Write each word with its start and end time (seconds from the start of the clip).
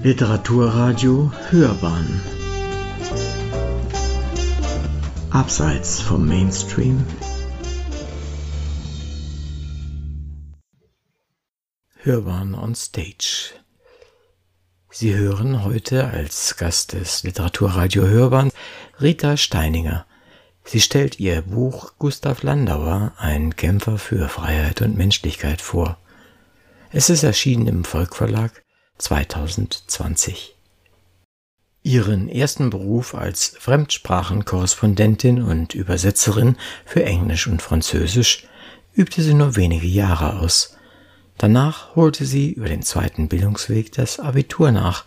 Literaturradio 0.00 1.32
Hörbahn 1.50 2.20
Abseits 5.30 6.00
vom 6.00 6.24
Mainstream 6.24 7.04
Hörbahn 11.96 12.54
on 12.54 12.76
Stage 12.76 13.54
Sie 14.92 15.16
hören 15.16 15.64
heute 15.64 16.06
als 16.06 16.56
Gast 16.56 16.92
des 16.92 17.24
Literaturradio 17.24 18.06
Hörbahn 18.06 18.52
Rita 19.00 19.36
Steininger. 19.36 20.06
Sie 20.62 20.80
stellt 20.80 21.18
ihr 21.18 21.42
Buch 21.42 21.94
Gustav 21.98 22.44
Landauer, 22.44 23.14
ein 23.18 23.56
Kämpfer 23.56 23.98
für 23.98 24.28
Freiheit 24.28 24.80
und 24.80 24.96
Menschlichkeit 24.96 25.60
vor. 25.60 25.98
Es 26.92 27.10
ist 27.10 27.24
erschienen 27.24 27.66
im 27.66 27.84
Volkverlag 27.84 28.62
2020. 28.98 30.54
Ihren 31.82 32.28
ersten 32.28 32.70
Beruf 32.70 33.14
als 33.14 33.54
Fremdsprachenkorrespondentin 33.58 35.42
und 35.42 35.74
Übersetzerin 35.74 36.56
für 36.84 37.04
Englisch 37.04 37.46
und 37.46 37.62
Französisch 37.62 38.46
übte 38.94 39.22
sie 39.22 39.34
nur 39.34 39.56
wenige 39.56 39.86
Jahre 39.86 40.40
aus. 40.40 40.76
Danach 41.38 41.94
holte 41.94 42.26
sie 42.26 42.50
über 42.50 42.68
den 42.68 42.82
zweiten 42.82 43.28
Bildungsweg 43.28 43.92
das 43.92 44.18
Abitur 44.18 44.72
nach 44.72 45.04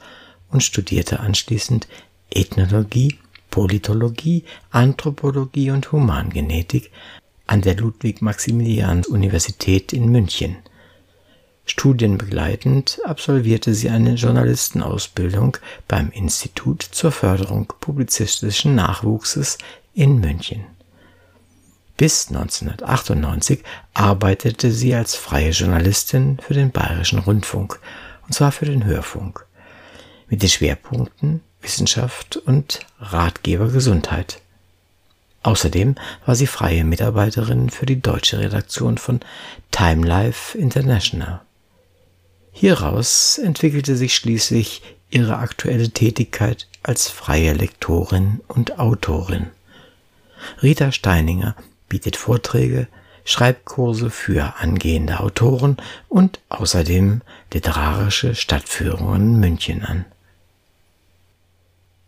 und 0.50 0.64
studierte 0.64 1.20
anschließend 1.20 1.90
Ethnologie, 2.30 3.20
Politologie, 3.50 4.46
Anthropologie 4.72 5.72
und 5.72 5.92
Humangenetik 5.92 6.90
an 7.48 7.62
der 7.62 7.76
Ludwig-Maximilians-Universität 7.76 9.92
in 9.92 10.10
München. 10.10 10.56
Studienbegleitend 11.66 13.00
absolvierte 13.06 13.74
sie 13.74 13.90
eine 13.90 14.16
Journalistenausbildung 14.16 15.58
beim 15.88 16.12
Institut 16.12 16.82
zur 16.82 17.12
Förderung 17.12 17.74
publizistischen 17.80 18.76
Nachwuchses 18.76 19.58
in 19.94 20.20
München. 20.20 20.66
Bis 21.98 22.30
1998 22.30 23.64
arbeitete 23.94 24.72
sie 24.72 24.96
als 24.96 25.16
freie 25.16 25.52
Journalistin 25.52 26.40
für 26.40 26.56
den 26.56 26.72
Bayerischen 26.72 27.20
Rundfunk, 27.20 27.80
und 28.26 28.34
zwar 28.34 28.52
für 28.52 28.66
den 28.66 28.86
Hörfunk, 28.86 29.46
mit 30.28 30.42
den 30.42 30.50
Schwerpunkten 30.50 31.42
Wissenschaft 31.62 32.38
und 32.38 32.80
Ratgeber 33.00 33.68
Gesundheit. 33.68 34.42
Außerdem 35.44 35.96
war 36.26 36.36
sie 36.36 36.48
freie 36.48 36.84
Mitarbeiterin 36.84 37.70
für 37.70 37.86
die 37.86 38.02
deutsche 38.02 38.40
Redaktion 38.40 38.98
von 38.98 39.20
Time 39.72 40.06
Life 40.06 40.58
International. 40.58 41.42
Hieraus 42.52 43.38
entwickelte 43.38 43.96
sich 43.96 44.16
schließlich 44.16 44.82
ihre 45.10 45.38
aktuelle 45.38 45.90
Tätigkeit 45.90 46.68
als 46.84 47.10
freie 47.10 47.54
Lektorin 47.54 48.42
und 48.48 48.80
Autorin. 48.80 49.48
Rita 50.62 50.92
Steininger 50.92 51.56
bietet 51.90 52.16
Vorträge, 52.16 52.88
Schreibkurse 53.24 54.10
für 54.10 54.56
angehende 54.60 55.20
Autoren 55.20 55.78
und 56.10 56.40
außerdem 56.50 57.22
literarische 57.54 58.36
Stadtführungen 58.36 59.34
in 59.36 59.40
München 59.40 59.84
an. 59.84 60.06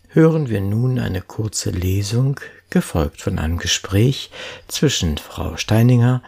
Hören 0.09 0.49
wir 0.49 0.61
nun 0.61 0.99
eine 0.99 1.21
kurze 1.21 1.71
Lesung, 1.71 2.39
gefolgt 2.69 3.21
von 3.21 3.39
einem 3.39 3.57
Gespräch 3.57 4.31
zwischen 4.67 5.17
Frau 5.17 5.57
Steininger, 5.57 6.21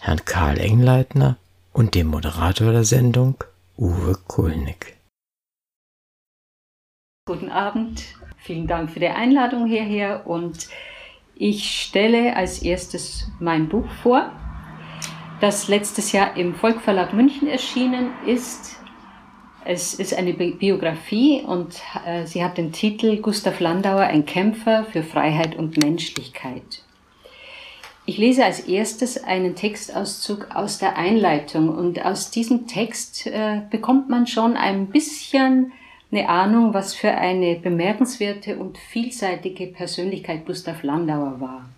Herrn 0.00 0.24
Karl 0.24 0.58
Engleitner 0.58 1.36
und 1.72 1.94
dem 1.94 2.08
Moderator 2.08 2.72
der 2.72 2.84
Sendung, 2.84 3.42
Uwe 3.80 4.16
Kulnig. 4.26 4.98
Guten 7.26 7.48
Abend, 7.48 8.02
vielen 8.36 8.66
Dank 8.66 8.90
für 8.90 8.98
die 8.98 9.06
Einladung 9.06 9.66
hierher 9.66 10.26
und 10.26 10.68
ich 11.36 11.82
stelle 11.82 12.34
als 12.34 12.60
erstes 12.60 13.30
mein 13.38 13.68
Buch 13.68 13.88
vor, 14.02 14.32
das 15.40 15.68
letztes 15.68 16.10
Jahr 16.10 16.36
im 16.36 16.56
Volkverlag 16.56 17.12
München 17.12 17.46
erschienen 17.46 18.10
ist. 18.26 18.80
Es 19.64 19.94
ist 19.94 20.12
eine 20.12 20.34
Biografie 20.34 21.44
und 21.46 21.80
äh, 22.04 22.26
sie 22.26 22.42
hat 22.42 22.58
den 22.58 22.72
Titel 22.72 23.18
Gustav 23.18 23.60
Landauer, 23.60 24.00
ein 24.00 24.26
Kämpfer 24.26 24.86
für 24.86 25.04
Freiheit 25.04 25.54
und 25.54 25.76
Menschlichkeit. 25.76 26.82
Ich 28.08 28.16
lese 28.16 28.42
als 28.42 28.60
erstes 28.60 29.22
einen 29.22 29.54
Textauszug 29.54 30.48
aus 30.54 30.78
der 30.78 30.96
Einleitung 30.96 31.68
und 31.68 32.02
aus 32.02 32.30
diesem 32.30 32.66
Text 32.66 33.26
äh, 33.26 33.60
bekommt 33.68 34.08
man 34.08 34.26
schon 34.26 34.56
ein 34.56 34.86
bisschen 34.86 35.72
eine 36.10 36.26
Ahnung, 36.30 36.72
was 36.72 36.94
für 36.94 37.10
eine 37.10 37.56
bemerkenswerte 37.56 38.56
und 38.56 38.78
vielseitige 38.78 39.66
Persönlichkeit 39.66 40.46
Gustav 40.46 40.82
Landauer 40.82 41.38
war. 41.38 41.68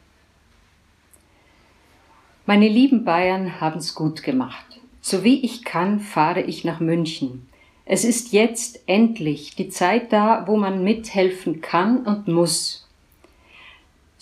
Meine 2.46 2.68
lieben 2.68 3.04
Bayern 3.04 3.60
haben's 3.60 3.96
gut 3.96 4.22
gemacht. 4.22 4.80
So 5.00 5.24
wie 5.24 5.44
ich 5.44 5.64
kann, 5.64 5.98
fahre 5.98 6.42
ich 6.42 6.62
nach 6.62 6.78
München. 6.78 7.48
Es 7.84 8.04
ist 8.04 8.32
jetzt 8.32 8.78
endlich 8.86 9.56
die 9.56 9.68
Zeit 9.68 10.12
da, 10.12 10.44
wo 10.46 10.56
man 10.56 10.84
mithelfen 10.84 11.60
kann 11.60 12.06
und 12.06 12.28
muss. 12.28 12.79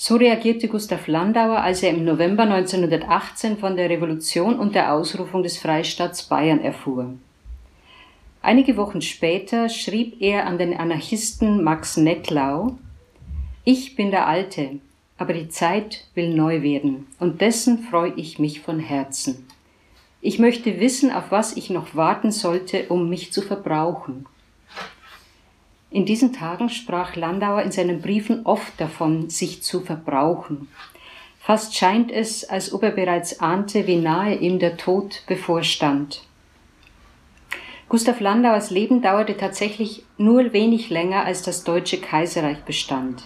So 0.01 0.15
reagierte 0.15 0.69
Gustav 0.69 1.09
Landauer, 1.09 1.59
als 1.59 1.83
er 1.83 1.91
im 1.91 2.05
November 2.05 2.45
1918 2.45 3.59
von 3.59 3.77
der 3.77 3.91
Revolution 3.91 4.57
und 4.57 4.77
der 4.77 4.95
Ausrufung 4.95 5.43
des 5.43 5.59
Freistaats 5.59 6.23
Bayern 6.23 6.61
erfuhr. 6.61 7.15
Einige 8.41 8.77
Wochen 8.77 9.03
später 9.03 9.69
schrieb 9.69 10.23
er 10.23 10.47
an 10.47 10.57
den 10.57 10.73
Anarchisten 10.73 11.65
Max 11.65 11.97
Nettlau 11.97 12.79
Ich 13.65 13.97
bin 13.97 14.13
der 14.13 14.29
Alte, 14.29 14.79
aber 15.17 15.33
die 15.33 15.49
Zeit 15.49 16.05
will 16.15 16.33
neu 16.33 16.63
werden, 16.63 17.09
und 17.19 17.41
dessen 17.41 17.81
freue 17.81 18.13
ich 18.15 18.39
mich 18.39 18.61
von 18.61 18.79
Herzen. 18.79 19.49
Ich 20.21 20.39
möchte 20.39 20.79
wissen, 20.79 21.11
auf 21.11 21.33
was 21.33 21.57
ich 21.57 21.71
noch 21.71 21.97
warten 21.97 22.31
sollte, 22.31 22.87
um 22.89 23.09
mich 23.09 23.33
zu 23.33 23.43
verbrauchen. 23.43 24.27
In 25.91 26.05
diesen 26.05 26.35
Tagen 26.35 26.69
sprach 26.69 27.17
Landauer 27.17 27.63
in 27.63 27.73
seinen 27.73 28.03
Briefen 28.03 28.45
oft 28.45 28.79
davon, 28.79 29.31
sich 29.31 29.63
zu 29.63 29.81
verbrauchen. 29.81 30.69
Fast 31.41 31.75
scheint 31.75 32.11
es, 32.11 32.45
als 32.45 32.75
ob 32.75 32.83
er 32.83 32.91
bereits 32.91 33.41
ahnte, 33.41 33.87
wie 33.87 33.97
nahe 33.97 34.35
ihm 34.35 34.59
der 34.59 34.77
Tod 34.77 35.23
bevorstand. 35.27 36.23
Gustav 37.89 38.21
Landauers 38.21 38.69
Leben 38.69 39.01
dauerte 39.01 39.39
tatsächlich 39.39 40.05
nur 40.19 40.53
wenig 40.53 40.91
länger, 40.91 41.25
als 41.25 41.41
das 41.41 41.65
Deutsche 41.65 41.99
Kaiserreich 41.99 42.65
bestand. 42.65 43.23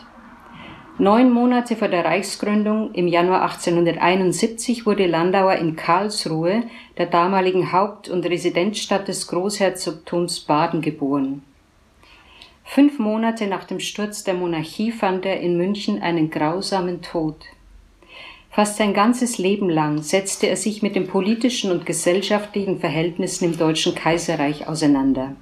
Neun 0.98 1.32
Monate 1.32 1.74
vor 1.74 1.88
der 1.88 2.04
Reichsgründung 2.04 2.92
im 2.92 3.08
Januar 3.08 3.42
1871 3.42 4.86
wurde 4.86 5.06
Landauer 5.06 5.54
in 5.54 5.74
Karlsruhe, 5.74 6.62
der 6.96 7.06
damaligen 7.06 7.72
Haupt- 7.72 8.08
und 8.08 8.24
Residenzstadt 8.24 9.08
des 9.08 9.26
Großherzogtums 9.26 10.40
Baden, 10.40 10.80
geboren. 10.80 11.42
Fünf 12.75 12.99
Monate 12.99 13.49
nach 13.49 13.65
dem 13.65 13.81
Sturz 13.81 14.25
der 14.25 14.33
Monarchie 14.33 14.93
fand 14.93 15.27
er 15.27 15.41
in 15.41 15.59
München 15.59 16.00
einen 16.00 16.31
grausamen 16.31 17.03
Tod. 17.03 17.37
Fast 18.50 18.78
sein 18.78 18.94
ganzes 18.94 19.37
Leben 19.37 19.69
lang 19.69 20.00
setzte 20.00 20.47
er 20.47 20.56
sich 20.56 20.81
mit 20.81 20.97
den 20.97 21.06
politischen 21.06 21.71
und 21.71 21.84
gesellschaftlichen 21.84 22.81
Verhältnissen 22.81 23.44
im 23.44 23.59
Deutschen 23.59 23.94
Kaiserreich 23.94 24.69
auseinander. 24.69 25.37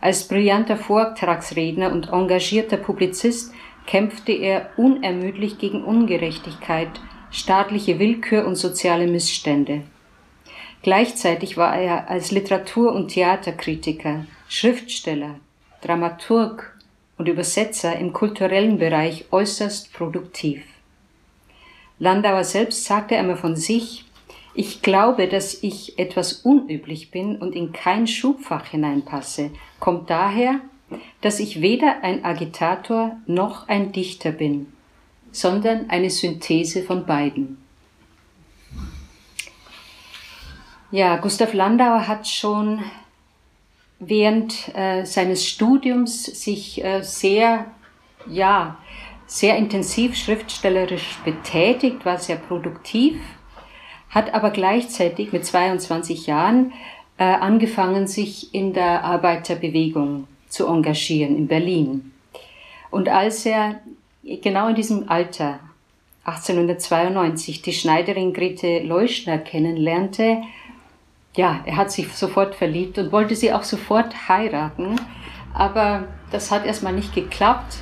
Als 0.00 0.28
brillanter 0.28 0.78
Vortragsredner 0.78 1.92
und 1.92 2.08
engagierter 2.08 2.78
Publizist 2.78 3.52
kämpfte 3.86 4.32
er 4.32 4.70
unermüdlich 4.78 5.58
gegen 5.58 5.84
Ungerechtigkeit, 5.84 7.02
staatliche 7.30 7.98
Willkür 7.98 8.46
und 8.46 8.54
soziale 8.54 9.06
Missstände. 9.06 9.82
Gleichzeitig 10.82 11.58
war 11.58 11.76
er 11.76 12.08
als 12.08 12.30
Literatur- 12.30 12.94
und 12.94 13.08
Theaterkritiker, 13.08 14.24
Schriftsteller, 14.48 15.34
Dramaturg 15.82 16.78
und 17.18 17.28
Übersetzer 17.28 17.96
im 17.96 18.12
kulturellen 18.12 18.78
Bereich 18.78 19.26
äußerst 19.30 19.92
produktiv. 19.92 20.62
Landauer 21.98 22.44
selbst 22.44 22.84
sagte 22.84 23.16
einmal 23.16 23.36
von 23.36 23.56
sich, 23.56 24.06
ich 24.54 24.82
glaube, 24.82 25.28
dass 25.28 25.62
ich 25.62 25.98
etwas 25.98 26.32
unüblich 26.32 27.10
bin 27.10 27.36
und 27.36 27.54
in 27.54 27.72
kein 27.72 28.06
Schubfach 28.06 28.66
hineinpasse, 28.66 29.50
kommt 29.78 30.10
daher, 30.10 30.60
dass 31.20 31.40
ich 31.40 31.60
weder 31.60 32.02
ein 32.02 32.24
Agitator 32.24 33.16
noch 33.26 33.68
ein 33.68 33.92
Dichter 33.92 34.32
bin, 34.32 34.72
sondern 35.30 35.88
eine 35.88 36.10
Synthese 36.10 36.82
von 36.82 37.06
beiden. 37.06 37.58
Ja, 40.90 41.18
Gustav 41.18 41.54
Landauer 41.54 42.08
hat 42.08 42.26
schon 42.26 42.82
während 44.00 44.74
äh, 44.74 45.04
seines 45.04 45.46
Studiums 45.46 46.24
sich 46.24 46.82
äh, 46.82 47.02
sehr, 47.02 47.66
ja, 48.26 48.78
sehr 49.26 49.56
intensiv 49.56 50.16
schriftstellerisch 50.16 51.18
betätigt, 51.24 52.04
war 52.04 52.18
sehr 52.18 52.36
produktiv, 52.36 53.20
hat 54.08 54.34
aber 54.34 54.50
gleichzeitig 54.50 55.32
mit 55.32 55.46
22 55.46 56.26
Jahren 56.26 56.72
äh, 57.18 57.24
angefangen, 57.24 58.08
sich 58.08 58.52
in 58.54 58.72
der 58.72 59.04
Arbeiterbewegung 59.04 60.26
zu 60.48 60.66
engagieren 60.66 61.36
in 61.36 61.46
Berlin. 61.46 62.12
Und 62.90 63.08
als 63.08 63.46
er 63.46 63.80
genau 64.24 64.68
in 64.68 64.74
diesem 64.74 65.08
Alter, 65.08 65.60
1892, 66.24 67.62
die 67.62 67.72
Schneiderin 67.72 68.32
Grete 68.32 68.80
Leuschner 68.80 69.38
kennenlernte, 69.38 70.42
ja, 71.36 71.60
er 71.64 71.76
hat 71.76 71.92
sich 71.92 72.12
sofort 72.12 72.54
verliebt 72.54 72.98
und 72.98 73.12
wollte 73.12 73.36
sie 73.36 73.52
auch 73.52 73.62
sofort 73.62 74.28
heiraten. 74.28 74.96
Aber 75.54 76.08
das 76.30 76.50
hat 76.50 76.66
erstmal 76.66 76.92
nicht 76.92 77.14
geklappt, 77.14 77.76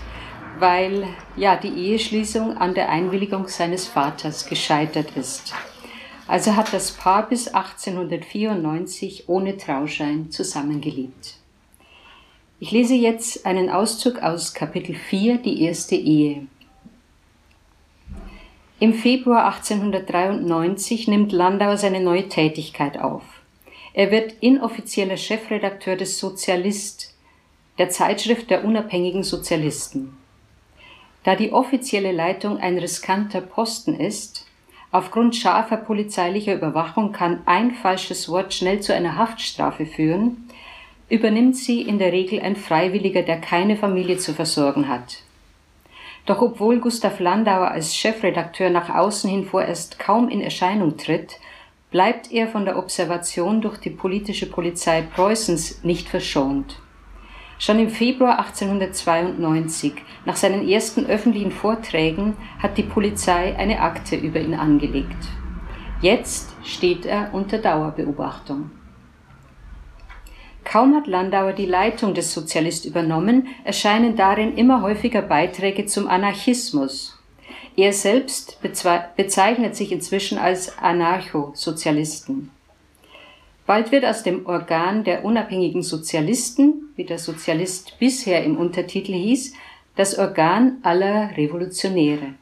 weil 0.59 1.07
ja 1.37 1.57
die 1.57 1.69
Eheschließung 1.69 2.57
an 2.57 2.75
der 2.75 2.91
Einwilligung 2.91 3.49
seines 3.49 3.87
Vaters 3.87 4.47
gescheitert 4.47 5.17
ist. 5.17 5.55
Also 6.27 6.57
hat 6.57 6.73
das 6.75 6.93
Paar 6.93 7.27
bis 7.29 7.49
1894 7.49 9.29
ohne 9.29 9.57
Trauschein 9.57 10.31
zusammengelebt. 10.31 11.37
Ich 12.61 12.71
lese 12.71 12.95
jetzt 12.95 13.47
einen 13.47 13.71
Auszug 13.71 14.19
aus 14.19 14.53
Kapitel 14.53 14.95
4, 14.95 15.39
die 15.39 15.63
erste 15.63 15.95
Ehe. 15.95 16.47
Im 18.81 18.95
Februar 18.95 19.47
1893 19.47 21.09
nimmt 21.09 21.33
Landauer 21.33 21.77
seine 21.77 22.01
neue 22.01 22.29
Tätigkeit 22.29 22.99
auf. 22.99 23.23
Er 23.99 24.13
wird 24.13 24.35
inoffizieller 24.43 25.17
Chefredakteur 25.17 25.97
des 25.97 26.21
Sozialist, 26.21 27.17
der 27.79 27.91
Zeitschrift 27.91 28.49
der 28.49 28.65
unabhängigen 28.65 29.25
Sozialisten. 29.25 30.17
Da 31.25 31.35
die 31.35 31.51
offizielle 31.51 32.13
Leitung 32.13 32.59
ein 32.59 32.79
riskanter 32.79 33.41
Posten 33.41 33.99
ist, 33.99 34.47
aufgrund 34.93 35.35
scharfer 35.35 35.79
polizeilicher 35.79 36.55
Überwachung 36.55 37.11
kann 37.11 37.41
ein 37.47 37.73
falsches 37.73 38.29
Wort 38.29 38.55
schnell 38.55 38.79
zu 38.79 38.95
einer 38.95 39.17
Haftstrafe 39.17 39.85
führen, 39.85 40.49
übernimmt 41.09 41.57
sie 41.57 41.83
in 41.83 41.99
der 41.99 42.13
Regel 42.13 42.39
ein 42.39 42.55
Freiwilliger, 42.55 43.23
der 43.23 43.41
keine 43.41 43.77
Familie 43.77 44.19
zu 44.19 44.33
versorgen 44.33 44.87
hat. 44.87 45.25
Doch 46.25 46.41
obwohl 46.41 46.79
Gustav 46.79 47.19
Landauer 47.19 47.73
als 47.73 47.97
Chefredakteur 47.97 48.71
nach 48.71 48.95
außen 48.95 49.29
hin 49.29 49.45
vorerst 49.45 49.99
kaum 49.99 50.29
in 50.29 50.41
Erscheinung 50.41 50.99
tritt, 50.99 51.41
bleibt 51.91 52.31
er 52.31 52.49
von 52.49 52.65
der 52.65 52.79
Observation 52.79 53.61
durch 53.61 53.79
die 53.79 53.91
politische 53.91 54.47
Polizei 54.47 55.03
Preußens 55.03 55.83
nicht 55.85 56.09
verschont. 56.09 56.81
Schon 57.59 57.79
im 57.81 57.91
Februar 57.91 58.39
1892, 58.39 59.95
nach 60.25 60.37
seinen 60.37 60.69
ersten 60.69 61.07
öffentlichen 61.07 61.51
Vorträgen, 61.51 62.37
hat 62.61 62.79
die 62.79 62.85
Polizei 62.85 63.57
eine 63.57 63.81
Akte 63.81 64.17
über 64.17 64.39
ihn 64.39 64.55
angelegt. 64.55 65.17
Jetzt 66.01 66.55
steht 66.63 67.05
er 67.05 67.31
unter 67.33 67.59
Dauerbeobachtung. 67.59 68.71
Kaum 70.63 70.95
hat 70.95 71.07
Landauer 71.07 71.55
die 71.55 71.67
Leitung 71.67 72.15
des 72.15 72.33
Sozialist 72.33 72.85
übernommen, 72.85 73.49
erscheinen 73.65 74.15
darin 74.15 74.57
immer 74.57 74.83
häufiger 74.83 75.23
Beiträge 75.23 75.87
zum 75.87 76.07
Anarchismus. 76.07 77.18
Er 77.79 77.93
selbst 77.93 78.59
bezeichnet 78.61 79.77
sich 79.77 79.93
inzwischen 79.93 80.37
als 80.37 80.77
Anarcho-Sozialisten. 80.79 82.51
Bald 83.67 83.93
wird 83.93 84.05
aus 84.05 84.25
dem 84.25 84.47
Organ 84.47 85.05
der 85.05 85.25
unabhängigen 85.25 85.85
Sozialisten, 85.85 86.93
wie 86.97 87.05
der 87.05 87.21
Sozialist 87.21 87.97
bisher 88.01 88.43
im 88.43 88.57
Untertitel 88.57 89.13
hieß, 89.13 89.53
das 89.95 90.19
Organ 90.19 90.79
aller 90.83 91.37
Revolutionäre 91.37 92.35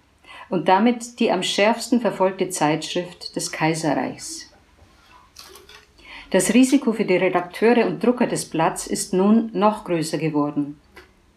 und 0.49 0.69
damit 0.69 1.21
die 1.21 1.31
am 1.31 1.43
schärfsten 1.43 2.01
verfolgte 2.01 2.49
Zeitschrift 2.49 3.37
des 3.37 3.53
Kaiserreichs. 3.53 4.51
Das 6.31 6.55
Risiko 6.55 6.95
für 6.95 7.05
die 7.05 7.17
Redakteure 7.17 7.87
und 7.87 8.03
Drucker 8.03 8.27
des 8.27 8.47
Blatts 8.47 8.87
ist 8.87 9.13
nun 9.13 9.51
noch 9.53 9.85
größer 9.85 10.17
geworden. 10.17 10.81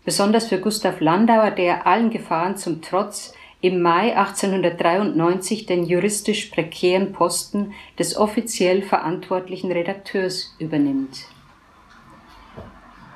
Besonders 0.05 0.47
für 0.47 0.59
Gustav 0.59 1.01
Landauer, 1.01 1.51
der 1.51 1.85
allen 1.85 2.09
Gefahren 2.11 2.55
zum 2.55 2.81
Trotz 2.81 3.33
im 3.61 3.81
Mai 3.81 4.15
1893 4.15 5.65
den 5.65 5.83
juristisch 5.83 6.45
prekären 6.45 7.11
Posten 7.11 7.73
des 7.97 8.15
offiziell 8.15 8.81
verantwortlichen 8.81 9.69
Redakteurs 9.71 10.55
übernimmt. 10.59 11.25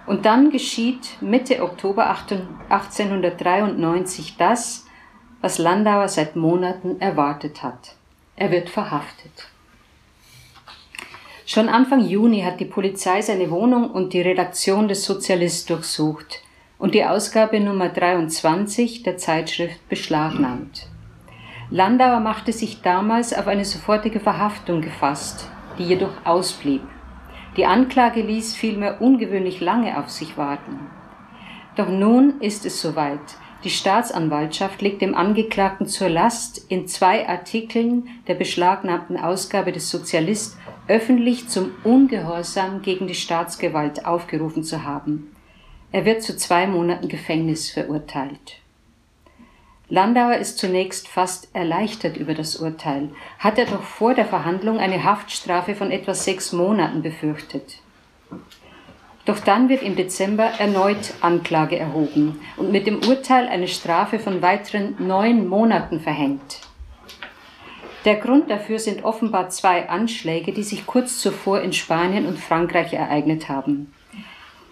Und 0.05 0.25
dann 0.25 0.51
geschieht 0.51 1.21
Mitte 1.21 1.63
Oktober 1.63 2.09
1893 2.09 4.35
das, 4.37 4.85
was 5.39 5.59
Landauer 5.59 6.09
seit 6.09 6.35
Monaten 6.35 6.99
erwartet 6.99 7.63
hat. 7.63 7.95
Er 8.35 8.51
wird 8.51 8.69
verhaftet. 8.69 9.47
Schon 11.45 11.69
Anfang 11.69 12.05
Juni 12.05 12.41
hat 12.41 12.59
die 12.59 12.65
Polizei 12.65 13.21
seine 13.21 13.49
Wohnung 13.49 13.91
und 13.91 14.11
die 14.13 14.21
Redaktion 14.21 14.89
des 14.89 15.05
Sozialist 15.05 15.69
durchsucht 15.69 16.41
und 16.77 16.93
die 16.93 17.05
Ausgabe 17.05 17.59
Nummer 17.59 17.89
23 17.89 19.03
der 19.03 19.17
Zeitschrift 19.17 19.87
beschlagnahmt. 19.89 20.87
Landauer 21.69 22.19
machte 22.19 22.51
sich 22.51 22.81
damals 22.81 23.33
auf 23.33 23.47
eine 23.47 23.65
sofortige 23.65 24.19
Verhaftung 24.19 24.81
gefasst, 24.81 25.49
die 25.77 25.83
jedoch 25.83 26.25
ausblieb. 26.25 26.83
Die 27.57 27.65
Anklage 27.65 28.21
ließ 28.21 28.55
vielmehr 28.55 29.01
ungewöhnlich 29.01 29.59
lange 29.59 29.97
auf 29.97 30.09
sich 30.09 30.37
warten. 30.37 30.79
Doch 31.75 31.89
nun 31.89 32.39
ist 32.41 32.65
es 32.65 32.81
soweit. 32.81 33.19
Die 33.63 33.69
Staatsanwaltschaft 33.69 34.81
legt 34.81 35.01
dem 35.01 35.15
Angeklagten 35.15 35.87
zur 35.87 36.09
Last, 36.09 36.65
in 36.69 36.87
zwei 36.87 37.27
Artikeln 37.27 38.09
der 38.27 38.35
beschlagnahmten 38.35 39.17
Ausgabe 39.17 39.71
des 39.71 39.89
Sozialist 39.89 40.57
öffentlich 40.87 41.47
zum 41.47 41.71
Ungehorsam 41.83 42.81
gegen 42.81 43.07
die 43.07 43.15
Staatsgewalt 43.15 44.05
aufgerufen 44.05 44.63
zu 44.63 44.83
haben. 44.83 45.32
Er 45.93 46.05
wird 46.05 46.23
zu 46.23 46.35
zwei 46.35 46.65
Monaten 46.65 47.07
Gefängnis 47.07 47.69
verurteilt. 47.69 48.57
Landauer 49.89 50.37
ist 50.37 50.57
zunächst 50.57 51.07
fast 51.07 51.53
erleichtert 51.53 52.17
über 52.17 52.33
das 52.33 52.55
Urteil, 52.55 53.09
hat 53.37 53.59
er 53.59 53.65
doch 53.65 53.83
vor 53.83 54.15
der 54.15 54.25
Verhandlung 54.25 54.79
eine 54.79 55.03
Haftstrafe 55.03 55.75
von 55.75 55.91
etwa 55.91 56.15
sechs 56.15 56.51
Monaten 56.51 57.03
befürchtet. 57.03 57.77
Doch 59.25 59.37
dann 59.37 59.69
wird 59.69 59.83
im 59.83 59.95
Dezember 59.95 60.45
erneut 60.57 61.13
Anklage 61.21 61.77
erhoben 61.77 62.41
und 62.57 62.71
mit 62.71 62.87
dem 62.87 63.05
Urteil 63.07 63.47
eine 63.47 63.67
Strafe 63.67 64.17
von 64.17 64.41
weiteren 64.41 64.95
neun 64.97 65.47
Monaten 65.47 65.99
verhängt. 65.99 66.61
Der 68.05 68.15
Grund 68.15 68.49
dafür 68.49 68.79
sind 68.79 69.05
offenbar 69.05 69.49
zwei 69.49 69.87
Anschläge, 69.89 70.53
die 70.53 70.63
sich 70.63 70.87
kurz 70.87 71.19
zuvor 71.19 71.61
in 71.61 71.71
Spanien 71.71 72.25
und 72.25 72.39
Frankreich 72.39 72.93
ereignet 72.93 73.47
haben. 73.47 73.93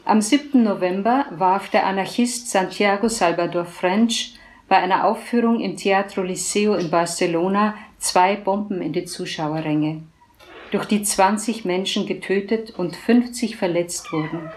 Am 0.03 0.19
7. 0.19 0.63
November 0.63 1.25
warf 1.29 1.69
der 1.69 1.85
Anarchist 1.85 2.49
Santiago 2.49 3.07
Salvador 3.07 3.65
French 3.65 4.33
bei 4.67 4.77
einer 4.77 5.05
Aufführung 5.05 5.59
im 5.59 5.75
Teatro 5.77 6.23
Liceo 6.23 6.73
in 6.73 6.89
Barcelona 6.89 7.75
zwei 7.99 8.35
Bomben 8.35 8.81
in 8.81 8.93
die 8.93 9.05
Zuschauerränge, 9.05 10.01
durch 10.71 10.85
die 10.85 11.03
20 11.03 11.65
Menschen 11.65 12.07
getötet 12.07 12.71
und 12.71 12.95
50 12.95 13.57
verletzt 13.57 14.11
wurden. 14.11 14.49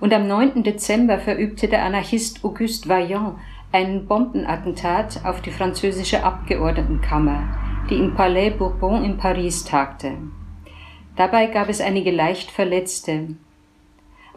Und 0.00 0.12
am 0.12 0.26
9. 0.26 0.64
Dezember 0.64 1.20
verübte 1.20 1.68
der 1.68 1.84
Anarchist 1.84 2.44
Auguste 2.44 2.88
Vaillant 2.88 3.36
ein 3.70 4.06
Bombenattentat 4.06 5.24
auf 5.24 5.42
die 5.42 5.52
französische 5.52 6.24
Abgeordnetenkammer, 6.24 7.84
die 7.88 7.96
im 7.96 8.14
Palais 8.16 8.50
Bourbon 8.50 9.04
in 9.04 9.16
Paris 9.16 9.64
tagte. 9.64 10.14
Dabei 11.14 11.46
gab 11.46 11.68
es 11.68 11.80
einige 11.80 12.10
leicht 12.10 12.50
Verletzte, 12.50 13.36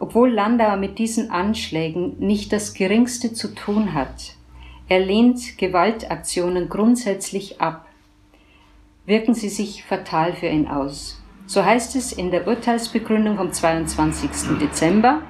obwohl 0.02 0.32
Landauer 0.32 0.78
mit 0.78 0.98
diesen 0.98 1.30
Anschlägen 1.30 2.16
nicht 2.18 2.52
das 2.52 2.74
geringste 2.74 3.34
zu 3.34 3.54
tun 3.54 3.94
hat. 3.94 4.34
Er 4.88 4.98
lehnt 4.98 5.58
Gewaltaktionen 5.58 6.68
grundsätzlich 6.68 7.60
ab. 7.60 7.86
Wirken 9.06 9.34
sie 9.34 9.48
sich 9.48 9.84
fatal 9.84 10.32
für 10.32 10.48
ihn 10.48 10.66
aus. 10.66 11.22
So 11.46 11.64
heißt 11.64 11.94
es 11.94 12.12
in 12.12 12.32
der 12.32 12.48
Urteilsbegründung 12.48 13.36
vom 13.36 13.52
22. 13.52 14.58
Dezember, 14.60 15.22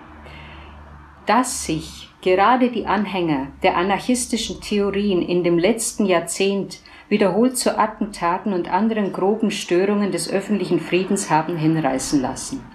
dass 1.26 1.66
sich 1.66 2.08
gerade 2.22 2.70
die 2.70 2.86
Anhänger 2.86 3.48
der 3.62 3.76
anarchistischen 3.76 4.62
Theorien 4.62 5.20
in 5.20 5.44
dem 5.44 5.58
letzten 5.58 6.06
Jahrzehnt 6.06 6.80
wiederholt 7.10 7.58
zu 7.58 7.78
Attentaten 7.78 8.54
und 8.54 8.72
anderen 8.72 9.12
groben 9.12 9.50
Störungen 9.50 10.12
des 10.12 10.30
öffentlichen 10.30 10.80
Friedens 10.80 11.28
haben 11.28 11.58
hinreißen 11.58 12.22
lassen. 12.22 12.71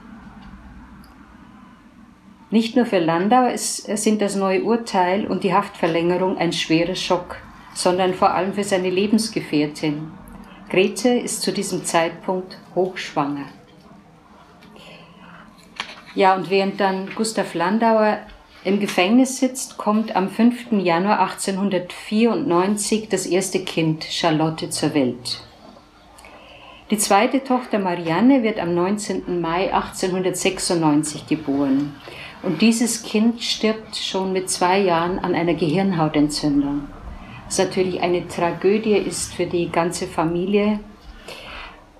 Nicht 2.50 2.78
nur 2.78 2.86
für 2.86 3.00
Landau 3.00 3.50
sind 3.56 4.22
das 4.22 4.38
neue 4.38 4.64
Urteil 4.64 5.28
und 5.28 5.44
die 5.44 5.54
Haftverlängerung 5.54 6.38
ein 6.38 6.54
schwerer 6.54 6.96
Schock, 6.96 7.36
sondern 7.74 8.14
vor 8.14 8.34
allem 8.34 8.54
für 8.54 8.64
seine 8.64 8.90
Lebensgefährtin. 8.90 10.14
Grete 10.70 11.10
ist 11.10 11.42
zu 11.42 11.52
diesem 11.52 11.84
Zeitpunkt 11.84 12.58
hochschwanger. 12.74 13.48
Ja, 16.16 16.36
und 16.36 16.50
während 16.50 16.80
dann 16.80 17.10
Gustav 17.16 17.54
Landauer 17.54 18.20
im 18.64 18.80
Gefängnis 18.80 19.40
sitzt, 19.40 19.78
kommt 19.78 20.16
am 20.16 20.30
5. 20.30 20.72
Januar 20.72 21.20
1894 21.20 23.10
das 23.10 23.26
erste 23.26 23.60
Kind, 23.60 24.06
Charlotte, 24.06 24.70
zur 24.70 24.94
Welt. 24.94 25.42
Die 26.92 26.98
zweite 26.98 27.44
Tochter 27.44 27.80
Marianne 27.80 28.44
wird 28.44 28.58
am 28.60 28.74
19. 28.74 29.42
Mai 29.42 29.74
1896 29.74 31.28
geboren 31.28 31.94
Und 32.48 32.62
dieses 32.62 33.04
Kind 33.04 33.44
stirbt 33.44 33.98
schon 33.98 34.32
mit 34.32 34.50
zwei 34.50 34.80
Jahren 34.80 35.20
an 35.20 35.36
einer 35.36 35.54
Gehirnhautentzündung. 35.54 36.88
Was 37.46 37.58
natürlich 37.58 38.00
eine 38.00 38.26
Tragödie 38.30 38.94
ist 38.94 39.34
für 39.34 39.48
die 39.48 39.70
ganze 39.70 40.08
Familie. 40.08 40.80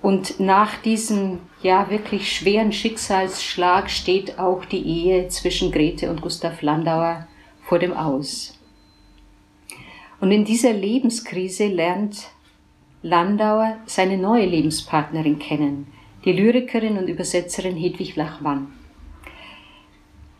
Und 0.00 0.40
nach 0.40 0.78
diesem 0.78 1.40
ja 1.62 1.90
wirklich 1.90 2.32
schweren 2.32 2.72
Schicksalsschlag 2.72 3.90
steht 3.90 4.38
auch 4.38 4.64
die 4.64 4.80
Ehe 4.80 5.28
zwischen 5.28 5.70
Grete 5.70 6.10
und 6.10 6.22
Gustav 6.22 6.62
Landauer 6.62 7.28
vor 7.64 7.78
dem 7.78 7.92
Aus. 7.92 8.58
Und 10.18 10.30
in 10.30 10.46
dieser 10.46 10.72
Lebenskrise 10.72 11.66
lernt 11.66 12.30
Landauer 13.02 13.76
seine 13.84 14.16
neue 14.16 14.46
Lebenspartnerin 14.46 15.38
kennen, 15.38 15.88
die 16.24 16.32
Lyrikerin 16.32 16.96
und 16.96 17.06
Übersetzerin 17.06 17.76
Hedwig 17.76 18.16
Lachmann. 18.16 18.77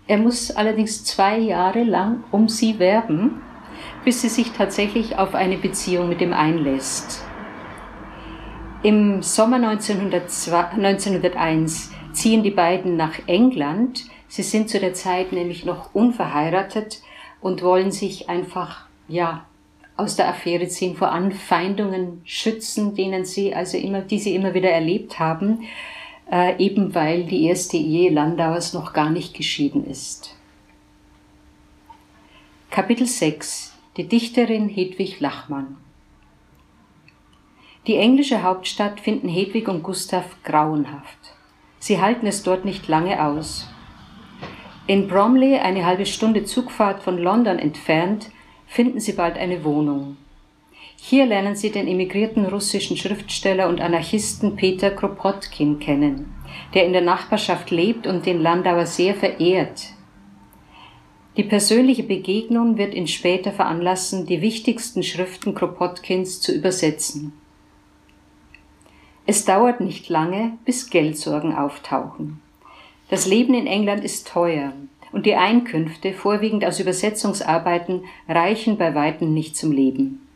Er 0.09 0.19
muss 0.19 0.51
allerdings 0.51 1.05
zwei 1.05 1.39
Jahre 1.39 1.85
lang 1.85 2.25
um 2.31 2.49
sie 2.49 2.79
werben, 2.79 3.43
bis 4.07 4.23
sie 4.23 4.31
sich 4.31 4.53
tatsächlich 4.53 5.19
auf 5.19 5.35
eine 5.35 5.59
Beziehung 5.59 6.09
mit 6.09 6.23
ihm 6.23 6.33
einlässt. 6.33 7.23
Im 8.83 9.23
Sommer 9.23 9.57
1901 9.57 11.93
ziehen 12.13 12.43
die 12.43 12.51
beiden 12.51 12.97
nach 12.97 13.19
England. 13.27 14.07
Sie 14.29 14.43
sind 14.43 14.71
zu 14.71 14.81
der 14.81 14.95
Zeit 14.95 15.33
nämlich 15.33 15.67
noch 15.67 15.95
unverheiratet 15.95 17.03
und 17.43 17.63
wollen 17.63 17.93
sich 17.93 18.31
einfach, 18.31 18.87
ja, 19.09 19.45
aus 19.99 20.17
der 20.17 20.29
Affäre 20.29 20.69
ziehen, 20.69 20.97
vor 20.97 21.11
Anfeindungen 21.11 22.23
schützen, 22.25 22.95
denen 22.95 23.27
sie 23.27 23.55
also 23.55 23.77
immer, 23.77 24.01
die 24.01 24.21
sie 24.21 24.35
immer 24.35 24.55
wieder 24.55 24.71
erlebt 24.71 25.19
haben, 25.19 25.65
äh, 26.31 26.57
eben 26.63 26.95
weil 26.95 27.25
die 27.25 27.45
erste 27.45 27.77
Ehe 27.77 28.11
Landauers 28.11 28.75
noch 28.75 28.93
gar 28.93 29.11
nicht 29.11 29.35
geschieden 29.35 29.87
ist. 29.87 30.35
Kapitel 32.71 33.07
6 33.07 33.75
Die 33.97 34.07
Dichterin 34.07 34.69
Hedwig 34.69 35.21
Lachmann 35.21 35.79
Die 37.87 37.97
englische 37.97 38.43
Hauptstadt 38.43 39.01
finden 39.01 39.29
Hedwig 39.29 39.69
und 39.69 39.83
Gustav 39.83 40.25
grauenhaft. 40.45 41.19
Sie 41.79 42.01
halten 42.01 42.27
es 42.27 42.43
dort 42.43 42.65
nicht 42.65 42.89
lange 42.89 43.25
aus. 43.25 43.69
In 44.87 45.07
Bromley, 45.07 45.59
eine 45.59 45.85
halbe 45.85 46.07
Stunde 46.07 46.45
Zugfahrt 46.45 47.03
von 47.03 47.19
London 47.19 47.59
entfernt, 47.59 48.31
finden 48.67 49.01
sie 49.01 49.13
bald 49.13 49.37
eine 49.37 49.65
Wohnung. 49.65 50.17
Hier 51.01 51.27
lernen 51.27 51.57
sie 51.57 51.71
den 51.71 51.87
emigrierten 51.87 52.45
russischen 52.45 52.97
Schriftsteller 52.97 53.69
und 53.69 53.81
Anarchisten 53.81 54.57
Peter 54.57 54.91
Kropotkin 54.91 55.79
kennen, 55.79 56.35
der 56.75 56.85
in 56.85 56.93
der 56.93 57.03
Nachbarschaft 57.03 57.71
lebt 57.71 58.07
und 58.07 58.27
den 58.27 58.41
Landauer 58.41 58.85
sehr 58.85 59.15
verehrt. 59.15 59.95
Die 61.37 61.45
persönliche 61.45 62.03
Begegnung 62.03 62.77
wird 62.79 62.95
ihn 62.95 63.07
später 63.07 63.53
veranlassen, 63.53 64.27
die 64.27 64.43
wichtigsten 64.43 65.05
Schriften 65.05 65.55
Kropotkins 65.55 66.41
zu 66.41 66.53
übersetzen. 66.53 67.33
Es 69.25 69.45
dauert 69.45 69.81
nicht 69.81 70.09
lange, 70.09 70.59
bis 70.65 70.91
Geldsorgen 70.91 71.55
auftauchen. 71.55 72.41
Das 73.09 73.27
Leben 73.27 73.55
in 73.55 73.67
England 73.67 74.05
ist 74.05 74.27
teuer 74.27 74.73
und 75.13 75.27
die 75.27 75.37
Einkünfte, 75.37 76.13
vorwiegend 76.13 76.65
aus 76.65 76.81
Übersetzungsarbeiten, 76.81 78.05
reichen 78.29 78.77
bei 78.77 78.95
weitem 78.95 79.33
nicht 79.33 79.57
zum 79.57 79.71
Leben. 79.71 80.28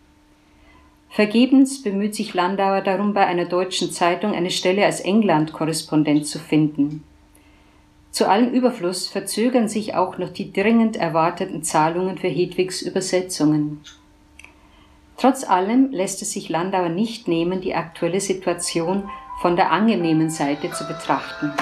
Vergebens 1.12 1.82
bemüht 1.82 2.14
sich 2.14 2.32
Landauer 2.32 2.80
darum, 2.80 3.12
bei 3.12 3.26
einer 3.26 3.44
deutschen 3.44 3.92
Zeitung 3.92 4.32
eine 4.32 4.48
Stelle 4.48 4.86
als 4.86 5.00
England-Korrespondent 5.00 6.26
zu 6.26 6.38
finden. 6.38 7.04
Zu 8.10 8.30
allem 8.30 8.50
Überfluss 8.50 9.08
verzögern 9.08 9.68
sich 9.68 9.94
auch 9.94 10.16
noch 10.16 10.30
die 10.30 10.54
dringend 10.54 10.96
erwarteten 10.96 11.62
Zahlungen 11.62 12.16
für 12.16 12.28
Hedwigs 12.28 12.80
Übersetzungen. 12.80 13.82
Trotz 15.18 15.44
allem 15.44 15.90
lässt 15.90 16.22
es 16.22 16.32
sich 16.32 16.48
Landauer 16.48 16.88
nicht 16.88 17.28
nehmen, 17.28 17.60
die 17.60 17.74
aktuelle 17.74 18.20
Situation 18.20 19.10
von 19.42 19.54
der 19.54 19.70
angenehmen 19.70 20.30
Seite 20.30 20.70
zu 20.70 20.86
betrachten. 20.86 21.52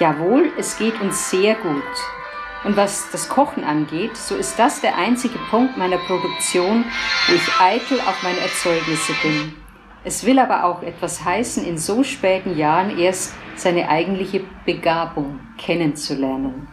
Jawohl, 0.00 0.50
es 0.56 0.78
geht 0.78 0.98
uns 1.02 1.28
sehr 1.28 1.54
gut. 1.56 1.82
Und 2.64 2.76
was 2.76 3.10
das 3.10 3.28
Kochen 3.28 3.64
angeht, 3.64 4.16
so 4.16 4.36
ist 4.36 4.58
das 4.58 4.80
der 4.80 4.96
einzige 4.96 5.38
Punkt 5.50 5.76
meiner 5.76 5.98
Produktion, 5.98 6.84
wo 7.26 7.34
ich 7.34 7.60
eitel 7.60 8.00
auf 8.00 8.22
meine 8.22 8.38
Erzeugnisse 8.38 9.14
bin. 9.22 9.54
Es 10.04 10.24
will 10.24 10.38
aber 10.38 10.64
auch 10.64 10.82
etwas 10.82 11.24
heißen, 11.24 11.64
in 11.64 11.78
so 11.78 12.02
späten 12.02 12.56
Jahren 12.56 12.98
erst 12.98 13.34
seine 13.56 13.88
eigentliche 13.88 14.42
Begabung 14.64 15.40
kennenzulernen. 15.58 16.68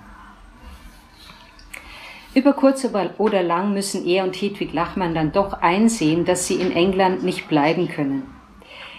Über 2.36 2.54
kurz 2.54 2.88
oder 3.18 3.42
lang 3.42 3.74
müssen 3.74 4.06
er 4.06 4.24
und 4.24 4.36
Hedwig 4.36 4.74
Lachmann 4.74 5.16
dann 5.16 5.32
doch 5.32 5.54
einsehen, 5.54 6.26
dass 6.26 6.48
sie 6.48 6.56
in 6.56 6.72
England 6.72 7.24
nicht 7.24 7.48
bleiben 7.48 7.88
können. 7.88 8.34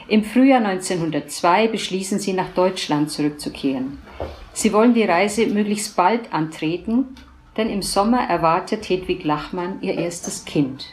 Im 0.08 0.24
Frühjahr 0.24 0.58
1902 0.58 1.68
beschließen 1.68 2.18
sie, 2.18 2.32
nach 2.32 2.48
Deutschland 2.48 3.12
zurückzukehren. 3.12 3.98
Sie 4.60 4.74
wollen 4.74 4.92
die 4.92 5.04
Reise 5.04 5.46
möglichst 5.46 5.96
bald 5.96 6.34
antreten, 6.34 7.16
denn 7.56 7.70
im 7.70 7.80
Sommer 7.80 8.28
erwartet 8.28 8.86
Hedwig 8.90 9.24
Lachmann 9.24 9.78
ihr 9.80 9.94
erstes 9.94 10.44
Kind. 10.44 10.84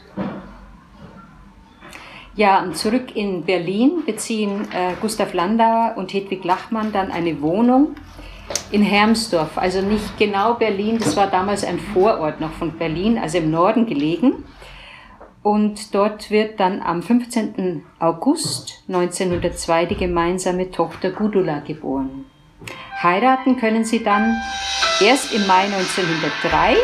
Ja, 2.37 2.63
und 2.63 2.77
zurück 2.77 3.13
in 3.13 3.43
Berlin 3.43 4.03
beziehen 4.05 4.69
äh, 4.71 4.93
Gustav 5.01 5.33
Landauer 5.33 5.95
und 5.97 6.13
Hedwig 6.13 6.45
Lachmann 6.45 6.93
dann 6.93 7.11
eine 7.11 7.41
Wohnung 7.41 7.97
in 8.71 8.83
Hermsdorf, 8.83 9.57
also 9.57 9.81
nicht 9.81 10.17
genau 10.17 10.53
Berlin, 10.53 10.99
das 10.99 11.17
war 11.17 11.27
damals 11.27 11.65
ein 11.65 11.79
Vorort 11.79 12.39
noch 12.39 12.53
von 12.53 12.71
Berlin, 12.71 13.17
also 13.17 13.39
im 13.39 13.51
Norden 13.51 13.85
gelegen. 13.85 14.45
Und 15.43 15.93
dort 15.93 16.31
wird 16.31 16.61
dann 16.61 16.81
am 16.81 17.03
15. 17.03 17.83
August 17.99 18.85
1902 18.87 19.87
die 19.87 19.95
gemeinsame 19.95 20.71
Tochter 20.71 21.11
Gudula 21.11 21.59
geboren. 21.59 22.27
Heiraten 23.01 23.57
können 23.57 23.85
sie 23.85 24.03
dann 24.03 24.35
erst 24.99 25.33
im 25.33 25.45
Mai 25.45 25.65
1903, 25.65 26.75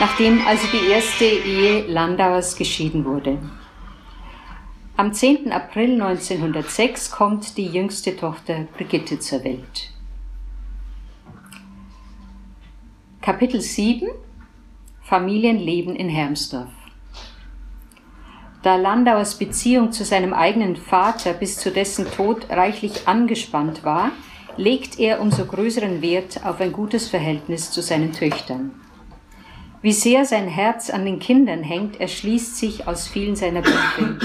nachdem 0.00 0.46
also 0.46 0.66
die 0.72 0.90
erste 0.90 1.24
Ehe 1.24 1.86
Landauers 1.86 2.56
geschieden 2.56 3.04
wurde. 3.04 3.38
Am 4.96 5.12
10. 5.12 5.52
April 5.52 6.00
1906 6.00 7.10
kommt 7.10 7.56
die 7.58 7.66
jüngste 7.66 8.16
Tochter 8.16 8.66
Brigitte 8.76 9.18
zur 9.18 9.44
Welt. 9.44 9.90
Kapitel 13.20 13.60
7 13.60 14.08
Familienleben 15.02 15.96
in 15.96 16.08
Hermsdorf 16.08 16.70
da 18.66 18.74
Landauers 18.74 19.38
Beziehung 19.38 19.92
zu 19.92 20.04
seinem 20.04 20.34
eigenen 20.34 20.74
Vater 20.74 21.34
bis 21.34 21.56
zu 21.56 21.70
dessen 21.70 22.10
Tod 22.10 22.50
reichlich 22.50 23.06
angespannt 23.06 23.84
war, 23.84 24.10
legt 24.56 24.98
er 24.98 25.20
umso 25.20 25.44
größeren 25.44 26.02
Wert 26.02 26.44
auf 26.44 26.60
ein 26.60 26.72
gutes 26.72 27.08
Verhältnis 27.08 27.70
zu 27.70 27.80
seinen 27.80 28.12
Töchtern. 28.12 28.72
Wie 29.82 29.92
sehr 29.92 30.24
sein 30.24 30.48
Herz 30.48 30.90
an 30.90 31.04
den 31.04 31.20
Kindern 31.20 31.62
hängt, 31.62 32.00
erschließt 32.00 32.56
sich 32.56 32.88
aus 32.88 33.06
vielen 33.06 33.36
seiner 33.36 33.62
Briefe. 33.62 34.18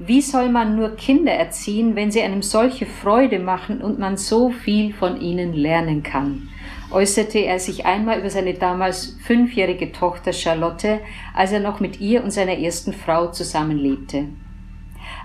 Wie 0.00 0.20
soll 0.20 0.48
man 0.48 0.74
nur 0.74 0.96
Kinder 0.96 1.32
erziehen, 1.32 1.94
wenn 1.94 2.10
sie 2.10 2.22
einem 2.22 2.42
solche 2.42 2.86
Freude 2.86 3.38
machen 3.38 3.80
und 3.80 4.00
man 4.00 4.16
so 4.16 4.50
viel 4.50 4.92
von 4.92 5.20
ihnen 5.20 5.52
lernen 5.52 6.02
kann? 6.02 6.48
Äußerte 6.90 7.38
er 7.38 7.58
sich 7.58 7.86
einmal 7.86 8.18
über 8.18 8.30
seine 8.30 8.54
damals 8.54 9.16
fünfjährige 9.24 9.92
Tochter 9.92 10.32
Charlotte, 10.32 11.00
als 11.34 11.52
er 11.52 11.60
noch 11.60 11.80
mit 11.80 12.00
ihr 12.00 12.24
und 12.24 12.30
seiner 12.30 12.58
ersten 12.58 12.92
Frau 12.92 13.30
zusammenlebte. 13.30 14.24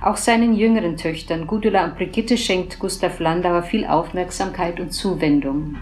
Auch 0.02 0.18
seinen 0.18 0.54
jüngeren 0.54 0.98
Töchtern 0.98 1.48
Gudula 1.48 1.86
und 1.86 1.96
Brigitte 1.96 2.38
schenkt 2.38 2.80
Gustav 2.80 3.20
Landauer 3.20 3.64
viel 3.64 3.86
Aufmerksamkeit 3.86 4.80
und 4.80 4.92
Zuwendung. 4.92 5.78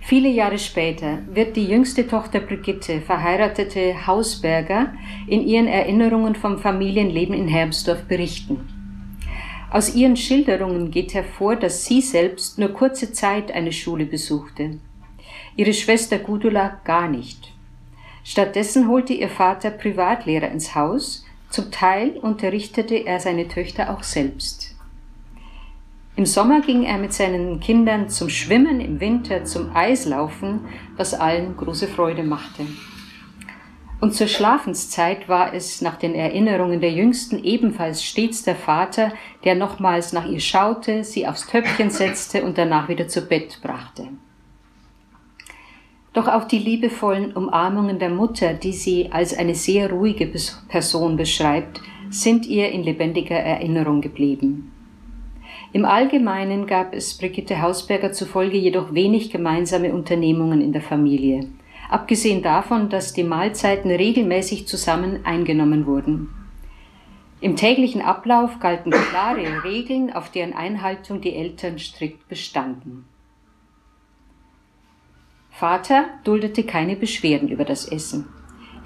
Viele 0.00 0.28
Jahre 0.28 0.58
später 0.58 1.18
wird 1.30 1.56
die 1.56 1.66
jüngste 1.66 2.06
Tochter 2.06 2.40
Brigitte, 2.40 3.02
verheiratete 3.02 4.06
Hausberger, 4.06 4.94
in 5.26 5.46
ihren 5.46 5.66
Erinnerungen 5.66 6.34
vom 6.34 6.58
Familienleben 6.58 7.34
in 7.34 7.48
Hermsdorf 7.48 8.04
berichten. 8.04 8.77
Aus 9.70 9.94
ihren 9.94 10.16
Schilderungen 10.16 10.90
geht 10.90 11.12
hervor, 11.12 11.56
dass 11.56 11.84
sie 11.84 12.00
selbst 12.00 12.58
nur 12.58 12.70
kurze 12.70 13.12
Zeit 13.12 13.52
eine 13.52 13.72
Schule 13.72 14.06
besuchte. 14.06 14.78
Ihre 15.56 15.74
Schwester 15.74 16.18
Gudula 16.18 16.80
gar 16.84 17.08
nicht. 17.08 17.52
Stattdessen 18.24 18.88
holte 18.88 19.12
ihr 19.12 19.28
Vater 19.28 19.70
Privatlehrer 19.70 20.50
ins 20.50 20.74
Haus, 20.74 21.24
zum 21.50 21.70
Teil 21.70 22.10
unterrichtete 22.18 22.94
er 22.94 23.20
seine 23.20 23.48
Töchter 23.48 23.90
auch 23.90 24.02
selbst. 24.02 24.74
Im 26.16 26.26
Sommer 26.26 26.60
ging 26.60 26.82
er 26.82 26.98
mit 26.98 27.12
seinen 27.12 27.60
Kindern 27.60 28.08
zum 28.08 28.28
Schwimmen, 28.28 28.80
im 28.80 29.00
Winter 29.00 29.44
zum 29.44 29.74
Eislaufen, 29.74 30.60
was 30.96 31.14
allen 31.14 31.56
große 31.56 31.88
Freude 31.88 32.24
machte. 32.24 32.66
Und 34.00 34.14
zur 34.14 34.28
Schlafenszeit 34.28 35.28
war 35.28 35.52
es 35.52 35.80
nach 35.82 35.96
den 35.96 36.14
Erinnerungen 36.14 36.80
der 36.80 36.92
Jüngsten 36.92 37.42
ebenfalls 37.42 38.04
stets 38.04 38.44
der 38.44 38.54
Vater, 38.54 39.12
der 39.44 39.56
nochmals 39.56 40.12
nach 40.12 40.28
ihr 40.28 40.38
schaute, 40.38 41.02
sie 41.02 41.26
aufs 41.26 41.48
Töpfchen 41.48 41.90
setzte 41.90 42.44
und 42.44 42.58
danach 42.58 42.88
wieder 42.88 43.08
zu 43.08 43.22
Bett 43.22 43.58
brachte. 43.60 44.08
Doch 46.12 46.28
auch 46.28 46.44
die 46.44 46.58
liebevollen 46.58 47.32
Umarmungen 47.32 47.98
der 47.98 48.10
Mutter, 48.10 48.54
die 48.54 48.72
sie 48.72 49.10
als 49.10 49.36
eine 49.36 49.54
sehr 49.54 49.90
ruhige 49.90 50.32
Person 50.68 51.16
beschreibt, 51.16 51.80
sind 52.10 52.46
ihr 52.46 52.70
in 52.70 52.82
lebendiger 52.82 53.36
Erinnerung 53.36 54.00
geblieben. 54.00 54.72
Im 55.72 55.84
Allgemeinen 55.84 56.66
gab 56.66 56.94
es 56.94 57.18
Brigitte 57.18 57.60
Hausberger 57.60 58.12
zufolge 58.12 58.56
jedoch 58.56 58.94
wenig 58.94 59.30
gemeinsame 59.30 59.92
Unternehmungen 59.92 60.62
in 60.62 60.72
der 60.72 60.82
Familie, 60.82 61.46
abgesehen 61.88 62.42
davon, 62.42 62.88
dass 62.88 63.12
die 63.12 63.24
Mahlzeiten 63.24 63.90
regelmäßig 63.90 64.66
zusammen 64.66 65.24
eingenommen 65.24 65.86
wurden. 65.86 66.28
Im 67.40 67.54
täglichen 67.54 68.02
Ablauf 68.02 68.58
galten 68.58 68.90
klare 68.90 69.62
Regeln, 69.62 70.12
auf 70.12 70.30
deren 70.30 70.54
Einhaltung 70.54 71.20
die 71.20 71.34
Eltern 71.34 71.78
strikt 71.78 72.28
bestanden. 72.28 73.04
Vater 75.50 76.06
duldete 76.24 76.64
keine 76.64 76.96
Beschwerden 76.96 77.48
über 77.48 77.64
das 77.64 77.86
Essen. 77.86 78.26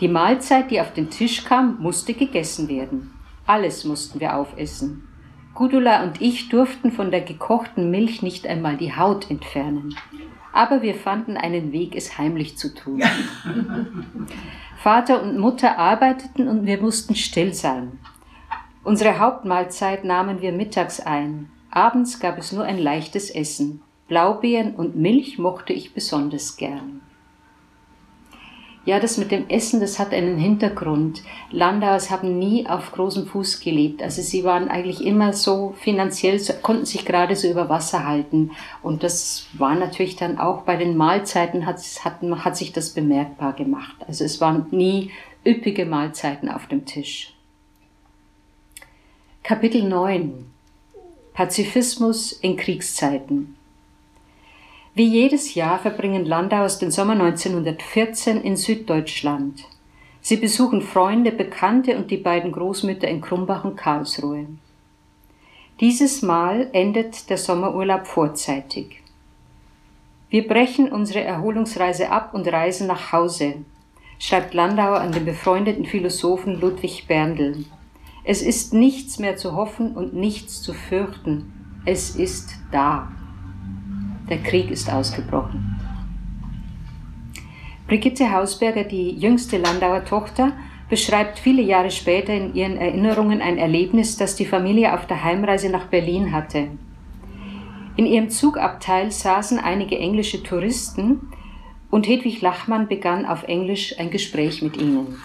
Die 0.00 0.08
Mahlzeit, 0.08 0.70
die 0.70 0.80
auf 0.80 0.92
den 0.92 1.10
Tisch 1.10 1.44
kam, 1.44 1.80
musste 1.80 2.14
gegessen 2.14 2.68
werden. 2.68 3.12
Alles 3.46 3.84
mussten 3.84 4.20
wir 4.20 4.36
aufessen. 4.36 5.08
Gudula 5.54 6.02
und 6.02 6.20
ich 6.22 6.48
durften 6.48 6.90
von 6.90 7.10
der 7.10 7.20
gekochten 7.20 7.90
Milch 7.90 8.22
nicht 8.22 8.46
einmal 8.46 8.76
die 8.76 8.96
Haut 8.96 9.30
entfernen. 9.30 9.94
Aber 10.52 10.82
wir 10.82 10.94
fanden 10.94 11.36
einen 11.36 11.72
Weg, 11.72 11.94
es 11.94 12.18
heimlich 12.18 12.56
zu 12.56 12.74
tun. 12.74 13.02
Vater 14.82 15.22
und 15.22 15.38
Mutter 15.38 15.78
arbeiteten 15.78 16.48
und 16.48 16.66
wir 16.66 16.80
mussten 16.80 17.14
still 17.14 17.54
sein. 17.54 18.00
Unsere 18.84 19.20
Hauptmahlzeit 19.20 20.02
nahmen 20.04 20.40
wir 20.42 20.50
mittags 20.50 20.98
ein. 20.98 21.50
Abends 21.70 22.18
gab 22.18 22.38
es 22.38 22.50
nur 22.50 22.64
ein 22.64 22.78
leichtes 22.78 23.30
Essen. 23.30 23.82
Blaubeeren 24.08 24.74
und 24.74 24.96
Milch 24.96 25.38
mochte 25.38 25.72
ich 25.72 25.94
besonders 25.94 26.56
gern. 26.56 27.01
Ja, 28.84 28.98
das 28.98 29.16
mit 29.16 29.30
dem 29.30 29.48
Essen, 29.48 29.78
das 29.80 30.00
hat 30.00 30.12
einen 30.12 30.38
Hintergrund. 30.38 31.22
Landauers 31.52 32.10
haben 32.10 32.38
nie 32.40 32.66
auf 32.66 32.90
großem 32.90 33.26
Fuß 33.26 33.60
gelebt. 33.60 34.02
Also 34.02 34.22
sie 34.22 34.42
waren 34.42 34.68
eigentlich 34.68 35.04
immer 35.04 35.32
so 35.32 35.72
finanziell, 35.78 36.40
konnten 36.62 36.84
sich 36.84 37.04
gerade 37.04 37.36
so 37.36 37.48
über 37.48 37.68
Wasser 37.68 38.04
halten. 38.04 38.50
Und 38.82 39.04
das 39.04 39.46
war 39.52 39.76
natürlich 39.76 40.16
dann 40.16 40.38
auch 40.38 40.62
bei 40.62 40.76
den 40.76 40.96
Mahlzeiten, 40.96 41.64
hat, 41.64 41.78
hat, 42.04 42.22
hat 42.22 42.56
sich 42.56 42.72
das 42.72 42.90
bemerkbar 42.90 43.52
gemacht. 43.52 43.94
Also 44.08 44.24
es 44.24 44.40
waren 44.40 44.66
nie 44.72 45.12
üppige 45.46 45.86
Mahlzeiten 45.86 46.48
auf 46.48 46.66
dem 46.66 46.84
Tisch. 46.84 47.34
Kapitel 49.44 49.84
9 49.84 50.50
Pazifismus 51.34 52.32
in 52.32 52.56
Kriegszeiten 52.56 53.56
wie 54.94 55.06
jedes 55.06 55.54
Jahr 55.54 55.78
verbringen 55.78 56.26
Landauers 56.26 56.78
den 56.78 56.90
Sommer 56.90 57.14
1914 57.14 58.42
in 58.42 58.56
Süddeutschland. 58.56 59.64
Sie 60.20 60.36
besuchen 60.36 60.82
Freunde, 60.82 61.32
Bekannte 61.32 61.96
und 61.96 62.10
die 62.10 62.18
beiden 62.18 62.52
Großmütter 62.52 63.08
in 63.08 63.22
Krumbach 63.22 63.64
und 63.64 63.76
Karlsruhe. 63.76 64.46
Dieses 65.80 66.22
Mal 66.22 66.68
endet 66.72 67.30
der 67.30 67.38
Sommerurlaub 67.38 68.06
vorzeitig. 68.06 69.02
Wir 70.28 70.46
brechen 70.46 70.92
unsere 70.92 71.24
Erholungsreise 71.24 72.10
ab 72.10 72.34
und 72.34 72.46
reisen 72.46 72.86
nach 72.86 73.12
Hause, 73.12 73.54
schreibt 74.18 74.54
Landauer 74.54 75.00
an 75.00 75.12
den 75.12 75.24
befreundeten 75.24 75.86
Philosophen 75.86 76.60
Ludwig 76.60 77.06
Berndl. 77.08 77.64
Es 78.24 78.42
ist 78.42 78.72
nichts 78.72 79.18
mehr 79.18 79.36
zu 79.36 79.56
hoffen 79.56 79.96
und 79.96 80.14
nichts 80.14 80.62
zu 80.62 80.74
fürchten. 80.74 81.80
Es 81.84 82.14
ist 82.14 82.50
da. 82.70 83.10
Der 84.28 84.38
Krieg 84.38 84.70
ist 84.70 84.92
ausgebrochen. 84.92 85.78
Brigitte 87.86 88.32
Hausberger, 88.32 88.84
die 88.84 89.10
jüngste 89.10 89.58
Landauer 89.58 90.04
Tochter, 90.04 90.52
beschreibt 90.88 91.38
viele 91.38 91.62
Jahre 91.62 91.90
später 91.90 92.32
in 92.32 92.54
ihren 92.54 92.76
Erinnerungen 92.76 93.40
ein 93.40 93.58
Erlebnis, 93.58 94.16
das 94.16 94.36
die 94.36 94.46
Familie 94.46 94.94
auf 94.94 95.06
der 95.06 95.24
Heimreise 95.24 95.70
nach 95.70 95.86
Berlin 95.86 96.32
hatte. 96.32 96.68
In 97.96 98.06
ihrem 98.06 98.30
Zugabteil 98.30 99.10
saßen 99.10 99.58
einige 99.58 99.98
englische 99.98 100.42
Touristen 100.42 101.28
und 101.90 102.08
Hedwig 102.08 102.40
Lachmann 102.40 102.88
begann 102.88 103.26
auf 103.26 103.42
Englisch 103.44 103.98
ein 103.98 104.10
Gespräch 104.10 104.62
mit 104.62 104.76
ihnen. 104.76 105.18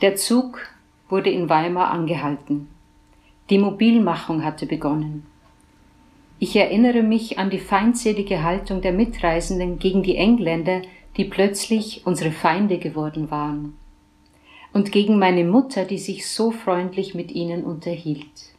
Der 0.00 0.16
Zug 0.16 0.60
wurde 1.08 1.30
in 1.30 1.48
Weimar 1.48 1.90
angehalten. 1.90 2.68
Die 3.50 3.58
Mobilmachung 3.58 4.44
hatte 4.44 4.66
begonnen. 4.66 5.26
Ich 6.44 6.56
erinnere 6.56 7.04
mich 7.04 7.38
an 7.38 7.50
die 7.50 7.60
feindselige 7.60 8.42
Haltung 8.42 8.80
der 8.80 8.90
Mitreisenden 8.90 9.78
gegen 9.78 10.02
die 10.02 10.16
Engländer, 10.16 10.82
die 11.16 11.24
plötzlich 11.24 12.04
unsere 12.04 12.32
Feinde 12.32 12.78
geworden 12.78 13.30
waren, 13.30 13.76
und 14.72 14.90
gegen 14.90 15.20
meine 15.20 15.44
Mutter, 15.44 15.84
die 15.84 15.98
sich 15.98 16.28
so 16.28 16.50
freundlich 16.50 17.14
mit 17.14 17.30
ihnen 17.30 17.62
unterhielt. 17.62 18.56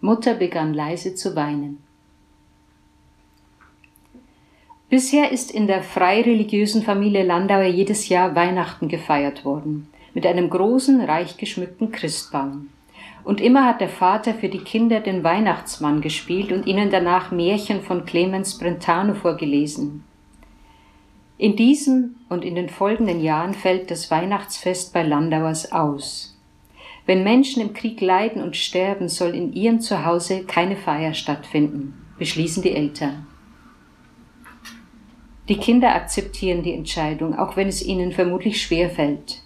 Mutter 0.00 0.34
begann 0.34 0.74
leise 0.74 1.14
zu 1.14 1.36
weinen. 1.36 1.78
Bisher 4.88 5.30
ist 5.30 5.52
in 5.52 5.68
der 5.68 5.84
freireligiösen 5.84 6.82
Familie 6.82 7.22
Landauer 7.22 7.62
jedes 7.62 8.08
Jahr 8.08 8.34
Weihnachten 8.34 8.88
gefeiert 8.88 9.44
worden, 9.44 9.86
mit 10.14 10.26
einem 10.26 10.50
großen, 10.50 11.00
reich 11.00 11.36
geschmückten 11.36 11.92
Christbaum. 11.92 12.70
Und 13.24 13.40
immer 13.40 13.66
hat 13.66 13.80
der 13.80 13.88
Vater 13.88 14.34
für 14.34 14.48
die 14.48 14.58
Kinder 14.58 15.00
den 15.00 15.22
Weihnachtsmann 15.22 16.00
gespielt 16.00 16.52
und 16.52 16.66
ihnen 16.66 16.90
danach 16.90 17.30
Märchen 17.30 17.82
von 17.82 18.04
Clemens 18.04 18.58
Brentano 18.58 19.14
vorgelesen. 19.14 20.04
In 21.36 21.56
diesem 21.56 22.16
und 22.28 22.44
in 22.44 22.54
den 22.54 22.68
folgenden 22.68 23.20
Jahren 23.20 23.54
fällt 23.54 23.90
das 23.90 24.10
Weihnachtsfest 24.10 24.92
bei 24.92 25.02
Landauers 25.02 25.72
aus. 25.72 26.38
Wenn 27.06 27.24
Menschen 27.24 27.62
im 27.62 27.72
Krieg 27.72 28.00
leiden 28.00 28.42
und 28.42 28.56
sterben, 28.56 29.08
soll 29.08 29.34
in 29.34 29.52
ihrem 29.52 29.80
Zuhause 29.80 30.44
keine 30.44 30.76
Feier 30.76 31.14
stattfinden, 31.14 31.94
beschließen 32.18 32.62
die 32.62 32.72
Eltern. 32.72 33.26
Die 35.48 35.56
Kinder 35.56 35.94
akzeptieren 35.94 36.62
die 36.62 36.74
Entscheidung, 36.74 37.36
auch 37.36 37.56
wenn 37.56 37.68
es 37.68 37.84
ihnen 37.84 38.12
vermutlich 38.12 38.62
schwer 38.62 38.90
fällt 38.90 39.42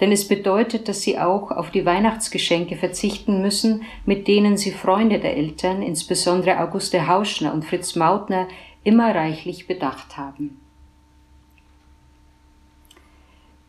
denn 0.00 0.12
es 0.12 0.28
bedeutet, 0.28 0.88
dass 0.88 1.02
sie 1.02 1.18
auch 1.18 1.50
auf 1.50 1.70
die 1.70 1.84
Weihnachtsgeschenke 1.84 2.76
verzichten 2.76 3.42
müssen, 3.42 3.82
mit 4.06 4.28
denen 4.28 4.56
sie 4.56 4.70
Freunde 4.70 5.18
der 5.18 5.36
Eltern, 5.36 5.82
insbesondere 5.82 6.60
Auguste 6.60 7.08
Hauschner 7.08 7.52
und 7.52 7.64
Fritz 7.64 7.96
Mautner, 7.96 8.48
immer 8.84 9.14
reichlich 9.14 9.66
bedacht 9.66 10.16
haben. 10.16 10.60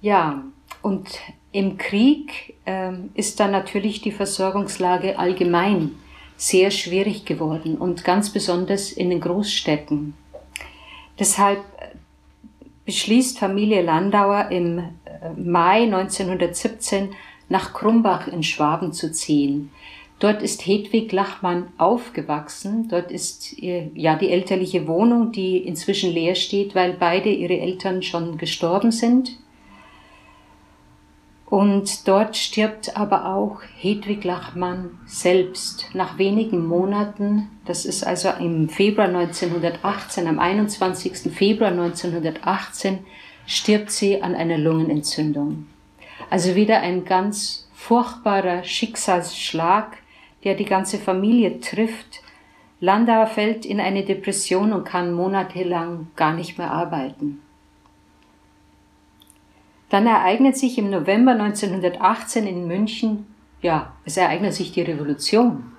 Ja, 0.01 0.43
und 0.81 1.09
im 1.51 1.77
Krieg 1.77 2.55
äh, 2.65 2.91
ist 3.15 3.39
dann 3.39 3.51
natürlich 3.51 4.01
die 4.01 4.11
Versorgungslage 4.11 5.17
allgemein 5.17 5.95
sehr 6.37 6.71
schwierig 6.71 7.25
geworden 7.25 7.77
und 7.77 8.05
ganz 8.05 8.29
besonders 8.29 8.91
in 8.93 9.09
den 9.09 9.19
Großstädten. 9.19 10.13
Deshalb 11.19 11.59
beschließt 12.85 13.37
Familie 13.37 13.81
Landauer 13.81 14.49
im 14.51 14.83
Mai 15.36 15.84
1917 15.84 17.10
nach 17.49 17.73
Krumbach 17.73 18.27
in 18.27 18.43
Schwaben 18.43 18.93
zu 18.93 19.12
ziehen. 19.12 19.71
Dort 20.19 20.41
ist 20.41 20.65
Hedwig 20.65 21.12
Lachmann 21.13 21.69
aufgewachsen. 21.77 22.89
Dort 22.89 23.10
ist 23.10 23.55
ja 23.58 24.15
die 24.15 24.29
elterliche 24.29 24.86
Wohnung, 24.86 25.32
die 25.32 25.58
inzwischen 25.58 26.12
leer 26.12 26.36
steht, 26.36 26.75
weil 26.75 26.93
beide 26.93 27.29
ihre 27.29 27.58
Eltern 27.58 28.03
schon 28.03 28.38
gestorben 28.38 28.91
sind. 28.91 29.38
Und 31.45 32.08
dort 32.08 32.38
stirbt 32.38 32.95
aber 32.95 33.34
auch 33.34 33.62
Hedwig 33.79 34.23
Lachmann 34.23 34.99
selbst 35.08 35.88
nach 35.93 36.19
wenigen 36.19 36.67
Monaten. 36.67 37.47
Das 37.65 37.86
ist 37.86 38.05
also 38.05 38.29
im 38.39 38.69
Februar 38.69 39.08
1918, 39.08 40.27
am 40.27 40.38
21. 40.38 41.34
Februar 41.34 41.71
1918 41.71 42.99
stirbt 43.49 43.89
sie 43.89 44.21
an 44.21 44.35
einer 44.35 44.59
Lungenentzündung. 44.59 45.65
Also 46.29 46.53
wieder 46.53 46.81
ein 46.81 47.03
ganz 47.03 47.67
furchtbarer 47.73 48.63
Schicksalsschlag, 48.63 49.97
der 50.43 50.53
die 50.53 50.65
ganze 50.65 50.99
Familie 50.99 51.59
trifft. 51.59 52.21
Landauer 52.79 53.25
fällt 53.25 53.65
in 53.65 53.79
eine 53.79 54.05
Depression 54.05 54.71
und 54.71 54.85
kann 54.85 55.13
monatelang 55.13 56.07
gar 56.15 56.33
nicht 56.33 56.59
mehr 56.59 56.69
arbeiten. 56.69 57.41
Dann 59.89 60.05
ereignet 60.05 60.55
sich 60.55 60.77
im 60.77 60.91
November 60.91 61.31
1918 61.31 62.45
in 62.45 62.67
München, 62.67 63.25
ja, 63.63 63.93
es 64.05 64.15
ereignet 64.15 64.53
sich 64.53 64.71
die 64.71 64.83
Revolution. 64.83 65.71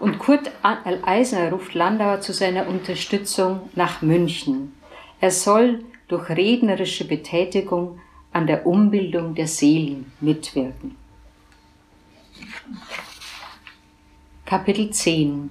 Und 0.00 0.18
Kurt 0.18 0.50
Eisner 0.62 1.52
ruft 1.52 1.72
Landauer 1.74 2.20
zu 2.20 2.32
seiner 2.32 2.66
Unterstützung 2.66 3.70
nach 3.76 4.02
München. 4.02 4.74
Er 5.20 5.30
soll 5.30 5.84
durch 6.08 6.28
rednerische 6.30 7.06
Betätigung 7.06 7.98
an 8.32 8.46
der 8.46 8.66
Umbildung 8.66 9.34
der 9.34 9.46
Seelen 9.46 10.12
mitwirken. 10.20 10.96
Kapitel 14.44 14.90
10 14.90 15.50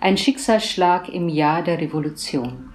Ein 0.00 0.16
Schicksalsschlag 0.16 1.08
im 1.08 1.28
Jahr 1.28 1.62
der 1.62 1.80
Revolution 1.80 2.70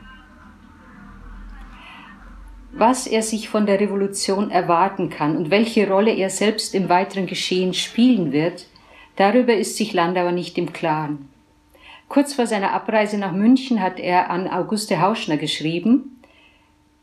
was 2.73 3.05
er 3.05 3.21
sich 3.21 3.49
von 3.49 3.65
der 3.65 3.79
Revolution 3.79 4.49
erwarten 4.49 5.09
kann 5.09 5.35
und 5.35 5.51
welche 5.51 5.87
Rolle 5.89 6.13
er 6.13 6.29
selbst 6.29 6.73
im 6.73 6.89
weiteren 6.89 7.27
Geschehen 7.27 7.73
spielen 7.73 8.31
wird, 8.31 8.67
darüber 9.17 9.53
ist 9.53 9.77
sich 9.77 9.93
Landauer 9.93 10.31
nicht 10.31 10.57
im 10.57 10.71
Klaren. 10.71 11.29
Kurz 12.07 12.33
vor 12.33 12.47
seiner 12.47 12.73
Abreise 12.73 13.17
nach 13.17 13.33
München 13.33 13.81
hat 13.81 13.99
er 13.99 14.29
an 14.29 14.47
Auguste 14.47 15.01
Hauschner 15.01 15.37
geschrieben, 15.37 16.20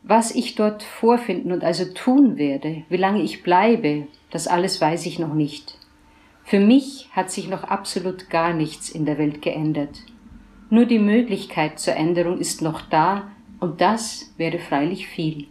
was 0.01 0.31
ich 0.31 0.55
dort 0.55 0.83
vorfinden 0.83 1.51
und 1.51 1.63
also 1.63 1.85
tun 1.85 2.37
werde, 2.37 2.83
wie 2.89 2.97
lange 2.97 3.21
ich 3.21 3.43
bleibe, 3.43 4.07
das 4.31 4.47
alles 4.47 4.79
weiß 4.79 5.05
ich 5.05 5.19
noch 5.19 5.33
nicht. 5.33 5.77
Für 6.43 6.59
mich 6.59 7.09
hat 7.11 7.29
sich 7.29 7.47
noch 7.47 7.63
absolut 7.63 8.29
gar 8.29 8.53
nichts 8.53 8.89
in 8.89 9.05
der 9.05 9.17
Welt 9.17 9.41
geändert. 9.41 10.01
Nur 10.69 10.85
die 10.85 10.99
Möglichkeit 10.99 11.79
zur 11.79 11.95
Änderung 11.95 12.39
ist 12.39 12.61
noch 12.61 12.81
da, 12.81 13.29
und 13.59 13.81
das 13.81 14.33
wäre 14.37 14.59
freilich 14.59 15.07
viel. 15.07 15.47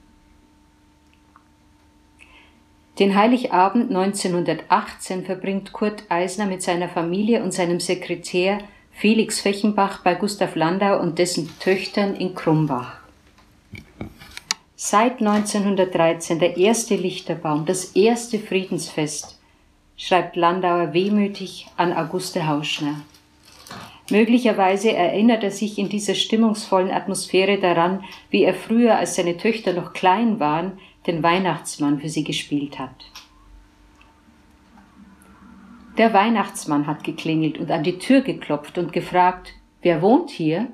Den 2.98 3.14
Heiligabend 3.14 3.94
1918 3.94 5.24
verbringt 5.24 5.72
Kurt 5.72 6.04
Eisner 6.08 6.46
mit 6.46 6.62
seiner 6.62 6.88
Familie 6.88 7.44
und 7.44 7.52
seinem 7.52 7.78
Sekretär 7.78 8.58
Felix 8.90 9.40
Fechenbach 9.40 10.02
bei 10.02 10.14
Gustav 10.16 10.56
Landau 10.56 11.00
und 11.00 11.18
dessen 11.20 11.48
Töchtern 11.60 12.16
in 12.16 12.34
Krumbach. 12.34 13.07
Seit 14.80 15.18
1913 15.18 16.38
der 16.38 16.56
erste 16.56 16.94
Lichterbaum, 16.94 17.66
das 17.66 17.96
erste 17.96 18.38
Friedensfest, 18.38 19.36
schreibt 19.96 20.36
Landauer 20.36 20.92
wehmütig 20.92 21.66
an 21.76 21.92
Auguste 21.92 22.46
Hauschner. 22.46 23.00
Möglicherweise 24.08 24.92
erinnert 24.92 25.42
er 25.42 25.50
sich 25.50 25.80
in 25.80 25.88
dieser 25.88 26.14
stimmungsvollen 26.14 26.92
Atmosphäre 26.92 27.58
daran, 27.58 28.04
wie 28.30 28.44
er 28.44 28.54
früher, 28.54 28.96
als 28.96 29.16
seine 29.16 29.36
Töchter 29.36 29.72
noch 29.72 29.94
klein 29.94 30.38
waren, 30.38 30.78
den 31.08 31.24
Weihnachtsmann 31.24 31.98
für 31.98 32.08
sie 32.08 32.22
gespielt 32.22 32.78
hat. 32.78 33.10
Der 35.96 36.12
Weihnachtsmann 36.12 36.86
hat 36.86 37.02
geklingelt 37.02 37.58
und 37.58 37.72
an 37.72 37.82
die 37.82 37.98
Tür 37.98 38.20
geklopft 38.20 38.78
und 38.78 38.92
gefragt, 38.92 39.54
wer 39.82 40.02
wohnt 40.02 40.30
hier? 40.30 40.68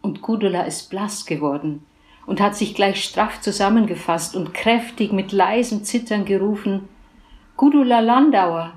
Und 0.00 0.22
Gudula 0.22 0.62
ist 0.62 0.88
blass 0.88 1.26
geworden 1.26 1.84
und 2.28 2.42
hat 2.42 2.54
sich 2.54 2.74
gleich 2.74 3.02
straff 3.02 3.40
zusammengefasst 3.40 4.36
und 4.36 4.52
kräftig 4.52 5.12
mit 5.12 5.32
leisem 5.32 5.82
Zittern 5.82 6.26
gerufen, 6.26 6.86
Gudula 7.56 8.00
Landauer. 8.00 8.74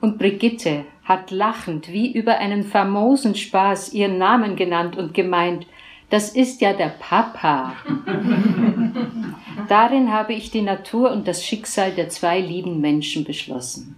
Und 0.00 0.18
Brigitte 0.18 0.86
hat 1.04 1.30
lachend 1.30 1.92
wie 1.92 2.10
über 2.10 2.38
einen 2.38 2.64
famosen 2.64 3.34
Spaß 3.34 3.92
ihren 3.92 4.16
Namen 4.16 4.56
genannt 4.56 4.96
und 4.96 5.12
gemeint, 5.12 5.66
das 6.08 6.30
ist 6.30 6.62
ja 6.62 6.72
der 6.72 6.94
Papa. 6.98 7.74
Darin 9.68 10.10
habe 10.10 10.32
ich 10.32 10.50
die 10.50 10.62
Natur 10.62 11.12
und 11.12 11.28
das 11.28 11.44
Schicksal 11.44 11.92
der 11.92 12.08
zwei 12.08 12.40
lieben 12.40 12.80
Menschen 12.80 13.24
beschlossen. 13.24 13.96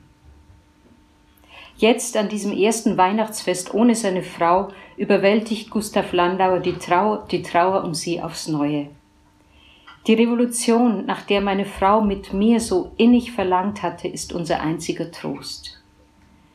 Jetzt 1.83 2.17
an 2.17 2.29
diesem 2.29 2.53
ersten 2.53 2.97
Weihnachtsfest 2.97 3.75
ohne 3.75 3.97
seine 3.97 4.23
Frau 4.23 4.69
überwältigt 4.97 5.69
Gustav 5.69 6.13
Landauer 6.13 6.61
die, 6.61 6.75
Trau 6.75 7.17
die 7.29 7.43
Trauer 7.43 7.83
um 7.83 7.93
sie 7.93 8.23
aufs 8.23 8.47
Neue. 8.47 8.87
Die 10.07 10.15
Revolution, 10.15 11.07
nach 11.07 11.23
der 11.23 11.41
meine 11.41 11.65
Frau 11.65 12.01
mit 12.01 12.33
mir 12.33 12.61
so 12.61 12.93
innig 12.99 13.33
verlangt 13.33 13.83
hatte, 13.83 14.07
ist 14.07 14.33
unser 14.33 14.61
einziger 14.61 15.11
Trost. 15.11 15.83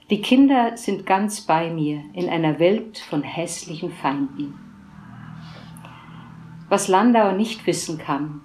Die 0.09 0.21
Kinder 0.21 0.77
sind 0.77 1.05
ganz 1.05 1.41
bei 1.41 1.71
mir 1.71 2.03
in 2.13 2.29
einer 2.29 2.57
Welt 2.59 2.97
von 2.97 3.21
hässlichen 3.21 3.91
Feinden 3.91 4.53
was 6.69 6.87
Landauer 6.87 7.33
nicht 7.33 7.65
wissen 7.65 7.97
kann. 7.97 8.41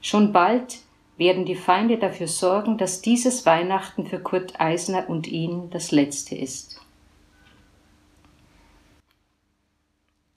Schon 0.00 0.32
bald 0.32 0.78
werden 1.16 1.44
die 1.44 1.54
Feinde 1.54 1.98
dafür 1.98 2.28
sorgen, 2.28 2.78
dass 2.78 3.00
dieses 3.00 3.46
Weihnachten 3.46 4.06
für 4.06 4.18
Kurt 4.18 4.60
Eisner 4.60 5.08
und 5.08 5.26
ihn 5.26 5.70
das 5.70 5.92
letzte 5.92 6.34
ist. 6.34 6.80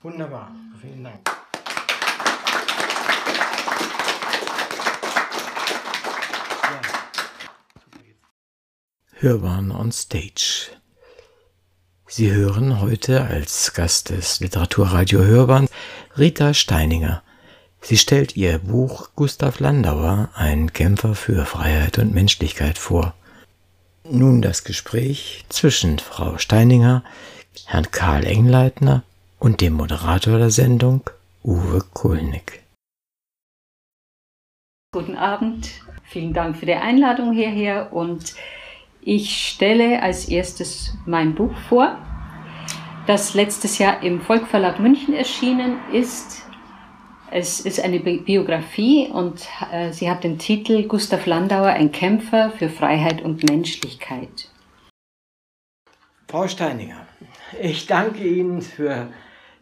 Wunderbar, 0.02 0.52
vielen 0.82 1.04
Dank. 1.04 1.20
Hörbahn 9.20 9.72
on 9.72 9.92
Stage. 9.92 10.70
Sie 12.06 12.32
hören 12.32 12.82
heute 12.82 13.26
als 13.26 13.74
Gast 13.74 14.12
des 14.12 14.40
Literaturradio 14.40 15.22
Hörbahn 15.22 15.68
Rita 16.18 16.54
Steininger. 16.54 17.24
Sie 17.88 17.96
stellt 17.96 18.36
ihr 18.36 18.60
Buch 18.60 19.12
Gustav 19.16 19.62
Landauer, 19.62 20.28
ein 20.36 20.74
Kämpfer 20.74 21.16
für 21.16 21.46
Freiheit 21.46 21.98
und 22.00 22.14
Menschlichkeit 22.14 22.78
vor. 22.78 23.14
Nun 24.04 24.42
das 24.42 24.66
Gespräch 24.66 25.46
zwischen 25.48 25.98
Frau 25.98 26.38
Steininger, 26.38 27.06
Herrn 27.66 27.90
Karl 27.90 28.26
Engleitner 28.26 29.04
und 29.40 29.62
dem 29.62 29.72
Moderator 29.72 30.38
der 30.38 30.50
Sendung, 30.50 31.10
Uwe 31.46 31.82
Kulnig. 31.94 32.62
Guten 34.92 35.16
Abend, 35.16 35.70
vielen 36.04 36.34
Dank 36.34 36.58
für 36.58 36.66
die 36.66 36.74
Einladung 36.74 37.32
hierher 37.32 37.94
und 37.94 38.36
ich 39.00 39.48
stelle 39.48 40.04
als 40.04 40.28
erstes 40.28 40.94
mein 41.06 41.36
Buch 41.36 41.56
vor, 41.70 41.98
das 43.06 43.34
letztes 43.34 43.78
Jahr 43.78 44.04
im 44.04 44.20
Volkverlag 44.20 44.78
München 44.78 45.14
erschienen 45.14 45.80
ist. 45.94 46.47
Es 47.32 47.60
ist 47.60 47.80
eine 47.80 48.00
Biografie 48.00 49.10
und 49.12 49.48
äh, 49.72 49.92
sie 49.92 50.10
hat 50.10 50.24
den 50.24 50.40
Titel 50.40 50.88
Gustav 50.88 51.26
Landauer, 51.26 51.68
ein 51.68 51.92
Kämpfer 51.92 52.52
für 52.58 52.70
Freiheit 52.70 53.22
und 53.22 53.44
Menschlichkeit. 53.50 54.50
Frau 56.28 56.48
Steininger, 56.48 57.06
ich 57.62 57.88
danke 57.88 58.24
Ihnen 58.24 58.62
für 58.62 59.08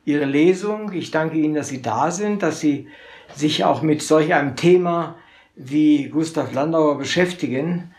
Ihre 0.05 0.25
Lesung. 0.25 0.91
Ich 0.93 1.11
danke 1.11 1.37
Ihnen, 1.37 1.55
dass 1.55 1.69
Sie 1.69 1.81
da 1.81 2.11
sind, 2.11 2.43
dass 2.43 2.59
Sie 2.59 2.87
sich 3.33 3.63
auch 3.63 3.81
mit 3.81 4.01
solch 4.01 4.33
einem 4.33 4.55
Thema 4.55 5.15
wie 5.55 6.09
Gustav 6.09 6.53
Landauer 6.53 6.97
beschäftigen 6.97 7.95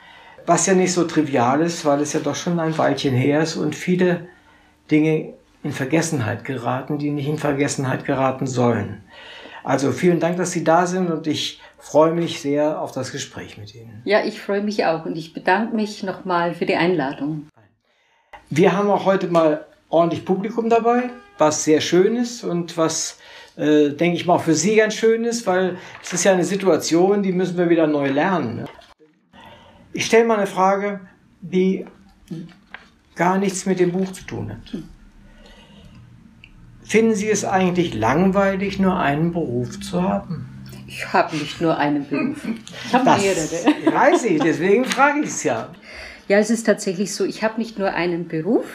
was 0.47 0.67
ja 0.67 0.75
nicht 0.75 0.93
so 0.93 1.05
trivial 1.05 1.61
ist, 1.61 1.85
weil 1.85 2.01
es 2.01 2.13
ja 2.13 2.21
doch 2.21 2.37
schon 2.37 2.61
ein 2.61 2.79
Weilchen 2.79 3.15
her 3.15 3.43
ist 3.43 3.57
und 3.57 3.75
viele 3.75 4.29
Dinge 4.91 5.35
in 5.63 5.73
Vergessenheit 5.73 6.45
geraten, 6.45 6.99
die 6.99 7.11
nicht 7.11 7.29
in 7.29 7.39
Vergessenheit 7.39 8.05
geraten 8.05 8.47
sollen. 8.47 9.03
Also 9.67 9.91
vielen 9.91 10.21
Dank, 10.21 10.37
dass 10.37 10.53
Sie 10.53 10.63
da 10.63 10.87
sind 10.87 11.11
und 11.11 11.27
ich 11.27 11.61
freue 11.77 12.13
mich 12.13 12.41
sehr 12.41 12.81
auf 12.81 12.93
das 12.93 13.11
Gespräch 13.11 13.59
mit 13.59 13.75
Ihnen. 13.75 14.01
Ja, 14.05 14.25
ich 14.25 14.41
freue 14.41 14.63
mich 14.63 14.85
auch 14.85 15.05
und 15.07 15.17
ich 15.17 15.33
bedanke 15.33 15.75
mich 15.75 16.05
nochmal 16.05 16.55
für 16.55 16.67
die 16.67 16.77
Einladung. 16.77 17.49
Wir 18.49 18.77
haben 18.77 18.89
auch 18.89 19.05
heute 19.07 19.27
mal 19.27 19.67
ordentlich 19.89 20.25
Publikum 20.25 20.71
dabei, 20.71 21.11
was 21.37 21.65
sehr 21.65 21.81
schön 21.81 22.15
ist 22.15 22.45
und 22.45 22.79
was, 22.79 23.19
äh, 23.57 23.91
denke 23.91 24.17
ich 24.17 24.25
mal, 24.25 24.35
auch 24.35 24.43
für 24.43 24.55
Sie 24.55 24.77
ganz 24.77 24.95
schön 24.95 25.25
ist, 25.25 25.49
weil 25.49 25.79
es 26.01 26.13
ist 26.13 26.23
ja 26.23 26.33
eine 26.33 26.45
Situation, 26.45 27.25
die 27.25 27.33
müssen 27.33 27.59
wir 27.59 27.69
wieder 27.69 27.89
neu 27.89 28.09
lernen. 28.09 28.59
Ne? 28.59 28.65
Ich 29.93 30.07
stelle 30.07 30.27
mal 30.27 30.37
eine 30.37 30.47
Frage, 30.47 31.01
die 31.41 31.87
gar 33.17 33.37
nichts 33.39 33.67
mit 33.67 33.81
dem 33.81 33.91
Buch 33.91 34.13
zu 34.13 34.25
tun 34.25 34.53
hat. 34.53 34.81
Finden 36.87 37.17
Sie 37.17 37.29
es 37.29 37.45
eigentlich 37.45 37.95
langweilig, 37.95 38.79
nur 38.79 38.97
einen 38.97 39.33
Beruf 39.33 39.81
zu 39.81 40.03
haben? 40.03 40.47
Ich 40.87 41.13
habe 41.13 41.37
nicht 41.37 41.61
nur 41.61 41.77
einen 41.77 42.09
Beruf. 42.09 42.47
Ich 42.87 42.95
habe 42.95 43.05
mehrere. 43.21 43.93
Weiß 43.93 44.25
ich, 44.25 44.41
deswegen 44.41 44.85
frage 44.85 45.21
ich 45.21 45.27
es 45.27 45.43
ja. 45.43 45.69
Ja, 46.29 46.39
es 46.39 46.49
ist 46.49 46.65
tatsächlich 46.65 47.13
so, 47.13 47.25
ich 47.25 47.43
habe 47.43 47.59
nicht 47.59 47.77
nur 47.79 47.93
einen 47.93 48.29
Beruf. 48.29 48.67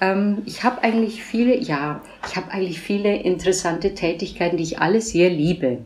Ähm, 0.00 0.42
ich 0.46 0.62
habe 0.62 0.84
eigentlich 0.84 1.24
viele, 1.24 1.58
ja, 1.58 2.00
ich 2.28 2.36
habe 2.36 2.52
eigentlich 2.52 2.80
viele 2.80 3.16
interessante 3.16 3.94
Tätigkeiten, 3.94 4.56
die 4.56 4.62
ich 4.62 4.78
alle 4.78 5.00
sehr 5.00 5.28
liebe. 5.28 5.78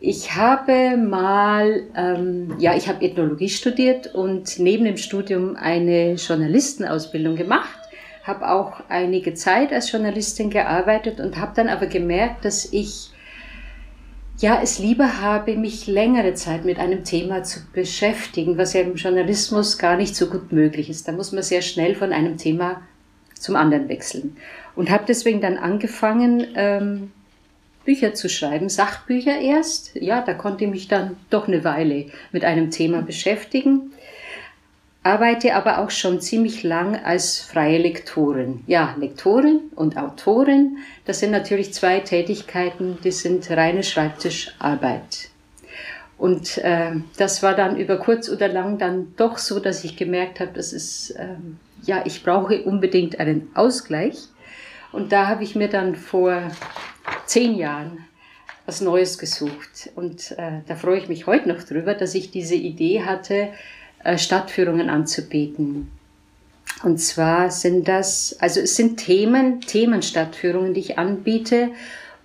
Ich 0.00 0.34
habe 0.34 0.96
mal, 0.96 1.82
ähm, 1.94 2.54
ja, 2.58 2.74
ich 2.74 2.88
habe 2.88 3.04
Ethnologie 3.04 3.50
studiert 3.50 4.14
und 4.14 4.58
neben 4.58 4.84
dem 4.84 4.96
Studium 4.96 5.56
eine 5.56 6.14
Journalistenausbildung 6.14 7.36
gemacht, 7.36 7.78
habe 8.24 8.50
auch 8.50 8.80
einige 8.88 9.34
Zeit 9.34 9.72
als 9.72 9.92
Journalistin 9.92 10.50
gearbeitet 10.50 11.20
und 11.20 11.36
habe 11.36 11.52
dann 11.54 11.68
aber 11.68 11.86
gemerkt, 11.86 12.44
dass 12.44 12.72
ich 12.72 13.10
ja 14.38 14.60
es 14.62 14.78
lieber 14.78 15.20
habe, 15.20 15.56
mich 15.56 15.86
längere 15.86 16.34
Zeit 16.34 16.64
mit 16.64 16.78
einem 16.78 17.04
Thema 17.04 17.44
zu 17.44 17.60
beschäftigen, 17.72 18.58
was 18.58 18.72
ja 18.72 18.80
im 18.80 18.96
Journalismus 18.96 19.78
gar 19.78 19.96
nicht 19.96 20.16
so 20.16 20.26
gut 20.26 20.52
möglich 20.52 20.90
ist. 20.90 21.06
Da 21.06 21.12
muss 21.12 21.32
man 21.32 21.42
sehr 21.42 21.62
schnell 21.62 21.94
von 21.94 22.12
einem 22.12 22.36
Thema 22.36 22.82
zum 23.38 23.56
anderen 23.56 23.88
wechseln 23.88 24.36
und 24.74 24.90
habe 24.90 25.04
deswegen 25.06 25.40
dann 25.40 25.58
angefangen, 25.58 26.46
ähm, 26.56 27.12
Bücher 27.84 28.14
zu 28.14 28.30
schreiben, 28.30 28.70
Sachbücher 28.70 29.38
erst. 29.38 29.94
Ja, 29.94 30.22
da 30.22 30.32
konnte 30.32 30.64
ich 30.64 30.70
mich 30.70 30.88
dann 30.88 31.16
doch 31.28 31.46
eine 31.46 31.64
Weile 31.64 32.06
mit 32.32 32.44
einem 32.44 32.70
Thema 32.70 33.02
beschäftigen. 33.02 33.92
Arbeite 35.04 35.54
aber 35.54 35.80
auch 35.80 35.90
schon 35.90 36.22
ziemlich 36.22 36.62
lang 36.62 36.96
als 37.04 37.38
freie 37.38 37.76
Lektorin. 37.76 38.64
Ja, 38.66 38.96
Lektorin 38.98 39.70
und 39.76 39.98
Autorin, 39.98 40.78
das 41.04 41.20
sind 41.20 41.30
natürlich 41.30 41.74
zwei 41.74 42.00
Tätigkeiten, 42.00 42.96
die 43.04 43.10
sind 43.10 43.50
reine 43.50 43.82
Schreibtischarbeit. 43.82 45.28
Und 46.16 46.56
äh, 46.58 46.92
das 47.18 47.42
war 47.42 47.54
dann 47.54 47.76
über 47.76 47.98
kurz 47.98 48.30
oder 48.30 48.48
lang 48.48 48.78
dann 48.78 49.14
doch 49.16 49.36
so, 49.36 49.60
dass 49.60 49.84
ich 49.84 49.98
gemerkt 49.98 50.40
habe, 50.40 50.52
das 50.54 50.72
ist, 50.72 51.10
äh, 51.10 51.36
ja, 51.82 52.02
ich 52.06 52.22
brauche 52.22 52.62
unbedingt 52.62 53.20
einen 53.20 53.50
Ausgleich. 53.54 54.16
Und 54.90 55.12
da 55.12 55.26
habe 55.26 55.44
ich 55.44 55.54
mir 55.54 55.68
dann 55.68 55.96
vor 55.96 56.50
zehn 57.26 57.56
Jahren 57.56 58.06
was 58.64 58.80
Neues 58.80 59.18
gesucht. 59.18 59.90
Und 59.96 60.30
äh, 60.38 60.60
da 60.66 60.76
freue 60.76 60.96
ich 60.96 61.08
mich 61.08 61.26
heute 61.26 61.48
noch 61.48 61.62
drüber, 61.62 61.92
dass 61.92 62.14
ich 62.14 62.30
diese 62.30 62.54
Idee 62.54 63.02
hatte, 63.02 63.50
Stadtführungen 64.18 64.90
anzubieten. 64.90 65.90
Und 66.82 66.98
zwar 66.98 67.50
sind 67.50 67.88
das, 67.88 68.36
also 68.40 68.60
es 68.60 68.76
sind 68.76 68.98
Themen, 68.98 69.60
Themenstadtführungen, 69.60 70.74
die 70.74 70.80
ich 70.80 70.98
anbiete. 70.98 71.70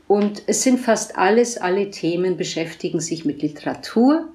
Und 0.08 0.44
es 0.48 0.64
sind 0.64 0.80
fast 0.80 1.18
alles, 1.18 1.58
alle 1.58 1.92
Themen 1.92 2.36
beschäftigen 2.36 3.00
sich 3.00 3.26
mit 3.26 3.42
Literatur. 3.42 4.28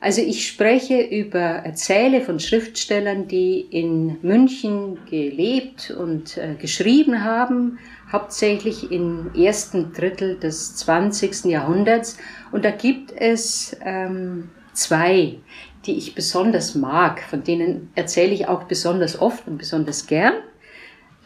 Also 0.00 0.20
ich 0.20 0.46
spreche 0.46 1.00
über, 1.00 1.38
erzähle 1.38 2.20
von 2.20 2.40
Schriftstellern, 2.40 3.28
die 3.28 3.60
in 3.60 4.18
München 4.22 4.98
gelebt 5.08 5.90
und 5.90 6.36
äh, 6.36 6.56
geschrieben 6.60 7.24
haben, 7.24 7.78
hauptsächlich 8.12 8.90
im 8.90 9.30
ersten 9.34 9.92
Drittel 9.92 10.38
des 10.38 10.76
20. 10.76 11.46
Jahrhunderts. 11.46 12.18
Und 12.52 12.64
da 12.64 12.70
gibt 12.70 13.12
es 13.12 13.76
ähm, 13.82 14.50
zwei, 14.74 15.36
die 15.86 15.96
ich 15.96 16.14
besonders 16.14 16.74
mag, 16.74 17.22
von 17.22 17.44
denen 17.44 17.90
erzähle 17.94 18.32
ich 18.32 18.48
auch 18.48 18.64
besonders 18.64 19.20
oft 19.20 19.46
und 19.46 19.58
besonders 19.58 20.06
gern. 20.06 20.34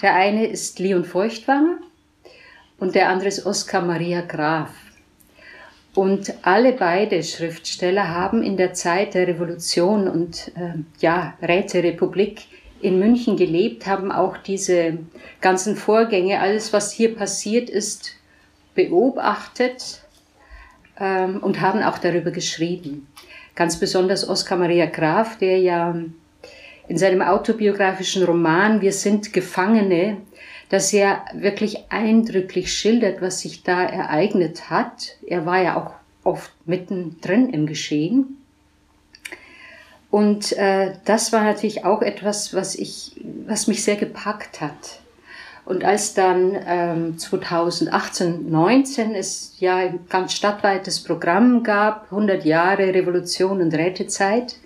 Der 0.02 0.14
eine 0.14 0.46
ist 0.46 0.78
Leon 0.78 1.04
Feuchtwanger 1.04 1.78
und 2.78 2.94
der 2.94 3.08
andere 3.08 3.28
ist 3.28 3.46
Oskar 3.46 3.82
Maria 3.82 4.20
Graf. 4.20 4.70
Und 5.94 6.32
alle 6.42 6.74
beide 6.74 7.22
Schriftsteller 7.22 8.08
haben 8.08 8.42
in 8.42 8.56
der 8.56 8.72
Zeit 8.72 9.14
der 9.14 9.26
Revolution 9.26 10.06
und 10.06 10.52
äh, 10.54 10.74
ja, 11.00 11.34
Räterepublik 11.42 12.42
in 12.80 13.00
München 13.00 13.36
gelebt, 13.36 13.86
haben 13.86 14.12
auch 14.12 14.36
diese 14.36 14.98
ganzen 15.40 15.74
Vorgänge, 15.74 16.40
alles 16.40 16.72
was 16.72 16.92
hier 16.92 17.16
passiert 17.16 17.68
ist, 17.68 18.14
beobachtet 18.74 20.02
ähm, 21.00 21.38
und 21.38 21.60
haben 21.60 21.82
auch 21.82 21.98
darüber 21.98 22.30
geschrieben. 22.30 23.08
Ganz 23.58 23.80
besonders 23.80 24.28
Oskar 24.28 24.56
Maria 24.56 24.86
Graf, 24.86 25.36
der 25.36 25.58
ja 25.58 25.92
in 26.86 26.96
seinem 26.96 27.22
autobiografischen 27.22 28.22
Roman 28.22 28.80
Wir 28.80 28.92
sind 28.92 29.32
Gefangene, 29.32 30.18
dass 30.68 30.92
er 30.92 31.24
wirklich 31.34 31.90
eindrücklich 31.90 32.72
schildert, 32.72 33.20
was 33.20 33.40
sich 33.40 33.64
da 33.64 33.82
ereignet 33.82 34.70
hat. 34.70 35.16
Er 35.26 35.44
war 35.44 35.60
ja 35.60 35.76
auch 35.76 35.90
oft 36.22 36.52
mittendrin 36.66 37.50
im 37.50 37.66
Geschehen. 37.66 38.36
Und 40.08 40.52
äh, 40.52 40.92
das 41.04 41.32
war 41.32 41.42
natürlich 41.42 41.84
auch 41.84 42.02
etwas, 42.02 42.54
was, 42.54 42.76
ich, 42.76 43.20
was 43.44 43.66
mich 43.66 43.82
sehr 43.82 43.96
gepackt 43.96 44.60
hat. 44.60 45.00
Und 45.68 45.84
als 45.84 46.14
dann 46.14 46.56
ähm, 46.66 47.18
2018, 47.18 48.50
19 48.50 49.14
es 49.14 49.54
ja 49.58 49.76
ein 49.76 50.00
ganz 50.08 50.32
stadtweites 50.32 51.04
Programm 51.04 51.62
gab, 51.62 52.04
100 52.04 52.46
Jahre 52.46 52.94
Revolution 52.94 53.60
und 53.60 53.74
Rätezeit, 53.74 54.56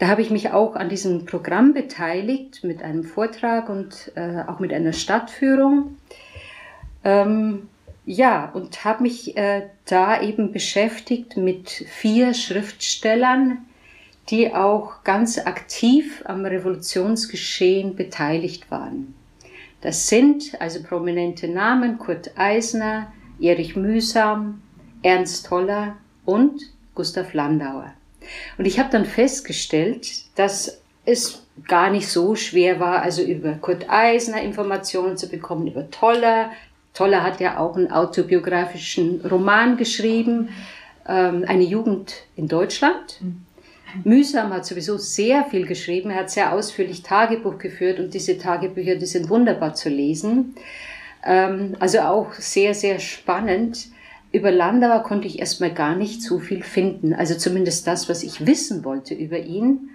da 0.00 0.08
habe 0.08 0.20
ich 0.20 0.30
mich 0.30 0.50
auch 0.50 0.74
an 0.74 0.88
diesem 0.88 1.26
Programm 1.26 1.74
beteiligt 1.74 2.64
mit 2.64 2.82
einem 2.82 3.04
Vortrag 3.04 3.68
und 3.68 4.10
äh, 4.16 4.42
auch 4.48 4.58
mit 4.58 4.72
einer 4.72 4.92
Stadtführung. 4.92 5.96
Ähm, 7.04 7.68
ja, 8.04 8.50
und 8.52 8.84
habe 8.84 9.04
mich 9.04 9.36
äh, 9.36 9.68
da 9.84 10.20
eben 10.20 10.50
beschäftigt 10.50 11.36
mit 11.36 11.70
vier 11.70 12.34
Schriftstellern, 12.34 13.58
die 14.28 14.52
auch 14.52 15.04
ganz 15.04 15.38
aktiv 15.38 16.24
am 16.26 16.44
Revolutionsgeschehen 16.44 17.94
beteiligt 17.94 18.72
waren. 18.72 19.14
Das 19.82 20.06
sind 20.08 20.60
also 20.60 20.82
prominente 20.82 21.48
Namen 21.48 21.98
Kurt 21.98 22.38
Eisner, 22.38 23.12
Erich 23.40 23.76
Mühsam, 23.76 24.62
Ernst 25.02 25.46
Toller 25.46 25.96
und 26.24 26.62
Gustav 26.94 27.34
Landauer. 27.34 27.92
Und 28.56 28.66
ich 28.66 28.78
habe 28.78 28.90
dann 28.90 29.04
festgestellt, 29.04 30.08
dass 30.36 30.80
es 31.04 31.44
gar 31.66 31.90
nicht 31.90 32.08
so 32.08 32.36
schwer 32.36 32.78
war, 32.78 33.02
also 33.02 33.22
über 33.22 33.54
Kurt 33.54 33.90
Eisner 33.90 34.40
Informationen 34.40 35.16
zu 35.16 35.28
bekommen, 35.28 35.66
über 35.66 35.90
Toller. 35.90 36.52
Toller 36.94 37.24
hat 37.24 37.40
ja 37.40 37.58
auch 37.58 37.76
einen 37.76 37.90
autobiografischen 37.90 39.20
Roman 39.26 39.76
geschrieben, 39.76 40.50
ähm, 41.08 41.44
eine 41.46 41.64
Jugend 41.64 42.14
in 42.36 42.46
Deutschland. 42.46 43.20
Mhm. 43.20 43.44
Mühsam 44.04 44.52
hat 44.52 44.66
sowieso 44.66 44.96
sehr 44.98 45.44
viel 45.44 45.66
geschrieben. 45.66 46.10
Er 46.10 46.20
hat 46.20 46.30
sehr 46.30 46.52
ausführlich 46.52 47.02
Tagebuch 47.02 47.58
geführt 47.58 47.98
und 47.98 48.14
diese 48.14 48.38
Tagebücher, 48.38 48.96
die 48.96 49.06
sind 49.06 49.28
wunderbar 49.28 49.74
zu 49.74 49.88
lesen. 49.88 50.54
Ähm, 51.24 51.76
also 51.78 52.00
auch 52.00 52.32
sehr, 52.34 52.74
sehr 52.74 52.98
spannend. 52.98 53.88
Über 54.32 54.50
Landauer 54.50 55.02
konnte 55.02 55.28
ich 55.28 55.38
erstmal 55.38 55.72
gar 55.72 55.94
nicht 55.94 56.22
so 56.22 56.38
viel 56.38 56.62
finden. 56.62 57.12
Also 57.14 57.34
zumindest 57.34 57.86
das, 57.86 58.08
was 58.08 58.22
ich 58.22 58.46
wissen 58.46 58.84
wollte 58.84 59.14
über 59.14 59.38
ihn. 59.38 59.90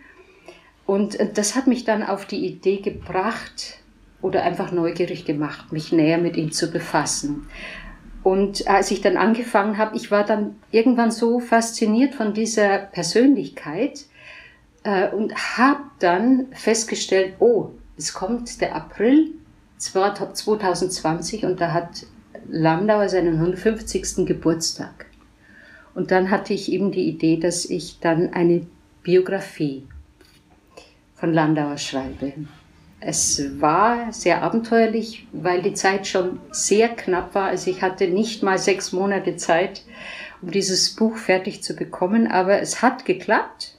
Und 0.85 1.19
äh, 1.19 1.27
das 1.33 1.55
hat 1.55 1.67
mich 1.67 1.83
dann 1.83 2.03
auf 2.03 2.25
die 2.25 2.45
Idee 2.45 2.77
gebracht 2.77 3.79
oder 4.21 4.43
einfach 4.43 4.71
neugierig 4.71 5.25
gemacht, 5.25 5.71
mich 5.71 5.91
näher 5.91 6.17
mit 6.17 6.37
ihm 6.37 6.51
zu 6.51 6.71
befassen. 6.71 7.47
Und 8.27 8.67
als 8.67 8.91
ich 8.91 8.99
dann 8.99 9.15
angefangen 9.15 9.77
habe, 9.77 9.95
ich 9.95 10.11
war 10.11 10.25
dann 10.25 10.57
irgendwann 10.69 11.11
so 11.11 11.39
fasziniert 11.39 12.13
von 12.13 12.33
dieser 12.33 12.79
Persönlichkeit 12.79 14.01
äh, 14.83 15.07
und 15.07 15.33
habe 15.57 15.83
dann 15.99 16.47
festgestellt, 16.51 17.35
oh, 17.39 17.69
es 17.95 18.13
kommt 18.13 18.59
der 18.59 18.75
April 18.75 19.31
2020 19.77 21.45
und 21.45 21.61
da 21.61 21.71
hat 21.71 22.05
Landauer 22.49 23.07
seinen 23.07 23.35
150. 23.35 24.25
Geburtstag. 24.25 25.05
Und 25.95 26.11
dann 26.11 26.29
hatte 26.29 26.53
ich 26.53 26.69
eben 26.69 26.91
die 26.91 27.07
Idee, 27.07 27.37
dass 27.37 27.63
ich 27.63 28.01
dann 28.01 28.33
eine 28.33 28.67
Biografie 29.03 29.87
von 31.15 31.31
Landauer 31.31 31.77
schreibe. 31.77 32.33
Es 32.99 33.61
war 33.61 34.11
sehr 34.11 34.41
abenteuerlich, 34.41 35.27
weil 35.31 35.61
die 35.61 35.73
Zeit 35.73 36.07
schon 36.07 36.39
sehr 36.51 36.89
knapp 36.89 37.35
war. 37.35 37.49
Also 37.49 37.69
ich 37.69 37.81
hatte 37.81 38.07
nicht 38.07 38.41
mal 38.41 38.57
sechs 38.57 38.91
Monate 38.91 39.35
Zeit, 39.35 39.83
um 40.41 40.51
dieses 40.51 40.95
Buch 40.95 41.17
fertig 41.17 41.61
zu 41.61 41.75
bekommen, 41.75 42.27
aber 42.27 42.59
es 42.59 42.81
hat 42.81 43.05
geklappt. 43.05 43.75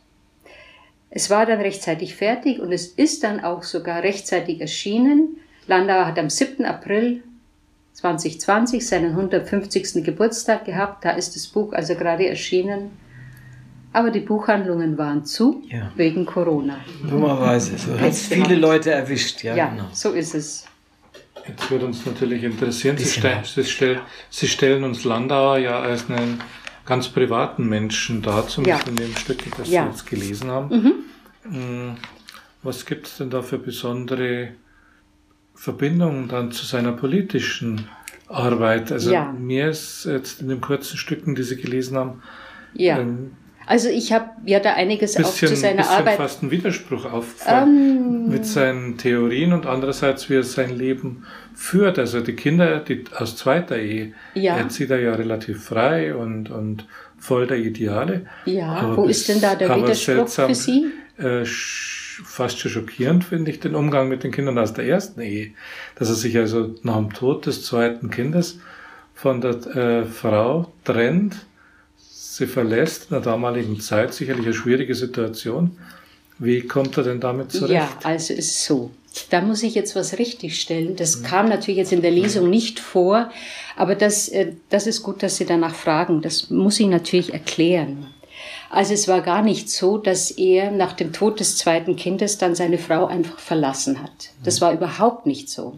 Es 1.11 1.31
war 1.31 1.47
dann 1.47 1.61
rechtzeitig 1.61 2.15
fertig 2.15 2.61
und 2.61 2.71
es 2.71 2.87
ist 2.87 3.25
dann 3.25 3.41
auch 3.41 3.65
sogar 3.65 4.03
rechtzeitig 4.03 4.61
erschienen. 4.61 5.39
Landauer 5.67 6.07
hat 6.07 6.19
am 6.19 6.31
7. 6.31 6.65
April 6.65 7.23
2020 7.95 8.87
seinen 8.87 9.11
150. 9.11 10.05
Geburtstag 10.05 10.65
gehabt. 10.65 11.05
Da 11.05 11.11
ist 11.11 11.35
das 11.35 11.49
Buch 11.49 11.73
also 11.73 11.97
gerade 11.97 12.29
erschienen. 12.29 12.91
Aber 13.93 14.11
die 14.11 14.21
Buchhandlungen 14.21 14.99
waren 14.99 15.25
zu 15.25 15.63
ja. 15.69 15.91
wegen 15.97 16.27
Corona. 16.27 16.79
Dummerweise. 17.09 17.79
So 17.79 17.99
hat 17.99 18.11
es 18.11 18.27
viele 18.27 18.57
Leute 18.57 18.91
erwischt. 18.91 19.43
Ja, 19.43 19.57
ja 19.57 19.69
genau. 19.71 19.89
so 19.93 20.13
ist 20.13 20.35
es. 20.35 20.67
Jetzt 21.47 21.71
würde 21.71 21.87
uns 21.87 22.05
natürlich 22.05 22.45
interessieren, 22.45 22.99
Sie, 22.99 23.07
stell, 23.07 23.43
Sie, 23.45 23.65
stell, 23.65 24.01
Sie, 24.29 24.47
stellen 24.47 24.85
uns 24.85 25.05
Landauer 25.05 25.57
ja 25.59 25.81
als 25.81 26.11
einen 26.11 26.43
ganz 26.85 27.09
privaten 27.09 27.67
Menschen 27.67 28.21
dar, 28.21 28.47
zumindest 28.47 28.87
ja. 28.87 28.91
in 28.91 28.97
dem 28.97 29.17
Stück, 29.17 29.39
das 29.57 29.71
ja. 29.71 29.85
Sie 29.85 29.89
jetzt 29.89 30.07
gelesen 30.07 30.51
haben. 30.51 30.69
Mhm. 30.69 30.93
Hm, 31.51 31.97
was 32.63 32.85
gibt 32.85 33.07
es 33.07 33.17
denn 33.17 33.31
da 33.31 33.41
für 33.41 33.59
besondere 33.59 34.51
Verbindungen 35.55 36.29
dann 36.29 36.53
zu 36.53 36.67
seiner 36.67 36.93
politischen 36.93 37.89
Arbeit? 38.27 38.93
Also 38.93 39.13
ja. 39.13 39.33
mir 39.33 39.71
ist 39.71 40.05
jetzt 40.05 40.43
in 40.43 40.49
den 40.49 40.61
kurzen 40.61 40.99
Stücken, 40.99 41.35
die 41.35 41.45
Sie 41.45 41.57
gelesen 41.57 41.97
haben, 41.97 42.23
ja. 42.75 42.99
ähm, 42.99 43.33
also 43.69 43.91
ich 43.91 44.13
habe 44.13 44.31
ja 44.47 44.61
da 44.61 44.73
einiges 44.73 45.15
bisschen, 45.15 45.25
auch 45.25 45.51
zu 45.51 45.57
seiner 45.57 45.83
bisschen 45.83 45.97
Arbeit. 45.99 46.17
fast 46.17 46.43
ein 46.43 46.51
Widerspruch 46.51 47.05
aufgefallen 47.05 48.25
ähm, 48.25 48.29
mit 48.29 48.47
seinen 48.47 48.97
Theorien 48.97 49.53
und 49.53 49.67
andererseits, 49.67 50.31
wie 50.31 50.37
er 50.37 50.43
sein 50.43 50.77
Leben 50.77 51.27
führt. 51.55 51.99
Also 51.99 52.21
die 52.21 52.33
Kinder 52.33 52.81
die 52.81 53.05
aus 53.15 53.37
zweiter 53.37 53.77
Ehe 53.77 54.15
ja. 54.33 54.57
erzieht 54.57 54.91
er 54.91 55.01
ja 55.01 55.15
relativ 55.15 55.65
frei 55.65 56.15
und, 56.15 56.51
und 56.51 56.87
voll 57.19 57.47
der 57.47 57.59
Ideale. 57.59 58.27
Ja, 58.47 58.69
aber 58.69 58.97
wo 58.97 59.07
bis, 59.07 59.19
ist 59.19 59.29
denn 59.29 59.41
da 59.43 59.55
der 59.55 59.69
Widerspruch 59.69 60.29
seltsam, 60.29 60.49
für 60.49 60.55
Sie? 60.55 60.87
Äh, 61.19 61.45
fast 61.45 62.59
schon 62.59 62.71
schockierend 62.71 63.25
finde 63.25 63.51
ich 63.51 63.61
den 63.61 63.75
Umgang 63.75 64.09
mit 64.09 64.25
den 64.25 64.33
Kindern 64.33 64.59
aus 64.59 64.73
der 64.73 64.87
ersten 64.87 65.21
Ehe. 65.21 65.51
Dass 65.97 66.09
er 66.09 66.15
sich 66.15 66.39
also 66.39 66.75
nach 66.83 66.97
dem 66.97 67.13
Tod 67.13 67.45
des 67.45 67.65
zweiten 67.65 68.09
Kindes 68.11 68.61
von 69.15 69.43
der 69.43 69.51
äh, 69.77 70.05
Frau 70.07 70.73
trennt, 70.85 71.45
sie 72.39 72.47
verlässt 72.47 73.05
in 73.05 73.11
der 73.11 73.21
damaligen 73.21 73.81
Zeit 73.81 74.15
sicherlich 74.15 74.47
eine 74.47 74.55
schwierige 74.55 74.95
Situation. 74.95 75.77
Wie 76.39 76.63
kommt 76.63 76.97
er 76.97 77.03
denn 77.03 77.21
damit 77.21 77.51
zurecht? 77.51 77.75
Ja, 77.75 77.89
also 78.05 78.33
es 78.33 78.39
ist 78.39 78.65
so. 78.65 78.91
Da 79.31 79.41
muss 79.41 79.65
ich 79.65 79.75
jetzt 79.75 79.97
was 79.97 80.19
richtigstellen. 80.19 80.95
Das 80.95 81.19
mhm. 81.19 81.25
kam 81.25 81.49
natürlich 81.49 81.79
jetzt 81.79 81.93
in 81.93 82.03
der 82.03 82.13
Lesung 82.13 82.49
nicht 82.49 82.79
vor, 82.79 83.31
aber 83.77 83.97
das, 83.97 84.29
äh, 84.29 84.53
das 84.71 84.87
ist 84.87 85.03
gut, 85.03 85.23
dass 85.23 85.37
Sie 85.37 85.47
danach 85.47 85.75
fragen. 85.75 86.23
Das 86.23 86.51
muss 86.51 86.79
ich 86.79 86.87
natürlich 86.87 87.33
erklären. 87.33 88.07
Also 88.71 88.95
es 88.95 89.09
war 89.09 89.23
gar 89.23 89.43
nicht 89.43 89.69
so, 89.69 89.99
dass 89.99 90.31
er 90.31 90.71
nach 90.71 90.93
dem 90.93 91.13
Tod 91.13 91.41
des 91.41 91.57
zweiten 91.57 91.97
Kindes 91.97 92.39
dann 92.39 92.55
seine 92.55 92.79
Frau 92.79 93.07
einfach 93.07 93.39
verlassen 93.39 94.01
hat. 94.01 94.31
Das 94.45 94.61
mhm. 94.61 94.65
war 94.65 94.73
überhaupt 94.75 95.27
nicht 95.27 95.49
so. 95.49 95.75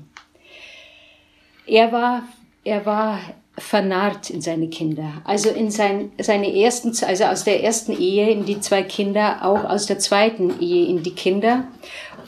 Er 1.67 1.93
war, 1.93 2.25
er 2.65 2.85
war 2.85 3.21
vernarrt 3.59 4.31
in 4.31 4.41
seine 4.41 4.69
Kinder. 4.69 5.23
Also 5.25 5.51
in 5.51 5.71
sein, 5.71 6.13
seine 6.19 6.55
ersten, 6.55 6.93
also 7.05 7.25
aus 7.25 7.45
der 7.45 7.63
ersten 7.63 7.93
Ehe 7.93 8.31
in 8.31 8.47
die 8.47 8.61
zwei 8.61 8.83
Kinder, 8.83 9.45
auch 9.45 9.65
aus 9.65 9.87
der 9.87 9.99
zweiten 9.99 10.61
Ehe 10.61 10.87
in 10.87 11.03
die 11.03 11.15
Kinder. 11.15 11.67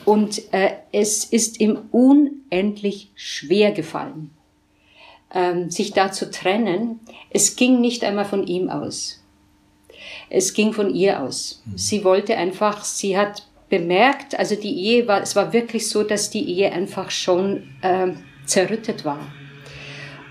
Und 0.05 0.53
äh, 0.53 0.71
es 0.91 1.23
ist 1.23 1.59
ihm 1.59 1.79
unendlich 1.91 3.11
schwer 3.15 3.71
gefallen, 3.71 4.31
ähm, 5.33 5.71
sich 5.71 5.93
da 5.93 6.11
zu 6.11 6.29
trennen. 6.29 6.99
Es 7.29 7.55
ging 7.55 7.79
nicht 7.79 8.03
einmal 8.03 8.25
von 8.25 8.45
ihm 8.45 8.69
aus. 8.69 9.23
Es 10.29 10.53
ging 10.53 10.73
von 10.73 10.93
ihr 10.93 11.21
aus. 11.21 11.63
Mhm. 11.65 11.77
Sie 11.77 12.03
wollte 12.03 12.35
einfach, 12.35 12.83
sie 12.83 13.17
hat 13.17 13.47
bemerkt, 13.69 14.37
also 14.37 14.55
die 14.55 14.75
Ehe 14.75 15.07
war, 15.07 15.21
es 15.21 15.35
war 15.35 15.53
wirklich 15.53 15.89
so, 15.89 16.03
dass 16.03 16.29
die 16.29 16.47
Ehe 16.47 16.71
einfach 16.71 17.09
schon 17.09 17.69
äh, 17.81 18.11
zerrüttet 18.45 19.05
war. 19.05 19.31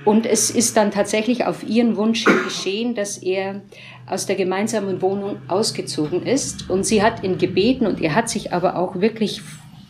Und 0.05 0.27
es 0.27 0.51
ist 0.51 0.77
dann 0.77 0.91
tatsächlich 0.91 1.45
auf 1.45 1.63
ihren 1.63 1.97
Wunsch 1.97 2.25
geschehen, 2.25 2.95
dass 2.95 3.19
er 3.19 3.63
aus 4.07 4.27
der 4.27 4.37
gemeinsamen 4.37 5.01
Wohnung 5.01 5.37
ausgezogen 5.49 6.27
ist. 6.27 6.69
Und 6.69 6.85
sie 6.85 7.03
hat 7.03 7.23
ihn 7.23 7.39
gebeten, 7.39 7.87
und 7.87 8.01
er 8.01 8.15
hat 8.15 8.29
sich 8.29 8.53
aber 8.53 8.77
auch 8.77 9.01
wirklich 9.01 9.43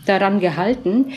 daran 0.07 0.40
gehalten, 0.40 1.12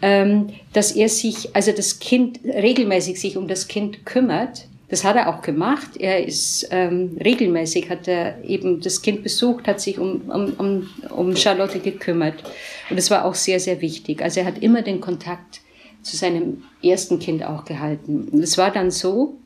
ähm, 0.00 0.48
dass 0.72 0.92
er 0.92 1.08
sich, 1.08 1.54
also 1.54 1.72
das 1.72 1.98
Kind 1.98 2.40
regelmäßig 2.44 3.20
sich 3.20 3.36
um 3.36 3.48
das 3.48 3.68
Kind 3.68 4.06
kümmert. 4.06 4.66
Das 4.88 5.04
hat 5.04 5.16
er 5.16 5.28
auch 5.28 5.42
gemacht. 5.42 5.96
Er 5.98 6.24
ist 6.24 6.68
ähm, 6.70 7.18
regelmäßig, 7.22 7.90
hat 7.90 8.08
er 8.08 8.42
eben 8.44 8.80
das 8.80 9.02
Kind 9.02 9.22
besucht, 9.22 9.68
hat 9.68 9.80
sich 9.80 9.98
um, 9.98 10.22
um, 10.30 10.54
um, 10.54 10.88
um 11.10 11.36
Charlotte 11.36 11.80
gekümmert. 11.80 12.42
Und 12.88 12.96
das 12.96 13.10
war 13.10 13.26
auch 13.26 13.34
sehr, 13.34 13.60
sehr 13.60 13.82
wichtig. 13.82 14.22
Also 14.22 14.40
er 14.40 14.46
hat 14.46 14.62
immer 14.62 14.80
den 14.80 15.00
Kontakt 15.00 15.60
zu 16.08 16.16
seinem 16.16 16.64
ersten 16.82 17.18
Kind 17.18 17.44
auch 17.44 17.64
gehalten. 17.64 18.40
Es 18.42 18.58
war 18.58 18.70
dann 18.70 18.90
so, 18.90 19.36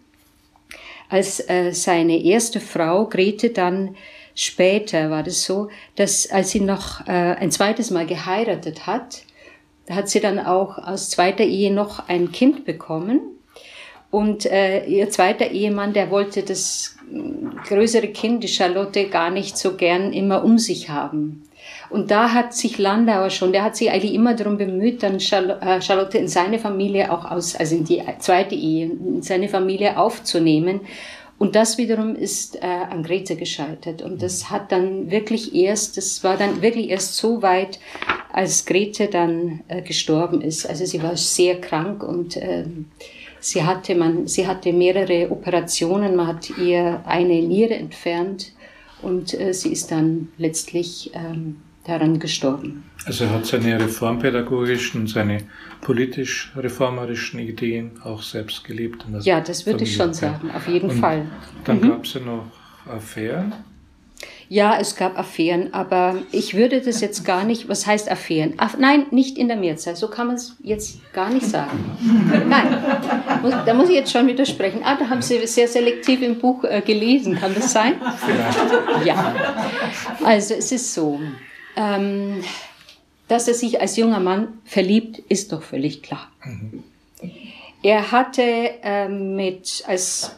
als 1.08 1.46
äh, 1.48 1.72
seine 1.72 2.22
erste 2.22 2.60
Frau, 2.60 3.06
Grete, 3.06 3.50
dann 3.50 3.96
später 4.34 5.10
war 5.10 5.22
das 5.22 5.44
so, 5.44 5.68
dass 5.96 6.30
als 6.30 6.50
sie 6.50 6.60
noch 6.60 7.06
äh, 7.06 7.10
ein 7.10 7.50
zweites 7.50 7.90
Mal 7.90 8.06
geheiratet 8.06 8.86
hat, 8.86 9.22
hat 9.90 10.08
sie 10.08 10.20
dann 10.20 10.38
auch 10.38 10.78
aus 10.78 11.10
zweiter 11.10 11.44
Ehe 11.44 11.72
noch 11.72 12.08
ein 12.08 12.32
Kind 12.32 12.64
bekommen. 12.64 13.20
Und 14.10 14.46
äh, 14.46 14.84
ihr 14.84 15.10
zweiter 15.10 15.50
Ehemann, 15.50 15.92
der 15.92 16.10
wollte 16.10 16.42
das 16.42 16.96
äh, 17.10 17.68
größere 17.68 18.08
Kind, 18.08 18.44
die 18.44 18.48
Charlotte, 18.48 19.08
gar 19.08 19.30
nicht 19.30 19.56
so 19.56 19.74
gern 19.76 20.12
immer 20.12 20.44
um 20.44 20.58
sich 20.58 20.88
haben. 20.90 21.48
Und 21.92 22.10
da 22.10 22.32
hat 22.32 22.54
sich 22.54 22.78
Landauer 22.78 23.28
schon, 23.28 23.52
der 23.52 23.64
hat 23.64 23.76
sich 23.76 23.90
eigentlich 23.90 24.14
immer 24.14 24.34
darum 24.34 24.56
bemüht, 24.56 25.02
dann 25.02 25.16
äh, 25.16 25.82
Charlotte 25.82 26.16
in 26.16 26.26
seine 26.26 26.58
Familie 26.58 27.12
auch 27.12 27.30
aus, 27.30 27.54
also 27.54 27.76
in 27.76 27.84
die 27.84 28.02
zweite 28.18 28.54
Ehe, 28.54 28.86
in 28.86 29.20
seine 29.20 29.48
Familie 29.48 29.98
aufzunehmen. 29.98 30.80
Und 31.38 31.54
das 31.54 31.76
wiederum 31.76 32.14
ist 32.14 32.56
äh, 32.56 32.60
an 32.66 33.02
Grete 33.02 33.36
gescheitert. 33.36 34.00
Und 34.00 34.22
das 34.22 34.48
hat 34.48 34.72
dann 34.72 35.10
wirklich 35.10 35.54
erst, 35.54 35.98
das 35.98 36.24
war 36.24 36.38
dann 36.38 36.62
wirklich 36.62 36.88
erst 36.88 37.16
so 37.16 37.42
weit, 37.42 37.78
als 38.32 38.64
Grete 38.64 39.08
dann 39.08 39.60
äh, 39.68 39.82
gestorben 39.82 40.40
ist. 40.40 40.66
Also 40.66 40.86
sie 40.86 41.02
war 41.02 41.16
sehr 41.18 41.60
krank 41.60 42.02
und 42.02 42.38
äh, 42.38 42.64
sie 43.40 43.64
hatte 43.64 43.94
man, 43.96 44.26
sie 44.28 44.46
hatte 44.46 44.72
mehrere 44.72 45.30
Operationen. 45.30 46.16
Man 46.16 46.26
hat 46.26 46.48
ihr 46.56 47.02
eine 47.04 47.42
Niere 47.42 47.74
entfernt 47.74 48.52
und 49.02 49.38
äh, 49.38 49.52
sie 49.52 49.72
ist 49.72 49.90
dann 49.90 50.28
letztlich 50.38 51.10
ähm, 51.14 51.56
daran 51.84 52.18
gestorben. 52.18 52.84
Also 53.04 53.24
er 53.24 53.30
hat 53.30 53.46
seine 53.46 53.80
reformpädagogischen, 53.80 55.06
seine 55.06 55.42
politisch-reformerischen 55.80 57.40
Ideen 57.40 57.92
auch 58.04 58.22
selbst 58.22 58.64
gelebt. 58.64 59.04
ja, 59.22 59.40
das 59.40 59.66
würde 59.66 59.84
ich 59.84 59.94
schon 59.96 60.14
sagen, 60.14 60.50
auf 60.52 60.68
jeden 60.68 60.90
Und 60.90 61.00
Fall. 61.00 61.26
Dann 61.64 61.80
mhm. 61.80 61.88
gab 61.88 62.04
es 62.04 62.14
ja 62.14 62.20
noch 62.20 62.46
Affären. 62.86 63.52
Ja, 64.48 64.76
es 64.78 64.96
gab 64.96 65.18
Affären, 65.18 65.72
aber 65.72 66.16
ich 66.30 66.54
würde 66.54 66.82
das 66.82 67.00
jetzt 67.00 67.24
gar 67.24 67.44
nicht, 67.44 67.70
was 67.70 67.86
heißt 67.86 68.10
Affären? 68.10 68.58
Aff, 68.58 68.76
nein, 68.78 69.06
nicht 69.10 69.38
in 69.38 69.48
der 69.48 69.56
Mehrzahl, 69.56 69.96
so 69.96 70.08
kann 70.08 70.26
man 70.26 70.36
es 70.36 70.56
jetzt 70.62 71.00
gar 71.14 71.30
nicht 71.30 71.46
sagen. 71.46 71.96
Nein, 72.48 72.84
muss, 73.40 73.54
da 73.64 73.72
muss 73.72 73.88
ich 73.88 73.94
jetzt 73.94 74.12
schon 74.12 74.26
widersprechen. 74.26 74.82
Ah, 74.84 74.96
da 74.96 75.08
haben 75.08 75.22
Sie 75.22 75.44
sehr 75.46 75.66
selektiv 75.66 76.20
im 76.20 76.38
Buch 76.38 76.64
äh, 76.64 76.82
gelesen, 76.82 77.34
kann 77.36 77.54
das 77.54 77.72
sein? 77.72 77.94
Vielleicht. 78.18 79.06
Ja, 79.06 79.34
also 80.22 80.54
es 80.54 80.70
ist 80.70 80.92
so, 80.92 81.18
ähm, 81.76 82.42
dass 83.28 83.48
er 83.48 83.54
sich 83.54 83.80
als 83.80 83.96
junger 83.96 84.20
Mann 84.20 84.60
verliebt, 84.64 85.18
ist 85.18 85.52
doch 85.52 85.62
völlig 85.62 86.02
klar. 86.02 86.28
Mhm. 86.44 86.84
Er 87.82 88.12
hatte 88.12 88.42
ähm, 88.82 89.34
mit, 89.34 89.82
als, 89.86 90.36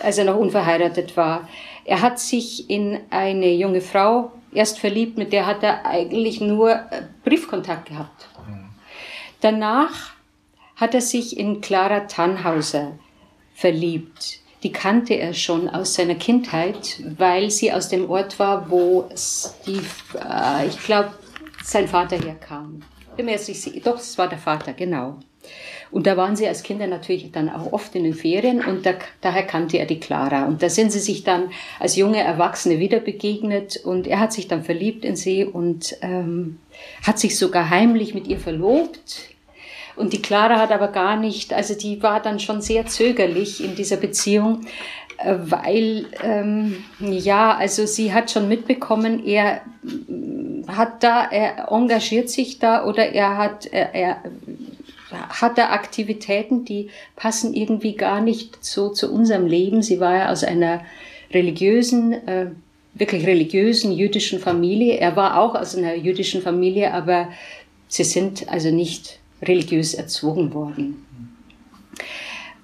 als 0.00 0.18
er 0.18 0.24
noch 0.24 0.36
unverheiratet 0.36 1.16
war, 1.16 1.48
er 1.84 2.00
hat 2.00 2.18
sich 2.18 2.70
in 2.70 2.98
eine 3.10 3.52
junge 3.52 3.80
Frau 3.80 4.32
erst 4.52 4.78
verliebt, 4.78 5.18
mit 5.18 5.32
der 5.32 5.46
hat 5.46 5.62
er 5.62 5.84
eigentlich 5.86 6.40
nur 6.40 6.70
äh, 6.70 7.02
Briefkontakt 7.24 7.88
gehabt. 7.88 8.28
Mhm. 8.48 8.70
Danach 9.40 10.12
hat 10.76 10.94
er 10.94 11.00
sich 11.00 11.38
in 11.38 11.60
Clara 11.60 12.00
Tannhauser 12.00 12.98
verliebt. 13.54 14.40
Die 14.62 14.72
kannte 14.72 15.14
er 15.14 15.34
schon 15.34 15.68
aus 15.68 15.94
seiner 15.94 16.14
Kindheit, 16.14 17.02
weil 17.18 17.50
sie 17.50 17.72
aus 17.72 17.88
dem 17.88 18.08
Ort 18.10 18.38
war, 18.38 18.70
wo 18.70 19.08
die, 19.66 19.80
äh, 20.18 20.66
ich 20.66 20.78
glaube, 20.84 21.12
sein 21.62 21.88
Vater 21.88 22.16
herkam. 22.16 22.82
Bin 23.16 23.26
mir. 23.26 23.38
Doch, 23.84 23.98
es 23.98 24.18
war 24.18 24.28
der 24.28 24.38
Vater, 24.38 24.72
genau. 24.72 25.18
Und 25.90 26.06
da 26.06 26.16
waren 26.16 26.36
sie 26.36 26.46
als 26.48 26.62
Kinder 26.62 26.86
natürlich 26.86 27.30
dann 27.30 27.48
auch 27.48 27.72
oft 27.72 27.94
in 27.94 28.04
den 28.04 28.14
Ferien 28.14 28.64
und 28.64 28.84
da, 28.84 28.94
daher 29.20 29.44
kannte 29.44 29.78
er 29.78 29.86
die 29.86 30.00
Clara. 30.00 30.46
Und 30.46 30.62
da 30.62 30.68
sind 30.68 30.90
sie 30.90 30.98
sich 30.98 31.22
dann 31.22 31.50
als 31.78 31.96
junge 31.96 32.18
Erwachsene 32.18 32.78
wieder 32.80 32.98
begegnet 32.98 33.76
und 33.76 34.06
er 34.06 34.20
hat 34.20 34.32
sich 34.32 34.48
dann 34.48 34.64
verliebt 34.64 35.04
in 35.04 35.16
sie 35.16 35.44
und 35.44 35.96
ähm, 36.02 36.58
hat 37.02 37.18
sich 37.18 37.38
sogar 37.38 37.70
heimlich 37.70 38.14
mit 38.14 38.26
ihr 38.26 38.38
verlobt. 38.38 39.35
Und 39.96 40.12
die 40.12 40.22
Clara 40.22 40.58
hat 40.58 40.72
aber 40.72 40.88
gar 40.88 41.16
nicht, 41.16 41.52
also 41.52 41.74
die 41.74 42.02
war 42.02 42.20
dann 42.20 42.38
schon 42.38 42.60
sehr 42.60 42.86
zögerlich 42.86 43.64
in 43.64 43.74
dieser 43.74 43.96
Beziehung, 43.96 44.66
äh, 45.18 45.34
weil, 45.38 46.06
ähm, 46.22 46.84
ja, 47.00 47.56
also 47.56 47.86
sie 47.86 48.12
hat 48.12 48.30
schon 48.30 48.48
mitbekommen, 48.48 49.24
er 49.24 49.62
hat 50.68 51.02
da, 51.02 51.28
er 51.30 51.68
engagiert 51.70 52.28
sich 52.28 52.58
da 52.58 52.84
oder 52.84 53.08
er 53.12 53.38
hat, 53.38 53.66
er, 53.66 53.94
er 53.94 54.22
hat 55.10 55.56
da 55.56 55.70
Aktivitäten, 55.70 56.64
die 56.64 56.90
passen 57.14 57.54
irgendwie 57.54 57.94
gar 57.94 58.20
nicht 58.20 58.64
so 58.64 58.90
zu 58.90 59.12
unserem 59.12 59.46
Leben. 59.46 59.82
Sie 59.82 60.00
war 60.00 60.16
ja 60.16 60.30
aus 60.30 60.44
einer 60.44 60.84
religiösen, 61.32 62.12
äh, 62.12 62.46
wirklich 62.94 63.26
religiösen 63.26 63.92
jüdischen 63.92 64.40
Familie. 64.40 64.96
Er 64.98 65.16
war 65.16 65.38
auch 65.38 65.54
aus 65.54 65.76
einer 65.76 65.94
jüdischen 65.94 66.42
Familie, 66.42 66.92
aber 66.92 67.28
sie 67.88 68.04
sind 68.04 68.48
also 68.48 68.70
nicht 68.70 69.20
religiös 69.42 69.94
erzogen 69.94 70.52
worden. 70.54 71.06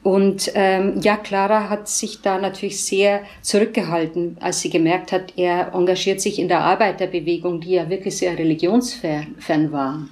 Und 0.02 0.50
ähm, 0.54 1.00
ja, 1.00 1.16
Clara 1.16 1.68
hat 1.68 1.88
sich 1.88 2.22
da 2.22 2.38
natürlich 2.38 2.84
sehr 2.84 3.22
zurückgehalten, 3.40 4.36
als 4.40 4.60
sie 4.60 4.70
gemerkt 4.70 5.12
hat, 5.12 5.34
er 5.36 5.74
engagiert 5.74 6.20
sich 6.20 6.40
in 6.40 6.48
der 6.48 6.60
Arbeiterbewegung, 6.60 7.60
die 7.60 7.72
ja 7.72 7.88
wirklich 7.88 8.16
sehr 8.16 8.36
religionsfern 8.36 9.70
war. 9.70 10.08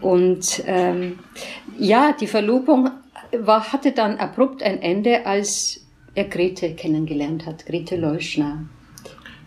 Und 0.00 0.64
ähm, 0.66 1.20
ja, 1.78 2.12
die 2.18 2.26
Verlobung 2.26 2.90
war, 3.32 3.72
hatte 3.72 3.92
dann 3.92 4.16
abrupt 4.18 4.62
ein 4.64 4.82
Ende, 4.82 5.26
als 5.26 5.86
er 6.16 6.24
Grete 6.24 6.74
kennengelernt 6.74 7.46
hat, 7.46 7.66
Grete 7.66 7.96
Leuschner. 7.96 8.64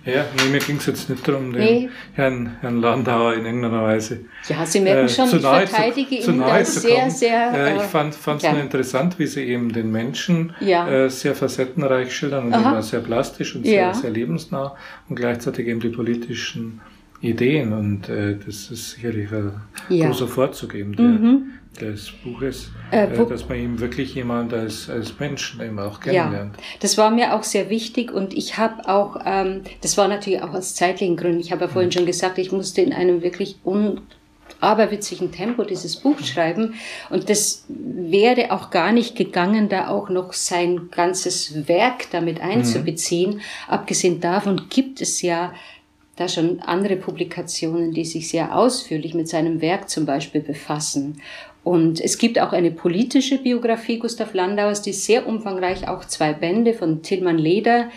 Ja, 0.08 0.26
nee, 0.38 0.50
mir 0.50 0.60
ging 0.60 0.78
es 0.78 0.86
jetzt 0.86 1.10
nicht 1.10 1.28
darum, 1.28 1.52
den 1.52 1.62
nee. 1.62 1.90
Herrn, 2.14 2.56
Herrn 2.62 2.82
Landauer 2.82 3.34
in 3.34 3.46
irgendeiner 3.46 3.84
Weise. 3.84 4.22
Ja, 4.48 4.66
Sie 4.66 4.80
merken 4.80 5.06
äh, 5.06 5.10
schon, 5.10 5.30
äh, 5.30 5.64
ich 5.64 5.70
verteidige 5.70 6.20
zu, 6.20 6.32
ihn 6.32 6.40
da 6.40 6.64
sehr, 6.64 7.12
sehr. 7.12 7.54
Äh, 7.54 7.76
ich 7.78 7.84
fand 7.84 8.16
es 8.16 8.44
nur 8.44 8.60
interessant, 8.60 9.20
wie 9.20 9.28
Sie 9.28 9.44
eben 9.44 9.74
den 9.74 9.92
Menschen 9.92 10.54
ja. 10.62 10.88
äh, 10.88 11.10
sehr 11.10 11.36
facettenreich 11.36 12.16
schildern 12.16 12.48
und 12.48 12.54
Aha. 12.54 12.72
immer 12.72 12.82
sehr 12.82 13.02
plastisch 13.02 13.56
und 13.56 13.66
sehr, 13.66 13.82
ja. 13.82 13.94
sehr 13.94 14.12
lebensnah 14.12 14.76
und 15.10 15.16
gleichzeitig 15.18 15.68
eben 15.68 15.82
die 15.82 15.90
politischen 15.90 16.80
Ideen 17.20 17.74
und 17.74 18.10
äh, 18.10 18.38
das 18.38 18.70
ist 18.70 18.92
sicherlich 18.92 19.32
ein 19.32 19.54
ja. 19.90 20.06
großer 20.06 20.28
Vorzug 20.28 20.76
eben 20.76 20.96
der, 20.96 21.06
mhm. 21.06 21.52
Des 21.80 22.12
Buches, 22.24 22.72
äh, 22.92 23.06
äh, 23.06 23.26
dass 23.28 23.48
man 23.48 23.58
eben 23.58 23.80
wirklich 23.80 24.16
jemand 24.16 24.54
als, 24.54 24.90
als 24.90 25.20
Menschen 25.20 25.62
eben 25.62 25.80
auch 25.80 26.00
kennenlernt. 26.00 26.56
Ja, 26.58 26.64
das 26.80 26.98
war 26.98 27.12
mir 27.12 27.36
auch 27.36 27.44
sehr 27.44 27.70
wichtig 27.70 28.12
und 28.12 28.34
ich 28.34 28.58
habe 28.58 28.88
auch, 28.88 29.18
ähm, 29.26 29.62
das 29.82 29.98
war 29.98 30.08
natürlich 30.08 30.42
auch 30.42 30.54
aus 30.54 30.76
zeitlichen 30.76 31.18
Gründen, 31.18 31.40
ich 31.40 31.52
habe 31.52 31.66
ja 31.66 31.68
vorhin 31.68 31.90
mhm. 31.90 31.94
schon 31.94 32.06
gesagt, 32.06 32.38
ich 32.38 32.52
musste 32.52 32.82
in 32.82 32.94
einem 32.94 33.22
wirklich 33.22 33.58
un 33.64 34.02
aberwitzigen 34.60 35.32
Tempo 35.32 35.64
dieses 35.64 35.98
Buch 35.98 36.20
schreiben. 36.20 36.76
Und 37.10 37.30
das 37.30 37.66
wäre 37.68 38.52
auch 38.52 38.72
gar 38.72 38.92
nicht 38.92 39.16
gegangen, 39.16 39.70
da 39.70 39.90
auch 39.90 40.10
noch 40.10 40.34
sein 40.34 40.90
ganzes 40.90 41.68
Werk 41.68 42.10
damit 42.12 42.42
einzubeziehen. 42.42 43.36
Mhm. 43.36 43.42
Abgesehen 43.68 44.20
davon 44.20 44.64
gibt 44.70 45.02
es 45.02 45.22
ja 45.22 45.54
da 46.16 46.28
schon 46.28 46.60
andere 46.62 46.96
Publikationen, 46.96 47.92
die 47.92 48.06
sich 48.06 48.30
sehr 48.30 48.56
ausführlich 48.56 49.14
mit 49.14 49.30
seinem 49.30 49.62
Werk 49.62 49.90
zum 49.90 50.06
Beispiel 50.06 50.42
befassen. 50.42 51.22
Und 51.68 52.00
es 52.00 52.18
gibt 52.18 52.40
auch 52.40 52.54
eine 52.54 52.72
politische 52.72 53.40
Biografie 53.40 54.00
Gustav 54.00 54.34
Landauers, 54.34 54.82
die 54.82 54.94
sehr 54.94 55.28
umfangreich, 55.28 55.86
auch 55.90 56.06
zwei 56.06 56.32
Bände 56.32 56.74
von 56.74 57.02
Tillmann 57.02 57.38
Leder, 57.38 57.90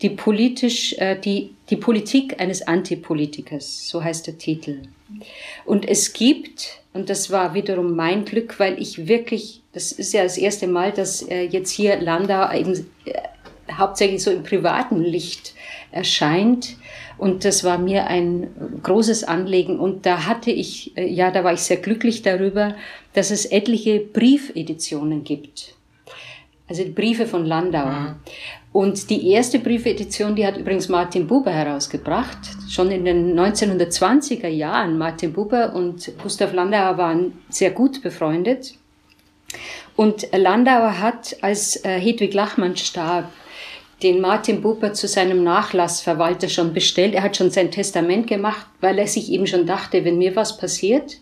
die 0.00 0.10
politisch, 0.10 0.94
äh, 0.94 1.16
die, 1.20 1.54
die 1.70 1.76
Politik 1.76 2.40
eines 2.40 2.66
Antipolitikers, 2.66 3.88
so 3.88 4.02
heißt 4.02 4.26
der 4.26 4.38
Titel. 4.38 4.80
Und 5.64 5.88
es 5.88 6.12
gibt, 6.14 6.82
und 6.94 7.10
das 7.10 7.30
war 7.30 7.54
wiederum 7.54 7.94
mein 7.94 8.24
Glück, 8.24 8.58
weil 8.58 8.82
ich 8.82 9.06
wirklich, 9.06 9.62
das 9.72 9.92
ist 9.92 10.12
ja 10.12 10.24
das 10.24 10.36
erste 10.36 10.66
Mal, 10.66 10.90
dass 10.90 11.22
äh, 11.22 11.44
jetzt 11.44 11.70
hier 11.70 12.00
Landau 12.00 12.52
eben 12.52 12.84
hauptsächlich 13.78 14.22
so 14.22 14.30
im 14.30 14.42
privaten 14.42 15.02
Licht 15.02 15.54
erscheint. 15.90 16.76
Und 17.18 17.44
das 17.44 17.62
war 17.62 17.78
mir 17.78 18.06
ein 18.08 18.48
großes 18.82 19.24
Anliegen. 19.24 19.78
Und 19.78 20.06
da 20.06 20.26
hatte 20.26 20.50
ich, 20.50 20.96
äh, 20.96 21.06
ja, 21.06 21.30
da 21.30 21.44
war 21.44 21.52
ich 21.52 21.60
sehr 21.60 21.76
glücklich 21.76 22.22
darüber, 22.22 22.74
dass 23.12 23.30
es 23.30 23.44
etliche 23.44 24.00
Briefeditionen 24.00 25.22
gibt. 25.22 25.74
Also 26.68 26.84
die 26.84 26.90
Briefe 26.90 27.26
von 27.26 27.44
Landau. 27.44 27.86
Mhm. 27.86 28.14
Und 28.72 29.10
die 29.10 29.28
erste 29.30 29.58
Briefedition, 29.58 30.34
die 30.34 30.46
hat 30.46 30.56
übrigens 30.56 30.88
Martin 30.88 31.26
Buber 31.26 31.52
herausgebracht. 31.52 32.38
Schon 32.70 32.90
in 32.90 33.04
den 33.04 33.38
1920er 33.38 34.48
Jahren. 34.48 34.96
Martin 34.96 35.32
Buber 35.34 35.74
und 35.74 36.10
Gustav 36.22 36.54
Landauer 36.54 36.96
waren 36.96 37.34
sehr 37.50 37.70
gut 37.70 38.02
befreundet. 38.02 38.74
Und 39.94 40.26
Landauer 40.32 40.98
hat, 40.98 41.36
als 41.42 41.84
äh, 41.84 42.00
Hedwig 42.00 42.32
Lachmann 42.32 42.76
starb, 42.76 43.30
den 44.02 44.20
Martin 44.20 44.60
Buber 44.60 44.92
zu 44.92 45.06
seinem 45.06 45.44
Nachlassverwalter 45.44 46.48
schon 46.48 46.72
bestellt. 46.72 47.14
Er 47.14 47.22
hat 47.22 47.36
schon 47.36 47.50
sein 47.50 47.70
Testament 47.70 48.26
gemacht, 48.26 48.66
weil 48.80 48.98
er 48.98 49.06
sich 49.06 49.30
eben 49.30 49.46
schon 49.46 49.66
dachte, 49.66 50.04
wenn 50.04 50.18
mir 50.18 50.34
was 50.34 50.56
passiert, 50.56 51.18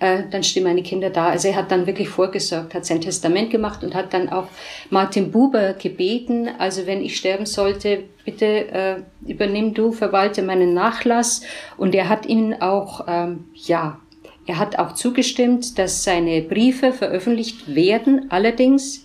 äh, 0.00 0.22
dann 0.30 0.42
stehen 0.42 0.64
meine 0.64 0.82
Kinder 0.82 1.10
da. 1.10 1.28
Also 1.28 1.48
er 1.48 1.56
hat 1.56 1.70
dann 1.70 1.86
wirklich 1.86 2.08
vorgesorgt, 2.08 2.74
hat 2.74 2.86
sein 2.86 3.00
Testament 3.00 3.50
gemacht 3.50 3.84
und 3.84 3.94
hat 3.94 4.12
dann 4.12 4.28
auch 4.30 4.48
Martin 4.88 5.30
Buber 5.30 5.74
gebeten, 5.74 6.48
also 6.58 6.86
wenn 6.86 7.02
ich 7.02 7.16
sterben 7.16 7.46
sollte, 7.46 8.04
bitte 8.24 8.46
äh, 8.46 8.96
übernimm 9.26 9.74
du, 9.74 9.92
verwalte 9.92 10.42
meinen 10.42 10.74
Nachlass. 10.74 11.42
Und 11.76 11.94
er 11.94 12.08
hat 12.08 12.26
ihn 12.26 12.54
auch, 12.60 13.04
ähm, 13.06 13.44
ja, 13.54 14.00
er 14.46 14.58
hat 14.58 14.78
auch 14.78 14.94
zugestimmt, 14.94 15.78
dass 15.78 16.02
seine 16.02 16.42
Briefe 16.42 16.92
veröffentlicht 16.92 17.74
werden. 17.74 18.26
Allerdings 18.30 19.04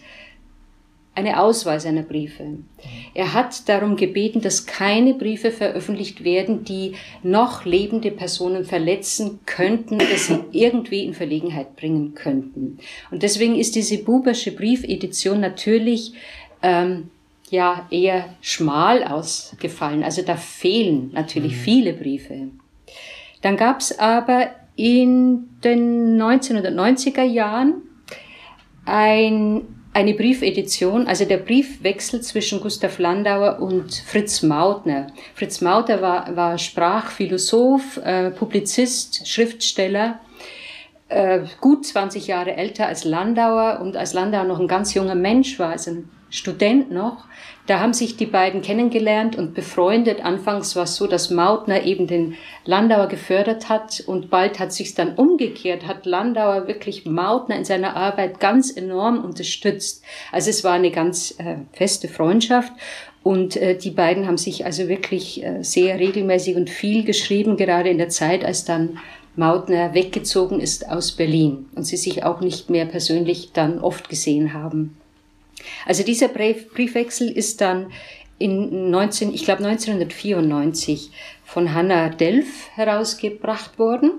eine 1.15 1.39
Auswahl 1.39 1.79
seiner 1.79 2.01
Briefe. 2.01 2.43
Er 3.13 3.33
hat 3.33 3.67
darum 3.69 3.95
gebeten, 3.95 4.41
dass 4.41 4.65
keine 4.65 5.13
Briefe 5.13 5.51
veröffentlicht 5.51 6.23
werden, 6.25 6.65
die 6.65 6.95
noch 7.23 7.63
lebende 7.63 8.11
Personen 8.11 8.65
verletzen 8.65 9.39
könnten 9.45 9.95
oder 9.95 10.17
sie 10.17 10.43
irgendwie 10.51 11.05
in 11.05 11.13
Verlegenheit 11.13 11.77
bringen 11.77 12.13
könnten. 12.13 12.79
Und 13.11 13.23
deswegen 13.23 13.55
ist 13.55 13.75
diese 13.75 13.97
Bubersche 13.99 14.51
Briefedition 14.51 15.39
natürlich 15.39 16.13
ähm, 16.61 17.09
ja 17.49 17.87
eher 17.89 18.35
schmal 18.41 19.03
ausgefallen. 19.03 20.03
Also 20.03 20.21
da 20.21 20.35
fehlen 20.35 21.11
natürlich 21.13 21.53
mhm. 21.53 21.59
viele 21.59 21.93
Briefe. 21.93 22.49
Dann 23.41 23.55
gab 23.55 23.79
es 23.79 23.97
aber 23.97 24.49
in 24.75 25.47
den 25.63 26.21
1990er 26.21 27.23
Jahren 27.23 27.83
ein 28.85 29.74
eine 29.95 30.13
Briefedition, 30.13 31.07
also 31.07 31.23
der 31.23 31.37
Briefwechsel 31.37 32.19
zwischen 32.19 32.59
Gustav 32.59 32.99
Landauer 32.99 33.59
und 33.61 33.95
Fritz 34.05 34.43
Mautner. 34.43 35.07
Fritz 35.33 35.61
Mautner 35.61 36.01
war, 36.01 36.35
war 36.35 36.57
Sprachphilosoph, 36.57 37.95
äh, 38.03 38.29
Publizist, 38.31 39.25
Schriftsteller, 39.25 40.19
äh, 41.07 41.43
gut 41.61 41.85
20 41.85 42.27
Jahre 42.27 42.57
älter 42.57 42.87
als 42.87 43.05
Landauer 43.05 43.79
und 43.81 43.95
als 43.95 44.11
Landauer 44.11 44.43
noch 44.43 44.59
ein 44.59 44.67
ganz 44.67 44.93
junger 44.93 45.15
Mensch 45.15 45.59
war, 45.59 45.69
also 45.69 45.91
ein 45.91 46.09
Student 46.29 46.91
noch. 46.91 47.23
Da 47.67 47.79
haben 47.79 47.93
sich 47.93 48.15
die 48.15 48.27
beiden 48.27 48.61
kennengelernt 48.61 49.35
und 49.37 49.55
befreundet. 49.55 50.23
Anfangs 50.23 50.75
war 50.75 50.83
es 50.83 50.95
so, 50.95 51.07
dass 51.07 51.31
Mautner 51.31 51.83
eben 51.83 52.05
den 52.05 52.35
Landauer 52.63 53.07
gefördert 53.07 53.69
hat 53.69 54.03
und 54.05 54.29
bald 54.29 54.59
hat 54.59 54.71
sich 54.71 54.93
dann 54.93 55.15
umgekehrt, 55.15 55.87
hat 55.87 56.05
Landauer 56.05 56.67
wirklich 56.67 57.05
Mautner 57.05 57.55
in 57.55 57.65
seiner 57.65 57.95
Arbeit 57.95 58.39
ganz 58.39 58.75
enorm 58.75 59.23
unterstützt. 59.23 60.03
Also 60.31 60.51
es 60.51 60.63
war 60.63 60.73
eine 60.73 60.91
ganz 60.91 61.31
äh, 61.39 61.55
feste 61.71 62.07
Freundschaft 62.07 62.71
und 63.23 63.55
äh, 63.57 63.75
die 63.75 63.89
beiden 63.89 64.27
haben 64.27 64.37
sich 64.37 64.65
also 64.65 64.87
wirklich 64.87 65.43
äh, 65.43 65.63
sehr 65.63 65.99
regelmäßig 65.99 66.55
und 66.55 66.69
viel 66.69 67.03
geschrieben, 67.03 67.57
gerade 67.57 67.89
in 67.89 67.97
der 67.97 68.09
Zeit, 68.09 68.45
als 68.45 68.65
dann 68.65 68.99
Mautner 69.35 69.95
weggezogen 69.95 70.59
ist 70.59 70.87
aus 70.87 71.13
Berlin 71.13 71.65
und 71.75 71.83
sie 71.83 71.97
sich 71.97 72.23
auch 72.23 72.41
nicht 72.41 72.69
mehr 72.69 72.85
persönlich 72.85 73.51
dann 73.53 73.79
oft 73.79 74.07
gesehen 74.09 74.53
haben. 74.53 74.97
Also 75.85 76.03
dieser 76.03 76.27
Brief, 76.27 76.73
Briefwechsel 76.73 77.29
ist 77.29 77.61
dann 77.61 77.91
in 78.37 78.89
19, 78.89 79.33
ich 79.33 79.45
glaube 79.45 79.65
1994 79.65 81.11
von 81.43 81.73
Hannah 81.73 82.09
Delf 82.09 82.69
herausgebracht 82.75 83.79
worden. 83.79 84.11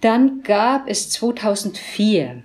Dann 0.00 0.42
gab 0.42 0.88
es 0.88 1.10
2004 1.10 2.42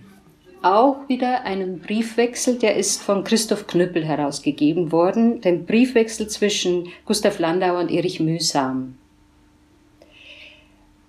auch 0.62 1.10
wieder 1.10 1.43
einen 1.43 1.80
Briefwechsel, 1.80 2.60
der 2.60 2.76
ist 2.76 3.02
von 3.02 3.24
Christoph 3.24 3.66
Knüppel 3.66 4.06
herausgegeben 4.06 4.91
worden, 4.91 5.41
den 5.41 5.66
Briefwechsel 5.66 6.28
zwischen 6.28 6.89
Gustav 7.06 7.39
Landauer 7.39 7.80
und 7.80 7.91
Erich 7.91 8.20
Mühsam. 8.20 8.95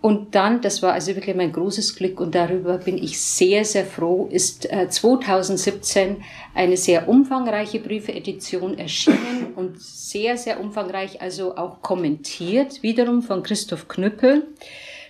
Und 0.02 0.34
dann, 0.34 0.60
das 0.60 0.82
war 0.82 0.92
also 0.94 1.14
wirklich 1.14 1.36
mein 1.36 1.52
großes 1.52 1.94
Glück 1.94 2.18
und 2.20 2.34
darüber 2.34 2.78
bin 2.78 2.98
ich 2.98 3.20
sehr, 3.20 3.64
sehr 3.64 3.86
froh, 3.86 4.28
ist 4.32 4.68
äh, 4.70 4.88
2017 4.88 6.24
eine 6.54 6.76
sehr 6.76 7.08
umfangreiche 7.08 7.78
Briefedition 7.78 8.76
erschienen 8.76 9.52
und 9.56 9.80
sehr, 9.80 10.36
sehr 10.36 10.58
umfangreich, 10.58 11.22
also 11.22 11.56
auch 11.56 11.82
kommentiert, 11.82 12.82
wiederum 12.82 13.22
von 13.22 13.44
Christoph 13.44 13.86
Knüppel. 13.86 14.48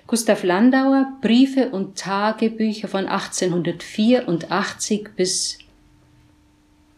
Gustav 0.06 0.42
Landauer, 0.42 1.16
Briefe 1.22 1.70
und 1.70 1.96
Tagebücher 1.96 2.86
von 2.86 3.06
1884 3.06 5.08
bis 5.16 5.56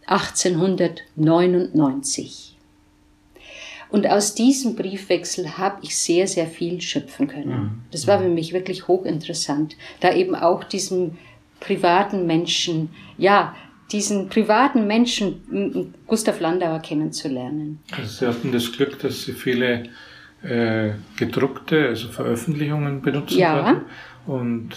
1899. 0.06 2.53
Und 3.94 4.08
aus 4.08 4.34
diesem 4.34 4.74
Briefwechsel 4.74 5.56
habe 5.56 5.78
ich 5.82 5.96
sehr, 5.96 6.26
sehr 6.26 6.48
viel 6.48 6.80
schöpfen 6.80 7.28
können. 7.28 7.48
Mhm. 7.48 7.70
Das 7.92 8.08
war 8.08 8.18
für 8.18 8.28
mich 8.28 8.52
wirklich 8.52 8.88
hochinteressant, 8.88 9.76
da 10.00 10.12
eben 10.12 10.34
auch 10.34 10.64
diesen 10.64 11.16
privaten 11.60 12.26
Menschen, 12.26 12.88
ja, 13.18 13.54
diesen 13.92 14.28
privaten 14.28 14.88
Menschen 14.88 15.94
Gustav 16.08 16.40
Landauer 16.40 16.80
kennenzulernen. 16.80 17.78
Also 17.92 18.08
Sie 18.08 18.26
hatten 18.26 18.50
das 18.50 18.72
Glück, 18.72 18.98
dass 18.98 19.22
Sie 19.22 19.32
viele 19.32 19.84
äh, 20.42 20.90
gedruckte, 21.16 21.86
also 21.86 22.08
Veröffentlichungen 22.08 23.00
benutzen 23.00 23.38
ja. 23.38 23.62
konnten. 23.62 23.84
Und 24.26 24.70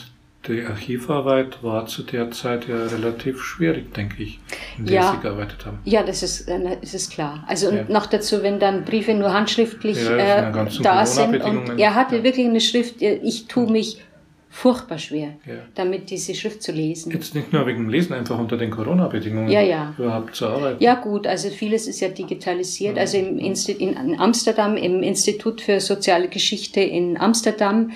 die 0.48 0.66
Archivarbeit 0.66 1.64
war 1.64 1.86
zu 1.88 2.04
der 2.04 2.32
Zeit 2.32 2.68
ja 2.68 2.86
relativ 2.86 3.41
schwierig, 3.41 3.93
denke 3.93 4.24
ich, 4.24 4.39
in 4.78 4.86
der 4.86 4.95
ja, 4.95 5.12
Sie 5.14 5.22
gearbeitet 5.22 5.66
haben. 5.66 5.80
Ja, 5.86 6.04
das 6.04 6.24
ist, 6.24 6.48
äh, 6.48 6.78
das 6.82 6.93
ist 6.93 7.12
klar. 7.12 7.43
Also 7.48 7.72
ja. 7.72 7.82
und 7.82 7.89
noch 7.89 8.06
dazu, 8.06 8.43
wenn 8.43 8.60
dann 8.60 8.86
Briefe 8.86 9.14
nur 9.14 9.34
handschriftlich 9.34 10.04
ja, 10.04 10.50
äh, 10.50 10.68
da 10.82 11.06
sind 11.06 11.43
und 11.43 11.80
er 11.80 11.95
hatte 11.95 12.24
wirklich 12.24 12.48
eine 12.48 12.62
Schrift, 12.62 13.02
äh, 13.02 13.16
ich 13.16 13.48
tue 13.48 13.70
mich 13.72 14.02
furchtbar 14.50 14.98
schwer, 14.98 15.34
damit 15.76 16.10
diese 16.10 16.34
Schrift 16.34 16.64
zu 16.64 16.72
lesen. 16.72 17.12
Jetzt 17.12 17.36
nicht 17.36 17.54
nur 17.54 17.68
wegen 17.68 17.84
dem 17.84 17.89
Lesen, 17.89 18.14
einfach 18.14 18.39
unter 18.39 18.58
den 18.58 18.72
Corona-Bedingungen 18.72 19.50
ja, 19.50 19.62
ja. 19.62 19.93
überhaupt 20.00 20.36
zu 20.36 20.48
arbeiten. 20.48 20.82
Ja 20.82 20.95
gut, 20.95 21.28
also 21.28 21.50
vieles 21.50 21.88
ist 21.88 22.00
ja 22.00 22.10
digitalisiert. 22.10 22.98
Also 22.98 23.18
im 23.18 23.38
Insti 23.38 23.74
in 23.74 24.20
Amsterdam, 24.20 24.76
im 24.76 25.04
Institut 25.04 25.62
für 25.62 25.80
soziale 25.80 26.28
Geschichte 26.28 26.80
in 26.80 27.18
Amsterdam, 27.18 27.91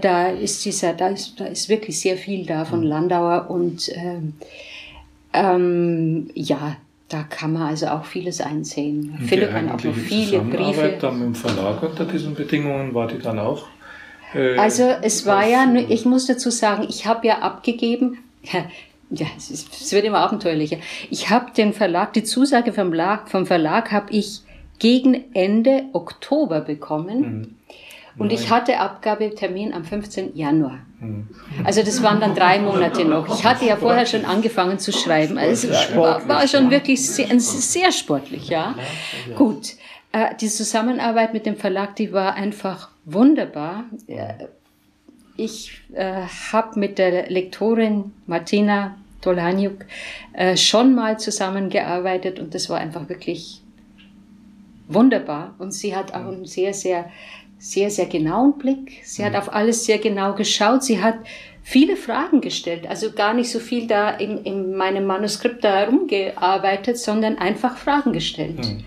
da 0.00 0.28
ist 0.28 0.64
dieser, 0.64 0.92
da 0.92 1.08
ist, 1.08 1.40
da 1.40 1.46
ist 1.46 1.68
wirklich 1.68 1.98
sehr 2.00 2.16
viel 2.16 2.46
da 2.46 2.64
von. 2.64 2.82
Landauer 2.82 3.50
und 3.50 3.90
ähm, 3.94 4.34
ähm, 5.32 6.30
ja, 6.34 6.76
da 7.08 7.24
kann 7.24 7.52
man 7.52 7.62
also 7.62 7.86
auch 7.88 8.04
vieles 8.04 8.40
einsehen. 8.40 9.16
Und 9.18 9.26
Philipp 9.26 9.52
hat 9.52 9.70
auch 9.70 9.80
viele 9.80 10.40
Briefe. 10.40 10.96
dann 11.00 11.18
mit 11.18 11.26
dem 11.26 11.34
Verlag 11.34 11.82
unter 11.82 12.04
diesen 12.04 12.34
Bedingungen 12.34 12.94
war 12.94 13.06
die 13.06 13.18
dann 13.18 13.38
auch. 13.38 13.66
Äh, 14.34 14.56
also 14.56 14.84
es 15.02 15.26
war 15.26 15.46
ja, 15.46 15.70
ich 15.88 16.04
muss 16.04 16.26
dazu 16.26 16.50
sagen, 16.50 16.86
ich 16.88 17.06
habe 17.06 17.26
ja 17.26 17.40
abgegeben, 17.40 18.18
ja, 19.10 19.26
es, 19.36 19.50
ist, 19.50 19.80
es, 19.80 19.92
wird 19.92 20.04
immer 20.04 20.18
abenteuerlicher. 20.18 20.78
Ich 21.10 21.28
habe 21.28 21.52
den 21.52 21.72
Verlag, 21.72 22.12
die 22.14 22.24
Zusage 22.24 22.72
vom 22.72 22.88
Verlag, 22.88 23.30
vom 23.30 23.46
Verlag 23.46 23.92
habe 23.92 24.10
ich 24.10 24.40
gegen 24.78 25.34
Ende 25.34 25.84
Oktober 25.92 26.60
bekommen. 26.60 27.20
Mhm. 27.20 27.56
Und 28.18 28.32
ich 28.32 28.50
hatte 28.50 28.78
Abgabetermin 28.78 29.72
am 29.72 29.84
15. 29.84 30.36
Januar. 30.36 30.78
Mhm. 31.00 31.28
Also 31.64 31.82
das 31.82 32.02
waren 32.02 32.20
dann 32.20 32.34
drei 32.34 32.58
Monate 32.58 33.04
noch. 33.04 33.34
Ich 33.34 33.44
hatte 33.44 33.64
ja 33.64 33.76
vorher 33.76 34.06
schon 34.06 34.24
angefangen 34.24 34.78
zu 34.78 34.92
schreiben. 34.92 35.38
Also 35.38 35.68
war, 35.96 36.26
war 36.28 36.46
schon 36.46 36.70
wirklich 36.70 37.06
sehr, 37.08 37.38
sehr 37.40 37.92
sportlich, 37.92 38.48
ja. 38.48 38.74
Gut. 39.36 39.74
Äh, 40.12 40.34
die 40.40 40.48
Zusammenarbeit 40.48 41.32
mit 41.32 41.46
dem 41.46 41.56
Verlag, 41.56 41.96
die 41.96 42.12
war 42.12 42.34
einfach 42.34 42.90
wunderbar. 43.04 43.84
Ich 45.36 45.82
äh, 45.94 46.26
habe 46.52 46.78
mit 46.78 46.98
der 46.98 47.30
Lektorin 47.30 48.12
Martina 48.26 48.96
Tolaniuk 49.22 49.86
äh, 50.34 50.56
schon 50.56 50.94
mal 50.94 51.18
zusammengearbeitet 51.18 52.38
und 52.38 52.54
das 52.54 52.68
war 52.68 52.78
einfach 52.78 53.08
wirklich 53.08 53.62
wunderbar. 54.88 55.54
Und 55.58 55.72
sie 55.72 55.96
hat 55.96 56.12
auch 56.12 56.26
einen 56.26 56.44
sehr, 56.44 56.74
sehr 56.74 57.10
sehr, 57.62 57.90
sehr 57.90 58.06
genauen 58.06 58.58
Blick. 58.58 59.02
Sie 59.04 59.24
hat 59.24 59.32
mhm. 59.32 59.38
auf 59.38 59.54
alles 59.54 59.84
sehr 59.84 59.98
genau 59.98 60.34
geschaut. 60.34 60.82
Sie 60.82 61.00
hat 61.00 61.14
viele 61.62 61.96
Fragen 61.96 62.40
gestellt, 62.40 62.88
also 62.88 63.12
gar 63.12 63.34
nicht 63.34 63.50
so 63.50 63.60
viel 63.60 63.86
da 63.86 64.10
in, 64.10 64.38
in 64.38 64.74
meinem 64.74 65.06
Manuskript 65.06 65.62
da 65.62 65.76
herumgearbeitet, 65.76 66.98
sondern 66.98 67.38
einfach 67.38 67.76
Fragen 67.76 68.12
gestellt. 68.12 68.58
Mhm. 68.58 68.84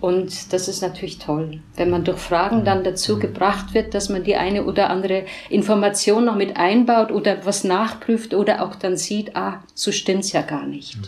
Und 0.00 0.52
das 0.52 0.66
ist 0.66 0.82
natürlich 0.82 1.18
toll, 1.18 1.60
wenn 1.76 1.88
man 1.88 2.02
durch 2.04 2.18
Fragen 2.18 2.64
dann 2.64 2.82
dazu 2.82 3.16
mhm. 3.16 3.20
gebracht 3.20 3.74
wird, 3.74 3.94
dass 3.94 4.08
man 4.08 4.24
die 4.24 4.34
eine 4.34 4.64
oder 4.64 4.90
andere 4.90 5.24
Information 5.48 6.24
noch 6.24 6.34
mit 6.34 6.56
einbaut 6.56 7.12
oder 7.12 7.46
was 7.46 7.62
nachprüft 7.62 8.34
oder 8.34 8.60
auch 8.62 8.74
dann 8.74 8.96
sieht, 8.96 9.36
ah, 9.36 9.62
so 9.72 9.92
stimmt's 9.92 10.32
ja 10.32 10.42
gar 10.42 10.66
nicht. 10.66 10.98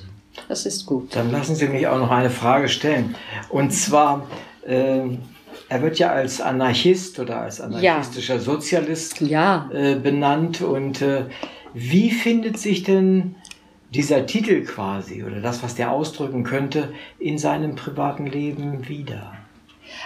Das 0.48 0.66
ist 0.66 0.86
gut. 0.86 1.16
Dann 1.16 1.32
lassen 1.32 1.56
Sie 1.56 1.66
mich 1.66 1.88
auch 1.88 1.98
noch 1.98 2.12
eine 2.12 2.30
Frage 2.30 2.68
stellen. 2.68 3.16
Und 3.48 3.72
zwar, 3.72 4.28
äh, 4.64 5.00
er 5.68 5.82
wird 5.82 5.98
ja 5.98 6.10
als 6.10 6.40
Anarchist 6.40 7.18
oder 7.18 7.42
als 7.42 7.60
anarchistischer 7.60 8.34
ja. 8.34 8.40
Sozialist 8.40 9.20
ja. 9.20 9.70
Äh, 9.72 9.96
benannt. 9.96 10.62
Und 10.62 11.02
äh, 11.02 11.24
wie 11.74 12.10
findet 12.10 12.58
sich 12.58 12.82
denn 12.82 13.34
dieser 13.90 14.26
Titel 14.26 14.64
quasi 14.64 15.24
oder 15.24 15.40
das, 15.40 15.62
was 15.62 15.74
der 15.74 15.92
ausdrücken 15.92 16.44
könnte, 16.44 16.92
in 17.18 17.38
seinem 17.38 17.74
privaten 17.74 18.26
Leben 18.26 18.88
wieder? 18.88 19.34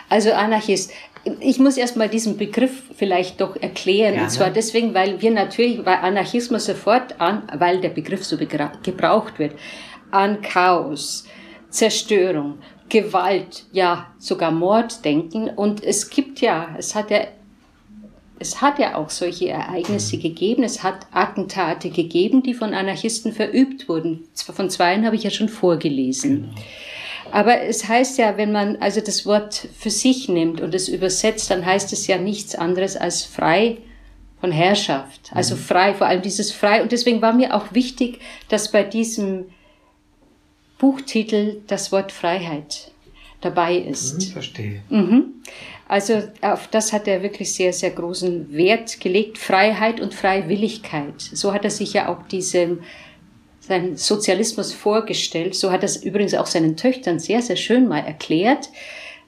Also 0.09 0.33
Anarchist. 0.33 0.93
Ich 1.39 1.61
muss 1.61 1.77
erstmal 1.77 2.09
diesen 2.09 2.37
Begriff 2.37 2.83
vielleicht 2.97 3.41
doch 3.41 3.55
erklären. 3.55 4.15
Gerne. 4.15 4.25
Und 4.25 4.31
zwar 4.31 4.51
deswegen, 4.51 4.93
weil 4.93 5.23
wir 5.23 5.31
natürlich 5.31 5.83
bei 5.85 5.99
Anarchismus 5.99 6.65
sofort 6.65 7.21
an, 7.21 7.45
weil 7.57 7.81
der 7.81 7.91
Begriff 7.91 8.25
so 8.25 8.37
gebraucht 8.37 9.39
wird, 9.39 9.55
an 10.11 10.43
Chaos, 10.43 11.27
Zerstörung, 11.71 12.59
Gewalt, 12.93 13.65
ja 13.73 14.13
sogar 14.19 14.51
Mord 14.51 15.03
denken. 15.03 15.49
Und 15.49 15.83
es 15.83 16.11
gibt 16.11 16.43
ja, 16.43 16.77
es 16.77 16.95
hat 16.95 17.11
ja, 17.11 17.21
es 18.39 18.61
hat 18.61 18.79
ja 18.79 18.97
auch 18.97 19.09
solche 19.09 19.49
Ereignisse 19.49 20.19
gegeben. 20.19 20.63
Es 20.63 20.83
hat 20.83 21.07
Attentate 21.11 21.89
gegeben, 21.89 22.43
die 22.43 22.53
von 22.53 22.75
Anarchisten 22.75 23.33
verübt 23.33 23.89
wurden. 23.89 24.29
Von 24.35 24.69
zweien 24.69 25.07
habe 25.07 25.17
ich 25.17 25.23
ja 25.23 25.31
schon 25.31 25.49
vorgelesen. 25.49 26.51
Genau. 26.51 26.63
Aber 27.31 27.63
es 27.63 27.89
heißt 27.89 28.19
ja, 28.19 28.37
wenn 28.37 28.53
man 28.53 28.77
also 28.77 29.01
das 29.01 29.25
Wort 29.25 29.69
für 29.79 29.89
sich 29.89 30.29
nimmt 30.29 30.61
und 30.61 30.75
es 30.75 30.89
übersetzt, 30.89 31.51
dann 31.51 31.65
heißt 31.65 31.95
es 31.95 32.07
ja 32.07 32.19
nichts 32.19 32.55
anderes 32.55 32.99
als 32.99 33.25
frei 33.25 33.79
von 34.39 34.53
Herrschaft. 34.53 35.31
Also 35.33 35.55
mhm. 35.55 35.61
frei, 35.61 35.95
vor 35.95 36.09
allem 36.09 36.21
dieses 36.21 36.53
frei. 36.53 36.83
Und 36.83 36.93
deswegen 36.93 37.23
war 37.23 37.33
mir 37.33 37.55
auch 37.55 37.73
wichtig, 37.73 38.21
dass 38.51 38.71
bei 38.71 38.83
diesem 38.83 39.47
Buchtitel 40.83 41.61
das 41.69 41.93
Wort 41.93 42.11
Freiheit 42.11 42.91
dabei 43.41 43.77
ist. 43.77 44.19
Mhm, 44.19 44.33
verstehe. 44.33 44.83
Mhm. 44.89 45.25
Also 45.87 46.25
auf 46.41 46.67
das 46.67 46.93
hat 46.93 47.07
er 47.07 47.23
wirklich 47.23 47.55
sehr, 47.55 47.73
sehr 47.73 47.91
großen 47.91 48.53
Wert 48.53 48.99
gelegt. 48.99 49.39
Freiheit 49.39 50.01
und 50.01 50.13
Freiwilligkeit. 50.13 51.21
So 51.21 51.53
hat 51.53 51.63
er 51.63 51.71
sich 51.71 51.93
ja 51.93 52.09
auch 52.09 52.27
diesem 52.27 52.81
seinen 53.61 53.97
Sozialismus 53.97 54.73
vorgestellt. 54.73 55.55
So 55.55 55.71
hat 55.71 55.83
er 55.83 55.87
es 55.87 56.03
übrigens 56.03 56.35
auch 56.35 56.47
seinen 56.47 56.77
Töchtern 56.77 57.21
sehr, 57.21 57.43
sehr 57.43 57.55
schön 57.55 57.87
mal 57.87 58.01
erklärt. 58.01 58.69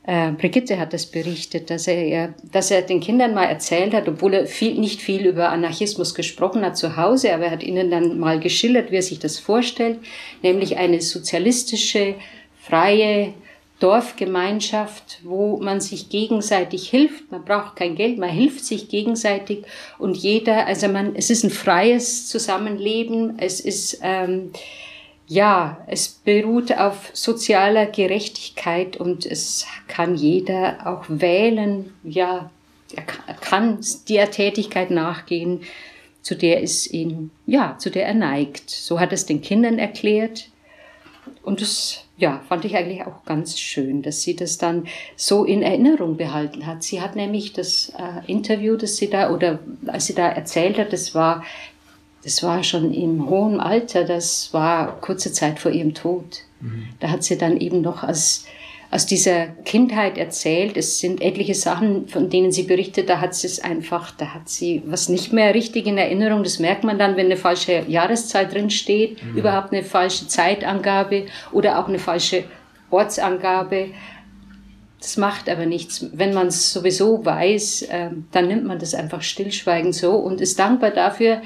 Äh, 0.07 0.33
Brigitte 0.33 0.79
hat 0.79 0.93
das 0.93 1.07
berichtet, 1.07 1.71
dass 1.71 1.87
er, 1.87 2.35
dass 2.53 2.71
er 2.71 2.83
den 2.83 3.01
Kindern 3.01 3.33
mal 3.33 3.47
erzählt 3.47 3.95
hat, 3.95 4.07
obwohl 4.07 4.35
er 4.35 4.47
viel, 4.47 4.79
nicht 4.79 5.01
viel 5.01 5.27
über 5.27 5.49
Anarchismus 5.49 6.15
gesprochen 6.15 6.63
hat 6.63 6.77
zu 6.77 6.97
Hause, 6.97 7.33
aber 7.33 7.47
er 7.47 7.51
hat 7.53 7.63
ihnen 7.63 7.91
dann 7.91 8.19
mal 8.19 8.39
geschildert, 8.39 8.91
wie 8.91 8.97
er 8.97 9.03
sich 9.03 9.19
das 9.19 9.39
vorstellt, 9.39 9.99
nämlich 10.43 10.77
eine 10.77 11.01
sozialistische, 11.01 12.17
freie 12.61 13.33
Dorfgemeinschaft, 13.81 15.21
wo 15.25 15.57
man 15.57 15.81
sich 15.81 16.09
gegenseitig 16.09 16.89
hilft. 16.89 17.31
Man 17.31 17.45
braucht 17.45 17.77
kein 17.77 17.97
Geld, 17.97 18.19
man 18.19 18.31
hilft 18.31 18.65
sich 18.65 18.89
gegenseitig 18.89 19.65
und 19.99 20.17
jeder, 20.17 20.67
also 20.67 20.89
man, 20.89 21.17
es 21.17 21.31
ist 21.31 21.45
ein 21.45 21.51
freies 21.51 22.29
Zusammenleben, 22.29 23.39
es 23.39 23.61
ist 23.61 24.01
ähm, 24.03 24.51
ja, 25.27 25.79
es 25.87 26.09
beruht 26.09 26.77
auf 26.77 27.11
sozialer 27.12 27.87
Gerechtigkeit 27.87 28.97
und 28.97 29.25
es 29.25 29.66
kann 29.89 30.14
jeder 30.16 30.87
auch 30.87 31.05
wählen, 31.09 31.95
ja, 32.03 32.51
er 32.95 33.35
kann 33.35 33.79
der 34.09 34.31
Tätigkeit 34.31 34.91
nachgehen, 34.91 35.62
zu 36.22 36.35
der 36.35 36.62
es 36.62 36.91
ihn, 36.91 37.31
ja, 37.47 37.77
zu 37.79 37.91
der 37.91 38.07
er 38.07 38.14
neigt. 38.14 38.70
So 38.70 39.01
hat 39.01 39.12
es 39.12 39.27
den 39.27 39.43
Kindern 39.43 39.79
erklärt. 39.79 40.49
Und 41.43 41.61
das, 41.61 42.05
ja, 42.16 42.43
fand 42.49 42.64
ich 42.64 42.77
eigentlich 42.77 43.03
auch 43.03 43.25
ganz 43.25 43.59
schön, 43.59 44.03
dass 44.03 44.22
sie 44.22 44.37
das 44.37 44.59
dann 44.59 44.87
so 45.16 45.45
in 45.45 45.62
Erinnerung 45.62 46.16
behalten 46.16 46.66
hat. 46.66 46.83
Sie 46.83 47.01
hat 47.01 47.16
nämlich 47.16 47.53
das 47.53 47.93
äh, 47.99 48.31
Interview, 48.31 48.77
das 48.77 48.97
sie 48.97 49.11
da, 49.11 49.31
oder 49.31 49.59
als 49.87 50.07
sie 50.07 50.14
da 50.14 50.29
erzählt 50.29 50.79
hat, 50.79 50.93
das 50.93 51.14
war 51.14 51.45
das 52.25 52.43
war 52.43 52.64
schon 52.64 52.93
im 52.95 53.29
hohen 53.29 53.61
Alter, 53.61 54.05
das 54.05 54.53
war 54.53 54.99
kurze 55.01 55.31
Zeit 55.31 55.59
vor 55.59 55.70
ihrem 55.70 55.93
Tod. 55.93 56.41
Mhm. 56.61 56.89
Da 56.99 57.11
hat 57.11 57.22
sie 57.22 57.37
dann 57.37 57.59
eben 57.59 57.83
noch 57.83 58.03
aus, 58.03 58.47
aus 58.91 59.05
dieser 59.05 59.49
Kindheit 59.66 60.16
erzählt. 60.16 60.79
Es 60.79 60.99
sind 61.01 61.20
etliche 61.20 61.55
Sachen, 61.55 62.09
von 62.09 62.31
denen 62.31 62.51
sie 62.51 62.62
berichtet, 62.62 63.11
da 63.11 63.20
hat 63.20 63.35
sie 63.35 63.47
es 63.47 63.61
einfach, 63.61 64.11
da 64.12 64.33
hat 64.33 64.49
sie 64.49 64.83
was 64.87 65.11
nicht 65.11 65.35
mehr 65.35 65.55
richtig 65.55 65.87
in 65.87 65.99
Erinnerung. 65.99 66.43
Das 66.43 66.59
merkt 66.59 66.83
man 66.83 66.99
dann, 66.99 67.16
wenn 67.18 67.27
eine 67.27 67.37
falsche 67.37 67.85
Jahreszeit 67.89 68.55
drin 68.55 68.70
steht, 68.70 69.22
mhm. 69.22 69.37
überhaupt 69.37 69.72
eine 69.72 69.83
falsche 69.83 70.27
Zeitangabe 70.27 71.27
oder 71.53 71.79
auch 71.79 71.89
eine 71.89 71.99
falsche 71.99 72.45
Ortsangabe. 72.91 73.89
Das 74.99 75.18
macht 75.18 75.51
aber 75.51 75.66
nichts. 75.66 76.07
Wenn 76.14 76.33
man 76.33 76.47
es 76.47 76.72
sowieso 76.72 77.22
weiß, 77.22 77.83
äh, 77.83 78.09
dann 78.33 78.49
nimmt 78.49 78.64
man 78.64 78.79
das 78.79 78.95
einfach 78.95 79.20
stillschweigend 79.20 79.95
so 79.95 80.12
und 80.12 80.41
ist 80.41 80.59
dankbar 80.59 80.93
dafür, 80.93 81.43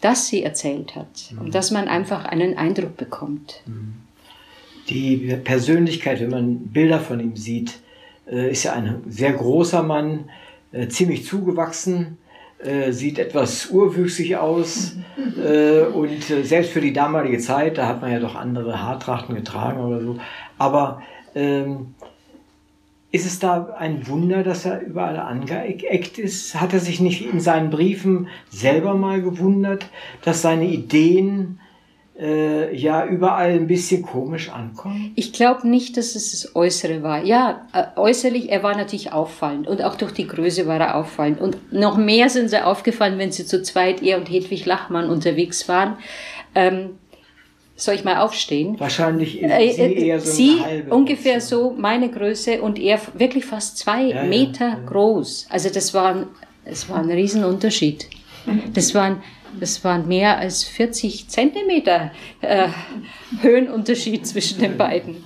das 0.00 0.28
sie 0.28 0.42
erzählt 0.42 0.94
hat 0.94 1.32
mhm. 1.32 1.38
und 1.46 1.54
dass 1.54 1.70
man 1.70 1.88
einfach 1.88 2.24
einen 2.24 2.56
Eindruck 2.56 2.96
bekommt. 2.96 3.62
Mhm. 3.66 3.94
Die 4.88 5.36
Persönlichkeit, 5.44 6.20
wenn 6.20 6.30
man 6.30 6.58
Bilder 6.68 7.00
von 7.00 7.20
ihm 7.20 7.36
sieht, 7.36 7.80
äh, 8.30 8.50
ist 8.50 8.64
ja 8.64 8.72
ein 8.72 9.02
sehr 9.08 9.32
großer 9.32 9.82
Mann, 9.82 10.30
äh, 10.72 10.88
ziemlich 10.88 11.24
zugewachsen, 11.24 12.18
äh, 12.58 12.92
sieht 12.92 13.18
etwas 13.18 13.70
urwüchsig 13.70 14.36
aus 14.36 14.96
und 15.94 16.22
selbst 16.42 16.72
für 16.72 16.80
die 16.80 16.92
damalige 16.92 17.38
Zeit, 17.38 17.78
da 17.78 17.86
hat 17.86 18.00
man 18.00 18.10
ja 18.12 18.18
doch 18.18 18.34
andere 18.34 18.82
Haartrachten 18.82 19.34
getragen 19.34 19.80
oder 19.80 20.00
so, 20.00 20.18
aber 20.58 21.02
ähm, 21.34 21.94
ist 23.10 23.26
es 23.26 23.38
da 23.38 23.74
ein 23.78 24.06
Wunder, 24.06 24.42
dass 24.42 24.66
er 24.66 24.80
überall 24.80 25.16
angeeckt 25.16 26.18
ist? 26.18 26.60
Hat 26.60 26.74
er 26.74 26.80
sich 26.80 27.00
nicht 27.00 27.24
in 27.24 27.40
seinen 27.40 27.70
Briefen 27.70 28.28
selber 28.50 28.94
mal 28.94 29.22
gewundert, 29.22 29.86
dass 30.22 30.42
seine 30.42 30.66
Ideen 30.66 31.58
äh, 32.18 32.74
ja 32.76 33.06
überall 33.06 33.52
ein 33.52 33.66
bisschen 33.66 34.02
komisch 34.02 34.50
ankommen? 34.50 35.12
Ich 35.14 35.32
glaube 35.32 35.66
nicht, 35.66 35.96
dass 35.96 36.16
es 36.16 36.32
das 36.32 36.54
Äußere 36.54 37.02
war. 37.02 37.24
Ja, 37.24 37.66
äh, 37.72 37.98
äußerlich, 37.98 38.50
er 38.50 38.62
war 38.62 38.76
natürlich 38.76 39.10
auffallend 39.12 39.68
und 39.68 39.82
auch 39.82 39.94
durch 39.94 40.12
die 40.12 40.26
Größe 40.26 40.66
war 40.66 40.78
er 40.78 40.96
auffallend. 40.96 41.40
Und 41.40 41.72
noch 41.72 41.96
mehr 41.96 42.28
sind 42.28 42.50
sie 42.50 42.62
aufgefallen, 42.62 43.18
wenn 43.18 43.32
sie 43.32 43.46
zu 43.46 43.62
zweit, 43.62 44.02
er 44.02 44.18
und 44.18 44.28
Hedwig 44.28 44.66
Lachmann 44.66 45.08
unterwegs 45.08 45.66
waren. 45.66 45.96
Ähm, 46.54 46.90
soll 47.78 47.94
ich 47.94 48.04
mal 48.04 48.18
aufstehen? 48.18 48.78
Wahrscheinlich 48.78 49.42
äh, 49.42 49.72
Sie 49.72 49.80
äh, 49.80 50.06
eher 50.06 50.20
so 50.20 50.30
Sie 50.30 50.60
ungefähr 50.90 51.34
Größe. 51.34 51.46
so 51.46 51.74
meine 51.78 52.10
Größe 52.10 52.60
und 52.60 52.78
er 52.78 53.00
wirklich 53.14 53.44
fast 53.44 53.78
zwei 53.78 54.08
ja, 54.08 54.24
Meter 54.24 54.68
ja, 54.68 54.78
ja. 54.78 54.84
groß. 54.84 55.46
Also 55.48 55.70
das 55.70 55.94
war, 55.94 56.26
das 56.64 56.88
war 56.88 56.98
ein 56.98 57.10
Riesenunterschied. 57.10 58.08
Das 58.74 58.94
waren, 58.94 59.22
das 59.60 59.84
waren 59.84 60.08
mehr 60.08 60.38
als 60.38 60.64
40 60.64 61.28
Zentimeter 61.28 62.10
äh, 62.40 62.68
Höhenunterschied 63.42 64.26
zwischen 64.26 64.58
den 64.58 64.76
beiden. 64.76 65.16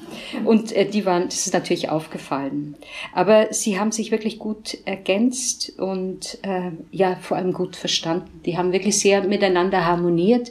Und 0.44 0.72
äh, 0.72 0.84
die 0.84 1.07
waren, 1.07 1.24
das 1.24 1.46
ist 1.46 1.55
natürlich 1.55 1.88
aufgefallen. 1.88 2.74
Aber 3.14 3.53
sie 3.53 3.78
haben 3.78 3.92
sich 3.92 4.11
wirklich 4.11 4.38
gut 4.38 4.76
ergänzt 4.84 5.72
und 5.78 6.38
äh, 6.42 6.72
ja, 6.90 7.16
vor 7.16 7.36
allem 7.36 7.53
gut 7.53 7.76
verstanden. 7.76 8.40
Die 8.44 8.59
haben 8.59 8.72
wirklich 8.72 8.98
sehr 8.98 9.22
miteinander 9.22 9.86
harmoniert. 9.86 10.50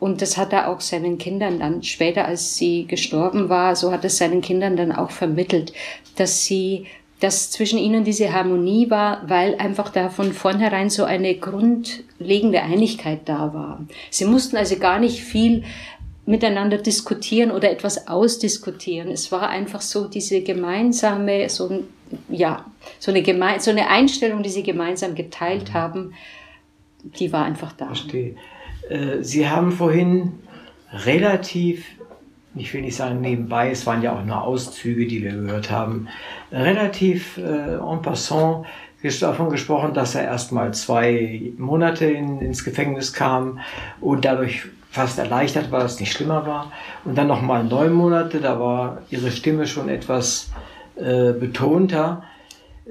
Und 0.00 0.22
das 0.22 0.36
hat 0.36 0.52
er 0.52 0.68
auch 0.68 0.80
seinen 0.80 1.18
Kindern 1.18 1.60
dann 1.60 1.82
später, 1.82 2.24
als 2.24 2.56
sie 2.56 2.86
gestorben 2.86 3.48
war, 3.48 3.76
so 3.76 3.92
hat 3.92 4.04
es 4.04 4.16
seinen 4.16 4.40
Kindern 4.40 4.76
dann 4.76 4.92
auch 4.92 5.10
vermittelt, 5.10 5.72
dass 6.16 6.44
sie 6.44 6.86
dass 7.20 7.50
zwischen 7.50 7.78
ihnen 7.78 8.02
diese 8.02 8.32
Harmonie 8.32 8.88
war, 8.88 9.28
weil 9.28 9.54
einfach 9.56 9.90
da 9.90 10.08
von 10.08 10.32
vornherein 10.32 10.88
so 10.88 11.04
eine 11.04 11.34
grundlegende 11.34 12.62
Einigkeit 12.62 13.20
da 13.26 13.52
war. 13.52 13.84
Sie 14.08 14.24
mussten 14.24 14.56
also 14.56 14.76
gar 14.76 14.98
nicht 14.98 15.20
viel 15.20 15.64
miteinander 16.24 16.78
diskutieren 16.78 17.50
oder 17.50 17.70
etwas 17.70 18.08
ausdiskutieren. 18.08 19.10
Es 19.10 19.30
war 19.32 19.50
einfach 19.50 19.82
so 19.82 20.08
diese 20.08 20.40
gemeinsame, 20.40 21.48
so, 21.50 21.82
ja, 22.30 22.64
so 22.98 23.10
eine, 23.10 23.20
geme 23.20 23.60
so 23.60 23.70
eine 23.70 23.88
Einstellung, 23.88 24.42
die 24.42 24.48
sie 24.48 24.62
gemeinsam 24.62 25.14
geteilt 25.14 25.74
haben, 25.74 26.14
die 27.02 27.32
war 27.32 27.44
einfach 27.44 27.72
da. 27.72 27.86
Verstehe. 27.86 28.36
Äh, 28.90 29.22
sie 29.22 29.48
haben 29.48 29.72
vorhin 29.72 30.32
relativ 30.92 31.84
ich 32.54 32.74
will 32.74 32.82
nicht 32.82 32.96
sagen 32.96 33.20
nebenbei, 33.20 33.70
es 33.70 33.86
waren 33.86 34.02
ja 34.02 34.12
auch 34.12 34.24
nur 34.24 34.42
Auszüge, 34.42 35.06
die 35.06 35.22
wir 35.22 35.32
gehört 35.32 35.70
haben, 35.70 36.08
relativ 36.50 37.38
äh, 37.38 37.76
en 37.76 38.02
passant 38.02 38.66
davon 39.20 39.50
gesprochen, 39.50 39.94
dass 39.94 40.14
er 40.14 40.24
erst 40.24 40.52
mal 40.52 40.74
zwei 40.74 41.52
Monate 41.56 42.06
in, 42.06 42.40
ins 42.40 42.64
Gefängnis 42.64 43.12
kam 43.12 43.60
und 44.00 44.24
dadurch 44.24 44.66
fast 44.90 45.18
erleichtert 45.18 45.70
war, 45.70 45.80
dass 45.80 45.94
es 45.94 46.00
nicht 46.00 46.12
schlimmer 46.12 46.46
war. 46.46 46.72
Und 47.04 47.16
dann 47.16 47.28
noch 47.28 47.40
mal 47.40 47.64
neun 47.64 47.92
Monate, 47.92 48.40
da 48.40 48.60
war 48.60 49.02
ihre 49.08 49.30
Stimme 49.30 49.66
schon 49.66 49.88
etwas 49.88 50.50
äh, 50.96 51.32
betonter. 51.32 52.24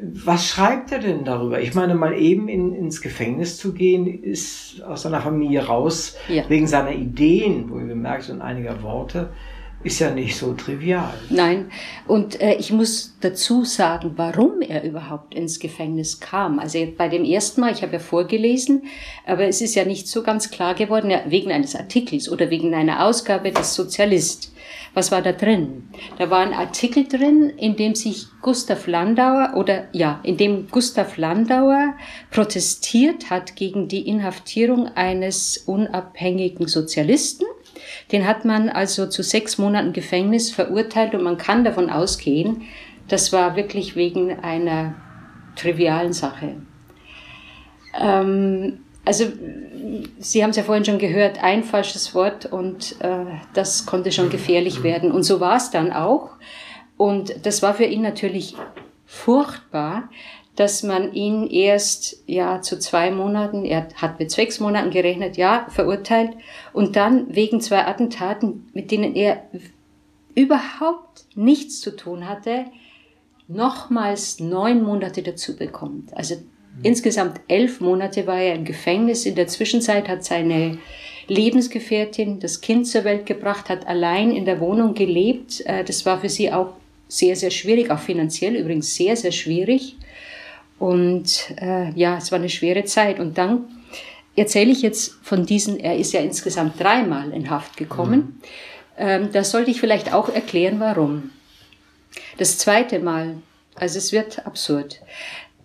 Was 0.02 0.48
schreibt 0.48 0.92
er 0.92 1.00
denn 1.00 1.26
darüber? 1.26 1.60
Ich 1.62 1.74
meine, 1.74 1.96
mal 1.96 2.18
eben 2.18 2.48
in, 2.48 2.74
ins 2.74 3.02
Gefängnis 3.02 3.58
zu 3.58 3.74
gehen, 3.74 4.08
ist 4.08 4.82
aus 4.84 5.02
seiner 5.02 5.22
Familie 5.22 5.66
raus, 5.66 6.16
ja. 6.28 6.44
wegen 6.48 6.68
seiner 6.68 6.94
Ideen, 6.94 7.70
wo 7.70 7.80
ihr 7.80 7.88
bemerkt, 7.88 8.30
und 8.30 8.42
einiger 8.42 8.82
Worte 8.82 9.30
ist 9.84 10.00
ja 10.00 10.12
nicht 10.12 10.36
so 10.36 10.54
trivial. 10.54 11.14
Nein, 11.30 11.72
und 12.06 12.42
äh, 12.42 12.56
ich 12.56 12.72
muss 12.72 13.16
dazu 13.22 13.64
sagen, 13.64 14.14
warum 14.18 14.62
er 14.62 14.84
überhaupt 14.84 15.34
ins 15.34 15.60
Gefängnis 15.60 16.20
kam. 16.20 16.60
Also 16.60 16.86
bei 16.98 17.08
dem 17.08 17.24
ersten 17.24 17.62
Mal, 17.62 17.72
ich 17.72 17.82
habe 17.82 17.94
ja 17.94 18.00
vorgelesen, 18.00 18.84
aber 19.26 19.46
es 19.46 19.62
ist 19.62 19.76
ja 19.76 19.86
nicht 19.86 20.08
so 20.08 20.22
ganz 20.22 20.52
klar 20.52 20.74
geworden, 20.74 21.10
ja, 21.10 21.22
wegen 21.28 21.52
eines 21.52 21.76
Artikels 21.76 22.30
oder 22.30 22.50
wegen 22.50 22.74
einer 22.74 23.06
Ausgabe 23.06 23.52
des 23.52 23.74
Sozialist. 23.74 24.54
Was 24.94 25.12
war 25.12 25.22
da 25.22 25.32
drin? 25.32 25.90
Da 26.18 26.30
war 26.30 26.40
ein 26.40 26.54
Artikel 26.54 27.08
drin, 27.08 27.50
in 27.58 27.76
dem 27.76 27.96
sich 27.96 28.26
Gustav 28.42 28.88
Landauer 28.88 29.54
oder 29.56 29.88
ja, 29.92 30.20
in 30.24 30.38
dem 30.38 30.68
Gustav 30.70 31.18
Landauer 31.18 31.96
protestiert 32.32 33.30
hat 33.30 33.56
gegen 33.56 33.88
die 33.88 34.08
Inhaftierung 34.08 34.88
eines 34.96 35.58
unabhängigen 35.58 36.68
Sozialisten 36.68 37.46
den 38.12 38.28
hat 38.28 38.46
man 38.46 38.70
also 38.70 39.08
zu 39.08 39.24
sechs 39.24 39.58
Monaten 39.58 39.94
Gefängnis 39.94 40.52
verurteilt 40.52 41.14
und 41.14 41.24
man 41.24 41.38
kann 41.38 41.64
davon 41.64 41.90
ausgehen, 41.90 42.64
das 43.08 43.34
war 43.34 43.56
wirklich 43.56 43.96
wegen 43.96 44.40
einer 44.40 44.96
trivialen 45.56 46.14
Sache. 46.14 46.56
Ähm, 48.00 48.80
also, 49.06 49.26
Sie 50.20 50.44
haben 50.44 50.52
es 50.52 50.56
ja 50.58 50.64
vorhin 50.64 50.86
schon 50.86 51.00
gehört, 51.00 51.44
ein 51.44 51.64
falsches 51.64 52.14
Wort 52.14 52.46
und 52.46 52.96
äh, 53.02 53.26
das 53.54 53.86
konnte 53.86 54.12
schon 54.12 54.30
gefährlich 54.30 54.84
werden. 54.84 55.12
Und 55.12 55.24
so 55.24 55.40
war 55.40 55.58
es 55.58 55.72
dann 55.72 55.92
auch. 55.92 56.32
Und 56.98 57.46
das 57.46 57.62
war 57.62 57.74
für 57.74 57.86
ihn 57.86 58.02
natürlich 58.02 58.56
furchtbar, 59.06 60.10
dass 60.56 60.84
man 60.84 61.14
ihn 61.14 61.48
erst 61.48 62.22
ja 62.28 62.62
zu 62.62 62.78
zwei 62.78 63.12
Monaten, 63.12 63.64
er 63.64 63.88
hat 63.96 64.20
mit 64.20 64.30
sechs 64.30 64.60
Monaten 64.60 64.92
gerechnet, 64.92 65.38
ja, 65.38 65.66
verurteilt 65.70 66.32
und 66.74 66.98
dann 66.98 67.34
wegen 67.34 67.62
zwei 67.62 67.88
Attentaten, 67.88 68.70
mit 68.74 68.92
denen 68.92 69.16
er 69.16 69.44
überhaupt 70.36 71.26
nichts 71.36 71.80
zu 71.80 71.96
tun 71.96 72.28
hatte, 72.28 72.66
nochmals 73.48 74.40
neun 74.40 74.84
Monate 74.84 75.24
dazu 75.24 75.56
bekommt. 75.56 76.16
Also. 76.16 76.36
Insgesamt 76.84 77.40
elf 77.48 77.82
Monate 77.82 78.28
war 78.28 78.40
er 78.40 78.56
im 78.56 78.66
Gefängnis. 78.66 79.26
In 79.26 79.36
der 79.36 79.48
Zwischenzeit 79.48 80.08
hat 80.08 80.24
seine 80.24 80.78
Lebensgefährtin 81.28 82.40
das 82.40 82.62
Kind 82.62 82.88
zur 82.88 83.04
Welt 83.04 83.26
gebracht, 83.26 83.70
hat 83.70 83.88
allein 83.88 84.32
in 84.32 84.46
der 84.46 84.60
Wohnung 84.60 84.94
gelebt. 84.94 85.62
Äh, 85.66 85.84
das 85.84 86.06
war 86.06 86.20
für 86.20 86.30
sie 86.30 86.52
auch 86.52 86.74
sehr, 87.08 87.36
sehr 87.36 87.52
schwierig, 87.52 87.92
auch 87.92 88.00
finanziell 88.00 88.56
übrigens 88.56 88.96
sehr, 88.96 89.16
sehr 89.16 89.32
schwierig. 89.32 89.96
Und 90.78 91.54
äh, 91.62 91.92
ja, 91.94 92.18
es 92.18 92.32
war 92.32 92.40
eine 92.40 92.50
schwere 92.50 92.86
Zeit. 92.86 93.20
Und 93.20 93.38
dann 93.38 93.66
erzähle 94.36 94.72
ich 94.72 94.82
jetzt 94.82 95.16
von 95.22 95.46
diesen, 95.46 95.80
er 95.80 95.98
ist 95.98 96.14
ja 96.14 96.22
insgesamt 96.22 96.80
dreimal 96.80 97.32
in 97.32 97.50
Haft 97.50 97.78
gekommen. 97.78 98.20
Mhm. 98.20 98.42
Ähm, 98.98 99.30
da 99.32 99.44
sollte 99.44 99.72
ich 99.72 99.80
vielleicht 99.80 100.14
auch 100.14 100.30
erklären, 100.30 100.80
warum. 100.80 101.32
Das 102.38 102.58
zweite 102.58 103.00
Mal, 103.00 103.36
also 103.76 103.98
es 103.98 104.12
wird 104.12 104.46
absurd. 104.46 105.02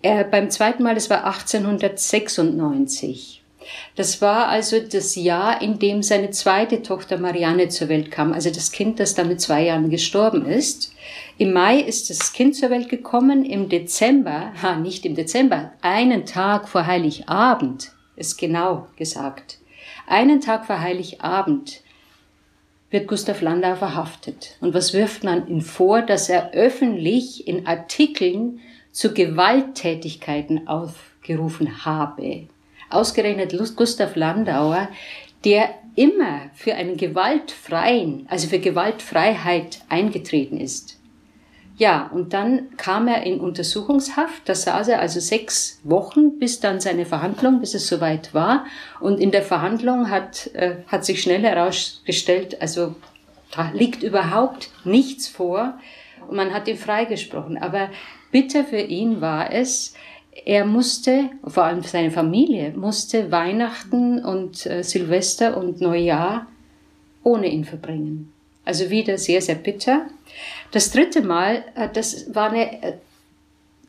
Er, 0.04 0.22
beim 0.24 0.50
zweiten 0.50 0.82
Mal, 0.82 0.94
das 0.94 1.08
war 1.08 1.24
1896. 1.24 3.42
Das 3.96 4.20
war 4.20 4.48
also 4.48 4.78
das 4.78 5.16
Jahr, 5.16 5.62
in 5.62 5.78
dem 5.78 6.02
seine 6.02 6.30
zweite 6.30 6.82
Tochter 6.82 7.16
Marianne 7.16 7.70
zur 7.70 7.88
Welt 7.88 8.10
kam, 8.10 8.34
also 8.34 8.50
das 8.50 8.70
Kind, 8.70 9.00
das 9.00 9.14
dann 9.14 9.28
mit 9.28 9.40
zwei 9.40 9.64
Jahren 9.64 9.88
gestorben 9.88 10.44
ist. 10.44 10.92
Im 11.38 11.54
Mai 11.54 11.80
ist 11.80 12.10
das 12.10 12.34
Kind 12.34 12.54
zur 12.54 12.68
Welt 12.68 12.90
gekommen, 12.90 13.46
im 13.46 13.70
Dezember, 13.70 14.52
ha, 14.60 14.76
nicht 14.76 15.06
im 15.06 15.14
Dezember, 15.14 15.72
einen 15.80 16.26
Tag 16.26 16.68
vor 16.68 16.86
Heiligabend, 16.86 17.92
ist 18.16 18.36
genau 18.36 18.88
gesagt. 18.96 19.56
Einen 20.06 20.42
Tag 20.42 20.66
vor 20.66 20.82
Heiligabend 20.82 21.80
wird 22.90 23.08
Gustav 23.08 23.40
Landau 23.40 23.74
verhaftet. 23.74 24.58
Und 24.60 24.74
was 24.74 24.92
wirft 24.92 25.24
man 25.24 25.48
ihm 25.48 25.62
vor, 25.62 26.02
dass 26.02 26.28
er 26.28 26.52
öffentlich 26.52 27.48
in 27.48 27.66
Artikeln 27.66 28.60
zu 28.94 29.12
Gewalttätigkeiten 29.12 30.68
aufgerufen 30.68 31.84
habe? 31.84 32.46
Ausgerechnet 32.88 33.54
Gustav 33.76 34.14
Landauer, 34.14 34.88
der 35.44 35.74
immer 35.96 36.50
für 36.54 36.74
einen 36.74 36.96
gewaltfreien, 36.96 38.26
also 38.30 38.48
für 38.48 38.60
Gewaltfreiheit 38.60 39.80
eingetreten 39.88 40.58
ist. 40.58 40.98
Ja, 41.76 42.08
und 42.14 42.32
dann 42.32 42.76
kam 42.76 43.08
er 43.08 43.24
in 43.24 43.40
Untersuchungshaft. 43.40 44.48
Da 44.48 44.54
saß 44.54 44.88
er 44.88 45.00
also 45.00 45.18
sechs 45.18 45.80
Wochen, 45.82 46.38
bis 46.38 46.60
dann 46.60 46.80
seine 46.80 47.04
Verhandlung, 47.04 47.58
bis 47.58 47.74
es 47.74 47.88
soweit 47.88 48.32
war. 48.32 48.64
Und 49.00 49.18
in 49.18 49.32
der 49.32 49.42
Verhandlung 49.42 50.08
hat, 50.08 50.50
äh, 50.54 50.76
hat 50.86 51.04
sich 51.04 51.20
schnell 51.20 51.42
herausgestellt, 51.42 52.62
also 52.62 52.94
da 53.50 53.72
liegt 53.72 54.04
überhaupt 54.04 54.70
nichts 54.84 55.26
vor. 55.26 55.78
Und 56.28 56.36
man 56.36 56.54
hat 56.54 56.68
ihn 56.68 56.78
freigesprochen. 56.78 57.58
Aber 57.58 57.90
bitter 58.34 58.64
für 58.64 58.80
ihn 58.80 59.20
war 59.20 59.52
es, 59.52 59.94
er 60.44 60.64
musste, 60.64 61.30
vor 61.46 61.62
allem 61.62 61.84
seine 61.84 62.10
Familie, 62.10 62.72
musste 62.72 63.30
Weihnachten 63.30 64.24
und 64.24 64.66
äh, 64.66 64.82
Silvester 64.82 65.56
und 65.56 65.80
Neujahr 65.80 66.48
ohne 67.22 67.46
ihn 67.46 67.64
verbringen. 67.64 68.32
Also 68.64 68.90
wieder 68.90 69.18
sehr, 69.18 69.40
sehr 69.40 69.54
bitter. 69.54 70.08
Das 70.72 70.90
dritte 70.90 71.22
Mal, 71.22 71.64
äh, 71.76 71.88
das 71.92 72.34
war 72.34 72.50
eine 72.50 72.82
äh, 72.82 72.94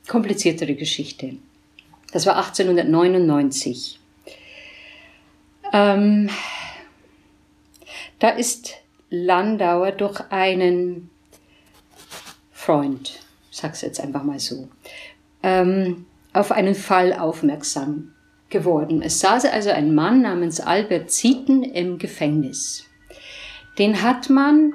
kompliziertere 0.08 0.76
Geschichte. 0.76 1.38
Das 2.14 2.28
war 2.28 2.38
1899. 2.38 4.00
Ähm, 5.74 6.30
da 8.20 8.30
ist 8.30 8.76
Landauer 9.10 9.92
durch 9.92 10.22
einen 10.30 11.10
Freund, 12.52 13.25
sag's 13.56 13.82
jetzt 13.82 14.00
einfach 14.00 14.24
mal 14.24 14.40
so, 14.40 14.68
ähm, 15.44 16.06
auf 16.34 16.52
einen 16.52 16.76
Fall 16.76 17.14
aufmerksam 17.14 18.14
geworden. 18.50 19.02
Es 19.02 19.20
saß 19.20 19.46
also 19.46 19.70
ein 19.70 19.96
Mann 19.96 20.22
namens 20.22 20.60
Albert 20.60 21.10
Zieten 21.12 21.64
im 21.64 21.98
Gefängnis. 21.98 22.86
Den 23.78 24.02
hat 24.02 24.30
man 24.30 24.74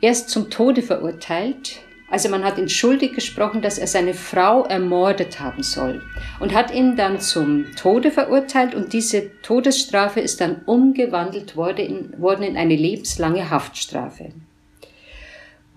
erst 0.00 0.30
zum 0.30 0.50
Tode 0.50 0.82
verurteilt. 0.82 1.80
Also 2.10 2.28
man 2.28 2.44
hat 2.44 2.58
ihn 2.58 2.68
schuldig 2.68 3.12
gesprochen, 3.12 3.62
dass 3.62 3.78
er 3.78 3.86
seine 3.86 4.14
Frau 4.14 4.64
ermordet 4.64 5.38
haben 5.38 5.62
soll 5.62 6.02
und 6.40 6.52
hat 6.52 6.74
ihn 6.74 6.96
dann 6.96 7.20
zum 7.20 7.66
Tode 7.76 8.10
verurteilt 8.10 8.74
und 8.74 8.92
diese 8.92 9.40
Todesstrafe 9.42 10.18
ist 10.18 10.40
dann 10.40 10.62
umgewandelt 10.66 11.56
worden 11.56 11.86
in, 11.86 12.20
worden 12.20 12.42
in 12.42 12.56
eine 12.56 12.74
lebenslange 12.74 13.48
Haftstrafe. 13.48 14.32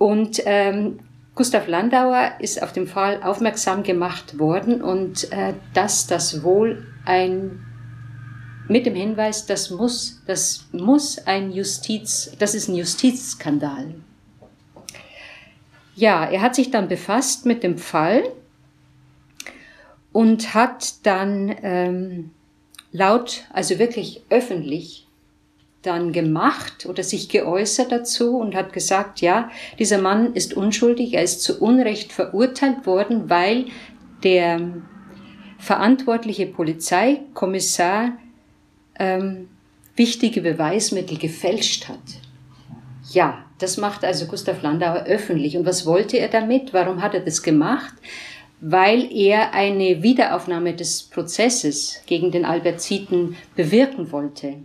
Und 0.04 0.42
ähm, 0.44 1.00
Gustav 1.34 1.70
Landauer 1.70 2.34
ist 2.40 2.62
auf 2.62 2.74
den 2.74 2.88
Fall 2.88 3.24
aufmerksam 3.24 3.84
gemacht 3.84 4.38
worden 4.38 4.82
und 4.82 5.32
äh, 5.32 5.54
dass 5.74 6.08
das 6.08 6.44
wohl 6.44 6.86
ein 7.06 7.66
mit 8.68 8.86
dem 8.86 8.96
Hinweis, 8.96 9.46
das 9.46 9.70
muss, 9.70 10.22
das 10.28 10.66
muss 10.74 11.20
ein 11.26 11.54
Justiz, 11.54 12.34
das 12.38 12.54
ist 12.54 12.68
ein 12.68 12.76
Justizskandal. 12.76 13.96
Ja, 15.96 16.26
er 16.26 16.42
hat 16.42 16.56
sich 16.56 16.70
dann 16.70 16.90
befasst 16.90 17.46
mit 17.46 17.64
dem 17.64 17.78
Fall 17.78 18.24
und 20.12 20.54
hat 20.54 21.06
dann 21.06 21.56
ähm, 21.64 22.32
laut, 22.92 23.46
also 23.54 23.80
wirklich 23.80 24.22
öffentlich 24.30 25.08
dann 25.84 26.14
gemacht 26.14 26.86
oder 26.88 27.04
sich 27.04 27.30
geäußert 27.30 27.92
dazu 27.92 28.38
und 28.38 28.56
hat 28.56 28.74
gesagt, 28.74 29.22
ja, 29.22 29.52
dieser 29.78 30.00
Mann 30.00 30.34
ist 30.34 30.56
unschuldig, 30.56 31.14
er 31.14 31.24
ist 31.24 31.44
zu 31.44 31.60
Unrecht 31.60 32.12
verurteilt 32.12 32.86
worden, 32.86 33.30
weil 33.30 33.66
der 34.24 34.62
verantwortliche 35.60 36.46
Polizeikommissar 36.48 38.14
ähm, 38.98 39.50
wichtige 39.96 40.42
Beweismittel 40.42 41.18
gefälscht 41.18 41.90
hat. 41.90 42.00
Ja, 43.12 43.46
das 43.60 43.78
macht 43.78 44.04
also 44.04 44.26
Gustav 44.26 44.62
Landauer 44.62 45.04
öffentlich. 45.04 45.58
Und 45.58 45.66
was 45.66 45.86
wollte 45.86 46.18
er 46.18 46.30
damit? 46.30 46.74
Warum 46.74 47.02
hat 47.02 47.14
er 47.14 47.20
das 47.20 47.44
gemacht? 47.44 47.94
Weil 48.60 49.12
er 49.14 49.54
eine 49.54 50.02
Wiederaufnahme 50.02 50.74
des 50.74 51.04
Prozesses 51.04 52.02
gegen 52.06 52.32
den 52.32 52.46
Albert 52.46 52.82
Zieten 52.82 53.36
bewirken 53.56 54.12
wollte. 54.12 54.56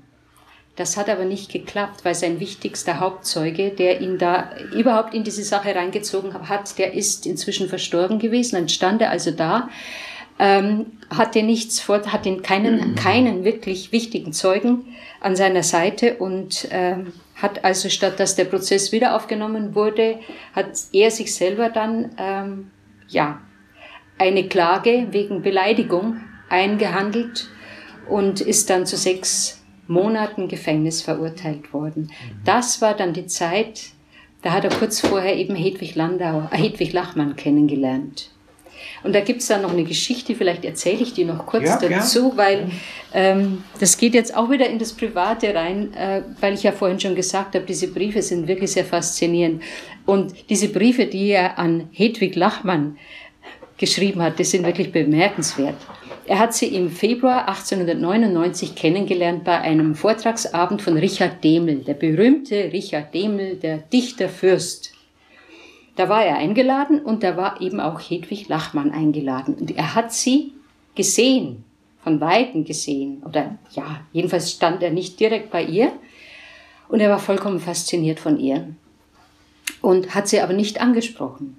Das 0.78 0.96
hat 0.96 1.08
aber 1.08 1.24
nicht 1.24 1.50
geklappt, 1.50 2.04
weil 2.04 2.14
sein 2.14 2.38
wichtigster 2.38 3.00
Hauptzeuge, 3.00 3.70
der 3.70 4.00
ihn 4.00 4.16
da 4.16 4.50
überhaupt 4.72 5.12
in 5.12 5.24
diese 5.24 5.42
Sache 5.42 5.74
reingezogen 5.74 6.48
hat, 6.48 6.78
der 6.78 6.94
ist 6.94 7.26
inzwischen 7.26 7.68
verstorben 7.68 8.20
gewesen. 8.20 8.54
Dann 8.54 8.68
stand 8.68 9.02
er 9.02 9.10
also 9.10 9.32
da, 9.32 9.70
ähm, 10.38 10.86
hatte 11.10 11.42
nichts 11.42 11.80
vor, 11.80 12.00
hatte 12.12 12.36
keinen, 12.36 12.94
keinen 12.94 13.42
wirklich 13.42 13.90
wichtigen 13.90 14.32
Zeugen 14.32 14.84
an 15.20 15.34
seiner 15.34 15.64
Seite 15.64 16.14
und 16.18 16.68
ähm, 16.70 17.12
hat 17.34 17.64
also 17.64 17.88
statt 17.88 18.20
dass 18.20 18.36
der 18.36 18.44
Prozess 18.44 18.92
wieder 18.92 19.16
aufgenommen 19.16 19.74
wurde, 19.74 20.20
hat 20.52 20.68
er 20.92 21.10
sich 21.10 21.34
selber 21.34 21.70
dann 21.70 22.12
ähm, 22.18 22.70
ja 23.08 23.40
eine 24.16 24.46
Klage 24.46 25.08
wegen 25.10 25.42
Beleidigung 25.42 26.20
eingehandelt 26.48 27.48
und 28.08 28.40
ist 28.40 28.70
dann 28.70 28.86
zu 28.86 28.96
sechs 28.96 29.57
Monaten 29.88 30.48
Gefängnis 30.48 31.02
verurteilt 31.02 31.72
worden. 31.72 32.12
Das 32.44 32.80
war 32.80 32.94
dann 32.94 33.12
die 33.12 33.26
Zeit, 33.26 33.90
da 34.42 34.52
hat 34.52 34.64
er 34.64 34.70
kurz 34.70 35.00
vorher 35.00 35.36
eben 35.36 35.56
Hedwig 35.56 35.94
Landau, 35.94 36.48
äh, 36.52 36.58
Hedwig 36.58 36.92
Lachmann 36.92 37.34
kennengelernt. 37.34 38.30
Und 39.02 39.14
da 39.14 39.20
gibt 39.20 39.40
es 39.40 39.48
dann 39.48 39.62
noch 39.62 39.72
eine 39.72 39.84
Geschichte, 39.84 40.34
vielleicht 40.34 40.64
erzähle 40.64 41.02
ich 41.02 41.12
die 41.12 41.24
noch 41.24 41.46
kurz 41.46 41.64
ja, 41.64 41.78
dazu, 41.78 42.30
ja. 42.30 42.36
weil 42.36 42.70
ähm, 43.12 43.64
das 43.80 43.96
geht 43.96 44.14
jetzt 44.14 44.36
auch 44.36 44.50
wieder 44.50 44.68
in 44.68 44.78
das 44.78 44.92
Private 44.92 45.54
rein, 45.54 45.94
äh, 45.94 46.22
weil 46.40 46.54
ich 46.54 46.62
ja 46.62 46.72
vorhin 46.72 46.98
schon 46.98 47.14
gesagt 47.14 47.54
habe, 47.54 47.64
diese 47.64 47.88
Briefe 47.88 48.22
sind 48.22 48.46
wirklich 48.46 48.72
sehr 48.72 48.84
faszinierend. 48.84 49.62
Und 50.04 50.50
diese 50.50 50.68
Briefe, 50.68 51.06
die 51.06 51.30
er 51.30 51.58
an 51.58 51.88
Hedwig 51.92 52.34
Lachmann 52.34 52.98
geschrieben 53.78 54.22
hat, 54.22 54.38
die 54.38 54.44
sind 54.44 54.66
wirklich 54.66 54.92
bemerkenswert. 54.92 55.76
Er 56.28 56.38
hat 56.38 56.52
sie 56.52 56.66
im 56.66 56.90
Februar 56.90 57.48
1899 57.48 58.74
kennengelernt 58.74 59.44
bei 59.44 59.58
einem 59.62 59.94
Vortragsabend 59.94 60.82
von 60.82 60.98
Richard 60.98 61.42
Demel, 61.42 61.76
der 61.76 61.94
berühmte 61.94 62.70
Richard 62.70 63.14
Demel, 63.14 63.56
der 63.56 63.78
Dichterfürst. 63.78 64.92
Da 65.96 66.10
war 66.10 66.22
er 66.22 66.36
eingeladen 66.36 67.00
und 67.00 67.22
da 67.22 67.38
war 67.38 67.62
eben 67.62 67.80
auch 67.80 67.98
Hedwig 67.98 68.46
Lachmann 68.46 68.90
eingeladen. 68.90 69.54
Und 69.54 69.74
er 69.74 69.94
hat 69.94 70.12
sie 70.12 70.52
gesehen, 70.94 71.64
von 72.02 72.20
Weitem 72.20 72.66
gesehen. 72.66 73.22
Oder 73.24 73.56
ja, 73.72 74.00
jedenfalls 74.12 74.50
stand 74.50 74.82
er 74.82 74.90
nicht 74.90 75.18
direkt 75.18 75.50
bei 75.50 75.64
ihr. 75.64 75.92
Und 76.90 77.00
er 77.00 77.08
war 77.08 77.20
vollkommen 77.20 77.58
fasziniert 77.58 78.20
von 78.20 78.38
ihr. 78.38 78.68
Und 79.80 80.14
hat 80.14 80.28
sie 80.28 80.42
aber 80.42 80.52
nicht 80.52 80.78
angesprochen. 80.78 81.56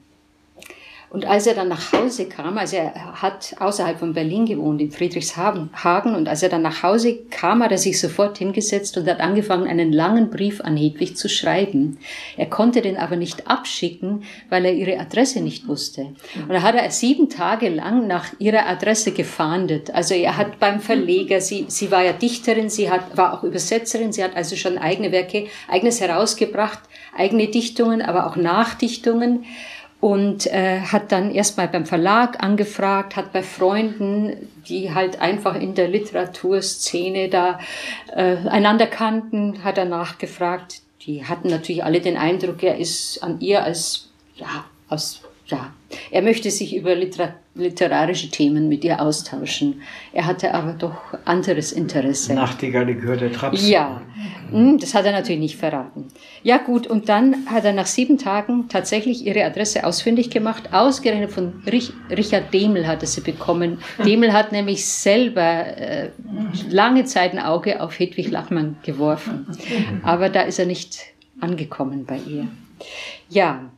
Und 1.12 1.26
als 1.26 1.48
er 1.48 1.56
dann 1.56 1.70
nach 1.70 1.92
Hause 1.92 2.28
kam, 2.28 2.58
also 2.58 2.78
er 2.78 3.22
hat 3.22 3.56
außerhalb 3.60 3.98
von 3.98 4.14
Berlin 4.14 4.46
gewohnt, 4.46 4.80
in 4.80 4.92
Friedrichshagen, 4.92 5.70
und 6.16 6.28
als 6.28 6.44
er 6.44 6.50
dann 6.50 6.62
nach 6.62 6.84
Hause 6.84 7.18
kam, 7.32 7.64
hat 7.64 7.72
er 7.72 7.80
sich 7.80 8.00
sofort 8.00 8.38
hingesetzt 8.38 8.96
und 8.96 9.08
hat 9.08 9.20
angefangen, 9.20 9.68
einen 9.68 9.92
langen 9.92 10.30
Brief 10.30 10.62
an 10.62 10.78
Hedwig 10.78 11.18
zu 11.18 11.28
schreiben. 11.28 11.98
Er 12.38 12.46
konnte 12.46 12.82
den 12.82 12.98
aber 12.98 13.16
nicht 13.16 13.48
abschicken, 13.48 14.24
weil 14.50 14.66
er 14.66 14.74
ihre 14.74 15.00
Adresse 15.00 15.42
nicht 15.42 15.68
wusste. 15.68 16.14
Und 16.36 16.50
da 16.50 16.62
hat 16.62 16.76
er 16.76 16.92
sieben 16.92 17.30
Tage 17.30 17.70
lang 17.70 18.06
nach 18.06 18.28
ihrer 18.38 18.68
Adresse 18.68 19.12
gefahndet. 19.12 19.92
Also 19.92 20.14
er 20.14 20.38
hat 20.38 20.60
beim 20.60 20.80
Verleger, 20.80 21.42
sie, 21.42 21.66
sie 21.70 21.90
war 21.90 22.04
ja 22.04 22.14
Dichterin, 22.14 22.70
sie 22.70 22.92
hat, 22.92 23.18
war 23.18 23.34
auch 23.34 23.44
Übersetzerin, 23.44 24.14
sie 24.14 24.24
hat 24.24 24.36
also 24.36 24.56
schon 24.56 24.78
eigene 24.78 25.12
Werke, 25.12 25.48
eigenes 25.68 26.02
herausgebracht, 26.02 26.80
eigene 27.18 27.48
Dichtungen, 27.48 28.04
aber 28.04 28.28
auch 28.28 28.36
Nachdichtungen 28.36 29.46
und 30.02 30.48
äh, 30.48 30.80
hat 30.80 31.12
dann 31.12 31.32
erstmal 31.32 31.68
beim 31.68 31.86
Verlag 31.86 32.42
angefragt, 32.42 33.16
hat 33.16 33.34
bei 33.34 33.44
Freunden, 33.44 34.50
die 34.68 34.94
halt 34.94 35.22
einfach 35.22 35.56
in 35.56 35.76
der 35.76 35.90
Literaturszene 35.90 37.28
da 37.28 37.60
äh, 38.16 38.38
einander 38.48 38.88
kannten, 38.88 39.64
hat 39.64 39.78
er 39.78 39.86
nachgefragt. 39.86 40.82
Die 41.02 41.26
hatten 41.26 41.50
natürlich 41.50 41.84
alle 41.84 42.02
den 42.02 42.18
Eindruck, 42.18 42.64
er 42.64 42.78
ist 42.78 43.22
an 43.24 43.40
ihr 43.42 43.64
als, 43.64 44.10
ja, 44.36 44.66
als, 44.88 45.22
ja, 45.48 45.72
er 46.12 46.22
möchte 46.22 46.52
sich 46.52 46.76
über 46.76 46.96
Liter 46.96 47.36
literarische 47.56 48.30
Themen 48.30 48.70
mit 48.70 48.84
ihr 48.84 49.02
austauschen. 49.02 49.82
Er 50.14 50.26
hatte 50.26 50.54
aber 50.54 50.74
doch 50.74 50.96
anderes 51.26 51.72
Interesse. 51.72 52.34
Nachtigalle 52.34 52.96
gehört 52.96 53.22
der 53.22 53.34
Traps. 53.34 53.68
Ja, 53.68 54.02
hm, 54.52 54.78
das 54.78 54.94
hat 54.94 55.06
er 55.06 55.12
natürlich 55.12 55.42
nicht 55.42 55.58
verraten. 55.58 56.08
Ja 56.42 56.58
gut, 56.58 56.88
und 56.88 57.10
dann 57.10 57.46
hat 57.48 57.66
er 57.66 57.74
nach 57.74 57.86
sieben 57.86 58.18
Tagen 58.18 58.70
tatsächlich 58.70 59.26
ihre 59.26 59.44
Adresse 59.44 59.86
ausfindig 59.86 60.30
gemacht. 60.30 60.74
Ausgerechnet 60.74 61.32
von 61.32 61.62
Rich 61.70 61.92
Richard 62.10 62.54
Demel 62.54 62.88
hat 62.88 63.02
er 63.02 63.08
sie 63.08 63.22
bekommen. 63.22 63.80
Demel 64.06 64.32
hat 64.32 64.52
nämlich 64.52 64.86
selber 64.86 65.42
äh, 65.78 66.10
lange 66.70 67.06
Zeit 67.06 67.34
ein 67.34 67.40
Auge 67.40 67.82
auf 67.82 68.00
Hedwig 68.00 68.30
Lachmann 68.32 68.78
geworfen. 68.84 69.48
Aber 70.04 70.30
da 70.30 70.42
ist 70.42 70.60
er 70.60 70.66
nicht 70.66 71.00
angekommen 71.42 72.06
bei 72.06 72.18
ihr. 72.18 72.48
Ja, 73.30 73.70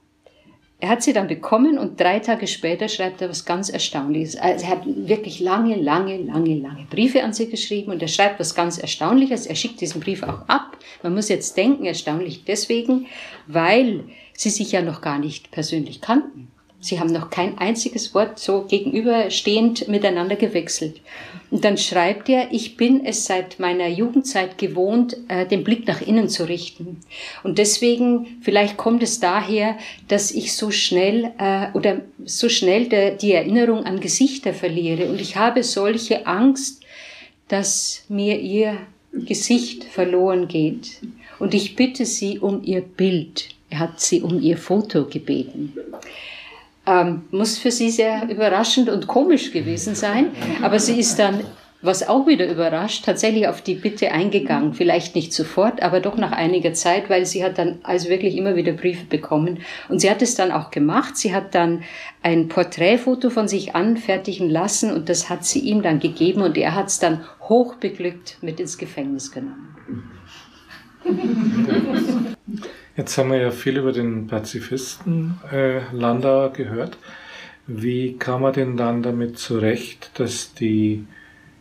er 0.81 0.89
hat 0.89 1.03
sie 1.03 1.13
dann 1.13 1.27
bekommen 1.27 1.77
und 1.77 1.99
drei 1.99 2.19
Tage 2.19 2.47
später 2.47 2.89
schreibt 2.89 3.21
er 3.21 3.29
was 3.29 3.45
ganz 3.45 3.69
Erstaunliches. 3.69 4.35
Also 4.35 4.65
er 4.65 4.71
hat 4.71 4.81
wirklich 4.85 5.39
lange, 5.39 5.75
lange, 5.75 6.17
lange, 6.17 6.55
lange 6.55 6.87
Briefe 6.89 7.23
an 7.23 7.33
sie 7.33 7.49
geschrieben 7.49 7.91
und 7.91 8.01
er 8.01 8.07
schreibt 8.07 8.39
was 8.39 8.55
ganz 8.55 8.79
Erstaunliches. 8.79 9.45
Er 9.45 9.53
schickt 9.53 9.79
diesen 9.79 10.01
Brief 10.01 10.23
auch 10.23 10.47
ab. 10.47 10.77
Man 11.03 11.13
muss 11.13 11.29
jetzt 11.29 11.55
denken, 11.55 11.85
erstaunlich 11.85 12.45
deswegen, 12.45 13.05
weil 13.45 14.05
sie 14.33 14.49
sich 14.49 14.71
ja 14.71 14.81
noch 14.81 15.01
gar 15.01 15.19
nicht 15.19 15.51
persönlich 15.51 16.01
kannten. 16.01 16.51
Sie 16.81 16.99
haben 16.99 17.13
noch 17.13 17.29
kein 17.29 17.59
einziges 17.59 18.15
Wort 18.15 18.39
so 18.39 18.63
gegenüberstehend 18.63 19.87
miteinander 19.87 20.35
gewechselt. 20.35 20.99
Und 21.51 21.63
dann 21.63 21.77
schreibt 21.77 22.27
er, 22.27 22.51
ich 22.51 22.75
bin 22.75 23.05
es 23.05 23.25
seit 23.25 23.59
meiner 23.59 23.87
Jugendzeit 23.87 24.57
gewohnt, 24.57 25.15
äh, 25.27 25.45
den 25.45 25.63
Blick 25.63 25.85
nach 25.85 26.01
innen 26.01 26.27
zu 26.27 26.45
richten. 26.45 27.01
Und 27.43 27.59
deswegen, 27.59 28.39
vielleicht 28.41 28.77
kommt 28.77 29.03
es 29.03 29.19
daher, 29.19 29.77
dass 30.07 30.31
ich 30.31 30.55
so 30.55 30.71
schnell 30.71 31.31
äh, 31.37 31.67
oder 31.73 32.01
so 32.25 32.49
schnell 32.49 33.15
die 33.17 33.33
Erinnerung 33.33 33.85
an 33.85 33.99
Gesichter 33.99 34.53
verliere. 34.53 35.07
Und 35.07 35.21
ich 35.21 35.35
habe 35.35 35.63
solche 35.63 36.25
Angst, 36.25 36.83
dass 37.47 38.05
mir 38.09 38.39
ihr 38.39 38.77
Gesicht 39.13 39.83
verloren 39.83 40.47
geht. 40.47 41.01
Und 41.37 41.53
ich 41.53 41.75
bitte 41.75 42.05
sie 42.05 42.39
um 42.39 42.63
ihr 42.63 42.81
Bild. 42.81 43.49
Er 43.69 43.79
hat 43.79 43.99
sie 43.99 44.21
um 44.21 44.41
ihr 44.41 44.57
Foto 44.57 45.05
gebeten. 45.05 45.73
Ähm, 46.87 47.23
muss 47.29 47.59
für 47.59 47.69
sie 47.69 47.91
sehr 47.91 48.27
überraschend 48.29 48.89
und 48.89 49.05
komisch 49.05 49.51
gewesen 49.51 49.93
sein. 49.93 50.31
Aber 50.63 50.79
sie 50.79 50.99
ist 50.99 51.19
dann, 51.19 51.41
was 51.83 52.07
auch 52.07 52.25
wieder 52.25 52.49
überrascht, 52.49 53.05
tatsächlich 53.05 53.47
auf 53.47 53.61
die 53.61 53.75
Bitte 53.75 54.11
eingegangen. 54.11 54.73
Vielleicht 54.73 55.13
nicht 55.15 55.31
sofort, 55.31 55.83
aber 55.83 55.99
doch 55.99 56.17
nach 56.17 56.31
einiger 56.31 56.73
Zeit, 56.73 57.07
weil 57.09 57.27
sie 57.27 57.43
hat 57.43 57.59
dann 57.59 57.79
also 57.83 58.09
wirklich 58.09 58.35
immer 58.35 58.55
wieder 58.55 58.71
Briefe 58.71 59.05
bekommen. 59.05 59.59
Und 59.89 59.99
sie 60.01 60.09
hat 60.09 60.23
es 60.23 60.33
dann 60.33 60.51
auch 60.51 60.71
gemacht. 60.71 61.17
Sie 61.17 61.35
hat 61.35 61.53
dann 61.53 61.83
ein 62.23 62.47
Porträtfoto 62.47 63.29
von 63.29 63.47
sich 63.47 63.75
anfertigen 63.75 64.49
lassen 64.49 64.91
und 64.91 65.07
das 65.07 65.29
hat 65.29 65.45
sie 65.45 65.59
ihm 65.59 65.83
dann 65.83 65.99
gegeben 65.99 66.41
und 66.41 66.57
er 66.57 66.73
hat 66.73 66.87
es 66.87 66.97
dann 66.97 67.23
hochbeglückt 67.47 68.37
mit 68.41 68.59
ins 68.59 68.79
Gefängnis 68.79 69.31
genommen. 69.31 69.75
Jetzt 72.97 73.17
haben 73.17 73.31
wir 73.31 73.39
ja 73.39 73.51
viel 73.51 73.77
über 73.77 73.93
den 73.93 74.27
Pazifisten 74.27 75.39
äh, 75.51 75.79
Landauer 75.93 76.51
gehört. 76.51 76.97
Wie 77.67 78.17
kam 78.17 78.43
er 78.43 78.51
denn 78.51 78.75
dann 78.75 79.01
damit 79.01 79.37
zurecht, 79.37 80.11
dass 80.15 80.53
die 80.53 81.05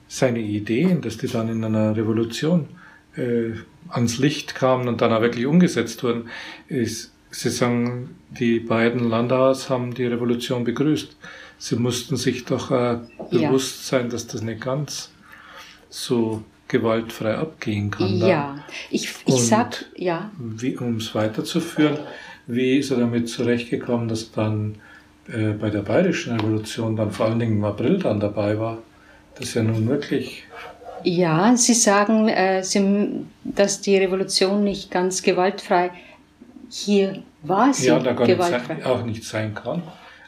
seine 0.09 0.41
Ideen, 0.41 1.03
dass 1.03 1.19
die 1.19 1.29
dann 1.29 1.49
in 1.49 1.65
einer 1.65 1.97
Revolution 1.97 2.69
äh, 3.17 3.53
ans 3.91 4.19
Licht 4.19 4.57
kamen 4.57 4.89
und 4.89 5.01
dann 5.01 5.13
auch 5.13 5.21
wirklich 5.21 5.47
umgesetzt 5.47 6.03
wurden? 6.03 6.29
Ist, 6.69 7.13
Sie 7.33 7.51
sagen, 7.51 8.17
die 8.31 8.59
beiden 8.59 9.09
Landauers 9.09 9.71
haben 9.71 9.95
die 9.95 10.07
Revolution 10.07 10.65
begrüßt. 10.65 11.17
Sie 11.59 11.77
mussten 11.77 12.17
sich 12.17 12.45
doch 12.45 12.73
äh, 12.73 12.99
bewusst 13.31 13.93
ja. 13.93 13.99
sein, 13.99 14.11
dass 14.11 14.27
das 14.27 14.43
nicht 14.43 14.63
ganz 14.63 15.13
so 15.91 16.43
gewaltfrei 16.71 17.35
abgehen 17.35 17.91
kann. 17.91 18.17
Ja, 18.17 18.65
ich, 18.91 19.13
ich 19.27 19.47
sag, 19.47 19.85
ja. 19.97 20.31
Um 20.39 20.97
es 20.97 21.15
weiterzuführen, 21.15 21.99
wie 22.47 22.79
ist 22.79 22.91
er 22.91 22.99
damit 22.99 23.29
zurechtgekommen, 23.29 24.09
dass 24.09 24.33
dann 24.33 24.77
äh, 25.29 25.51
bei 25.51 25.71
der 25.71 25.81
Bayerischen 25.81 26.41
Revolution 26.41 26.97
dann 26.97 27.11
vor 27.11 27.27
allen 27.27 27.39
Dingen 27.39 27.59
im 27.59 27.65
April 27.65 27.99
dann 27.99 28.21
dabei 28.21 28.59
war? 28.59 28.79
Das 29.35 29.49
ist 29.49 29.55
ja 29.55 29.63
nun 29.63 29.89
wirklich 29.89 30.45
ja, 31.03 31.57
Sie 31.57 31.73
sagen, 31.73 32.29
äh, 32.29 32.63
Sie, 32.63 33.25
dass 33.43 33.81
die 33.81 33.97
Revolution 33.97 34.65
nicht 34.65 34.91
ganz 34.91 35.23
gewaltfrei 35.23 35.93
hier 36.71 37.23
war 37.43 37.73
sie 37.75 37.89
ja, 37.89 37.99
da 37.99 38.13
gar 38.13 38.27
gewaltfrei. 38.27 38.75
Nicht 38.75 38.85
sein, 38.85 38.93
auch 38.93 39.05
nicht 39.05 39.25
sein 39.25 39.55
kann. 39.55 39.83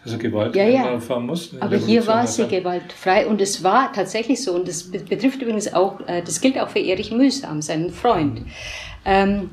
Also 0.05 0.19
Gewalt 0.19 0.57
ja, 0.57 0.69
ja. 0.69 0.87
erfahren 0.89 1.27
muss. 1.27 1.55
Aber 1.61 1.77
hier 1.77 2.07
war 2.07 2.27
sie 2.27 2.49
gewaltfrei 2.49 3.27
und 3.27 3.41
es 3.41 3.63
war 3.63 3.93
tatsächlich 3.93 4.43
so 4.43 4.53
und 4.53 4.67
das 4.67 4.91
betrifft 4.91 5.41
übrigens 5.41 5.73
auch, 5.73 6.01
äh, 6.09 6.23
das 6.23 6.41
gilt 6.41 6.59
auch 6.59 6.71
für 6.71 6.81
Erich 6.81 7.13
Mühsam, 7.13 7.63
seinen 7.63 7.91
Freund. 7.91 8.43
Ähm, 9.05 9.51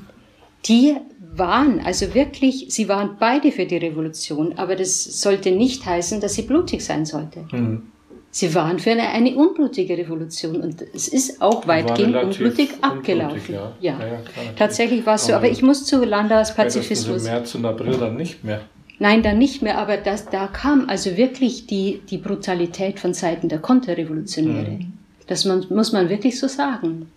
die 0.65 0.95
waren, 1.35 1.79
also 1.85 2.13
wirklich, 2.15 2.65
sie 2.69 2.89
waren 2.89 3.17
beide 3.19 3.51
für 3.51 3.65
die 3.65 3.77
Revolution, 3.77 4.53
aber 4.57 4.75
das 4.75 5.21
sollte 5.21 5.51
nicht 5.51 5.85
heißen, 5.85 6.19
dass 6.19 6.33
sie 6.33 6.41
blutig 6.41 6.83
sein 6.83 7.05
sollte. 7.05 7.45
Mhm. 7.51 7.83
Sie 8.31 8.53
waren 8.53 8.77
für 8.77 8.91
eine, 8.91 9.09
eine, 9.09 9.35
unblutige 9.35 9.97
Revolution 9.97 10.61
und 10.61 10.83
es 10.93 11.07
ist 11.07 11.41
auch 11.41 11.67
weitgehend 11.67 12.15
unblutig 12.15 12.69
abgelaufen. 12.81 13.39
Unblutig, 13.39 13.55
ja. 13.81 13.97
Ja. 13.99 13.99
Ja, 13.99 14.19
Tatsächlich 14.55 15.03
war 15.05 15.15
es 15.15 15.25
so, 15.25 15.33
aber 15.33 15.49
ich 15.49 15.63
muss 15.63 15.85
zu 15.85 16.03
Landaus 16.03 16.53
Pazifismus. 16.53 17.25
Im 17.25 17.31
März 17.31 17.55
und 17.55 17.65
April 17.65 17.97
dann 17.97 18.17
nicht 18.17 18.43
mehr. 18.43 18.61
Nein, 18.99 19.23
dann 19.23 19.37
nicht 19.37 19.61
mehr, 19.61 19.77
aber 19.77 19.95
das, 19.95 20.29
da 20.29 20.47
kam 20.47 20.89
also 20.89 21.15
wirklich 21.15 21.65
die, 21.65 22.01
die 22.09 22.17
Brutalität 22.17 22.99
von 22.99 23.13
Seiten 23.13 23.47
der 23.47 23.59
Konterrevolutionäre. 23.59 24.71
Mhm. 24.71 24.93
Das 25.25 25.45
man, 25.45 25.65
muss 25.69 25.93
man 25.93 26.09
wirklich 26.09 26.37
so 26.37 26.47
sagen. 26.47 27.09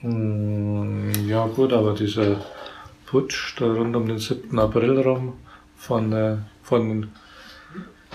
Hm, 0.00 1.10
ja 1.26 1.46
gut, 1.46 1.72
aber 1.72 1.94
dieser 1.94 2.40
Putsch 3.06 3.56
da 3.58 3.66
rund 3.66 3.96
um 3.96 4.06
den 4.06 4.18
7. 4.18 4.56
April 4.58 5.00
rum 5.00 5.34
von, 5.76 6.12
äh, 6.12 6.36
von 6.62 7.08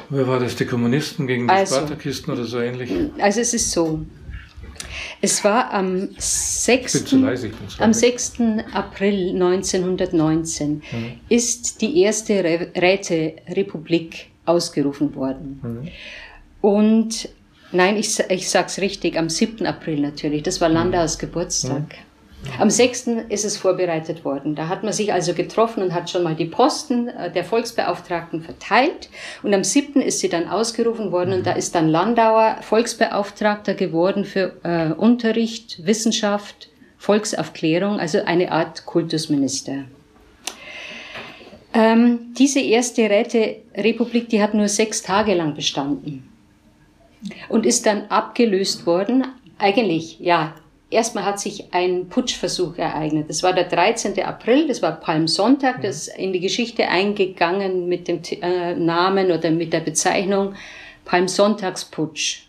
Wer 0.10 0.28
war 0.28 0.40
das? 0.40 0.56
Die 0.56 0.66
Kommunisten 0.66 1.26
gegen 1.26 1.48
die 1.48 1.54
also, 1.54 1.76
Spartakisten 1.76 2.34
oder 2.34 2.44
so 2.44 2.60
ähnlich? 2.60 2.92
Also 3.20 3.42
es 3.42 3.54
ist 3.54 3.72
so. 3.72 4.06
Es 5.22 5.44
war 5.44 5.74
am 5.74 6.10
6. 6.18 7.12
Leise, 7.14 7.52
am 7.80 7.94
6. 7.94 8.34
April 8.74 9.30
1919 9.32 10.72
mhm. 10.72 10.82
ist 11.30 11.82
die 11.82 12.02
erste 12.02 12.44
Räterepublik 12.44 14.28
ausgerufen 14.46 15.16
worden. 15.16 15.60
Mhm. 15.62 15.88
Und 16.62 17.30
nein, 17.72 17.98
ich, 17.98 18.20
ich 18.30 18.50
sage 18.50 18.68
es 18.68 18.80
richtig, 18.80 19.18
am 19.18 19.30
7. 19.30 19.66
April 19.66 20.00
natürlich, 20.00 20.44
das 20.44 20.62
war 20.62 20.70
Landaus 20.70 21.18
Geburtstag. 21.20 21.96
Mhm. 22.46 22.62
Am 22.62 22.70
6. 22.70 23.08
ist 23.30 23.46
es 23.46 23.58
vorbereitet 23.58 24.26
worden. 24.26 24.56
Da 24.56 24.68
hat 24.68 24.84
man 24.84 24.94
sich 24.94 25.14
also 25.14 25.34
getroffen 25.34 25.84
und 25.84 25.94
hat 25.94 26.10
schon 26.10 26.24
mal 26.24 26.36
die 26.36 26.46
Posten 26.46 27.08
äh, 27.08 27.32
der 27.32 27.44
Volksbeauftragten 27.44 28.42
verteilt. 28.42 29.10
Und 29.44 29.54
am 29.54 29.64
7. 29.64 30.02
ist 30.02 30.20
sie 30.20 30.30
dann 30.30 30.48
ausgerufen 30.48 31.12
worden 31.12 31.34
und 31.34 31.46
da 31.46 31.54
ist 31.54 31.76
dann 31.76 31.88
Landauer 31.88 32.58
Volksbeauftragter 32.62 33.74
geworden 33.74 34.26
für 34.26 34.58
äh, 34.64 34.92
Unterricht, 34.94 35.86
Wissenschaft, 35.86 36.70
Volksaufklärung, 36.98 38.00
also 38.00 38.24
eine 38.26 38.52
Art 38.52 38.86
Kultusminister. 38.86 39.86
Ähm, 41.74 42.34
diese 42.38 42.62
erste 42.62 43.10
Räterepublik, 43.10 44.30
die 44.30 44.42
hat 44.42 44.54
nur 44.54 44.70
sechs 44.70 45.02
Tage 45.04 45.34
lang 45.34 45.56
bestanden 45.56 46.30
und 47.50 47.66
ist 47.66 47.86
dann 47.86 48.06
abgelöst 48.08 48.86
worden. 48.86 49.26
Eigentlich, 49.58 50.20
ja, 50.20 50.54
Erstmal 50.92 51.26
hat 51.26 51.40
sich 51.40 51.74
ein 51.74 52.10
Putschversuch 52.10 52.78
ereignet. 52.78 53.30
Das 53.30 53.42
war 53.42 53.54
der 53.54 53.64
13. 53.64 54.22
April, 54.24 54.68
das 54.68 54.82
war 54.82 55.00
Palmsonntag, 55.00 55.82
das 55.82 56.08
ist 56.08 56.18
in 56.18 56.32
die 56.32 56.40
Geschichte 56.40 56.88
eingegangen 56.88 57.88
mit 57.88 58.08
dem 58.08 58.22
äh, 58.42 58.76
Namen 58.76 59.32
oder 59.32 59.50
mit 59.50 59.74
der 59.74 59.80
Bezeichnung 59.80 60.54
Palmsonntagsputsch. 61.04 62.46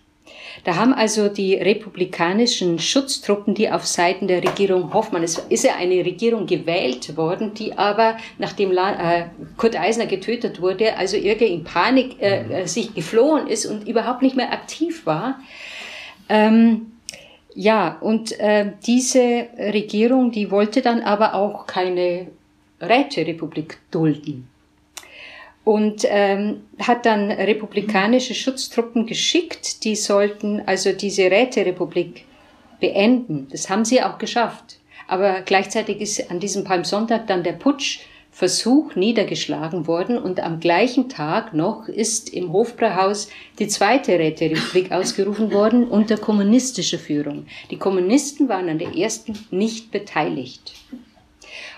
Da 0.64 0.76
haben 0.76 0.94
also 0.94 1.28
die 1.28 1.54
republikanischen 1.54 2.78
Schutztruppen, 2.78 3.54
die 3.54 3.70
auf 3.70 3.86
Seiten 3.86 4.26
der 4.26 4.42
Regierung 4.42 4.92
Hoffmann, 4.92 5.22
es 5.22 5.38
ist 5.48 5.64
ja 5.64 5.76
eine 5.76 6.04
Regierung 6.04 6.46
gewählt 6.46 7.16
worden, 7.16 7.54
die 7.54 7.76
aber, 7.76 8.16
nachdem 8.38 8.76
äh, 8.76 9.26
Kurt 9.56 9.78
Eisner 9.78 10.06
getötet 10.06 10.60
wurde, 10.60 10.96
also 10.96 11.16
irgendwie 11.16 11.52
in 11.52 11.64
Panik 11.64 12.20
äh, 12.20 12.62
äh, 12.62 12.66
sich 12.66 12.94
geflohen 12.94 13.46
ist 13.46 13.66
und 13.66 13.86
überhaupt 13.86 14.22
nicht 14.22 14.36
mehr 14.36 14.52
aktiv 14.52 15.06
war. 15.06 15.40
Ähm, 16.28 16.95
ja, 17.56 17.96
und 18.02 18.38
äh, 18.38 18.72
diese 18.86 19.48
Regierung, 19.58 20.30
die 20.30 20.50
wollte 20.50 20.82
dann 20.82 21.00
aber 21.00 21.34
auch 21.34 21.66
keine 21.66 22.26
Räterepublik 22.82 23.78
dulden 23.90 24.46
und 25.64 26.04
ähm, 26.04 26.64
hat 26.78 27.06
dann 27.06 27.32
republikanische 27.32 28.34
Schutztruppen 28.34 29.06
geschickt, 29.06 29.84
die 29.84 29.96
sollten 29.96 30.62
also 30.66 30.92
diese 30.92 31.30
Räterepublik 31.30 32.26
beenden. 32.78 33.48
Das 33.50 33.70
haben 33.70 33.86
sie 33.86 34.02
auch 34.02 34.18
geschafft. 34.18 34.78
Aber 35.08 35.40
gleichzeitig 35.40 36.00
ist 36.00 36.30
an 36.30 36.40
diesem 36.40 36.62
Palmsonntag 36.62 37.26
dann 37.26 37.42
der 37.42 37.52
Putsch 37.52 38.00
Versuch 38.36 38.94
niedergeschlagen 38.96 39.86
worden 39.86 40.18
und 40.18 40.40
am 40.40 40.60
gleichen 40.60 41.08
Tag 41.08 41.54
noch 41.54 41.88
ist 41.88 42.28
im 42.28 42.52
Hofbräuhaus 42.52 43.30
die 43.58 43.66
zweite 43.66 44.18
Räterepublik 44.18 44.92
ausgerufen 44.92 45.52
worden 45.54 45.88
unter 45.88 46.18
kommunistischer 46.18 46.98
Führung. 46.98 47.46
Die 47.70 47.78
Kommunisten 47.78 48.50
waren 48.50 48.68
an 48.68 48.78
der 48.78 48.94
ersten 48.94 49.38
nicht 49.50 49.90
beteiligt. 49.90 50.74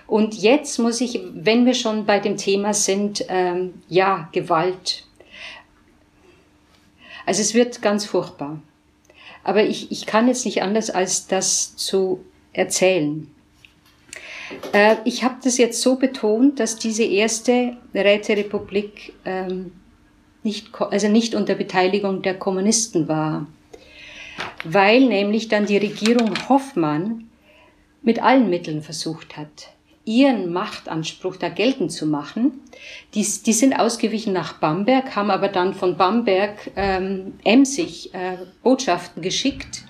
Und 0.08 0.34
jetzt 0.34 0.80
muss 0.80 1.00
ich, 1.00 1.20
wenn 1.32 1.64
wir 1.64 1.74
schon 1.74 2.06
bei 2.06 2.18
dem 2.18 2.36
Thema 2.36 2.74
sind, 2.74 3.24
ähm, 3.28 3.74
ja, 3.88 4.28
Gewalt. 4.32 5.04
Also 7.24 7.40
es 7.40 7.54
wird 7.54 7.82
ganz 7.82 8.04
furchtbar. 8.04 8.60
Aber 9.44 9.62
ich, 9.62 9.92
ich 9.92 10.06
kann 10.06 10.26
jetzt 10.26 10.44
nicht 10.44 10.60
anders 10.60 10.90
als 10.90 11.28
das 11.28 11.76
zu 11.76 12.24
erzählen. 12.52 13.32
Äh, 14.72 14.96
ich 15.04 15.24
habe 15.24 15.36
das 15.42 15.58
jetzt 15.58 15.82
so 15.82 15.96
betont, 15.96 16.60
dass 16.60 16.76
diese 16.76 17.04
erste 17.04 17.76
Räterepublik 17.94 19.14
ähm, 19.24 19.72
nicht, 20.42 20.68
also 20.80 21.08
nicht 21.08 21.34
unter 21.34 21.54
Beteiligung 21.54 22.22
der 22.22 22.34
Kommunisten 22.34 23.08
war, 23.08 23.46
weil 24.64 25.06
nämlich 25.06 25.48
dann 25.48 25.66
die 25.66 25.76
Regierung 25.76 26.32
Hoffmann 26.48 27.28
mit 28.02 28.22
allen 28.22 28.48
Mitteln 28.48 28.82
versucht 28.82 29.36
hat, 29.36 29.70
ihren 30.04 30.50
Machtanspruch 30.52 31.36
da 31.36 31.50
geltend 31.50 31.92
zu 31.92 32.06
machen. 32.06 32.52
Die, 33.14 33.26
die 33.44 33.52
sind 33.52 33.74
ausgewichen 33.74 34.32
nach 34.32 34.54
Bamberg, 34.54 35.14
haben 35.14 35.30
aber 35.30 35.48
dann 35.48 35.74
von 35.74 35.96
Bamberg 35.96 36.70
ähm, 36.76 37.34
emsig 37.44 38.14
äh, 38.14 38.38
Botschaften 38.62 39.22
geschickt. 39.22 39.84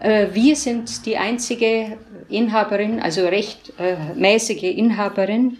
Äh, 0.00 0.28
wir 0.32 0.56
sind 0.56 1.06
die 1.06 1.16
einzige 1.16 1.98
Inhaberin, 2.28 3.00
also 3.00 3.26
recht 3.26 3.72
äh, 3.78 4.70
Inhaberin 4.70 5.58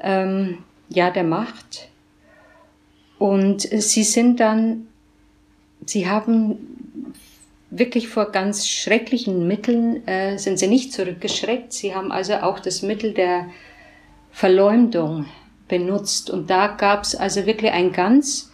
ähm, 0.00 0.58
ja, 0.88 1.10
der 1.10 1.24
Macht. 1.24 1.88
Und 3.18 3.62
sie 3.62 4.04
sind 4.04 4.40
dann, 4.40 4.86
sie 5.84 6.08
haben 6.08 6.58
wirklich 7.70 8.08
vor 8.08 8.30
ganz 8.30 8.68
schrecklichen 8.68 9.46
Mitteln, 9.46 10.06
äh, 10.06 10.38
sind 10.38 10.58
sie 10.58 10.68
nicht 10.68 10.92
zurückgeschreckt. 10.92 11.72
Sie 11.72 11.94
haben 11.94 12.12
also 12.12 12.34
auch 12.34 12.60
das 12.60 12.82
Mittel 12.82 13.12
der 13.12 13.48
Verleumdung 14.30 15.26
benutzt. 15.66 16.30
Und 16.30 16.48
da 16.48 16.68
gab 16.68 17.02
es 17.02 17.14
also 17.14 17.44
wirklich 17.44 17.72
ein 17.72 17.92
ganz, 17.92 18.52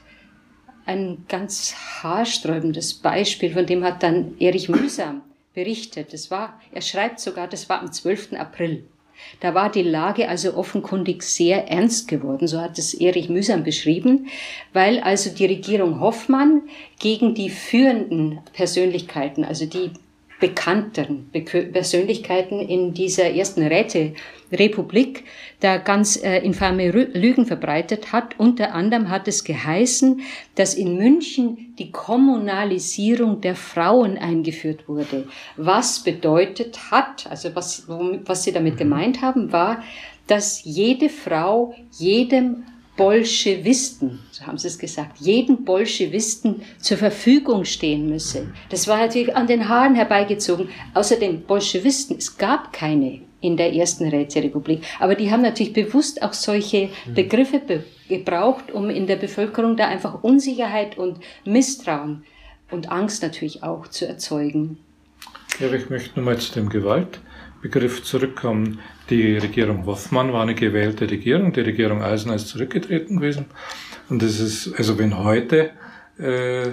ein 0.87 1.25
ganz 1.29 1.75
haarsträubendes 2.03 2.95
Beispiel, 2.95 3.53
von 3.53 3.67
dem 3.67 3.85
hat 3.85 4.03
dann 4.03 4.35
Erich 4.41 4.69
Mühsam 4.69 5.23
berichtet. 5.55 6.13
Das 6.13 6.31
war, 6.31 6.61
er 6.73 6.83
schreibt 6.83 7.21
sogar, 7.21 7.49
das 7.49 7.69
war 7.69 7.81
am 7.81 7.93
12. 7.93 8.35
April. 8.35 8.85
Da 9.41 9.55
war 9.55 9.71
die 9.71 9.83
Lage 9.83 10.29
also 10.29 10.55
offenkundig 10.57 11.23
sehr 11.23 11.69
ernst 11.69 12.09
geworden, 12.09 12.49
so 12.49 12.61
hat 12.61 12.79
es 12.79 12.95
Erich 12.95 13.29
Mühsam 13.29 13.63
beschrieben, 13.63 14.27
weil 14.73 15.01
also 15.01 15.31
die 15.31 15.47
Regierung 15.47 16.01
Hoffmann 16.01 16.63
gegen 16.99 17.35
die 17.35 17.49
führenden 17.49 18.41
Persönlichkeiten, 18.53 19.45
also 19.45 19.67
die 19.67 19.93
bekannteren 20.41 21.31
Persönlichkeiten 21.33 22.61
in 22.61 22.93
dieser 22.93 23.31
ersten 23.31 23.63
Räterepublik 23.63 25.25
da 25.61 25.79
ganz 25.79 26.23
äh, 26.23 26.39
infame 26.39 26.91
Lügen 26.91 27.47
verbreitet 27.47 28.13
hat. 28.13 28.39
Unter 28.39 28.75
anderem 28.75 29.09
hat 29.09 29.29
es 29.29 29.45
geheißen, 29.45 30.21
dass 30.57 30.75
in 30.75 30.97
München 30.97 31.75
die 31.79 31.91
Kommunalisierung 31.91 33.41
der 33.41 33.55
Frauen 33.55 34.19
eingeführt 34.19 34.89
wurde. 34.89 35.29
Was 35.57 36.01
bedeutet 36.01 36.91
hat, 36.91 37.27
also 37.31 37.55
was, 37.55 37.85
was 37.89 38.45
sie 38.45 38.53
damit 38.53 38.77
gemeint 38.77 39.23
haben, 39.23 39.53
war, 39.53 39.83
dass 40.27 40.65
jede 40.65 41.09
Frau 41.09 41.75
jedem 41.93 42.65
Bolschewisten, 42.97 44.21
so 44.31 44.47
haben 44.47 44.57
sie 44.57 44.69
es 44.69 44.79
gesagt, 44.79 45.19
jeden 45.19 45.65
Bolschewisten 45.65 46.63
zur 46.79 46.97
Verfügung 46.97 47.65
stehen 47.65 48.09
müsse. 48.09 48.53
Das 48.71 48.87
war 48.87 48.99
natürlich 48.99 49.35
an 49.35 49.49
den 49.49 49.69
Haaren 49.69 49.97
herbeigezogen. 49.97 50.69
Außerdem 50.95 51.43
Bolschewisten, 51.43 52.19
es 52.19 52.39
gab 52.39 52.73
keine 52.73 53.21
in 53.41 53.57
der 53.57 53.75
ersten 53.75 54.09
Räterepublik. 54.09 54.83
Aber 55.01 55.15
die 55.17 55.31
haben 55.31 55.43
natürlich 55.43 55.73
bewusst 55.73 56.23
auch 56.23 56.33
solche 56.33 56.89
Begriffe 57.15 57.59
be 57.59 57.85
gebraucht, 58.07 58.71
um 58.71 58.91
in 58.91 59.07
der 59.07 59.17
Bevölkerung 59.17 59.77
da 59.79 59.89
einfach 59.89 60.23
Unsicherheit 60.23 60.99
und 60.99 61.21
Misstrauen 61.47 62.23
und 62.71 62.93
Angst 62.93 63.23
natürlich 63.23 63.63
auch 63.63 63.89
zu 63.89 64.07
erzeugen. 64.07 64.79
Ja, 65.59 65.73
ich 65.73 65.89
möchte 65.89 66.19
nochmal 66.19 66.39
zu 66.39 66.53
dem 66.53 66.69
Gewaltbegriff 66.69 68.03
zurückkommen. 68.03 68.81
Die 69.11 69.37
Regierung 69.37 69.85
Hoffmann 69.87 70.33
war 70.33 70.43
eine 70.43 70.55
gewählte 70.55 71.11
Regierung, 71.11 71.53
die 71.53 71.61
Regierung 71.61 72.03
Eisner 72.03 72.35
ist 72.35 72.49
zurückgetreten 72.49 73.19
gewesen. 73.19 73.47
Und 74.09 74.23
das 74.23 74.41
ist, 74.41 74.75
also 74.77 74.99
wenn 74.99 75.19
heute 75.19 75.71
äh, 76.19 76.73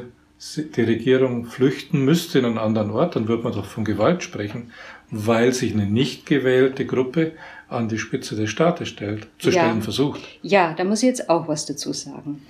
die 0.56 0.82
Regierung 0.82 1.46
flüchten 1.46 2.04
müsste 2.04 2.40
in 2.40 2.46
einen 2.46 2.58
anderen 2.58 2.92
Ort, 2.92 3.16
dann 3.16 3.28
würde 3.28 3.44
man 3.44 3.54
doch 3.54 3.66
von 3.66 3.84
Gewalt 3.84 4.24
sprechen, 4.24 4.72
weil 5.10 5.54
sich 5.54 5.74
eine 5.74 5.86
nicht 5.86 6.26
gewählte 6.26 6.86
Gruppe 6.86 7.34
an 7.70 7.90
die 7.90 7.98
Spitze 7.98 8.36
des 8.36 8.50
Staates 8.50 8.90
stellt, 8.90 9.28
zu 9.40 9.50
ja. 9.50 9.64
stellen 9.64 9.82
versucht. 9.82 10.22
Ja, 10.42 10.74
da 10.74 10.84
muss 10.84 11.04
ich 11.04 11.08
jetzt 11.08 11.30
auch 11.30 11.48
was 11.48 11.66
dazu 11.66 11.94
sagen. 11.94 12.42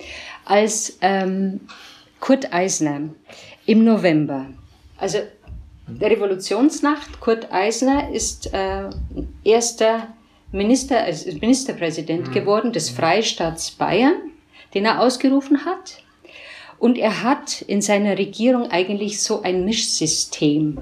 Als 0.44 0.98
ähm, 1.00 1.60
Kurt 2.18 2.52
Eisner 2.52 3.10
im 3.66 3.84
November, 3.84 4.46
also 4.96 5.18
der 6.00 6.10
Revolutionsnacht, 6.10 7.20
Kurt 7.20 7.52
Eisner 7.52 8.10
ist 8.10 8.52
äh, 8.52 8.90
erster 9.44 10.08
Minister, 10.50 11.02
also 11.02 11.30
Ministerpräsident 11.32 12.28
mhm. 12.28 12.32
geworden 12.32 12.72
des 12.72 12.90
Freistaats 12.90 13.70
Bayern, 13.70 14.14
den 14.74 14.84
er 14.84 15.00
ausgerufen 15.00 15.64
hat. 15.64 16.02
Und 16.78 16.98
er 16.98 17.22
hat 17.22 17.62
in 17.62 17.80
seiner 17.80 18.18
Regierung 18.18 18.70
eigentlich 18.70 19.22
so 19.22 19.42
ein 19.42 19.64
Mischsystem 19.64 20.78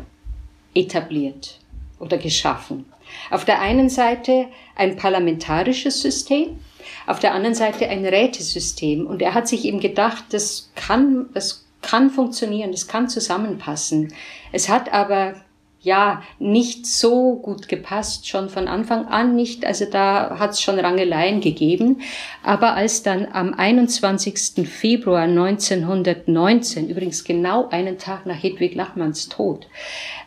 etabliert 0.74 1.58
oder 1.98 2.16
geschaffen. 2.16 2.86
Auf 3.30 3.44
der 3.44 3.61
einen 3.61 3.90
Seite 3.90 4.46
ein 4.76 4.96
parlamentarisches 4.96 6.00
System, 6.00 6.58
auf 7.06 7.20
der 7.20 7.34
anderen 7.34 7.54
Seite 7.54 7.88
ein 7.88 8.06
Rätesystem. 8.06 9.06
Und 9.06 9.22
er 9.22 9.34
hat 9.34 9.48
sich 9.48 9.64
eben 9.64 9.80
gedacht, 9.80 10.24
das 10.30 10.70
kann, 10.74 11.28
das 11.34 11.66
kann 11.83 12.11
funktionieren, 12.11 12.72
das 12.72 12.89
kann 12.89 13.09
zusammenpassen. 13.09 14.12
Es 14.53 14.68
hat 14.68 14.93
aber 14.93 15.35
ja, 15.83 16.22
nicht 16.39 16.87
so 16.87 17.37
gut 17.37 17.66
gepasst, 17.68 18.28
schon 18.28 18.51
von 18.51 18.68
Anfang 18.68 19.07
an 19.07 19.35
nicht. 19.35 19.64
Also 19.64 19.87
da 19.87 20.39
hat 20.39 20.51
es 20.51 20.61
schon 20.61 20.78
Rangeleien 20.78 21.41
gegeben. 21.41 22.03
Aber 22.43 22.74
als 22.74 23.03
dann 23.03 23.26
am 23.33 23.55
21. 23.55 24.68
Februar 24.68 25.22
1919, 25.22 26.91
übrigens 26.91 27.24
genau 27.24 27.68
einen 27.70 27.97
Tag 27.97 28.26
nach 28.26 28.43
Hedwig 28.43 28.74
Lachmanns 28.74 29.31
Tod, 29.31 29.68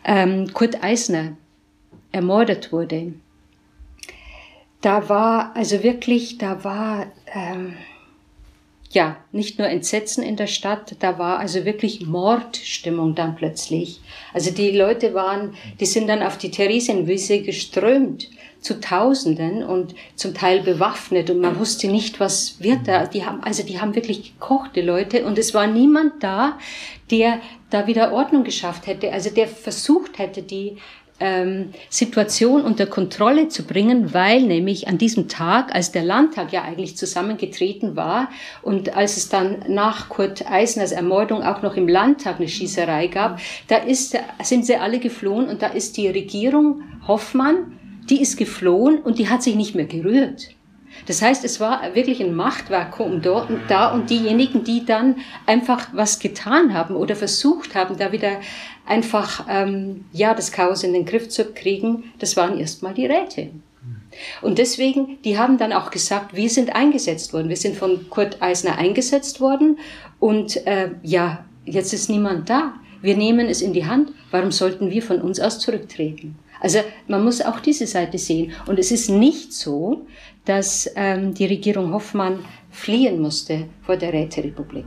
ähm, 0.04 0.52
Kurt 0.54 0.84
Eisner 0.84 1.34
ermordet 2.12 2.72
wurde, 2.72 3.14
da 4.82 5.08
war, 5.08 5.56
also 5.56 5.84
wirklich, 5.84 6.40
da 6.40 6.64
war, 6.64 7.06
ähm, 7.34 7.76
ja, 8.94 9.18
nicht 9.32 9.58
nur 9.58 9.68
Entsetzen 9.68 10.24
in 10.24 10.36
der 10.36 10.48
Stadt, 10.48 10.96
da 11.00 11.18
war 11.18 11.40
also 11.40 11.66
wirklich 11.66 12.06
Mordstimmung 12.06 13.16
dann 13.16 13.36
plötzlich. 13.36 14.00
Also 14.34 14.52
die 14.52 14.72
Leute 14.72 15.16
waren, 15.16 15.56
die 15.80 15.88
sind 15.88 16.08
dann 16.08 16.22
auf 16.22 16.38
die 16.38 16.52
Theresienwiese 16.52 17.42
geströmt 17.42 18.30
zu 18.60 18.80
Tausenden 18.80 19.64
und 19.64 19.96
zum 20.16 20.34
Teil 20.34 20.62
bewaffnet 20.62 21.30
und 21.30 21.42
man 21.42 21.60
wusste 21.60 21.88
nicht, 21.88 22.20
was 22.20 22.62
wird 22.62 22.88
da. 22.88 23.08
Die 23.08 23.26
haben, 23.26 23.44
also 23.44 23.64
die 23.64 23.82
haben 23.82 23.96
wirklich 23.96 24.34
gekocht, 24.40 24.76
die 24.76 24.82
Leute, 24.82 25.26
und 25.26 25.38
es 25.38 25.54
war 25.54 25.68
niemand 25.68 26.24
da, 26.24 26.58
der 27.12 27.42
da 27.72 27.88
wieder 27.88 28.14
Ordnung 28.14 28.44
geschafft 28.44 28.88
hätte, 28.88 29.12
also 29.12 29.32
der 29.32 29.48
versucht 29.48 30.20
hätte, 30.20 30.44
die 30.44 30.78
ähm, 31.24 31.70
Situation 31.90 32.64
unter 32.64 32.86
Kontrolle 32.86 33.48
zu 33.48 33.64
bringen, 33.64 34.14
weil 34.14 34.42
nämlich 34.42 34.90
an 34.90 34.98
diesem 34.98 35.30
Tag, 35.30 35.74
als 35.74 35.94
der 35.94 36.04
Landtag 36.04 36.52
ja 36.52 36.64
eigentlich 36.64 36.98
zusammengetreten 36.98 37.96
war 37.96 38.30
und 38.62 38.96
als 38.98 39.16
es 39.16 39.30
dann 39.30 39.64
nach 39.70 40.10
Kurt 40.10 40.52
Eisners 40.52 40.92
Ermordung 40.92 41.42
auch 41.42 41.62
noch 41.62 41.78
im 41.78 41.88
Landtag 41.88 42.40
eine 42.40 42.50
Schießerei 42.50 43.08
gab, 43.08 43.40
da 43.70 43.78
ist, 43.78 44.18
sind 44.44 44.66
sie 44.66 44.76
alle 44.76 45.00
geflohen 45.00 45.48
und 45.48 45.62
da 45.62 45.68
ist 45.68 45.96
die 45.96 46.10
Regierung 46.10 46.82
Hoffmann, 47.08 47.80
die 48.10 48.22
ist 48.22 48.36
geflohen 48.36 48.98
und 48.98 49.18
die 49.18 49.30
hat 49.30 49.44
sich 49.44 49.56
nicht 49.56 49.76
mehr 49.76 49.86
gerührt. 49.86 50.50
Das 51.06 51.22
heißt, 51.22 51.44
es 51.44 51.60
war 51.60 51.82
wirklich 51.96 52.22
ein 52.22 52.36
Machtvakuum 52.36 53.22
dort 53.22 53.50
und 53.50 53.62
da 53.68 53.92
und 53.92 54.10
diejenigen, 54.10 54.64
die 54.64 54.86
dann 54.86 55.18
einfach 55.46 55.88
was 55.94 56.20
getan 56.20 56.74
haben 56.74 56.96
oder 56.96 57.16
versucht 57.16 57.76
haben, 57.76 57.98
da 57.98 58.12
wieder 58.12 58.40
einfach 58.86 59.46
ähm, 59.50 60.06
ja 60.12 60.34
das 60.34 60.52
Chaos 60.52 60.84
in 60.84 60.94
den 60.94 61.06
Griff 61.06 61.30
zu 61.30 61.46
kriegen, 61.54 62.12
das 62.20 62.36
waren 62.36 62.60
erstmal 62.60 62.94
die 62.94 63.06
Räte. 63.06 63.50
Und 64.42 64.60
deswegen, 64.60 65.18
die 65.24 65.38
haben 65.38 65.58
dann 65.58 65.74
auch 65.74 65.90
gesagt, 65.90 66.36
wir 66.36 66.50
sind 66.50 66.76
eingesetzt 66.76 67.34
worden, 67.34 67.50
wir 67.50 67.58
sind 67.58 67.76
von 67.76 68.10
Kurt 68.10 68.42
Eisner 68.42 68.78
eingesetzt 68.78 69.42
worden 69.42 69.80
und 70.20 70.66
äh, 70.68 70.92
ja, 71.02 71.46
jetzt 71.66 71.94
ist 71.94 72.10
niemand 72.10 72.50
da. 72.50 72.74
Wir 73.02 73.18
nehmen 73.18 73.48
es 73.48 73.62
in 73.62 73.74
die 73.74 73.86
Hand. 73.86 74.12
Warum 74.32 74.52
sollten 74.52 74.90
wir 74.90 75.02
von 75.02 75.22
uns 75.22 75.40
aus 75.40 75.60
zurücktreten? 75.60 76.38
Also 76.62 76.80
man 77.08 77.24
muss 77.24 77.42
auch 77.42 77.60
diese 77.60 77.86
Seite 77.86 78.18
sehen. 78.18 78.54
Und 78.66 78.80
es 78.80 78.92
ist 78.92 79.10
nicht 79.10 79.52
so, 79.52 80.06
dass 80.46 80.90
ähm, 80.96 81.34
die 81.34 81.46
Regierung 81.46 81.94
Hoffmann 81.94 82.40
fliehen 82.72 83.22
musste 83.22 83.66
vor 83.82 83.98
der 83.98 84.14
Räterepublik. 84.14 84.86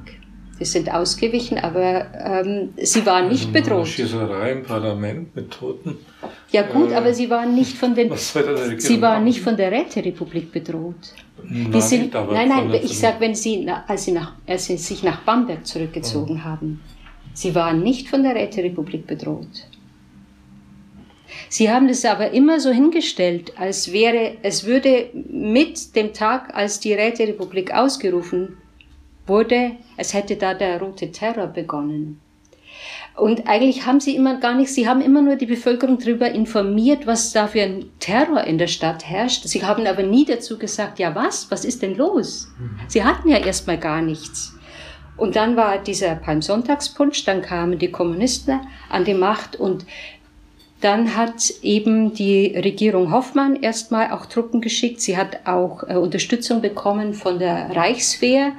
Sie 0.59 0.65
sind 0.65 0.91
ausgewichen, 0.91 1.59
aber 1.59 2.07
ähm, 2.15 2.71
sie 2.79 3.05
waren 3.05 3.29
nicht 3.29 3.49
also 3.49 3.53
bedroht. 3.53 3.89
Schießerei 3.89 4.53
im 4.53 4.63
Parlament 4.63 5.37
mit 5.37 5.51
Toten. 5.51 5.99
Ja 6.51 6.63
gut, 6.63 6.93
äh, 6.93 6.95
aber 6.95 7.13
sie 7.13 7.29
waren 7.29 7.55
nicht 7.55 7.77
von 7.77 7.95
den, 7.95 8.11
sie 8.17 9.03
waren 9.03 9.25
nicht 9.25 9.43
von 9.43 9.55
der 9.57 9.71
Räterepublik 9.71 10.51
bedroht. 10.53 11.13
Nein, 11.43 11.73
die 11.73 11.81
sind, 11.83 12.15
nein, 12.15 12.49
nein, 12.49 12.73
ich 12.73 12.99
sage, 12.99 13.17
wenn 13.21 13.35
sie, 13.35 13.69
als 13.87 14.05
sie, 14.05 14.13
nach, 14.13 14.33
als 14.47 14.65
sie 14.65 14.79
sich 14.79 15.03
nach 15.03 15.21
Bamberg 15.21 15.67
zurückgezogen 15.67 16.41
oh. 16.41 16.45
haben, 16.45 16.81
sie 17.35 17.55
waren 17.55 17.83
nicht 17.83 18.09
von 18.09 18.23
der 18.23 18.35
Räterepublik 18.35 19.07
bedroht. 19.07 19.67
Sie 21.51 21.71
haben 21.71 21.91
es 21.91 22.05
aber 22.07 22.31
immer 22.31 22.61
so 22.61 22.71
hingestellt, 22.71 23.53
als 23.59 23.93
wäre, 23.93 24.39
es 24.43 24.65
würde 24.65 25.11
mit 25.13 25.95
dem 25.95 26.15
Tag, 26.15 26.55
als 26.55 26.81
die 26.81 26.95
Räterepublik 26.95 27.75
ausgerufen 27.75 28.57
wurde, 29.27 29.73
es 29.97 30.15
hätte 30.15 30.37
da 30.37 30.55
der 30.55 30.81
rote 30.81 31.11
Terror 31.11 31.47
begonnen. 31.47 32.21
Und 33.17 33.49
eigentlich 33.49 33.87
haben 33.87 33.99
sie 33.99 34.15
immer 34.15 34.39
gar 34.41 34.55
nicht, 34.55 34.73
sie 34.73 34.87
haben 34.87 35.01
immer 35.01 35.23
nur 35.23 35.37
die 35.37 35.47
Bevölkerung 35.47 35.99
darüber 35.99 36.31
informiert, 36.31 37.07
was 37.07 37.33
da 37.33 37.47
für 37.47 37.63
ein 37.63 37.87
Terror 37.99 38.45
in 38.45 38.59
der 38.59 38.67
Stadt 38.67 39.09
herrscht. 39.09 39.45
Sie 39.45 39.65
haben 39.65 39.87
aber 39.87 40.03
nie 40.03 40.27
dazu 40.27 40.59
gesagt, 40.59 40.99
ja 40.99 41.15
was, 41.15 41.51
was 41.51 41.65
ist 41.65 41.81
denn 41.81 41.97
los? 41.97 42.49
Mhm. 42.59 42.79
Sie 42.89 43.05
hatten 43.05 43.29
ja 43.31 43.39
erstmal 43.39 43.79
gar 43.79 44.03
nichts. 44.03 44.53
Und 45.17 45.35
dann 45.35 45.57
war 45.57 45.79
dieser 45.79 46.15
Palmsonntagspunsch, 46.15 47.25
dann 47.25 47.41
kamen 47.41 47.79
die 47.79 47.91
Kommunisten 47.91 48.61
an 48.91 49.07
die 49.07 49.15
Macht 49.15 49.57
und 49.57 49.87
dann 50.81 51.17
hat 51.17 51.55
eben 51.63 52.13
die 52.13 52.49
Regierung 52.55 53.11
Hoffmann 53.11 53.57
erstmal 53.57 54.11
auch 54.11 54.27
Truppen 54.27 54.61
geschickt. 54.61 55.01
Sie 55.01 55.17
hat 55.17 55.47
auch 55.47 55.83
äh, 55.89 55.95
Unterstützung 55.95 56.61
bekommen 56.61 57.15
von 57.15 57.39
der 57.39 57.75
Reichswehr. 57.75 58.53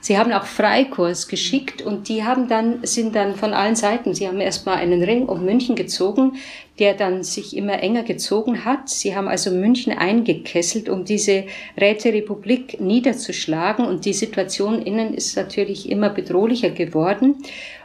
Sie 0.00 0.18
haben 0.18 0.32
auch 0.32 0.44
Freikorps 0.44 1.28
geschickt 1.28 1.80
und 1.80 2.08
die 2.08 2.24
haben 2.24 2.46
dann, 2.46 2.80
sind 2.84 3.14
dann 3.14 3.36
von 3.36 3.54
allen 3.54 3.76
Seiten, 3.76 4.14
sie 4.14 4.26
haben 4.26 4.40
erstmal 4.40 4.76
einen 4.76 5.02
Ring 5.02 5.26
um 5.26 5.44
München 5.44 5.76
gezogen, 5.76 6.34
der 6.78 6.94
dann 6.94 7.22
sich 7.22 7.56
immer 7.56 7.80
enger 7.82 8.02
gezogen 8.02 8.64
hat. 8.64 8.88
Sie 8.90 9.16
haben 9.16 9.28
also 9.28 9.50
München 9.50 9.92
eingekesselt, 9.96 10.88
um 10.88 11.04
diese 11.04 11.44
Räterepublik 11.80 12.80
niederzuschlagen 12.80 13.86
und 13.86 14.04
die 14.04 14.12
Situation 14.12 14.82
innen 14.82 15.14
ist 15.14 15.36
natürlich 15.36 15.88
immer 15.88 16.10
bedrohlicher 16.10 16.70
geworden. 16.70 17.36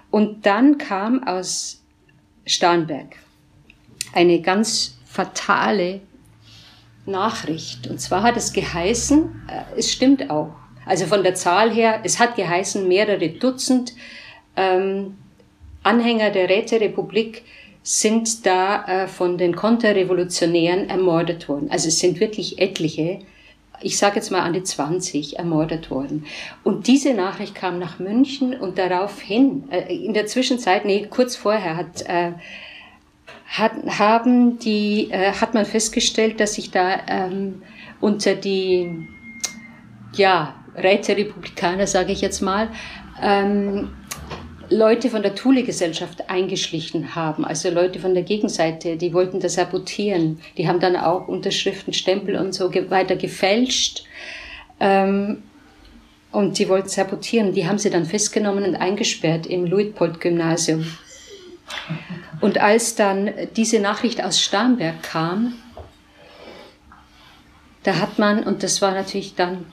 Und 0.09 0.45
dann 0.45 0.77
kam 0.77 1.23
aus 1.23 1.83
Starnberg 2.45 3.26
eine 4.13 4.41
ganz 4.41 4.97
fatale 5.05 6.01
Nachricht. 7.05 7.87
Und 7.87 7.99
zwar 7.99 8.23
hat 8.23 8.37
es 8.37 8.53
geheißen, 8.53 9.47
äh, 9.47 9.79
es 9.79 9.91
stimmt 9.91 10.29
auch, 10.29 10.55
also 10.85 11.05
von 11.05 11.23
der 11.23 11.35
Zahl 11.35 11.71
her, 11.71 12.01
es 12.03 12.19
hat 12.19 12.35
geheißen, 12.35 12.87
mehrere 12.87 13.29
Dutzend 13.29 13.93
ähm, 14.55 15.17
Anhänger 15.83 16.31
der 16.31 16.49
Räterepublik 16.49 17.43
sind 17.83 18.45
da 18.45 18.83
äh, 18.85 19.07
von 19.07 19.37
den 19.37 19.55
Konterrevolutionären 19.55 20.89
ermordet 20.89 21.47
worden. 21.47 21.71
Also 21.71 21.87
es 21.87 21.99
sind 21.99 22.19
wirklich 22.19 22.59
etliche, 22.59 23.19
ich 23.79 23.97
sage 23.97 24.17
jetzt 24.17 24.29
mal 24.29 24.41
an 24.41 24.51
die 24.51 24.63
20 24.63 25.39
ermordet 25.39 25.89
worden. 25.89 26.25
Und 26.63 26.87
diese 26.87 27.13
Nachricht 27.13 27.55
kam 27.55 27.79
nach 27.79 27.99
München 27.99 28.59
und 28.59 28.77
daraufhin, 28.77 29.69
äh, 29.71 29.93
in 29.93 30.13
der 30.13 30.25
Zwischenzeit, 30.25 30.83
nee, 30.83 31.07
kurz 31.09 31.37
vorher 31.37 31.77
hat 31.77 32.01
äh, 32.07 32.33
hat, 33.47 33.71
haben 33.87 34.59
die, 34.59 35.09
äh, 35.11 35.31
hat 35.31 35.53
man 35.53 35.65
festgestellt, 35.65 36.39
dass 36.39 36.55
sich 36.55 36.71
da 36.71 36.99
ähm, 37.07 37.61
unter 38.01 38.35
die 38.35 39.07
ja, 40.13 40.55
Räterepublikaner, 40.75 41.87
sage 41.87 42.11
ich 42.11 42.21
jetzt 42.21 42.41
mal, 42.41 42.69
ähm, 43.21 43.89
Leute 44.69 45.09
von 45.09 45.21
der 45.21 45.33
Thule-Gesellschaft 45.33 46.29
eingeschlichen 46.29 47.15
haben, 47.15 47.45
also 47.45 47.69
Leute 47.69 47.99
von 47.99 48.13
der 48.13 48.23
Gegenseite, 48.23 48.97
die 48.97 49.13
wollten 49.13 49.39
das 49.39 49.53
sabotieren. 49.53 50.39
Die 50.57 50.67
haben 50.67 50.81
dann 50.81 50.97
auch 50.97 51.29
Unterschriften, 51.29 51.93
Stempel 51.93 52.35
und 52.35 52.53
so 52.53 52.73
weiter 52.89 53.15
gefälscht. 53.15 54.03
Ähm, 54.81 55.43
und 56.33 56.59
die 56.59 56.67
wollten 56.67 56.89
sabotieren. 56.89 57.53
Die 57.53 57.65
haben 57.65 57.77
sie 57.77 57.89
dann 57.89 58.05
festgenommen 58.05 58.65
und 58.65 58.75
eingesperrt 58.75 59.47
im 59.47 59.65
Luitpold-Gymnasium. 59.65 60.85
Und 62.39 62.59
als 62.59 62.95
dann 62.95 63.31
diese 63.55 63.79
Nachricht 63.79 64.23
aus 64.23 64.39
Starnberg 64.39 65.01
kam, 65.03 65.53
da 67.83 67.99
hat 67.99 68.19
man, 68.19 68.43
und 68.43 68.63
das 68.63 68.81
war 68.81 68.91
natürlich 68.91 69.35
dann 69.35 69.65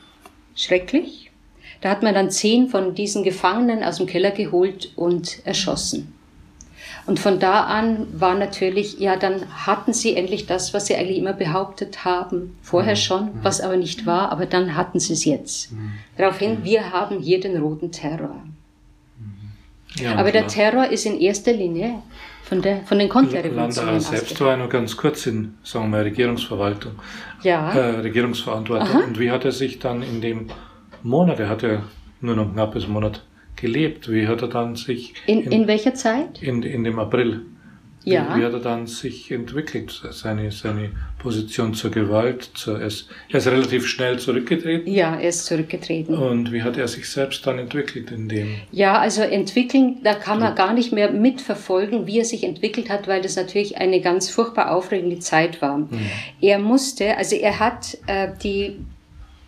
schrecklich, 0.55 1.31
da 1.81 1.91
hat 1.91 2.03
man 2.03 2.15
dann 2.15 2.31
zehn 2.31 2.69
von 2.69 2.95
diesen 2.95 3.25
Gefangenen 3.25 3.85
aus 3.85 3.99
dem 3.99 4.07
Keller 4.07 4.31
geholt 4.31 4.93
und 4.97 5.45
erschossen. 5.45 6.15
Und 7.07 7.21
von 7.21 7.39
da 7.39 7.65
an 7.65 8.07
war 8.19 8.35
natürlich, 8.35 8.99
ja, 8.99 9.17
dann 9.17 9.67
hatten 9.67 9.93
sie 9.93 10.17
endlich 10.17 10.47
das, 10.47 10.73
was 10.73 10.87
sie 10.87 10.97
eigentlich 10.97 11.19
immer 11.19 11.35
behauptet 11.35 12.07
haben, 12.07 12.57
vorher 12.62 12.95
mhm. 12.95 12.99
schon, 12.99 13.25
mhm. 13.25 13.39
was 13.43 13.61
aber 13.61 13.77
nicht 13.77 14.07
war, 14.07 14.33
aber 14.33 14.47
dann 14.47 14.75
hatten 14.75 14.99
sie 15.01 15.12
es 15.12 15.25
jetzt. 15.27 15.73
Mhm. 15.73 15.93
Daraufhin, 16.17 16.65
wir 16.65 16.93
haben 16.93 17.21
hier 17.21 17.41
den 17.41 17.59
roten 17.59 17.93
Terror. 17.93 18.43
Ja, 19.97 20.17
aber 20.17 20.33
der 20.33 20.47
Terror 20.47 20.87
ist 20.89 21.07
in 21.07 21.21
erster 21.21 21.53
Linie 21.53 22.03
von, 22.45 22.63
der, 22.63 22.83
von 22.83 22.99
den 22.99 23.09
Konterrevolutionen. 23.09 24.01
Selbst 24.01 24.41
war 24.41 24.57
nur 24.57 24.69
ganz 24.69 24.97
kurz 24.97 25.27
in, 25.27 25.55
sagen 25.63 25.91
wir, 25.91 26.05
Regierungsverwaltung, 26.05 26.93
ja. 27.43 27.73
äh, 27.73 28.01
Regierungsverantwortung. 28.01 28.89
Aha. 28.89 29.05
Und 29.05 29.19
wie 29.19 29.31
hat 29.31 29.45
er 29.45 29.53
sich 29.53 29.79
dann 29.79 30.03
in 30.03 30.21
dem 30.21 30.49
Monat, 31.03 31.41
er 31.41 31.49
hat 31.49 31.63
ja 31.63 31.83
nur 32.21 32.37
noch 32.37 32.47
ein 32.47 32.53
knappes 32.53 32.87
Monat 32.87 33.23
gelebt, 33.57 34.11
wie 34.11 34.29
hat 34.29 34.43
er 34.43 34.49
dann 34.49 34.77
sich... 34.77 35.15
In, 35.27 35.43
in, 35.43 35.53
in 35.53 35.67
welcher 35.67 35.95
Zeit? 35.95 36.43
In, 36.43 36.63
in 36.63 36.85
dem 36.85 36.99
April. 36.99 37.43
Ja. 38.05 38.35
Wie, 38.35 38.41
wie, 38.41 38.45
hat 38.45 38.53
er 38.53 38.61
dann 38.61 38.87
sich 38.87 39.31
entwickelt, 39.31 40.03
seine, 40.11 40.51
seine 40.53 40.91
Position 41.19 41.73
zur 41.73 41.91
Gewalt? 41.91 42.51
Zur, 42.55 42.81
er, 42.81 42.87
ist, 42.87 43.09
er 43.31 43.39
ist 43.39 43.47
relativ 43.47 43.87
schnell 43.87 44.19
zurückgetreten. 44.19 44.93
Ja, 44.93 45.17
er 45.17 45.31
ist 45.31 45.47
zurückgetreten. 45.47 46.15
Und 46.15 46.53
wie 46.53 46.63
hat 46.63 46.77
er 46.77 46.87
sich 46.87 47.09
selbst 47.09 47.47
dann 47.47 47.59
entwickelt 47.59 48.11
in 48.11 48.29
dem? 48.29 48.57
Ja, 48.73 48.99
also 48.99 49.23
entwickeln, 49.23 49.97
da 50.05 50.15
kann 50.15 50.39
man 50.39 50.55
gar 50.55 50.75
nicht 50.75 50.93
mehr 50.93 51.11
mitverfolgen, 51.11 52.07
wie 52.07 52.19
er 52.19 52.25
sich 52.27 52.45
entwickelt 52.45 52.91
hat, 52.91 53.09
weil 53.09 53.23
das 53.23 53.37
natürlich 53.37 53.79
eine 53.79 54.01
ganz 54.01 54.29
furchtbar 54.29 54.71
aufregende 54.71 55.19
Zeit 55.19 55.63
war. 55.63 55.79
Mhm. 55.79 55.89
Er 56.43 56.59
musste, 56.59 57.17
also 57.17 57.37
er 57.37 57.59
hat 57.59 57.97
äh, 58.07 58.29
die 58.43 58.77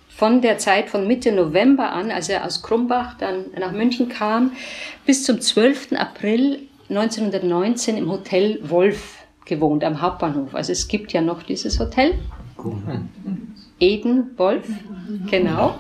von 0.08 0.40
der 0.40 0.56
Zeit 0.56 0.88
von 0.88 1.06
Mitte 1.06 1.30
November 1.30 1.92
an, 1.92 2.10
als 2.10 2.30
er 2.30 2.46
aus 2.46 2.62
Krumbach 2.62 3.18
dann 3.18 3.44
nach 3.58 3.72
München 3.72 4.08
kam, 4.08 4.52
bis 5.04 5.24
zum 5.24 5.42
12. 5.42 5.92
April 5.92 6.60
1919 6.88 7.96
im 7.96 8.10
Hotel 8.10 8.58
Wolf 8.62 9.24
gewohnt, 9.44 9.84
am 9.84 10.00
Hauptbahnhof. 10.00 10.54
Also 10.54 10.72
es 10.72 10.88
gibt 10.88 11.12
ja 11.12 11.20
noch 11.20 11.42
dieses 11.42 11.78
Hotel. 11.78 12.14
Eden 13.78 14.38
Wolf, 14.38 14.66
genau. 15.30 15.78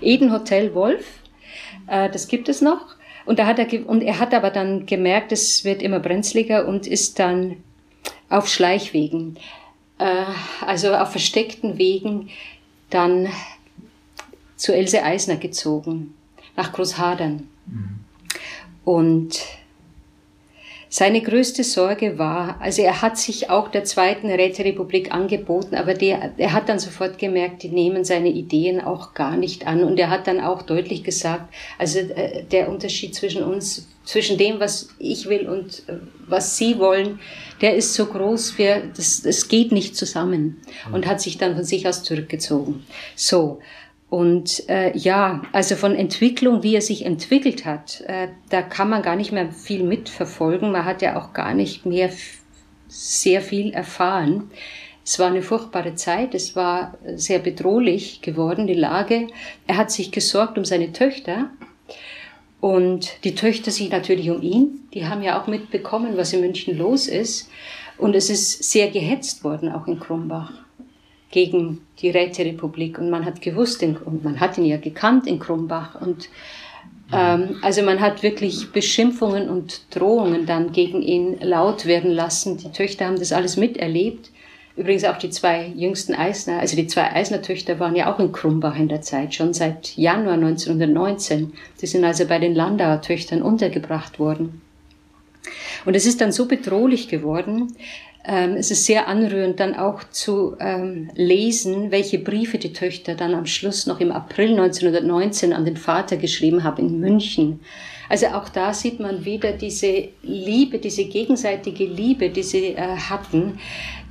Eden 0.00 0.32
Hotel 0.32 0.74
Wolf, 0.74 1.06
äh, 1.86 2.10
das 2.10 2.28
gibt 2.28 2.48
es 2.48 2.60
noch. 2.60 2.96
Und, 3.26 3.38
da 3.38 3.46
hat 3.46 3.58
er, 3.58 3.88
und 3.88 4.02
er 4.02 4.18
hat 4.18 4.34
aber 4.34 4.50
dann 4.50 4.86
gemerkt, 4.86 5.32
es 5.32 5.64
wird 5.64 5.82
immer 5.82 6.00
brenzliger 6.00 6.66
und 6.66 6.86
ist 6.86 7.18
dann 7.18 7.56
auf 8.28 8.48
Schleichwegen, 8.48 9.36
äh, 9.98 10.24
also 10.66 10.94
auf 10.94 11.10
versteckten 11.10 11.78
Wegen, 11.78 12.30
dann 12.90 13.28
zu 14.56 14.74
Else 14.74 15.02
Eisner 15.02 15.36
gezogen, 15.36 16.14
nach 16.56 16.72
Großhadern. 16.72 17.48
Mhm. 17.66 18.00
Und 18.84 19.40
seine 20.92 21.22
größte 21.22 21.62
Sorge 21.62 22.18
war, 22.18 22.60
also 22.60 22.82
er 22.82 23.00
hat 23.00 23.16
sich 23.16 23.48
auch 23.48 23.68
der 23.68 23.84
Zweiten 23.84 24.28
Räterepublik 24.28 25.14
angeboten, 25.14 25.76
aber 25.76 25.94
der, 25.94 26.32
er 26.36 26.52
hat 26.52 26.68
dann 26.68 26.80
sofort 26.80 27.16
gemerkt, 27.16 27.62
die 27.62 27.68
nehmen 27.68 28.04
seine 28.04 28.28
Ideen 28.28 28.80
auch 28.80 29.14
gar 29.14 29.36
nicht 29.36 29.68
an. 29.68 29.84
Und 29.84 30.00
er 30.00 30.10
hat 30.10 30.26
dann 30.26 30.40
auch 30.40 30.62
deutlich 30.62 31.04
gesagt, 31.04 31.54
also 31.78 32.00
äh, 32.00 32.42
der 32.42 32.68
Unterschied 32.68 33.14
zwischen 33.14 33.44
uns, 33.44 33.86
zwischen 34.04 34.36
dem, 34.36 34.58
was 34.58 34.88
ich 34.98 35.28
will 35.28 35.48
und 35.48 35.84
äh, 35.88 35.98
was 36.26 36.56
Sie 36.56 36.80
wollen, 36.80 37.20
der 37.60 37.76
ist 37.76 37.94
so 37.94 38.06
groß, 38.06 38.58
wir, 38.58 38.82
das, 38.96 39.22
das 39.22 39.46
geht 39.46 39.70
nicht 39.70 39.94
zusammen. 39.94 40.60
Und 40.92 41.06
hat 41.06 41.20
sich 41.20 41.38
dann 41.38 41.54
von 41.54 41.62
sich 41.62 41.86
aus 41.86 42.02
zurückgezogen. 42.02 42.84
So. 43.14 43.60
Und 44.10 44.68
äh, 44.68 44.96
ja, 44.98 45.40
also 45.52 45.76
von 45.76 45.94
Entwicklung, 45.94 46.64
wie 46.64 46.74
er 46.74 46.82
sich 46.82 47.06
entwickelt 47.06 47.64
hat, 47.64 48.02
äh, 48.08 48.26
da 48.48 48.60
kann 48.60 48.90
man 48.90 49.02
gar 49.02 49.14
nicht 49.14 49.30
mehr 49.30 49.52
viel 49.52 49.84
mitverfolgen. 49.84 50.72
Man 50.72 50.84
hat 50.84 51.00
ja 51.00 51.16
auch 51.16 51.32
gar 51.32 51.54
nicht 51.54 51.86
mehr 51.86 52.10
sehr 52.88 53.40
viel 53.40 53.72
erfahren. 53.72 54.50
Es 55.04 55.20
war 55.20 55.28
eine 55.28 55.42
furchtbare 55.42 55.94
Zeit, 55.94 56.34
es 56.34 56.56
war 56.56 56.98
sehr 57.14 57.38
bedrohlich 57.38 58.20
geworden, 58.20 58.66
die 58.66 58.74
Lage. 58.74 59.28
Er 59.68 59.76
hat 59.76 59.92
sich 59.92 60.10
gesorgt 60.10 60.58
um 60.58 60.64
seine 60.64 60.92
Töchter 60.92 61.50
und 62.60 63.24
die 63.24 63.36
Töchter 63.36 63.70
sich 63.70 63.90
natürlich 63.90 64.28
um 64.28 64.42
ihn. 64.42 64.88
Die 64.92 65.06
haben 65.06 65.22
ja 65.22 65.40
auch 65.40 65.46
mitbekommen, 65.46 66.16
was 66.16 66.32
in 66.32 66.40
München 66.40 66.76
los 66.76 67.06
ist. 67.06 67.48
Und 67.96 68.16
es 68.16 68.28
ist 68.28 68.64
sehr 68.64 68.90
gehetzt 68.90 69.44
worden, 69.44 69.70
auch 69.70 69.86
in 69.86 70.00
Krumbach 70.00 70.59
gegen 71.30 71.80
die 72.00 72.10
Räterepublik. 72.10 72.98
Und 72.98 73.10
man 73.10 73.24
hat 73.24 73.40
gewusst, 73.40 73.82
und 73.82 74.24
man 74.24 74.40
hat 74.40 74.58
ihn 74.58 74.64
ja 74.64 74.76
gekannt 74.76 75.26
in 75.26 75.38
Krumbach. 75.38 76.00
Und 76.00 76.28
ähm, 77.12 77.58
also 77.62 77.82
man 77.82 78.00
hat 78.00 78.22
wirklich 78.22 78.72
Beschimpfungen 78.72 79.48
und 79.48 79.94
Drohungen 79.94 80.46
dann 80.46 80.72
gegen 80.72 81.02
ihn 81.02 81.38
laut 81.40 81.86
werden 81.86 82.10
lassen. 82.10 82.56
Die 82.56 82.72
Töchter 82.72 83.06
haben 83.06 83.18
das 83.18 83.32
alles 83.32 83.56
miterlebt. 83.56 84.30
Übrigens 84.76 85.04
auch 85.04 85.18
die 85.18 85.30
zwei 85.30 85.66
jüngsten 85.76 86.14
Eisner, 86.14 86.60
also 86.60 86.76
die 86.76 86.86
zwei 86.86 87.12
Eisner-Töchter 87.12 87.80
waren 87.80 87.96
ja 87.96 88.12
auch 88.12 88.18
in 88.18 88.32
Krumbach 88.32 88.78
in 88.78 88.88
der 88.88 89.02
Zeit, 89.02 89.34
schon 89.34 89.52
seit 89.52 89.96
Januar 89.96 90.34
1919. 90.34 91.52
Die 91.82 91.86
sind 91.86 92.04
also 92.04 92.24
bei 92.24 92.38
den 92.38 92.54
Landauer 92.54 93.02
Töchtern 93.02 93.42
untergebracht 93.42 94.18
worden. 94.18 94.62
Und 95.84 95.96
es 95.96 96.06
ist 96.06 96.20
dann 96.20 96.32
so 96.32 96.46
bedrohlich 96.46 97.08
geworden, 97.08 97.74
ähm, 98.24 98.56
es 98.56 98.70
ist 98.70 98.84
sehr 98.84 99.08
anrührend 99.08 99.60
dann 99.60 99.74
auch 99.74 100.04
zu 100.10 100.56
ähm, 100.60 101.10
lesen, 101.14 101.90
welche 101.90 102.18
Briefe 102.18 102.58
die 102.58 102.72
Töchter 102.72 103.14
dann 103.14 103.34
am 103.34 103.46
Schluss 103.46 103.86
noch 103.86 104.00
im 104.00 104.12
April 104.12 104.50
1919 104.50 105.52
an 105.54 105.64
den 105.64 105.78
Vater 105.78 106.18
geschrieben 106.18 106.62
haben 106.62 106.86
in 106.86 107.00
München. 107.00 107.60
Also 108.10 108.26
auch 108.26 108.48
da 108.48 108.74
sieht 108.74 108.98
man 108.98 109.24
wieder 109.24 109.52
diese 109.52 110.08
Liebe, 110.22 110.78
diese 110.78 111.04
gegenseitige 111.04 111.84
Liebe, 111.84 112.28
die 112.28 112.42
sie 112.42 112.74
äh, 112.74 112.96
hatten. 112.96 113.58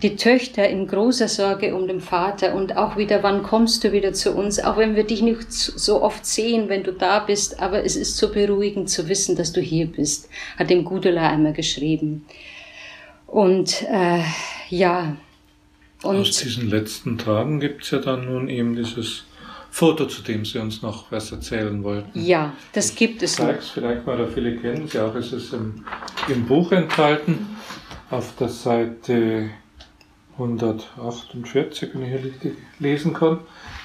Die 0.01 0.15
Töchter 0.15 0.67
in 0.67 0.87
großer 0.87 1.27
Sorge 1.27 1.75
um 1.75 1.85
den 1.85 1.99
Vater 1.99 2.55
und 2.55 2.77
auch 2.77 2.95
wieder, 2.95 3.21
wann 3.21 3.43
kommst 3.43 3.83
du 3.83 3.91
wieder 3.91 4.13
zu 4.13 4.31
uns? 4.31 4.57
Auch 4.63 4.77
wenn 4.77 4.95
wir 4.95 5.03
dich 5.03 5.21
nicht 5.21 5.51
so 5.51 6.01
oft 6.01 6.25
sehen, 6.25 6.69
wenn 6.69 6.83
du 6.83 6.93
da 6.93 7.19
bist, 7.19 7.59
aber 7.59 7.83
es 7.83 7.97
ist 7.97 8.15
so 8.15 8.31
beruhigend 8.31 8.89
zu 8.89 9.09
wissen, 9.09 9.35
dass 9.35 9.51
du 9.51 9.59
hier 9.59 9.87
bist, 9.87 10.29
hat 10.57 10.69
dem 10.69 10.85
Gudula 10.85 11.29
einmal 11.29 11.53
geschrieben. 11.53 12.25
Und 13.31 13.83
äh, 13.83 14.23
ja. 14.69 15.15
Und 16.01 16.17
Aus 16.17 16.37
diesen 16.37 16.69
letzten 16.69 17.17
Tagen 17.17 17.59
gibt 17.59 17.83
es 17.83 17.91
ja 17.91 17.99
dann 17.99 18.25
nun 18.25 18.47
eben 18.47 18.75
dieses 18.75 19.25
Foto, 19.69 20.05
zu 20.05 20.21
dem 20.21 20.45
Sie 20.45 20.57
uns 20.57 20.81
noch 20.81 21.11
was 21.11 21.31
erzählen 21.31 21.83
wollten. 21.83 22.09
Ja, 22.19 22.53
das 22.73 22.95
gibt 22.95 23.21
es. 23.21 23.33
Ich 23.33 23.37
zeige 23.37 23.59
es 23.59 23.69
vielleicht 23.69 24.05
mal, 24.05 24.17
da 24.17 24.25
viele 24.25 24.55
kennen 24.57 24.85
es 24.85 24.93
ja 24.93 25.05
auch. 25.05 25.15
Es 25.15 25.31
ist 25.31 25.53
im, 25.53 25.85
im 26.27 26.45
Buch 26.45 26.71
enthalten, 26.71 27.57
auf 28.09 28.33
der 28.39 28.49
Seite 28.49 29.49
148, 30.33 31.89
wenn 31.93 32.03
ich 32.03 32.09
hier 32.09 32.23
richtig 32.23 32.57
lesen 32.79 33.13
kann. 33.13 33.39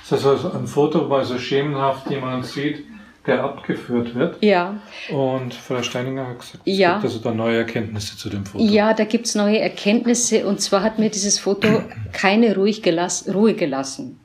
Das 0.09 0.21
ist 0.21 0.27
also 0.27 0.53
ein 0.53 0.67
Foto, 0.67 1.09
wo 1.11 1.15
also 1.15 1.39
schemenhaft 1.39 2.09
jemand 2.11 2.47
sieht, 2.47 2.85
der 3.27 3.43
abgeführt 3.43 4.15
wird. 4.15 4.43
Ja. 4.43 4.81
Und 5.11 5.55
Frau 5.55 5.83
Steininger 5.83 6.27
hat 6.27 6.41
gesagt, 6.41 6.61
es 6.67 6.79
ja. 6.79 6.95
gibt 6.95 7.05
also 7.05 7.19
da 7.19 7.33
neue 7.33 7.59
Erkenntnisse 7.59 8.17
zu 8.17 8.29
dem 8.29 8.45
Foto. 8.45 8.63
Ja, 8.63 8.93
da 8.93 9.05
gibt 9.05 9.27
es 9.27 9.35
neue 9.35 9.59
Erkenntnisse 9.61 10.47
und 10.47 10.61
zwar 10.61 10.83
hat 10.83 10.99
mir 10.99 11.11
dieses 11.11 11.39
Foto 11.39 11.83
keine 12.13 12.55
Ruhe 12.55 12.73
gelassen. 12.73 13.33
Ruhe 13.33 13.55
gelassen. 13.55 14.21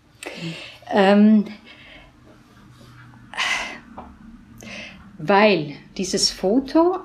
Ähm, 0.91 1.45
weil 5.17 5.73
dieses 5.97 6.29
Foto 6.31 6.99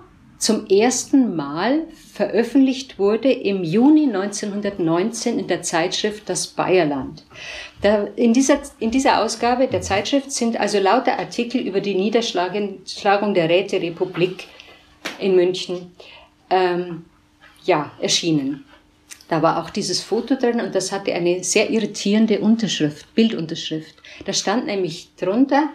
zum 0.45 0.67
ersten 0.67 1.35
Mal 1.35 1.85
veröffentlicht 2.13 2.99
wurde 2.99 3.33
im 3.33 3.65
Juni 3.65 4.05
1919 4.05 5.39
in 5.39 5.47
der 5.47 5.63
Zeitschrift 5.63 6.29
Das 6.29 6.49
Bayerland. 6.49 7.25
Da, 7.81 8.05
in, 8.17 8.35
dieser, 8.35 8.61
in 8.79 8.91
dieser 8.91 9.23
Ausgabe 9.23 9.69
der 9.69 9.81
Zeitschrift 9.81 10.31
sind 10.31 10.61
also 10.61 10.79
lauter 10.81 11.19
Artikel 11.19 11.63
über 11.63 11.81
die 11.81 11.95
Niederschlagung 11.95 13.33
der 13.33 13.49
Räterepublik 13.49 14.47
in 15.19 15.35
München 15.35 15.93
ähm, 16.51 17.07
ja, 17.65 17.93
erschienen. 17.99 18.67
Da 19.29 19.41
war 19.41 19.65
auch 19.65 19.71
dieses 19.71 20.03
Foto 20.03 20.35
drin 20.35 20.61
und 20.61 20.75
das 20.75 20.93
hatte 20.93 21.15
eine 21.15 21.43
sehr 21.43 21.71
irritierende 21.71 22.41
Unterschrift, 22.41 23.15
Bildunterschrift. 23.15 23.95
Da 24.27 24.35
stand 24.35 24.67
nämlich 24.67 25.09
drunter 25.17 25.71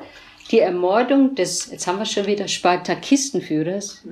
die 0.52 0.60
Ermordung 0.60 1.34
des, 1.34 1.72
jetzt 1.72 1.88
haben 1.88 1.98
wir 1.98 2.06
schon 2.06 2.28
wieder, 2.28 2.48
Spartakistenführers. 2.48 4.04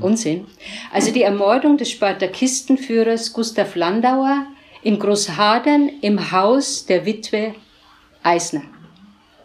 Unsinn. 0.00 0.46
Also 0.92 1.12
die 1.12 1.22
Ermordung 1.22 1.76
des 1.76 1.90
Spartakistenführers 1.90 3.32
Gustav 3.32 3.74
Landauer 3.74 4.46
in 4.82 4.98
Großhadern 4.98 5.90
im 6.00 6.30
Haus 6.32 6.86
der 6.86 7.06
Witwe 7.06 7.54
Eisner. 8.22 8.62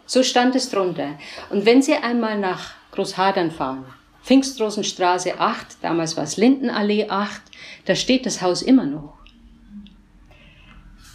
So 0.05 0.23
stand 0.23 0.55
es 0.55 0.69
drunter. 0.69 1.17
Und 1.49 1.65
wenn 1.65 1.81
Sie 1.81 1.95
einmal 1.95 2.37
nach 2.37 2.71
Großhadern 2.91 3.51
fahren, 3.51 3.85
Pfingstrosenstraße 4.23 5.39
8, 5.39 5.77
damals 5.81 6.17
war 6.17 6.25
es 6.25 6.37
Lindenallee 6.37 7.07
8, 7.07 7.41
da 7.85 7.95
steht 7.95 8.25
das 8.25 8.41
Haus 8.41 8.61
immer 8.61 8.85
noch. 8.85 9.13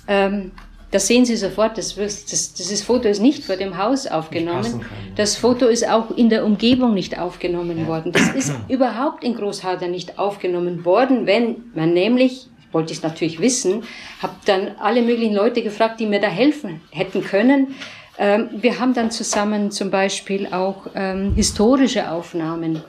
Ähm, 0.09 0.53
das 0.97 1.09
sehen 1.09 1.27
Sie 1.27 1.37
sofort, 1.37 1.77
das, 1.77 1.95
das, 1.95 2.55
dieses 2.55 2.81
Foto 2.81 3.07
ist 3.07 3.21
nicht 3.21 3.45
vor 3.45 3.57
dem 3.57 3.77
Haus 3.77 4.07
aufgenommen. 4.07 4.83
Das 5.15 5.37
Foto 5.37 5.67
ist 5.67 5.87
auch 5.87 6.11
in 6.17 6.31
der 6.31 6.43
Umgebung 6.43 6.95
nicht 6.95 7.19
aufgenommen 7.19 7.87
worden. 7.87 8.13
Das 8.13 8.31
ist 8.31 8.55
überhaupt 8.71 9.23
in 9.23 9.35
Großhadern 9.35 9.91
nicht 9.91 10.19
aufgenommen 10.19 10.87
worden, 10.87 11.27
wenn 11.27 11.65
man 11.75 11.93
nämlich, 11.93 12.47
wollte 12.73 12.93
ich 12.93 12.99
es 13.01 13.03
natürlich 13.03 13.41
wissen, 13.41 13.83
habe 14.23 14.37
dann 14.47 14.71
alle 14.79 15.03
möglichen 15.03 15.35
Leute 15.35 15.61
gefragt, 15.61 16.01
die 16.01 16.07
mir 16.07 16.19
da 16.19 16.29
helfen 16.29 16.81
hätten 16.91 17.23
können. 17.23 17.75
Ähm, 18.19 18.49
wir 18.53 18.79
haben 18.81 18.95
dann 18.95 19.11
zusammen 19.11 19.71
zum 19.71 19.91
Beispiel 19.91 20.47
auch 20.51 20.87
ähm, 20.95 21.35
historische 21.35 22.11
Aufnahmen 22.11 22.83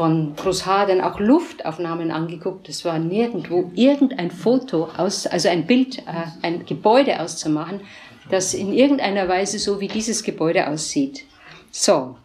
von 0.00 0.34
Großhaden 0.34 1.02
auch 1.02 1.20
Luftaufnahmen 1.20 2.10
angeguckt. 2.10 2.70
Es 2.70 2.86
war 2.86 2.98
nirgendwo 2.98 3.70
irgendein 3.74 4.30
Foto 4.30 4.88
aus, 4.96 5.26
also 5.26 5.50
ein 5.50 5.66
Bild, 5.66 5.98
äh, 5.98 6.24
ein 6.40 6.64
Gebäude 6.64 7.20
auszumachen, 7.20 7.82
das 8.30 8.54
in 8.54 8.72
irgendeiner 8.72 9.28
Weise 9.28 9.58
so 9.58 9.78
wie 9.78 9.88
dieses 9.88 10.22
Gebäude 10.22 10.68
aussieht. 10.68 11.24
So. 11.70 12.16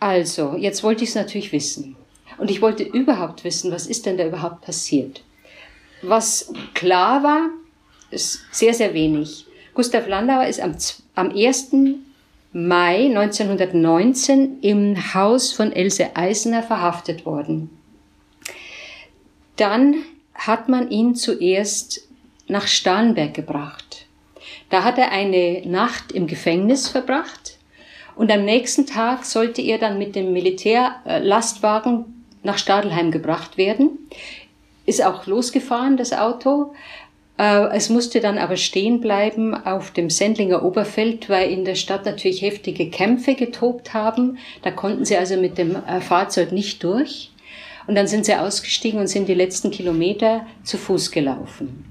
Also, 0.00 0.56
jetzt 0.56 0.82
wollte 0.82 1.04
ich 1.04 1.10
es 1.10 1.16
natürlich 1.16 1.52
wissen. 1.52 1.96
Und 2.38 2.50
ich 2.50 2.62
wollte 2.62 2.84
überhaupt 2.84 3.44
wissen, 3.44 3.70
was 3.70 3.86
ist 3.86 4.06
denn 4.06 4.16
da 4.16 4.26
überhaupt 4.26 4.62
passiert? 4.62 5.22
Was 6.00 6.50
klar 6.72 7.22
war, 7.22 7.50
ist 8.10 8.40
sehr, 8.52 8.72
sehr 8.72 8.94
wenig. 8.94 9.44
Gustav 9.74 10.08
Landauer 10.08 10.46
ist 10.46 10.62
am, 10.62 10.74
am 11.14 11.28
1. 11.28 11.72
Mai 12.58 13.08
1919 13.08 14.60
im 14.62 15.12
Haus 15.12 15.52
von 15.52 15.72
Else 15.72 16.16
Eisner 16.16 16.62
verhaftet 16.62 17.26
worden. 17.26 17.68
Dann 19.56 19.96
hat 20.34 20.66
man 20.66 20.90
ihn 20.90 21.14
zuerst 21.14 22.08
nach 22.48 22.66
Starnberg 22.66 23.34
gebracht. 23.34 24.06
Da 24.70 24.84
hat 24.84 24.96
er 24.96 25.12
eine 25.12 25.66
Nacht 25.66 26.12
im 26.12 26.26
Gefängnis 26.26 26.88
verbracht 26.88 27.58
und 28.14 28.32
am 28.32 28.46
nächsten 28.46 28.86
Tag 28.86 29.26
sollte 29.26 29.60
er 29.60 29.76
dann 29.76 29.98
mit 29.98 30.16
dem 30.16 30.32
Militärlastwagen 30.32 32.24
nach 32.42 32.56
Stadelheim 32.56 33.10
gebracht 33.10 33.58
werden. 33.58 33.98
Ist 34.86 35.04
auch 35.04 35.26
losgefahren, 35.26 35.98
das 35.98 36.14
Auto, 36.14 36.72
äh, 36.72 37.05
es 37.38 37.90
musste 37.90 38.20
dann 38.20 38.38
aber 38.38 38.56
stehen 38.56 39.00
bleiben 39.00 39.54
auf 39.54 39.90
dem 39.90 40.08
Sendlinger 40.08 40.62
Oberfeld, 40.62 41.28
weil 41.28 41.50
in 41.50 41.64
der 41.64 41.74
Stadt 41.74 42.06
natürlich 42.06 42.40
heftige 42.40 42.88
Kämpfe 42.88 43.34
getobt 43.34 43.92
haben. 43.92 44.38
Da 44.62 44.70
konnten 44.70 45.04
sie 45.04 45.16
also 45.16 45.36
mit 45.36 45.58
dem 45.58 45.76
äh, 45.76 46.00
Fahrzeug 46.00 46.52
nicht 46.52 46.82
durch. 46.82 47.30
Und 47.86 47.94
dann 47.94 48.06
sind 48.06 48.24
sie 48.24 48.34
ausgestiegen 48.34 48.98
und 48.98 49.06
sind 49.06 49.28
die 49.28 49.34
letzten 49.34 49.70
Kilometer 49.70 50.46
zu 50.64 50.78
Fuß 50.78 51.10
gelaufen. 51.10 51.84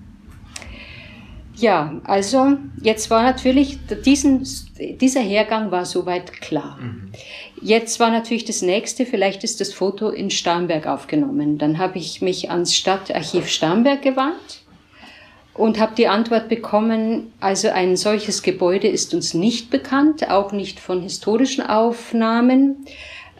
Ja, 1.57 2.01
also 2.03 2.57
jetzt 2.81 3.09
war 3.09 3.23
natürlich, 3.23 3.77
diesen, 4.05 4.45
dieser 4.99 5.21
Hergang 5.21 5.71
war 5.71 5.85
soweit 5.85 6.33
klar. 6.33 6.77
Mhm. 6.81 7.11
Jetzt 7.61 8.01
war 8.01 8.09
natürlich 8.09 8.43
das 8.43 8.61
nächste, 8.61 9.05
vielleicht 9.05 9.45
ist 9.45 9.61
das 9.61 9.71
Foto 9.71 10.09
in 10.09 10.31
Starnberg 10.31 10.85
aufgenommen. 10.85 11.57
Dann 11.57 11.77
habe 11.77 11.97
ich 11.97 12.21
mich 12.21 12.49
ans 12.51 12.75
Stadtarchiv 12.75 13.47
Starnberg 13.47 14.01
gewandt 14.01 14.64
und 15.55 15.79
habe 15.79 15.95
die 15.95 16.07
Antwort 16.07 16.49
bekommen, 16.49 17.31
also 17.39 17.69
ein 17.69 17.95
solches 17.95 18.43
Gebäude 18.43 18.87
ist 18.87 19.13
uns 19.13 19.33
nicht 19.33 19.69
bekannt, 19.69 20.29
auch 20.29 20.51
nicht 20.51 20.79
von 20.79 21.01
historischen 21.01 21.65
Aufnahmen. 21.65 22.85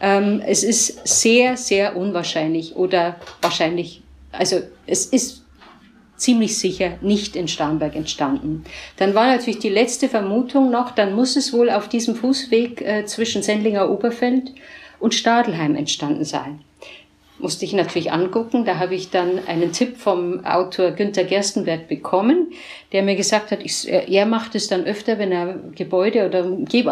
Ähm, 0.00 0.42
es 0.44 0.64
ist 0.64 1.06
sehr, 1.06 1.56
sehr 1.56 1.96
unwahrscheinlich 1.96 2.74
oder 2.74 3.16
wahrscheinlich, 3.42 4.02
also 4.32 4.60
es 4.86 5.06
ist 5.06 5.44
ziemlich 6.16 6.58
sicher 6.58 6.94
nicht 7.02 7.36
in 7.36 7.48
Starnberg 7.48 7.94
entstanden. 7.94 8.64
Dann 8.96 9.14
war 9.14 9.26
natürlich 9.26 9.58
die 9.58 9.68
letzte 9.68 10.08
Vermutung 10.08 10.70
noch, 10.70 10.92
dann 10.92 11.14
muss 11.14 11.36
es 11.36 11.52
wohl 11.52 11.68
auf 11.68 11.88
diesem 11.88 12.14
Fußweg 12.14 12.80
äh, 12.80 13.04
zwischen 13.04 13.42
Sendlinger 13.42 13.90
Oberfeld 13.90 14.52
und 14.98 15.14
Stadelheim 15.14 15.76
entstanden 15.76 16.24
sein 16.24 16.60
musste 17.38 17.64
ich 17.64 17.72
natürlich 17.72 18.12
angucken. 18.12 18.64
Da 18.64 18.78
habe 18.78 18.94
ich 18.94 19.10
dann 19.10 19.46
einen 19.46 19.72
Tipp 19.72 19.96
vom 19.98 20.44
Autor 20.44 20.92
Günter 20.92 21.24
Gerstenberg 21.24 21.88
bekommen, 21.88 22.52
der 22.92 23.02
mir 23.02 23.16
gesagt 23.16 23.50
hat, 23.50 23.60
ich, 23.62 23.88
er 23.88 24.26
macht 24.26 24.54
es 24.54 24.68
dann 24.68 24.84
öfter, 24.84 25.18
wenn 25.18 25.32
er 25.32 25.58
Gebäude 25.74 26.26
oder 26.26 26.44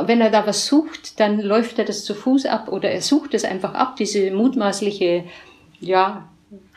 wenn 0.09 0.21
er 0.21 0.31
da 0.31 0.47
was 0.47 0.67
sucht, 0.67 1.19
dann 1.21 1.41
läuft 1.41 1.79
er 1.79 1.85
das 1.85 2.05
zu 2.05 2.15
Fuß 2.15 2.47
ab 2.47 2.69
oder 2.69 2.91
er 2.91 3.01
sucht 3.01 3.35
es 3.35 3.45
einfach 3.45 3.75
ab, 3.75 3.97
diese 3.97 4.31
mutmaßliche 4.31 5.25
ja, 5.81 6.29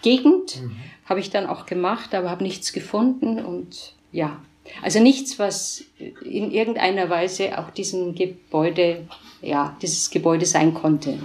Gegend. 0.02 0.61
Mhm. 0.61 0.77
Habe 1.06 1.19
ich 1.19 1.30
dann 1.30 1.48
auch 1.48 1.65
gemacht, 1.65 2.14
aber 2.14 2.30
habe 2.30 2.44
nichts 2.44 2.73
gefunden 2.73 3.39
und 3.39 3.94
ja, 4.11 4.41
also 4.81 4.99
nichts, 4.99 5.39
was 5.39 5.85
in 6.23 6.52
irgendeiner 6.52 7.10
Weise 7.10 7.57
auch 7.57 7.69
diesem 7.69 8.15
Gebäude, 8.15 9.07
ja, 9.41 9.77
dieses 9.81 10.10
Gebäude 10.10 10.45
sein 10.45 10.73
konnte. 10.73 11.18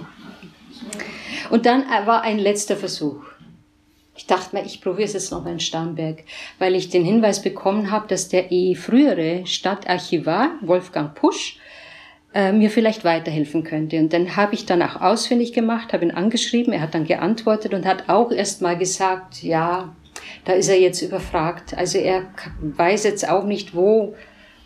Und 1.49 1.65
dann 1.65 1.83
äh, 1.83 2.05
war 2.05 2.21
ein 2.21 2.39
letzter 2.39 2.77
Versuch. 2.77 3.23
Ich 4.15 4.27
dachte 4.27 4.55
mir, 4.55 4.63
ich 4.63 4.81
probiere 4.81 5.05
es 5.05 5.13
jetzt 5.13 5.31
noch 5.31 5.45
in 5.45 5.59
Starnberg, 5.59 6.23
weil 6.59 6.75
ich 6.75 6.89
den 6.89 7.03
Hinweis 7.03 7.41
bekommen 7.41 7.89
habe, 7.89 8.07
dass 8.07 8.29
der 8.29 8.51
eh 8.51 8.75
frühere 8.75 9.45
Stadtarchivar, 9.47 10.51
Wolfgang 10.61 11.15
Pusch, 11.15 11.57
äh, 12.33 12.51
mir 12.51 12.69
vielleicht 12.69 13.03
weiterhelfen 13.03 13.63
könnte. 13.63 13.97
Und 13.97 14.13
dann 14.13 14.35
habe 14.35 14.53
ich 14.53 14.65
dann 14.65 14.81
auch 14.81 15.01
ausfindig 15.01 15.53
gemacht, 15.53 15.93
habe 15.93 16.05
ihn 16.05 16.11
angeschrieben, 16.11 16.73
er 16.73 16.81
hat 16.81 16.93
dann 16.93 17.05
geantwortet 17.05 17.73
und 17.73 17.85
hat 17.85 18.09
auch 18.09 18.31
erst 18.31 18.61
mal 18.61 18.77
gesagt, 18.77 19.41
ja, 19.41 19.95
da 20.45 20.53
ist 20.53 20.67
er 20.67 20.79
jetzt 20.79 21.01
überfragt. 21.01 21.75
Also 21.75 21.97
er 21.97 22.25
weiß 22.61 23.03
jetzt 23.03 23.27
auch 23.27 23.45
nicht, 23.45 23.75
wo 23.75 24.15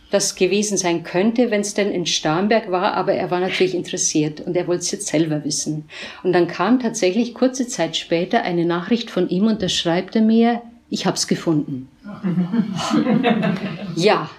das 0.10 0.36
gewesen 0.36 0.78
sein 0.78 1.04
könnte, 1.04 1.52
wenn 1.52 1.62
es 1.62 1.74
denn 1.74 1.92
in 1.92 2.06
Starnberg 2.06 2.72
war, 2.72 2.94
aber 2.94 3.14
er 3.14 3.30
war 3.30 3.40
natürlich 3.40 3.76
interessiert 3.76 4.42
und 4.42 4.56
er 4.56 4.68
wollte 4.68 4.82
es 4.82 4.92
jetzt 4.92 5.08
selber 5.08 5.44
wissen. 5.44 5.90
Und 6.24 6.34
dann 6.34 6.48
kam 6.48 6.80
tatsächlich 6.80 7.34
kurze 7.34 7.68
Zeit 7.68 7.98
später 7.98 8.44
eine 8.44 8.66
Nachricht 8.66 9.12
von 9.12 9.30
ihm 9.30 9.48
und 9.48 9.62
da 9.62 9.70
schreibt 9.70 10.16
er 10.16 10.22
mir, 10.22 10.62
ich 10.90 11.06
hab's 11.06 11.28
gefunden. 11.28 11.90
ja. 13.96 14.30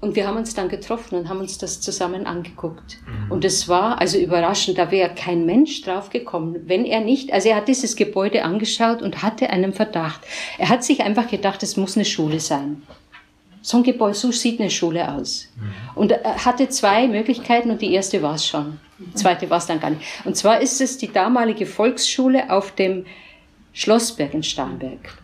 Und 0.00 0.16
wir 0.16 0.26
haben 0.26 0.36
uns 0.36 0.54
dann 0.54 0.68
getroffen 0.68 1.16
und 1.16 1.28
haben 1.28 1.38
uns 1.38 1.58
das 1.58 1.80
zusammen 1.80 2.26
angeguckt. 2.26 2.98
Mhm. 3.06 3.30
Und 3.30 3.44
es 3.44 3.68
war 3.68 4.00
also 4.00 4.18
überraschend, 4.18 4.76
da 4.76 4.90
wäre 4.90 5.14
kein 5.14 5.46
Mensch 5.46 5.82
drauf 5.82 6.10
gekommen, 6.10 6.56
wenn 6.66 6.84
er 6.84 7.02
nicht, 7.02 7.32
also 7.32 7.50
er 7.50 7.56
hat 7.56 7.68
dieses 7.68 7.94
Gebäude 7.94 8.42
angeschaut 8.42 9.00
und 9.00 9.22
hatte 9.22 9.50
einen 9.50 9.72
Verdacht. 9.72 10.22
Er 10.58 10.70
hat 10.70 10.82
sich 10.82 11.02
einfach 11.02 11.28
gedacht, 11.28 11.62
es 11.62 11.76
muss 11.76 11.94
eine 11.96 12.04
Schule 12.04 12.40
sein. 12.40 12.82
So 13.62 13.78
ein 13.78 13.82
Gebäude, 13.84 14.14
so 14.14 14.32
sieht 14.32 14.60
eine 14.60 14.70
Schule 14.70 15.12
aus. 15.12 15.48
Mhm. 15.56 15.72
Und 15.94 16.12
er 16.12 16.44
hatte 16.44 16.68
zwei 16.68 17.06
Möglichkeiten 17.06 17.70
und 17.70 17.80
die 17.80 17.92
erste 17.92 18.20
war 18.20 18.34
es 18.34 18.46
schon. 18.46 18.78
Die 18.98 19.14
zweite 19.14 19.48
war 19.48 19.58
es 19.58 19.66
dann 19.66 19.80
gar 19.80 19.90
nicht. 19.90 20.02
Und 20.24 20.36
zwar 20.36 20.60
ist 20.60 20.80
es 20.80 20.98
die 20.98 21.12
damalige 21.12 21.66
Volksschule 21.66 22.50
auf 22.50 22.72
dem 22.72 23.06
Schlossberg 23.72 24.34
in 24.34 24.42
Starnberg. 24.42 25.16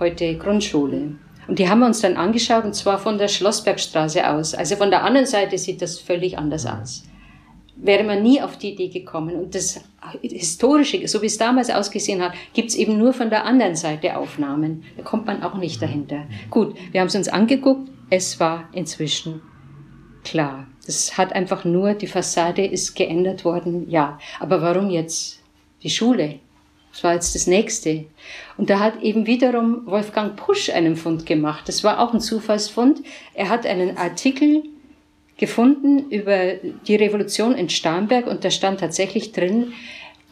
Heute 0.00 0.36
Grundschule. 0.36 1.12
Und 1.46 1.58
die 1.58 1.68
haben 1.68 1.80
wir 1.80 1.86
uns 1.86 2.00
dann 2.00 2.16
angeschaut 2.16 2.64
und 2.64 2.74
zwar 2.74 2.98
von 2.98 3.18
der 3.18 3.28
Schlossbergstraße 3.28 4.28
aus. 4.28 4.54
Also 4.54 4.76
von 4.76 4.90
der 4.90 5.04
anderen 5.04 5.26
Seite 5.26 5.58
sieht 5.58 5.82
das 5.82 6.00
völlig 6.00 6.38
anders 6.38 6.66
aus 6.66 7.04
wäre 7.76 8.04
man 8.04 8.22
nie 8.22 8.40
auf 8.40 8.56
die 8.56 8.72
Idee 8.72 8.88
gekommen. 8.88 9.36
Und 9.36 9.54
das 9.54 9.80
Historische, 10.22 11.06
so 11.08 11.22
wie 11.22 11.26
es 11.26 11.38
damals 11.38 11.70
ausgesehen 11.70 12.22
hat, 12.22 12.32
gibt 12.52 12.70
es 12.70 12.76
eben 12.76 12.98
nur 12.98 13.12
von 13.12 13.30
der 13.30 13.44
anderen 13.44 13.76
Seite 13.76 14.16
Aufnahmen. 14.16 14.84
Da 14.96 15.02
kommt 15.02 15.26
man 15.26 15.42
auch 15.42 15.56
nicht 15.56 15.82
dahinter. 15.82 16.26
Gut, 16.50 16.76
wir 16.92 17.00
haben 17.00 17.08
es 17.08 17.14
uns 17.14 17.28
angeguckt. 17.28 17.88
Es 18.10 18.38
war 18.38 18.68
inzwischen 18.72 19.42
klar. 20.22 20.66
Das 20.86 21.16
hat 21.16 21.32
einfach 21.32 21.64
nur, 21.64 21.94
die 21.94 22.06
Fassade 22.06 22.64
ist 22.64 22.94
geändert 22.94 23.44
worden. 23.44 23.88
Ja, 23.90 24.18
aber 24.38 24.60
warum 24.60 24.90
jetzt 24.90 25.40
die 25.82 25.90
Schule? 25.90 26.40
Das 26.92 27.02
war 27.02 27.14
jetzt 27.14 27.34
das 27.34 27.46
nächste. 27.46 28.04
Und 28.56 28.70
da 28.70 28.78
hat 28.78 29.02
eben 29.02 29.26
wiederum 29.26 29.86
Wolfgang 29.86 30.36
Pusch 30.36 30.70
einen 30.70 30.94
Fund 30.94 31.26
gemacht. 31.26 31.66
Das 31.66 31.82
war 31.82 31.98
auch 31.98 32.14
ein 32.14 32.20
Zufallsfund. 32.20 33.02
Er 33.32 33.48
hat 33.48 33.66
einen 33.66 33.96
Artikel 33.96 34.62
gefunden 35.36 36.10
über 36.10 36.54
die 36.86 36.96
Revolution 36.96 37.54
in 37.54 37.68
Starnberg 37.68 38.26
und 38.26 38.44
da 38.44 38.50
stand 38.50 38.80
tatsächlich 38.80 39.32
drin, 39.32 39.72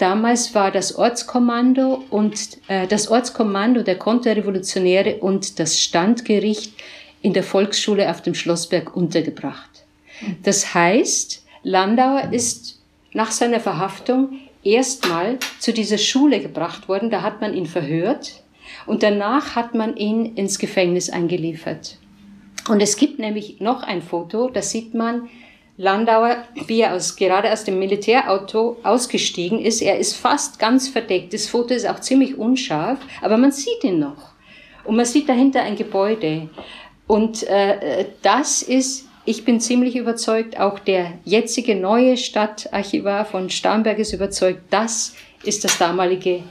Damals 0.02 0.52
war 0.56 0.72
das 0.72 0.96
Ortskommando 0.96 2.02
und 2.10 2.58
äh, 2.66 2.88
das 2.88 3.06
Ortskommando 3.06 3.84
der 3.84 3.96
Konterrevolutionäre 3.98 5.18
und 5.18 5.60
das 5.60 5.80
Standgericht 5.80 6.74
in 7.20 7.32
der 7.32 7.44
Volksschule 7.44 8.10
auf 8.10 8.20
dem 8.20 8.34
Schlossberg 8.34 8.96
untergebracht. 8.96 9.70
Das 10.42 10.74
heißt, 10.74 11.44
Landauer 11.62 12.32
ist 12.32 12.80
nach 13.12 13.30
seiner 13.30 13.60
Verhaftung 13.60 14.40
erstmal 14.64 15.38
zu 15.60 15.72
dieser 15.72 15.98
Schule 15.98 16.40
gebracht 16.40 16.88
worden, 16.88 17.10
da 17.10 17.22
hat 17.22 17.40
man 17.40 17.54
ihn 17.54 17.66
verhört 17.66 18.42
und 18.86 19.04
danach 19.04 19.54
hat 19.54 19.74
man 19.74 19.96
ihn 19.96 20.34
ins 20.34 20.58
Gefängnis 20.58 21.10
eingeliefert. 21.10 21.98
Und 22.68 22.80
es 22.80 22.96
gibt 22.96 23.18
nämlich 23.18 23.60
noch 23.60 23.82
ein 23.82 24.02
Foto, 24.02 24.48
da 24.48 24.62
sieht 24.62 24.94
man 24.94 25.28
Landauer, 25.76 26.44
wie 26.66 26.82
er 26.82 26.94
aus, 26.94 27.16
gerade 27.16 27.50
aus 27.50 27.64
dem 27.64 27.78
Militärauto 27.78 28.76
ausgestiegen 28.82 29.58
ist. 29.58 29.80
Er 29.80 29.98
ist 29.98 30.14
fast 30.14 30.58
ganz 30.58 30.88
verdeckt. 30.88 31.32
Das 31.32 31.48
Foto 31.48 31.74
ist 31.74 31.88
auch 31.88 32.00
ziemlich 32.00 32.38
unscharf, 32.38 32.98
aber 33.20 33.36
man 33.36 33.52
sieht 33.52 33.82
ihn 33.82 33.98
noch. 33.98 34.32
Und 34.84 34.96
man 34.96 35.06
sieht 35.06 35.28
dahinter 35.28 35.62
ein 35.62 35.76
Gebäude. 35.76 36.50
Und 37.06 37.42
äh, 37.44 38.06
das 38.22 38.62
ist 38.62 39.06
ich 39.24 39.44
bin 39.44 39.60
ziemlich 39.60 39.94
überzeugt, 39.94 40.58
auch 40.58 40.80
der 40.80 41.12
jetzige 41.24 41.76
neue 41.76 42.16
Stadtarchivar 42.16 43.24
von 43.24 43.50
Starnberg 43.50 43.98
ist 44.00 44.12
überzeugt, 44.12 44.62
das 44.70 45.14
ist 45.44 45.62
das 45.62 45.78
damalige, 45.78 46.42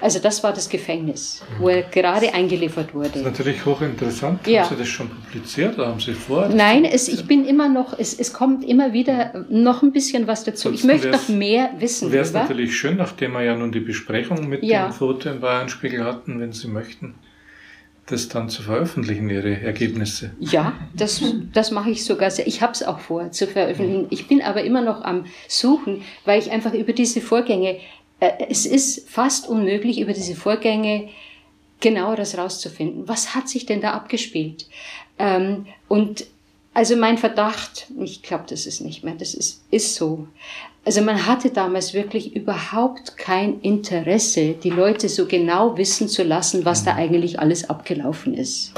also 0.00 0.18
das 0.18 0.42
war 0.42 0.52
das 0.52 0.68
Gefängnis, 0.68 1.42
wo 1.58 1.68
er 1.68 1.82
gerade 1.82 2.32
eingeliefert 2.32 2.94
wurde. 2.94 3.08
Das 3.08 3.16
ist 3.16 3.24
natürlich 3.24 3.64
hochinteressant. 3.64 4.46
Ja. 4.46 4.62
Haben 4.62 4.76
Sie 4.76 4.82
das 4.82 4.88
schon 4.88 5.08
publiziert 5.08 5.76
oder 5.78 5.88
haben 5.88 6.00
Sie 6.00 6.14
vor? 6.14 6.48
Nein, 6.48 6.84
es, 6.84 7.08
ich 7.08 7.26
bin 7.26 7.44
immer 7.44 7.68
noch, 7.68 7.98
es, 7.98 8.18
es 8.18 8.32
kommt 8.32 8.64
immer 8.64 8.92
wieder 8.92 9.44
noch 9.48 9.82
ein 9.82 9.92
bisschen 9.92 10.26
was 10.26 10.44
dazu. 10.44 10.72
ich 10.72 10.84
möchte 10.84 11.10
noch 11.10 11.28
mehr 11.28 11.70
wissen. 11.78 12.12
Wäre 12.12 12.24
es 12.24 12.32
natürlich 12.32 12.76
schön, 12.76 12.96
nachdem 12.96 13.32
wir 13.32 13.42
ja 13.42 13.56
nun 13.56 13.72
die 13.72 13.80
Besprechung 13.80 14.48
mit 14.48 14.62
ja. 14.62 14.88
dem 14.88 14.92
Foto 14.92 15.30
im 15.30 15.40
Bayernspiegel 15.40 16.04
hatten, 16.04 16.40
wenn 16.40 16.52
Sie 16.52 16.68
möchten 16.68 17.14
das 18.10 18.28
dann 18.28 18.48
zu 18.48 18.62
veröffentlichen, 18.62 19.28
Ihre 19.28 19.60
Ergebnisse? 19.60 20.30
Ja, 20.38 20.72
das, 20.94 21.22
das 21.52 21.70
mache 21.70 21.90
ich 21.90 22.04
sogar 22.04 22.30
sehr. 22.30 22.46
Ich 22.46 22.62
habe 22.62 22.72
es 22.72 22.82
auch 22.82 23.00
vor 23.00 23.30
zu 23.32 23.46
veröffentlichen. 23.46 24.06
Ich 24.10 24.28
bin 24.28 24.42
aber 24.42 24.62
immer 24.62 24.80
noch 24.80 25.02
am 25.02 25.26
Suchen, 25.46 26.02
weil 26.24 26.40
ich 26.40 26.50
einfach 26.50 26.72
über 26.72 26.92
diese 26.92 27.20
Vorgänge, 27.20 27.78
es 28.20 28.66
ist 28.66 29.08
fast 29.08 29.48
unmöglich, 29.48 30.00
über 30.00 30.12
diese 30.12 30.34
Vorgänge 30.34 31.08
genaueres 31.80 32.36
rauszufinden. 32.36 33.06
Was 33.06 33.34
hat 33.34 33.48
sich 33.48 33.66
denn 33.66 33.80
da 33.80 33.92
abgespielt? 33.92 34.66
Ähm, 35.18 35.66
und 35.86 36.26
also 36.74 36.96
mein 36.96 37.18
Verdacht, 37.18 37.86
ich 38.00 38.22
glaube, 38.22 38.44
das 38.48 38.66
ist 38.66 38.80
nicht 38.80 39.04
mehr, 39.04 39.14
das 39.14 39.34
ist, 39.34 39.62
ist 39.70 39.94
so. 39.94 40.28
Also 40.84 41.02
man 41.02 41.26
hatte 41.26 41.50
damals 41.50 41.92
wirklich 41.92 42.34
überhaupt 42.34 43.16
kein 43.16 43.60
Interesse, 43.60 44.54
die 44.54 44.70
Leute 44.70 45.08
so 45.08 45.26
genau 45.26 45.76
wissen 45.76 46.08
zu 46.08 46.22
lassen, 46.22 46.64
was 46.64 46.84
da 46.84 46.94
eigentlich 46.94 47.40
alles 47.40 47.68
abgelaufen 47.68 48.34
ist. 48.34 48.72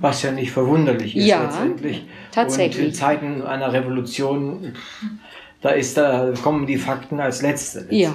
Was 0.00 0.22
ja 0.22 0.32
nicht 0.32 0.50
verwunderlich 0.50 1.16
ist 1.16 1.24
ja, 1.24 1.44
letztendlich. 1.44 2.04
Tatsächlich. 2.32 2.78
Und 2.78 2.88
in 2.88 2.94
Zeiten 2.94 3.42
einer 3.42 3.72
Revolution 3.72 4.74
da 5.62 5.70
ist 5.70 5.96
da 5.96 6.32
kommen 6.42 6.66
die 6.66 6.76
Fakten 6.76 7.18
als 7.18 7.42
letzte. 7.42 7.86
Ja. 7.90 8.14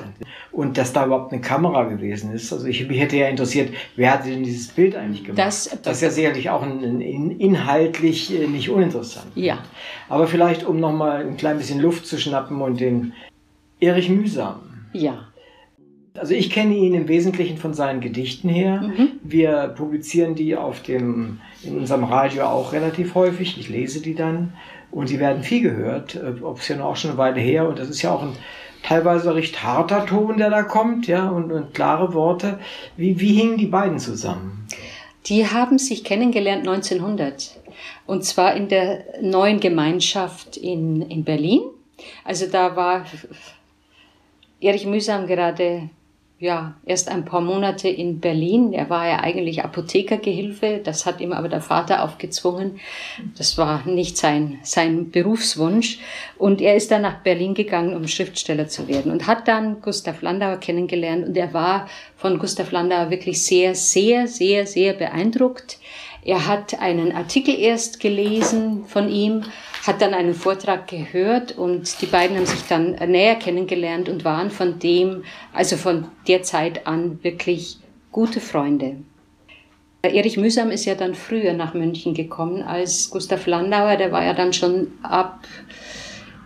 Und 0.51 0.77
dass 0.77 0.93
da 0.93 1.05
überhaupt 1.05 1.31
eine 1.31 1.41
Kamera 1.41 1.85
gewesen 1.85 2.33
ist. 2.33 2.51
Also 2.53 2.67
ich 2.67 2.87
mich 2.87 2.99
hätte 2.99 3.17
ja 3.17 3.27
interessiert, 3.27 3.73
wer 3.95 4.13
hat 4.13 4.25
denn 4.25 4.43
dieses 4.43 4.67
Bild 4.67 4.95
eigentlich 4.95 5.23
gemacht? 5.23 5.39
Das, 5.39 5.77
das 5.81 5.97
ist 5.97 6.01
ja 6.01 6.09
sicherlich 6.09 6.49
auch 6.49 6.61
ein, 6.61 6.83
ein, 6.83 7.31
inhaltlich 7.31 8.33
äh, 8.33 8.47
nicht 8.47 8.69
uninteressant. 8.69 9.27
Ja. 9.35 9.59
Aber 10.09 10.27
vielleicht, 10.27 10.65
um 10.65 10.79
nochmal 10.79 11.25
ein 11.25 11.37
klein 11.37 11.57
bisschen 11.57 11.79
Luft 11.79 12.05
zu 12.05 12.17
schnappen 12.17 12.61
und 12.61 12.79
den 12.79 13.13
Erich 13.79 14.09
Mühsam. 14.09 14.59
Ja. 14.93 15.27
Also 16.17 16.33
ich 16.33 16.49
kenne 16.49 16.75
ihn 16.75 16.93
im 16.93 17.07
Wesentlichen 17.07 17.57
von 17.57 17.73
seinen 17.73 18.01
Gedichten 18.01 18.49
her. 18.49 18.81
Mhm. 18.81 19.11
Wir 19.23 19.73
publizieren 19.77 20.35
die 20.35 20.55
auf 20.55 20.83
dem, 20.83 21.39
in 21.63 21.77
unserem 21.77 22.03
Radio 22.03 22.45
auch 22.45 22.73
relativ 22.73 23.15
häufig. 23.15 23.57
Ich 23.57 23.69
lese 23.69 24.01
die 24.01 24.15
dann. 24.15 24.53
Und 24.91 25.07
sie 25.07 25.19
werden 25.19 25.43
viel 25.43 25.61
gehört, 25.61 26.15
äh, 26.15 26.41
ob 26.41 26.59
es 26.59 26.67
ja 26.67 26.75
noch 26.75 26.85
auch 26.85 26.95
schon 26.95 27.11
eine 27.11 27.17
Weile 27.17 27.39
her. 27.39 27.67
Und 27.67 27.79
das 27.79 27.89
ist 27.89 28.01
ja 28.01 28.13
auch 28.13 28.21
ein 28.21 28.35
teilweise 28.83 29.33
recht 29.35 29.63
harter 29.63 30.05
Ton, 30.05 30.37
der 30.37 30.49
da 30.49 30.63
kommt, 30.63 31.07
ja, 31.07 31.29
und, 31.29 31.51
und 31.51 31.73
klare 31.73 32.13
Worte. 32.13 32.59
Wie, 32.97 33.19
wie 33.19 33.33
hingen 33.33 33.57
die 33.57 33.67
beiden 33.67 33.99
zusammen? 33.99 34.67
Die 35.27 35.47
haben 35.47 35.77
sich 35.77 36.03
kennengelernt 36.03 36.67
1900. 36.67 37.59
Und 38.05 38.25
zwar 38.25 38.55
in 38.55 38.67
der 38.67 39.05
neuen 39.21 39.59
Gemeinschaft 39.59 40.57
in, 40.57 41.01
in 41.03 41.23
Berlin. 41.23 41.61
Also 42.25 42.47
da 42.47 42.75
war 42.75 43.05
Erich 44.59 44.85
Mühsam 44.85 45.27
gerade 45.27 45.89
ja, 46.41 46.73
erst 46.87 47.07
ein 47.07 47.23
paar 47.23 47.39
Monate 47.39 47.87
in 47.87 48.19
Berlin. 48.19 48.73
Er 48.73 48.89
war 48.89 49.07
ja 49.07 49.19
eigentlich 49.19 49.63
Apothekergehilfe, 49.63 50.81
das 50.83 51.05
hat 51.05 51.21
ihm 51.21 51.33
aber 51.33 51.49
der 51.49 51.61
Vater 51.61 52.03
aufgezwungen. 52.03 52.79
Das 53.37 53.59
war 53.59 53.85
nicht 53.85 54.17
sein, 54.17 54.57
sein 54.63 55.11
Berufswunsch. 55.11 55.99
Und 56.39 56.59
er 56.59 56.75
ist 56.75 56.89
dann 56.89 57.03
nach 57.03 57.19
Berlin 57.19 57.53
gegangen, 57.53 57.95
um 57.95 58.07
Schriftsteller 58.07 58.67
zu 58.67 58.87
werden 58.87 59.11
und 59.11 59.27
hat 59.27 59.47
dann 59.47 59.81
Gustav 59.81 60.23
Landauer 60.23 60.57
kennengelernt 60.57 61.27
und 61.27 61.37
er 61.37 61.53
war 61.53 61.87
von 62.17 62.39
Gustav 62.39 62.71
Landauer 62.71 63.11
wirklich 63.11 63.45
sehr, 63.45 63.75
sehr, 63.75 64.27
sehr, 64.27 64.65
sehr 64.65 64.93
beeindruckt. 64.93 65.77
Er 66.23 66.47
hat 66.47 66.79
einen 66.79 67.11
Artikel 67.11 67.53
erst 67.53 67.99
gelesen 67.99 68.85
von 68.85 69.09
ihm, 69.09 69.43
hat 69.85 70.01
dann 70.01 70.13
einen 70.13 70.33
Vortrag 70.33 70.87
gehört 70.87 71.57
und 71.57 72.01
die 72.01 72.05
beiden 72.05 72.37
haben 72.37 72.45
sich 72.45 72.67
dann 72.67 72.91
näher 73.09 73.35
kennengelernt 73.35 74.09
und 74.09 74.23
waren 74.23 74.51
von 74.51 74.79
dem, 74.79 75.23
also 75.53 75.75
von 75.75 76.05
der 76.27 76.43
Zeit 76.43 76.85
an 76.85 77.23
wirklich 77.23 77.77
gute 78.11 78.39
Freunde. 78.39 78.97
Erich 80.03 80.37
Mühsam 80.37 80.71
ist 80.71 80.85
ja 80.85 80.95
dann 80.95 81.13
früher 81.13 81.53
nach 81.53 81.73
München 81.73 82.13
gekommen 82.13 82.63
als 82.63 83.09
Gustav 83.09 83.45
Landauer, 83.45 83.97
der 83.97 84.11
war 84.11 84.23
ja 84.23 84.33
dann 84.33 84.53
schon 84.53 84.87
ab 85.03 85.45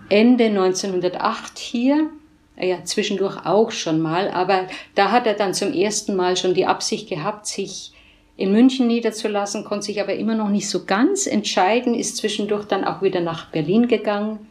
Ende 0.10 0.46
1908 0.46 1.58
hier. 1.58 2.10
Ja, 2.58 2.86
zwischendurch 2.86 3.46
auch 3.46 3.72
schon 3.72 4.00
mal, 4.00 4.30
aber 4.30 4.68
da 4.94 5.12
hat 5.12 5.28
er 5.28 5.34
dann 5.34 5.54
zum 5.54 5.74
ersten 5.74 6.16
Mal 6.16 6.38
schon 6.38 6.54
die 6.54 6.66
Absicht 6.66 7.10
gehabt, 7.10 7.48
sich 7.48 7.92
in 8.38 8.52
München 8.52 8.88
niederzulassen, 8.88 9.64
konnte 9.64 9.86
sich 9.86 10.02
aber 10.02 10.16
immer 10.16 10.36
noch 10.36 10.50
nicht 10.50 10.70
so 10.70 10.86
ganz 10.86 11.26
entscheiden, 11.26 11.96
ist 11.96 12.18
zwischendurch 12.18 12.66
dann 12.66 12.84
auch 12.84 13.02
wieder 13.02 13.22
nach 13.22 13.50
Berlin 13.52 13.88
gegangen. 13.88 14.48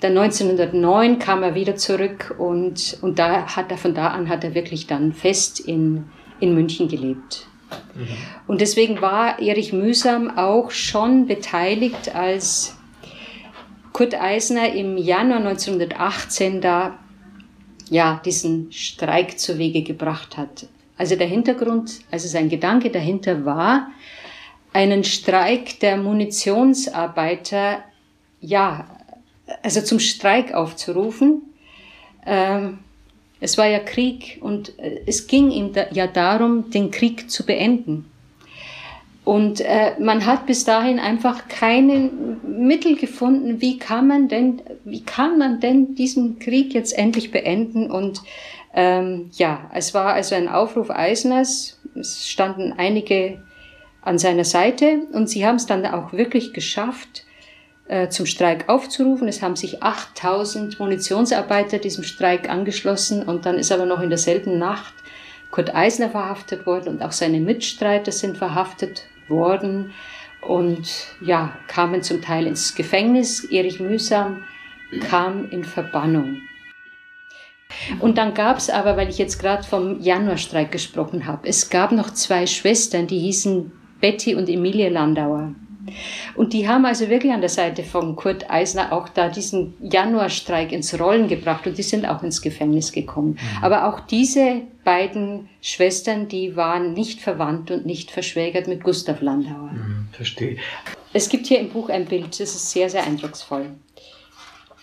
Dann 0.00 0.16
1909 0.16 1.18
kam 1.18 1.42
er 1.42 1.54
wieder 1.54 1.76
zurück 1.76 2.34
und, 2.38 2.98
und 3.02 3.18
da 3.18 3.56
hat 3.56 3.70
er, 3.70 3.78
von 3.78 3.94
da 3.94 4.08
an 4.08 4.28
hat 4.28 4.44
er 4.44 4.54
wirklich 4.54 4.86
dann 4.86 5.12
fest 5.12 5.60
in, 5.60 6.04
in 6.40 6.54
München 6.54 6.88
gelebt. 6.88 7.46
Mhm. 7.94 8.08
Und 8.46 8.60
deswegen 8.60 9.00
war 9.00 9.40
Erich 9.40 9.72
Mühsam 9.72 10.36
auch 10.36 10.70
schon 10.70 11.26
beteiligt, 11.26 12.14
als 12.14 12.76
Kurt 13.92 14.14
Eisner 14.14 14.72
im 14.72 14.96
Januar 14.96 15.38
1918 15.38 16.60
da 16.60 16.98
ja, 17.90 18.20
diesen 18.24 18.70
Streik 18.70 19.38
zu 19.38 19.58
Wege 19.58 19.82
gebracht 19.82 20.36
hat. 20.36 20.66
Also 20.98 21.16
der 21.16 21.28
Hintergrund, 21.28 22.00
also 22.10 22.28
sein 22.28 22.48
Gedanke 22.48 22.90
dahinter 22.90 23.44
war, 23.44 23.90
einen 24.72 25.04
Streik 25.04 25.80
der 25.80 25.96
Munitionsarbeiter, 25.96 27.84
ja, 28.40 28.86
also 29.62 29.80
zum 29.80 30.00
Streik 30.00 30.52
aufzurufen. 30.52 31.42
Ähm, 32.26 32.80
es 33.40 33.56
war 33.56 33.66
ja 33.66 33.78
Krieg 33.78 34.38
und 34.40 34.78
äh, 34.78 35.00
es 35.06 35.26
ging 35.26 35.50
ihm 35.50 35.72
da, 35.72 35.86
ja 35.92 36.06
darum, 36.06 36.70
den 36.70 36.90
Krieg 36.90 37.30
zu 37.30 37.46
beenden. 37.46 38.10
Und 39.24 39.60
äh, 39.60 39.92
man 40.00 40.24
hat 40.24 40.46
bis 40.46 40.64
dahin 40.64 40.98
einfach 40.98 41.48
keine 41.48 42.10
Mittel 42.42 42.96
gefunden, 42.96 43.60
wie 43.60 43.78
kann 43.78 44.08
man 44.08 44.28
denn, 44.28 44.62
wie 44.84 45.02
kann 45.02 45.38
man 45.38 45.60
denn 45.60 45.94
diesen 45.94 46.38
Krieg 46.38 46.72
jetzt 46.72 46.96
endlich 46.96 47.30
beenden 47.30 47.90
und 47.90 48.22
ähm, 48.74 49.30
ja, 49.32 49.70
es 49.72 49.94
war 49.94 50.14
also 50.14 50.34
ein 50.34 50.48
Aufruf 50.48 50.90
Eisners. 50.90 51.80
Es 51.94 52.28
standen 52.28 52.74
einige 52.76 53.42
an 54.02 54.18
seiner 54.18 54.44
Seite 54.44 55.06
und 55.12 55.28
sie 55.28 55.46
haben 55.46 55.56
es 55.56 55.66
dann 55.66 55.84
auch 55.86 56.12
wirklich 56.12 56.52
geschafft, 56.52 57.24
äh, 57.88 58.08
zum 58.08 58.26
Streik 58.26 58.68
aufzurufen. 58.68 59.28
Es 59.28 59.42
haben 59.42 59.56
sich 59.56 59.82
8000 59.82 60.78
Munitionsarbeiter 60.78 61.78
diesem 61.78 62.04
Streik 62.04 62.48
angeschlossen 62.48 63.22
und 63.22 63.46
dann 63.46 63.56
ist 63.58 63.72
aber 63.72 63.86
noch 63.86 64.00
in 64.00 64.10
derselben 64.10 64.58
Nacht 64.58 64.94
Kurt 65.50 65.74
Eisner 65.74 66.10
verhaftet 66.10 66.66
worden 66.66 66.88
und 66.88 67.02
auch 67.02 67.12
seine 67.12 67.40
Mitstreiter 67.40 68.12
sind 68.12 68.36
verhaftet 68.36 69.04
worden 69.28 69.92
und 70.42 71.06
ja, 71.20 71.56
kamen 71.66 72.02
zum 72.02 72.20
Teil 72.20 72.46
ins 72.46 72.74
Gefängnis. 72.74 73.44
Erich 73.44 73.80
Mühsam 73.80 74.44
kam 75.08 75.48
in 75.50 75.64
Verbannung. 75.64 76.42
Und 78.00 78.18
dann 78.18 78.34
gab 78.34 78.58
es 78.58 78.70
aber, 78.70 78.96
weil 78.96 79.08
ich 79.08 79.18
jetzt 79.18 79.38
gerade 79.38 79.62
vom 79.62 80.00
Januarstreik 80.00 80.70
gesprochen 80.72 81.26
habe, 81.26 81.48
es 81.48 81.70
gab 81.70 81.92
noch 81.92 82.10
zwei 82.10 82.46
Schwestern, 82.46 83.06
die 83.06 83.18
hießen 83.18 83.72
Betty 84.00 84.34
und 84.34 84.48
Emilie 84.48 84.88
Landauer. 84.88 85.54
Und 86.34 86.52
die 86.52 86.68
haben 86.68 86.84
also 86.84 87.08
wirklich 87.08 87.32
an 87.32 87.40
der 87.40 87.48
Seite 87.48 87.82
von 87.82 88.14
Kurt 88.14 88.50
Eisner 88.50 88.92
auch 88.92 89.08
da 89.08 89.28
diesen 89.28 89.74
Januarstreik 89.80 90.70
ins 90.70 90.98
Rollen 90.98 91.28
gebracht 91.28 91.66
und 91.66 91.78
die 91.78 91.82
sind 91.82 92.06
auch 92.06 92.22
ins 92.22 92.42
Gefängnis 92.42 92.92
gekommen. 92.92 93.38
Mhm. 93.40 93.64
Aber 93.64 93.88
auch 93.88 94.00
diese 94.00 94.62
beiden 94.84 95.48
Schwestern, 95.62 96.28
die 96.28 96.56
waren 96.56 96.92
nicht 96.92 97.20
verwandt 97.20 97.70
und 97.70 97.86
nicht 97.86 98.10
verschwägert 98.10 98.68
mit 98.68 98.84
Gustav 98.84 99.20
Landauer. 99.22 99.72
Mhm, 99.72 100.08
verstehe. 100.12 100.56
Es 101.12 101.28
gibt 101.28 101.46
hier 101.46 101.58
im 101.58 101.70
Buch 101.70 101.88
ein 101.88 102.04
Bild, 102.04 102.38
das 102.38 102.54
ist 102.54 102.70
sehr, 102.70 102.90
sehr 102.90 103.04
eindrucksvoll. 103.04 103.70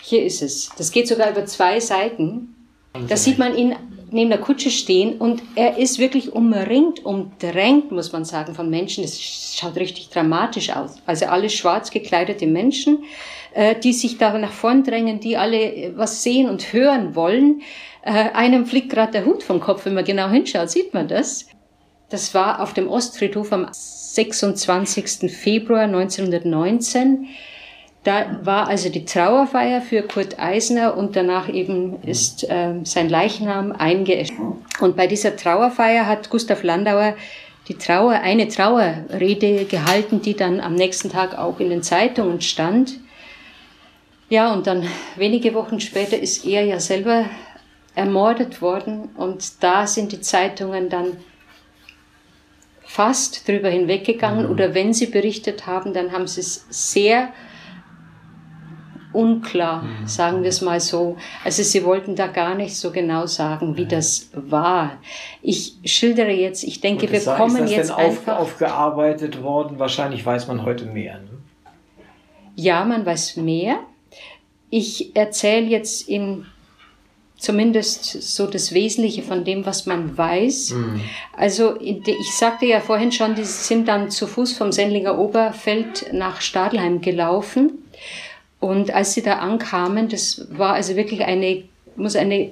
Hier 0.01 0.23
ist 0.23 0.41
es. 0.41 0.71
Das 0.77 0.91
geht 0.91 1.07
sogar 1.07 1.31
über 1.31 1.45
zwei 1.45 1.79
Seiten. 1.79 2.54
Da 3.07 3.17
sieht 3.17 3.37
man 3.37 3.55
ihn 3.57 3.75
neben 4.11 4.29
der 4.29 4.39
Kutsche 4.39 4.69
stehen 4.69 5.17
und 5.17 5.43
er 5.55 5.77
ist 5.77 5.99
wirklich 5.99 6.33
umringt, 6.33 7.05
umdrängt, 7.05 7.91
muss 7.91 8.11
man 8.11 8.23
sagen, 8.23 8.55
von 8.55 8.69
Menschen. 8.69 9.03
Das 9.03 9.19
schaut 9.55 9.75
richtig 9.75 10.09
dramatisch 10.09 10.69
aus. 10.69 10.95
Also 11.05 11.25
alle 11.25 11.49
schwarz 11.49 11.91
gekleidete 11.91 12.47
Menschen, 12.47 13.03
äh, 13.53 13.75
die 13.75 13.93
sich 13.93 14.17
da 14.17 14.37
nach 14.37 14.51
vorn 14.51 14.83
drängen, 14.83 15.19
die 15.19 15.37
alle 15.37 15.57
äh, 15.57 15.91
was 15.95 16.23
sehen 16.23 16.49
und 16.49 16.71
hören 16.71 17.15
wollen. 17.15 17.61
Äh, 18.03 18.31
einem 18.31 18.65
fliegt 18.65 18.89
gerade 18.89 19.11
der 19.11 19.25
Hut 19.25 19.43
vom 19.43 19.59
Kopf, 19.59 19.85
wenn 19.85 19.95
man 19.95 20.05
genau 20.05 20.29
hinschaut, 20.29 20.69
sieht 20.69 20.93
man 20.93 21.07
das. 21.07 21.47
Das 22.09 22.33
war 22.33 22.61
auf 22.61 22.73
dem 22.73 22.87
Ostfriedhof 22.87 23.51
am 23.51 23.67
26. 23.71 25.31
Februar 25.31 25.81
1919. 25.81 27.27
Da 28.05 28.39
war 28.43 28.67
also 28.67 28.89
die 28.89 29.03
Trauerfeier 29.03 29.81
für 29.81 30.03
Kurt 30.03 30.37
Eisner 30.39 30.95
und 30.95 31.15
danach 31.15 31.49
eben 31.49 32.03
ist 32.03 32.47
äh, 32.47 32.75
sein 32.83 33.09
Leichnam 33.09 33.71
eingeäscht. 33.71 34.33
Und 34.79 34.95
bei 34.95 35.07
dieser 35.07 35.35
Trauerfeier 35.35 36.05
hat 36.05 36.29
Gustav 36.29 36.61
Landauer 36.61 37.15
die 37.67 37.73
Trauer, 37.73 38.13
eine 38.13 38.47
Trauerrede 38.47 39.65
gehalten, 39.65 40.21
die 40.21 40.35
dann 40.35 40.59
am 40.59 40.75
nächsten 40.75 41.09
Tag 41.09 41.35
auch 41.35 41.59
in 41.59 41.71
den 41.71 41.81
Zeitungen 41.81 42.41
stand. 42.41 42.99
Ja, 44.29 44.53
und 44.53 44.67
dann 44.67 44.87
wenige 45.15 45.55
Wochen 45.55 45.79
später 45.79 46.19
ist 46.19 46.45
er 46.45 46.63
ja 46.63 46.79
selber 46.79 47.25
ermordet 47.95 48.61
worden 48.61 49.09
und 49.17 49.63
da 49.63 49.87
sind 49.87 50.11
die 50.11 50.21
Zeitungen 50.21 50.89
dann 50.89 51.17
fast 52.83 53.47
drüber 53.47 53.69
hinweggegangen 53.69 54.45
mhm. 54.45 54.51
oder 54.51 54.75
wenn 54.75 54.93
sie 54.93 55.07
berichtet 55.07 55.65
haben, 55.65 55.91
dann 55.93 56.11
haben 56.11 56.27
sie 56.27 56.41
es 56.41 56.67
sehr 56.69 57.29
unklar, 59.15 59.83
mhm. 59.83 60.07
sagen 60.07 60.43
wir 60.43 60.49
es 60.49 60.61
mal 60.61 60.79
so. 60.79 61.17
Also 61.43 61.63
sie 61.63 61.83
wollten 61.83 62.15
da 62.15 62.27
gar 62.27 62.55
nicht 62.55 62.75
so 62.75 62.91
genau 62.91 63.25
sagen, 63.25 63.77
wie 63.77 63.85
das 63.85 64.29
war. 64.33 64.97
Ich 65.41 65.75
schildere 65.85 66.31
jetzt, 66.31 66.63
ich 66.63 66.81
denke, 66.81 67.11
wir 67.11 67.21
kommen 67.21 67.55
ist 67.55 67.61
das 67.63 67.71
jetzt 67.71 67.89
denn 67.89 67.97
einfach... 67.97 68.39
aufgearbeitet 68.39 69.41
worden? 69.41 69.79
Wahrscheinlich 69.79 70.25
weiß 70.25 70.47
man 70.47 70.65
heute 70.65 70.85
mehr. 70.85 71.19
Ne? 71.19 71.29
Ja, 72.55 72.85
man 72.85 73.05
weiß 73.05 73.37
mehr. 73.37 73.79
Ich 74.69 75.15
erzähle 75.15 75.67
jetzt 75.67 76.07
in 76.09 76.45
zumindest 77.37 78.05
so 78.23 78.47
das 78.47 78.73
Wesentliche 78.73 79.21
von 79.21 79.43
dem, 79.43 79.65
was 79.65 79.85
man 79.85 80.17
weiß. 80.17 80.71
Mhm. 80.71 81.01
Also 81.35 81.79
ich 81.79 82.33
sagte 82.33 82.65
ja 82.65 82.79
vorhin 82.79 83.11
schon, 83.11 83.35
die 83.35 83.43
sind 83.43 83.87
dann 83.87 84.09
zu 84.09 84.25
Fuß 84.25 84.57
vom 84.57 84.71
Sendlinger 84.71 85.19
Oberfeld 85.19 86.13
nach 86.13 86.41
Stadelheim 86.41 87.01
gelaufen 87.01 87.85
und 88.59 88.91
als 88.91 89.13
sie 89.13 89.21
da 89.21 89.39
ankamen, 89.39 90.09
das 90.09 90.47
war 90.49 90.73
also 90.73 90.95
wirklich 90.95 91.23
eine, 91.23 91.63
muss 91.95 92.15
eine 92.15 92.51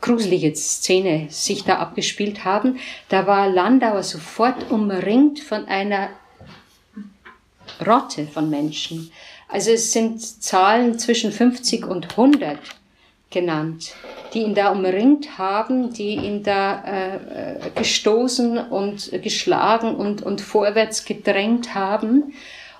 gruselige 0.00 0.54
Szene 0.54 1.26
sich 1.30 1.64
da 1.64 1.78
abgespielt 1.78 2.44
haben. 2.44 2.78
Da 3.08 3.26
war 3.26 3.48
Landauer 3.48 4.02
sofort 4.02 4.70
umringt 4.70 5.40
von 5.40 5.66
einer 5.66 6.10
Rotte 7.84 8.26
von 8.26 8.50
Menschen. 8.50 9.10
Also 9.48 9.70
es 9.70 9.92
sind 9.92 10.20
Zahlen 10.20 10.98
zwischen 10.98 11.32
50 11.32 11.86
und 11.86 12.10
100 12.10 12.58
genannt, 13.30 13.94
die 14.32 14.40
ihn 14.40 14.54
da 14.54 14.70
umringt 14.70 15.38
haben, 15.38 15.92
die 15.92 16.14
ihn 16.14 16.42
da 16.42 16.82
äh, 16.84 17.16
äh, 17.16 17.70
gestoßen 17.74 18.58
und 18.58 19.10
geschlagen 19.22 19.96
und, 19.96 20.22
und 20.22 20.40
vorwärts 20.40 21.04
gedrängt 21.04 21.74
haben. 21.74 22.34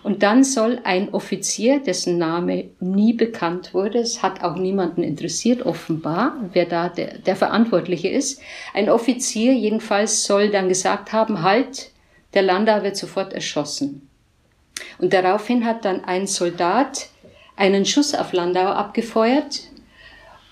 Und 0.04 0.22
dann 0.22 0.44
soll 0.44 0.80
ein 0.84 1.14
Offizier, 1.14 1.80
dessen 1.80 2.18
Name 2.18 2.66
nie 2.78 3.14
bekannt 3.14 3.72
wurde, 3.72 4.00
es 4.00 4.22
hat 4.22 4.44
auch 4.44 4.54
niemanden 4.54 5.02
interessiert, 5.02 5.64
offenbar, 5.64 6.36
wer 6.52 6.66
da 6.66 6.90
der, 6.90 7.16
der 7.18 7.34
Verantwortliche 7.36 8.08
ist, 8.08 8.42
ein 8.74 8.90
Offizier 8.90 9.54
jedenfalls 9.54 10.24
soll 10.24 10.50
dann 10.50 10.68
gesagt 10.68 11.14
haben, 11.14 11.42
halt, 11.42 11.90
der 12.34 12.42
Landau 12.42 12.82
wird 12.82 12.98
sofort 12.98 13.32
erschossen. 13.32 14.06
Und 14.98 15.14
daraufhin 15.14 15.64
hat 15.64 15.86
dann 15.86 16.04
ein 16.04 16.26
Soldat 16.26 17.08
einen 17.56 17.86
Schuss 17.86 18.14
auf 18.14 18.34
Landau 18.34 18.66
abgefeuert 18.66 19.62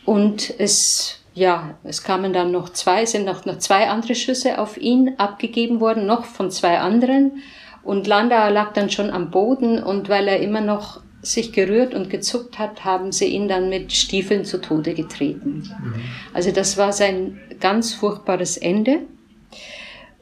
und 0.06 0.54
es 0.58 1.18
ja, 1.34 1.74
es 1.84 2.02
kamen 2.02 2.32
dann 2.32 2.52
noch 2.52 2.70
zwei, 2.70 3.06
sind 3.06 3.24
noch, 3.24 3.44
noch 3.44 3.58
zwei 3.58 3.88
andere 3.88 4.14
Schüsse 4.14 4.58
auf 4.58 4.76
ihn 4.76 5.14
abgegeben 5.18 5.80
worden, 5.80 6.06
noch 6.06 6.24
von 6.24 6.50
zwei 6.50 6.78
anderen. 6.78 7.42
Und 7.82 8.06
Landauer 8.06 8.50
lag 8.50 8.72
dann 8.72 8.90
schon 8.90 9.10
am 9.10 9.30
Boden 9.30 9.82
und 9.82 10.08
weil 10.08 10.28
er 10.28 10.40
immer 10.40 10.60
noch 10.60 11.00
sich 11.22 11.52
gerührt 11.52 11.94
und 11.94 12.10
gezuckt 12.10 12.58
hat, 12.58 12.84
haben 12.84 13.12
sie 13.12 13.26
ihn 13.26 13.48
dann 13.48 13.68
mit 13.68 13.92
Stiefeln 13.92 14.44
zu 14.44 14.60
Tode 14.60 14.94
getreten. 14.94 15.68
Mhm. 15.68 15.94
Also 16.32 16.50
das 16.50 16.76
war 16.76 16.92
sein 16.92 17.40
ganz 17.60 17.94
furchtbares 17.94 18.56
Ende. 18.56 19.00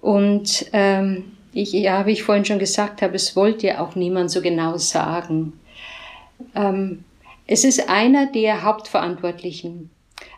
Und 0.01 0.67
ähm, 0.73 1.33
ich, 1.53 1.73
ja, 1.73 2.07
wie 2.07 2.13
ich 2.13 2.23
vorhin 2.23 2.45
schon 2.45 2.59
gesagt 2.59 3.03
habe, 3.03 3.17
es 3.17 3.35
wollte 3.35 3.67
ja 3.67 3.81
auch 3.81 3.95
niemand 3.95 4.31
so 4.31 4.43
genau 4.43 4.77
sagen. 4.77 5.55
Ähm, 6.55 7.05
es 7.47 7.65
ist 7.65 7.89
einer 7.89 8.27
der 8.27 8.63
Hauptverantwortlichen, 8.63 9.91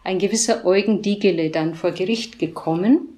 ein 0.04 0.18
gewisser 0.18 0.64
Eugen 0.64 1.02
Diegele, 1.02 1.50
dann 1.50 1.74
vor 1.74 1.90
Gericht 1.90 2.38
gekommen 2.38 3.12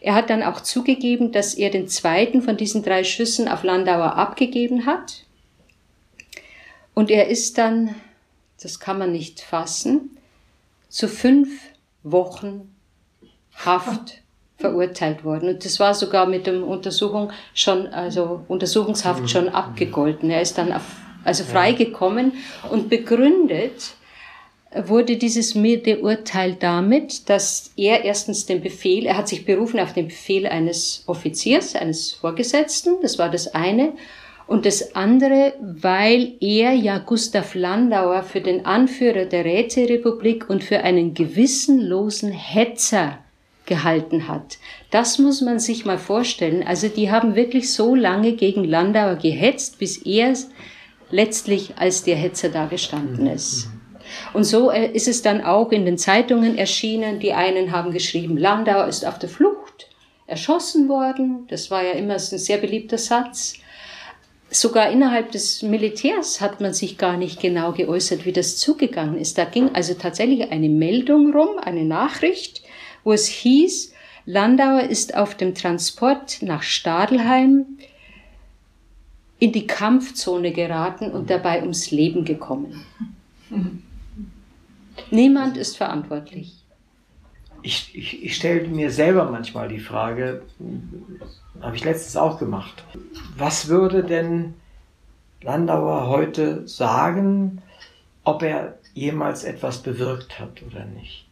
er 0.00 0.14
hat 0.14 0.30
dann 0.30 0.42
auch 0.42 0.60
zugegeben, 0.60 1.30
dass 1.30 1.54
er 1.54 1.70
den 1.70 1.86
zweiten 1.86 2.42
von 2.42 2.56
diesen 2.56 2.82
drei 2.82 3.04
Schüssen 3.04 3.48
auf 3.48 3.62
Landauer 3.62 4.16
abgegeben 4.16 4.86
hat. 4.86 5.24
Und 6.94 7.10
er 7.10 7.28
ist 7.28 7.58
dann, 7.58 7.94
das 8.62 8.80
kann 8.80 8.98
man 8.98 9.12
nicht 9.12 9.40
fassen, 9.40 10.16
zu 10.88 11.06
fünf 11.06 11.60
Wochen 12.02 12.74
Haft 13.54 14.22
verurteilt 14.56 15.24
worden. 15.24 15.50
Und 15.50 15.64
das 15.64 15.78
war 15.80 15.92
sogar 15.92 16.26
mit 16.26 16.46
der 16.46 16.64
Untersuchung 16.64 17.30
schon, 17.52 17.88
also 17.88 18.44
Untersuchungshaft 18.48 19.28
schon 19.28 19.48
abgegolten. 19.50 20.30
Er 20.30 20.40
ist 20.40 20.56
dann 20.56 20.72
auf, 20.72 20.82
also 21.24 21.44
freigekommen 21.44 22.32
und 22.70 22.88
begründet, 22.88 23.94
wurde 24.74 25.16
dieses 25.16 25.56
Urteil 25.56 26.56
damit, 26.58 27.28
dass 27.28 27.72
er 27.76 28.04
erstens 28.04 28.46
den 28.46 28.60
Befehl, 28.60 29.06
er 29.06 29.16
hat 29.16 29.28
sich 29.28 29.44
berufen 29.44 29.80
auf 29.80 29.92
den 29.92 30.08
Befehl 30.08 30.46
eines 30.46 31.02
Offiziers, 31.06 31.74
eines 31.74 32.12
Vorgesetzten, 32.12 32.96
das 33.02 33.18
war 33.18 33.30
das 33.30 33.54
eine, 33.54 33.94
und 34.46 34.66
das 34.66 34.96
andere, 34.96 35.54
weil 35.60 36.34
er 36.40 36.72
ja 36.72 36.98
Gustav 36.98 37.54
Landauer 37.54 38.24
für 38.24 38.40
den 38.40 38.66
Anführer 38.66 39.24
der 39.24 39.44
Räterepublik 39.44 40.50
und 40.50 40.64
für 40.64 40.80
einen 40.80 41.14
gewissenlosen 41.14 42.32
Hetzer 42.32 43.18
gehalten 43.66 44.26
hat. 44.26 44.58
Das 44.90 45.20
muss 45.20 45.40
man 45.40 45.60
sich 45.60 45.84
mal 45.84 45.98
vorstellen. 45.98 46.64
Also 46.66 46.88
die 46.88 47.12
haben 47.12 47.36
wirklich 47.36 47.72
so 47.72 47.94
lange 47.94 48.32
gegen 48.32 48.64
Landauer 48.64 49.14
gehetzt, 49.14 49.78
bis 49.78 49.98
er 49.98 50.34
letztlich 51.12 51.74
als 51.76 52.02
der 52.02 52.16
Hetzer 52.16 52.48
dagestanden 52.48 53.28
ist. 53.28 53.68
Und 54.32 54.44
so 54.44 54.70
äh, 54.70 54.90
ist 54.92 55.08
es 55.08 55.22
dann 55.22 55.42
auch 55.42 55.72
in 55.72 55.84
den 55.84 55.98
Zeitungen 55.98 56.56
erschienen. 56.56 57.18
Die 57.18 57.32
einen 57.32 57.72
haben 57.72 57.92
geschrieben, 57.92 58.36
Landau 58.36 58.86
ist 58.86 59.04
auf 59.06 59.18
der 59.18 59.28
Flucht, 59.28 59.88
erschossen 60.26 60.88
worden. 60.88 61.46
Das 61.48 61.70
war 61.70 61.82
ja 61.82 61.92
immer 61.92 62.14
ein 62.14 62.18
sehr 62.18 62.58
beliebter 62.58 62.98
Satz. 62.98 63.54
Sogar 64.52 64.90
innerhalb 64.90 65.30
des 65.30 65.62
Militärs 65.62 66.40
hat 66.40 66.60
man 66.60 66.74
sich 66.74 66.98
gar 66.98 67.16
nicht 67.16 67.40
genau 67.40 67.72
geäußert, 67.72 68.24
wie 68.24 68.32
das 68.32 68.56
zugegangen 68.56 69.16
ist. 69.16 69.38
Da 69.38 69.44
ging 69.44 69.70
also 69.74 69.94
tatsächlich 69.94 70.50
eine 70.50 70.68
Meldung 70.68 71.32
rum, 71.32 71.58
eine 71.62 71.84
Nachricht, 71.84 72.62
wo 73.04 73.12
es 73.12 73.26
hieß, 73.26 73.92
Landauer 74.26 74.82
ist 74.82 75.16
auf 75.16 75.36
dem 75.36 75.54
Transport 75.54 76.42
nach 76.42 76.62
Stadelheim 76.62 77.78
in 79.38 79.52
die 79.52 79.66
Kampfzone 79.66 80.52
geraten 80.52 81.10
und 81.10 81.30
dabei 81.30 81.62
ums 81.62 81.90
Leben 81.90 82.24
gekommen. 82.24 82.84
Mhm. 83.48 83.82
Niemand 85.10 85.56
ist 85.56 85.76
verantwortlich. 85.76 86.64
Ich, 87.62 87.94
ich, 87.94 88.24
ich 88.24 88.36
stelle 88.36 88.68
mir 88.68 88.90
selber 88.90 89.30
manchmal 89.30 89.68
die 89.68 89.80
Frage, 89.80 90.42
habe 91.60 91.76
ich 91.76 91.84
letztens 91.84 92.16
auch 92.16 92.38
gemacht, 92.38 92.84
was 93.36 93.68
würde 93.68 94.02
denn 94.02 94.54
Landauer 95.42 96.08
heute 96.08 96.66
sagen, 96.66 97.62
ob 98.24 98.42
er 98.42 98.78
jemals 98.94 99.44
etwas 99.44 99.82
bewirkt 99.82 100.38
hat 100.38 100.62
oder 100.62 100.84
nicht? 100.84 101.26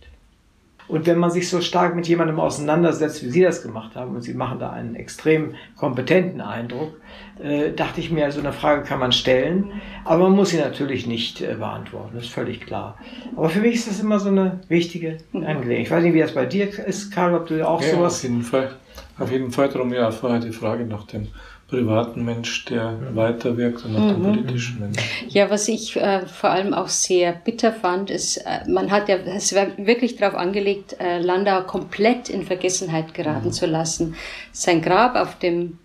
Und 0.89 1.07
wenn 1.07 1.19
man 1.19 1.31
sich 1.31 1.51
so 1.51 1.61
stark 1.61 1.95
mit 1.95 2.09
jemandem 2.09 2.41
auseinandersetzt, 2.41 3.23
wie 3.23 3.29
Sie 3.29 3.43
das 3.43 3.63
gemacht 3.63 3.95
haben, 3.95 4.17
und 4.17 4.23
Sie 4.23 4.33
machen 4.33 4.59
da 4.59 4.71
einen 4.71 4.95
extrem 4.95 5.55
kompetenten 5.77 6.41
Eindruck, 6.41 6.99
äh, 7.43 7.73
dachte 7.73 8.01
ich 8.01 8.11
mir, 8.11 8.31
so 8.33 8.41
eine 8.41 8.53
Frage 8.53 8.83
kann 8.83 8.99
man 8.99 9.13
stellen, 9.13 9.73
aber 10.05 10.25
man 10.25 10.33
muss 10.33 10.51
sie 10.51 10.59
natürlich 10.59 11.07
nicht 11.07 11.41
äh, 11.41 11.55
beantworten, 11.55 12.11
das 12.15 12.25
ist 12.25 12.33
völlig 12.33 12.61
klar. 12.61 12.97
Aber 13.37 13.49
für 13.49 13.61
mich 13.61 13.77
ist 13.77 13.89
das 13.89 14.01
immer 14.01 14.19
so 14.19 14.29
eine 14.29 14.61
wichtige 14.69 15.19
Angelegenheit. 15.33 15.87
Ich 15.87 15.91
weiß 15.91 16.03
nicht, 16.03 16.15
wie 16.15 16.21
das 16.21 16.35
bei 16.35 16.47
dir 16.47 16.69
ist, 16.87 17.11
Karl, 17.13 17.35
ob 17.35 17.47
du 17.47 17.67
auch 17.67 17.83
ja, 17.83 17.91
sowas... 17.91 18.17
Auf 18.17 18.23
jeden 18.25 18.43
Fall. 18.43 18.71
Auf 19.19 19.31
jeden 19.33 19.51
Fall 19.51 19.69
darum 19.69 19.93
ja 19.93 20.11
vorher 20.11 20.39
die 20.41 20.53
Frage 20.53 20.85
nach 20.85 21.05
dem 21.07 21.29
privaten 21.69 22.25
Mensch, 22.25 22.65
der 22.65 22.93
mhm. 22.93 23.17
weiterwirkt 23.17 23.85
und 23.85 23.93
nach 23.93 24.01
mhm. 24.01 24.09
dem 24.09 24.23
politischen 24.23 24.81
Mensch. 24.81 24.99
Ja, 25.29 25.51
was 25.51 25.69
ich 25.69 25.97
äh, 25.97 26.25
vor 26.27 26.51
allem 26.51 26.73
auch 26.73 26.89
sehr 26.89 27.33
bitter 27.33 27.73
fand, 27.73 28.11
ist, 28.11 28.39
äh, 28.39 28.69
man 28.69 28.91
hat 28.91 29.09
ja, 29.09 29.17
es 29.17 29.55
war 29.55 29.67
wirklich 29.77 30.17
darauf 30.17 30.35
angelegt, 30.35 30.97
äh, 30.99 31.19
Landau 31.19 31.63
komplett 31.63 32.31
in 32.31 32.45
Vergessenheit 32.45 33.13
geraten 33.13 33.49
mhm. 33.49 33.53
zu 33.53 33.67
lassen. 33.67 34.15
Sein 34.51 34.81
Grab 34.81 35.15
auf 35.15 35.39
dem 35.39 35.79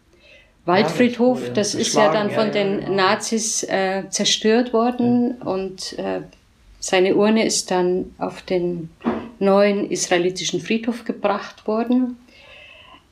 Waldfriedhof, 0.65 1.41
ja, 1.41 1.53
das, 1.53 1.73
das 1.73 1.81
ist 1.81 1.93
ja 1.95 2.11
dann 2.11 2.29
von 2.29 2.47
ja, 2.47 2.51
den 2.51 2.79
genau. 2.79 2.93
Nazis 2.93 3.63
äh, 3.63 4.03
zerstört 4.09 4.71
worden 4.71 5.41
und 5.41 5.97
äh, 5.99 6.21
seine 6.79 7.15
Urne 7.15 7.45
ist 7.45 7.71
dann 7.71 8.13
auf 8.17 8.41
den 8.41 8.89
neuen 9.39 9.89
israelitischen 9.89 10.61
Friedhof 10.61 11.05
gebracht 11.05 11.67
worden. 11.67 12.17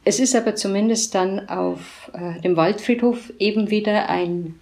Es 0.03 0.19
ist 0.19 0.35
aber 0.35 0.55
zumindest 0.55 1.13
dann 1.13 1.47
auf 1.49 2.11
äh, 2.13 2.41
dem 2.41 2.55
Waldfriedhof 2.55 3.31
eben 3.37 3.69
wieder 3.69 4.09
ein 4.09 4.59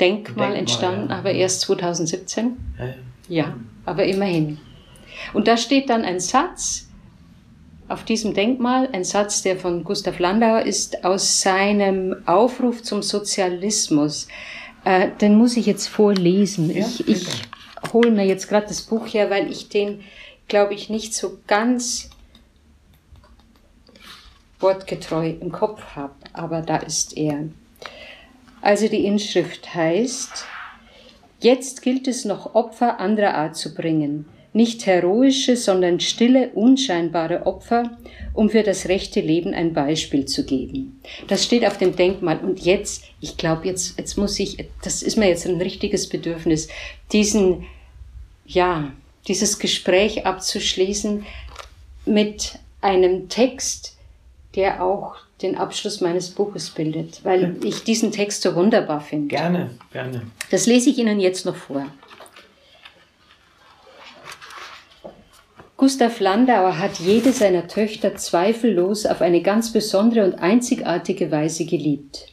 Denkmal, 0.00 0.24
Denkmal 0.26 0.54
entstanden, 0.56 1.10
ja. 1.10 1.16
aber 1.18 1.32
erst 1.32 1.62
2017. 1.62 2.56
Ja, 2.78 2.84
ja. 2.84 2.94
ja, 3.28 3.56
aber 3.84 4.04
immerhin. 4.04 4.58
Und 5.34 5.48
da 5.48 5.56
steht 5.56 5.90
dann 5.90 6.02
ein 6.02 6.20
Satz 6.20 6.89
auf 7.90 8.04
diesem 8.04 8.34
Denkmal, 8.34 8.88
ein 8.92 9.04
Satz, 9.04 9.42
der 9.42 9.56
von 9.56 9.82
Gustav 9.82 10.18
Landauer 10.20 10.62
ist, 10.62 11.04
aus 11.04 11.40
seinem 11.42 12.16
Aufruf 12.24 12.82
zum 12.82 13.02
Sozialismus. 13.02 14.28
Äh, 14.84 15.08
den 15.20 15.36
muss 15.36 15.56
ich 15.56 15.66
jetzt 15.66 15.88
vorlesen. 15.88 16.70
ich 16.70 17.08
ich 17.08 17.26
hole 17.92 18.12
mir 18.12 18.24
jetzt 18.26 18.48
gerade 18.48 18.68
das 18.68 18.82
Buch 18.82 19.06
her, 19.08 19.28
weil 19.28 19.50
ich 19.50 19.68
den, 19.68 20.02
glaube 20.46 20.74
ich, 20.74 20.88
nicht 20.88 21.14
so 21.14 21.38
ganz 21.48 22.10
wortgetreu 24.60 25.30
im 25.40 25.50
Kopf 25.50 25.82
habe, 25.96 26.14
aber 26.32 26.62
da 26.62 26.76
ist 26.76 27.16
er. 27.16 27.48
Also 28.62 28.86
die 28.86 29.04
Inschrift 29.04 29.74
heißt, 29.74 30.44
jetzt 31.40 31.82
gilt 31.82 32.06
es 32.06 32.24
noch 32.24 32.54
Opfer 32.54 33.00
anderer 33.00 33.34
Art 33.34 33.56
zu 33.56 33.74
bringen, 33.74 34.26
nicht 34.52 34.86
heroische, 34.86 35.56
sondern 35.56 36.00
stille, 36.00 36.50
unscheinbare 36.50 37.46
Opfer, 37.46 37.96
um 38.34 38.50
für 38.50 38.62
das 38.62 38.88
rechte 38.88 39.20
Leben 39.20 39.54
ein 39.54 39.72
Beispiel 39.74 40.24
zu 40.24 40.44
geben. 40.44 41.00
Das 41.28 41.44
steht 41.44 41.64
auf 41.64 41.78
dem 41.78 41.94
Denkmal. 41.94 42.38
Und 42.38 42.60
jetzt, 42.60 43.04
ich 43.20 43.36
glaube, 43.36 43.66
jetzt, 43.68 43.98
jetzt 43.98 44.16
muss 44.18 44.38
ich, 44.40 44.68
das 44.82 45.02
ist 45.02 45.16
mir 45.16 45.28
jetzt 45.28 45.46
ein 45.46 45.60
richtiges 45.60 46.08
Bedürfnis, 46.08 46.68
diesen, 47.12 47.66
ja, 48.46 48.92
dieses 49.28 49.58
Gespräch 49.58 50.26
abzuschließen 50.26 51.24
mit 52.06 52.58
einem 52.80 53.28
Text, 53.28 53.96
der 54.56 54.82
auch 54.82 55.16
den 55.42 55.56
Abschluss 55.56 56.00
meines 56.00 56.30
Buches 56.30 56.70
bildet, 56.70 57.24
weil 57.24 57.56
ich 57.64 57.84
diesen 57.84 58.12
Text 58.12 58.42
so 58.42 58.54
wunderbar 58.54 59.00
finde. 59.00 59.28
Gerne, 59.28 59.70
gerne. 59.92 60.22
Das 60.50 60.66
lese 60.66 60.90
ich 60.90 60.98
Ihnen 60.98 61.20
jetzt 61.20 61.46
noch 61.46 61.56
vor. 61.56 61.86
Gustav 65.80 66.20
Landauer 66.20 66.78
hat 66.78 66.98
jede 66.98 67.32
seiner 67.32 67.66
Töchter 67.66 68.14
zweifellos 68.14 69.06
auf 69.06 69.22
eine 69.22 69.40
ganz 69.40 69.72
besondere 69.72 70.26
und 70.26 70.34
einzigartige 70.34 71.30
Weise 71.30 71.64
geliebt. 71.64 72.26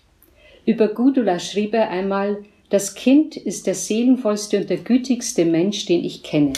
Über 0.65 0.90
Gudula 0.90 1.40
schrieb 1.40 1.74
er 1.74 1.90
einmal, 1.90 2.40
das 2.69 2.94
Kind 2.94 3.38
ist 3.38 3.65
der 3.65 3.74
seelenvollste 3.74 4.57
und 4.57 4.69
der 4.69 4.80
gütigste 4.80 5.45
Mensch, 5.45 5.86
den 5.86 6.03
ich 6.03 6.24
kenne. 6.24 6.52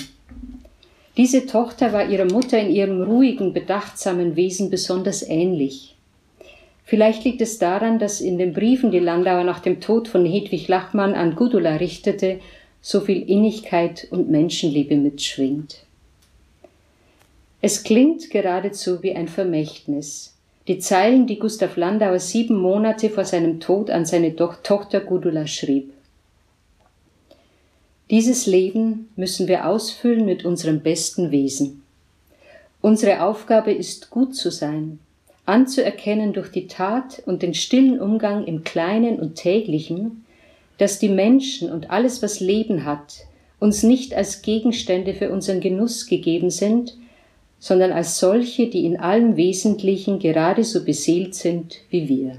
Diese 1.15 1.45
Tochter 1.45 1.93
war 1.93 2.09
ihrer 2.09 2.25
Mutter 2.25 2.59
in 2.59 2.71
ihrem 2.71 3.03
ruhigen, 3.03 3.53
bedachtsamen 3.53 4.35
Wesen 4.35 4.71
besonders 4.71 5.21
ähnlich. 5.21 5.95
Vielleicht 6.85 7.23
liegt 7.23 7.41
es 7.41 7.59
daran, 7.59 7.99
dass 7.99 8.19
in 8.19 8.39
den 8.39 8.51
Briefen, 8.51 8.89
die 8.89 8.97
Landauer 8.97 9.43
nach 9.43 9.59
dem 9.59 9.79
Tod 9.79 10.07
von 10.07 10.25
Hedwig 10.25 10.67
Lachmann 10.67 11.13
an 11.13 11.35
Gudula 11.35 11.75
richtete, 11.75 12.39
so 12.81 12.99
viel 12.99 13.29
Innigkeit 13.29 14.07
und 14.09 14.31
Menschenliebe 14.31 14.95
mitschwingt. 14.95 15.83
Es 17.61 17.83
klingt 17.83 18.29
geradezu 18.29 19.03
wie 19.03 19.15
ein 19.15 19.27
Vermächtnis. 19.27 20.33
Die 20.69 20.79
Zeilen, 20.79 21.27
die 21.27 21.39
Gustav 21.39 21.75
Landauer 21.75 22.19
sieben 22.19 22.57
Monate 22.57 23.09
vor 23.09 23.25
seinem 23.25 23.59
Tod 23.59 23.89
an 23.89 24.05
seine 24.05 24.35
Tochter 24.35 25.01
Gudula 25.01 25.45
schrieb. 25.45 25.91
Dieses 28.09 28.45
Leben 28.45 29.09
müssen 29.15 29.47
wir 29.47 29.67
ausfüllen 29.67 30.25
mit 30.25 30.45
unserem 30.45 30.79
besten 30.79 31.31
Wesen. 31.31 31.83
Unsere 32.81 33.23
Aufgabe 33.23 33.73
ist 33.73 34.09
gut 34.09 34.35
zu 34.35 34.51
sein, 34.51 34.99
anzuerkennen 35.45 36.31
durch 36.31 36.49
die 36.51 36.67
Tat 36.67 37.21
und 37.25 37.41
den 37.41 37.53
stillen 37.53 37.99
Umgang 37.99 38.45
im 38.45 38.63
Kleinen 38.63 39.19
und 39.19 39.35
Täglichen, 39.35 40.23
dass 40.77 40.97
die 40.97 41.09
Menschen 41.09 41.69
und 41.69 41.91
alles, 41.91 42.23
was 42.23 42.39
Leben 42.39 42.85
hat, 42.85 43.25
uns 43.59 43.83
nicht 43.83 44.13
als 44.13 44.41
Gegenstände 44.41 45.13
für 45.13 45.29
unseren 45.29 45.59
Genuss 45.59 46.07
gegeben 46.07 46.51
sind, 46.51 46.95
sondern 47.59 47.91
als 47.91 48.19
solche, 48.19 48.67
die 48.67 48.85
in 48.85 48.97
allem 48.97 49.35
Wesentlichen 49.35 50.19
gerade 50.19 50.63
so 50.63 50.83
beseelt 50.83 51.35
sind 51.35 51.81
wie 51.89 52.07
wir. 52.07 52.37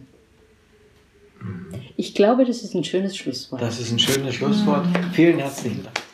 Ich 1.97 2.15
glaube, 2.15 2.45
das 2.45 2.63
ist 2.63 2.75
ein 2.75 2.85
schönes 2.85 3.17
Schlusswort. 3.17 3.63
Das 3.63 3.79
ist 3.79 3.93
ein 3.93 3.99
schönes 3.99 4.35
Schlusswort. 4.35 4.87
Vielen 5.13 5.39
herzlichen 5.39 5.85
Dank. 5.85 6.10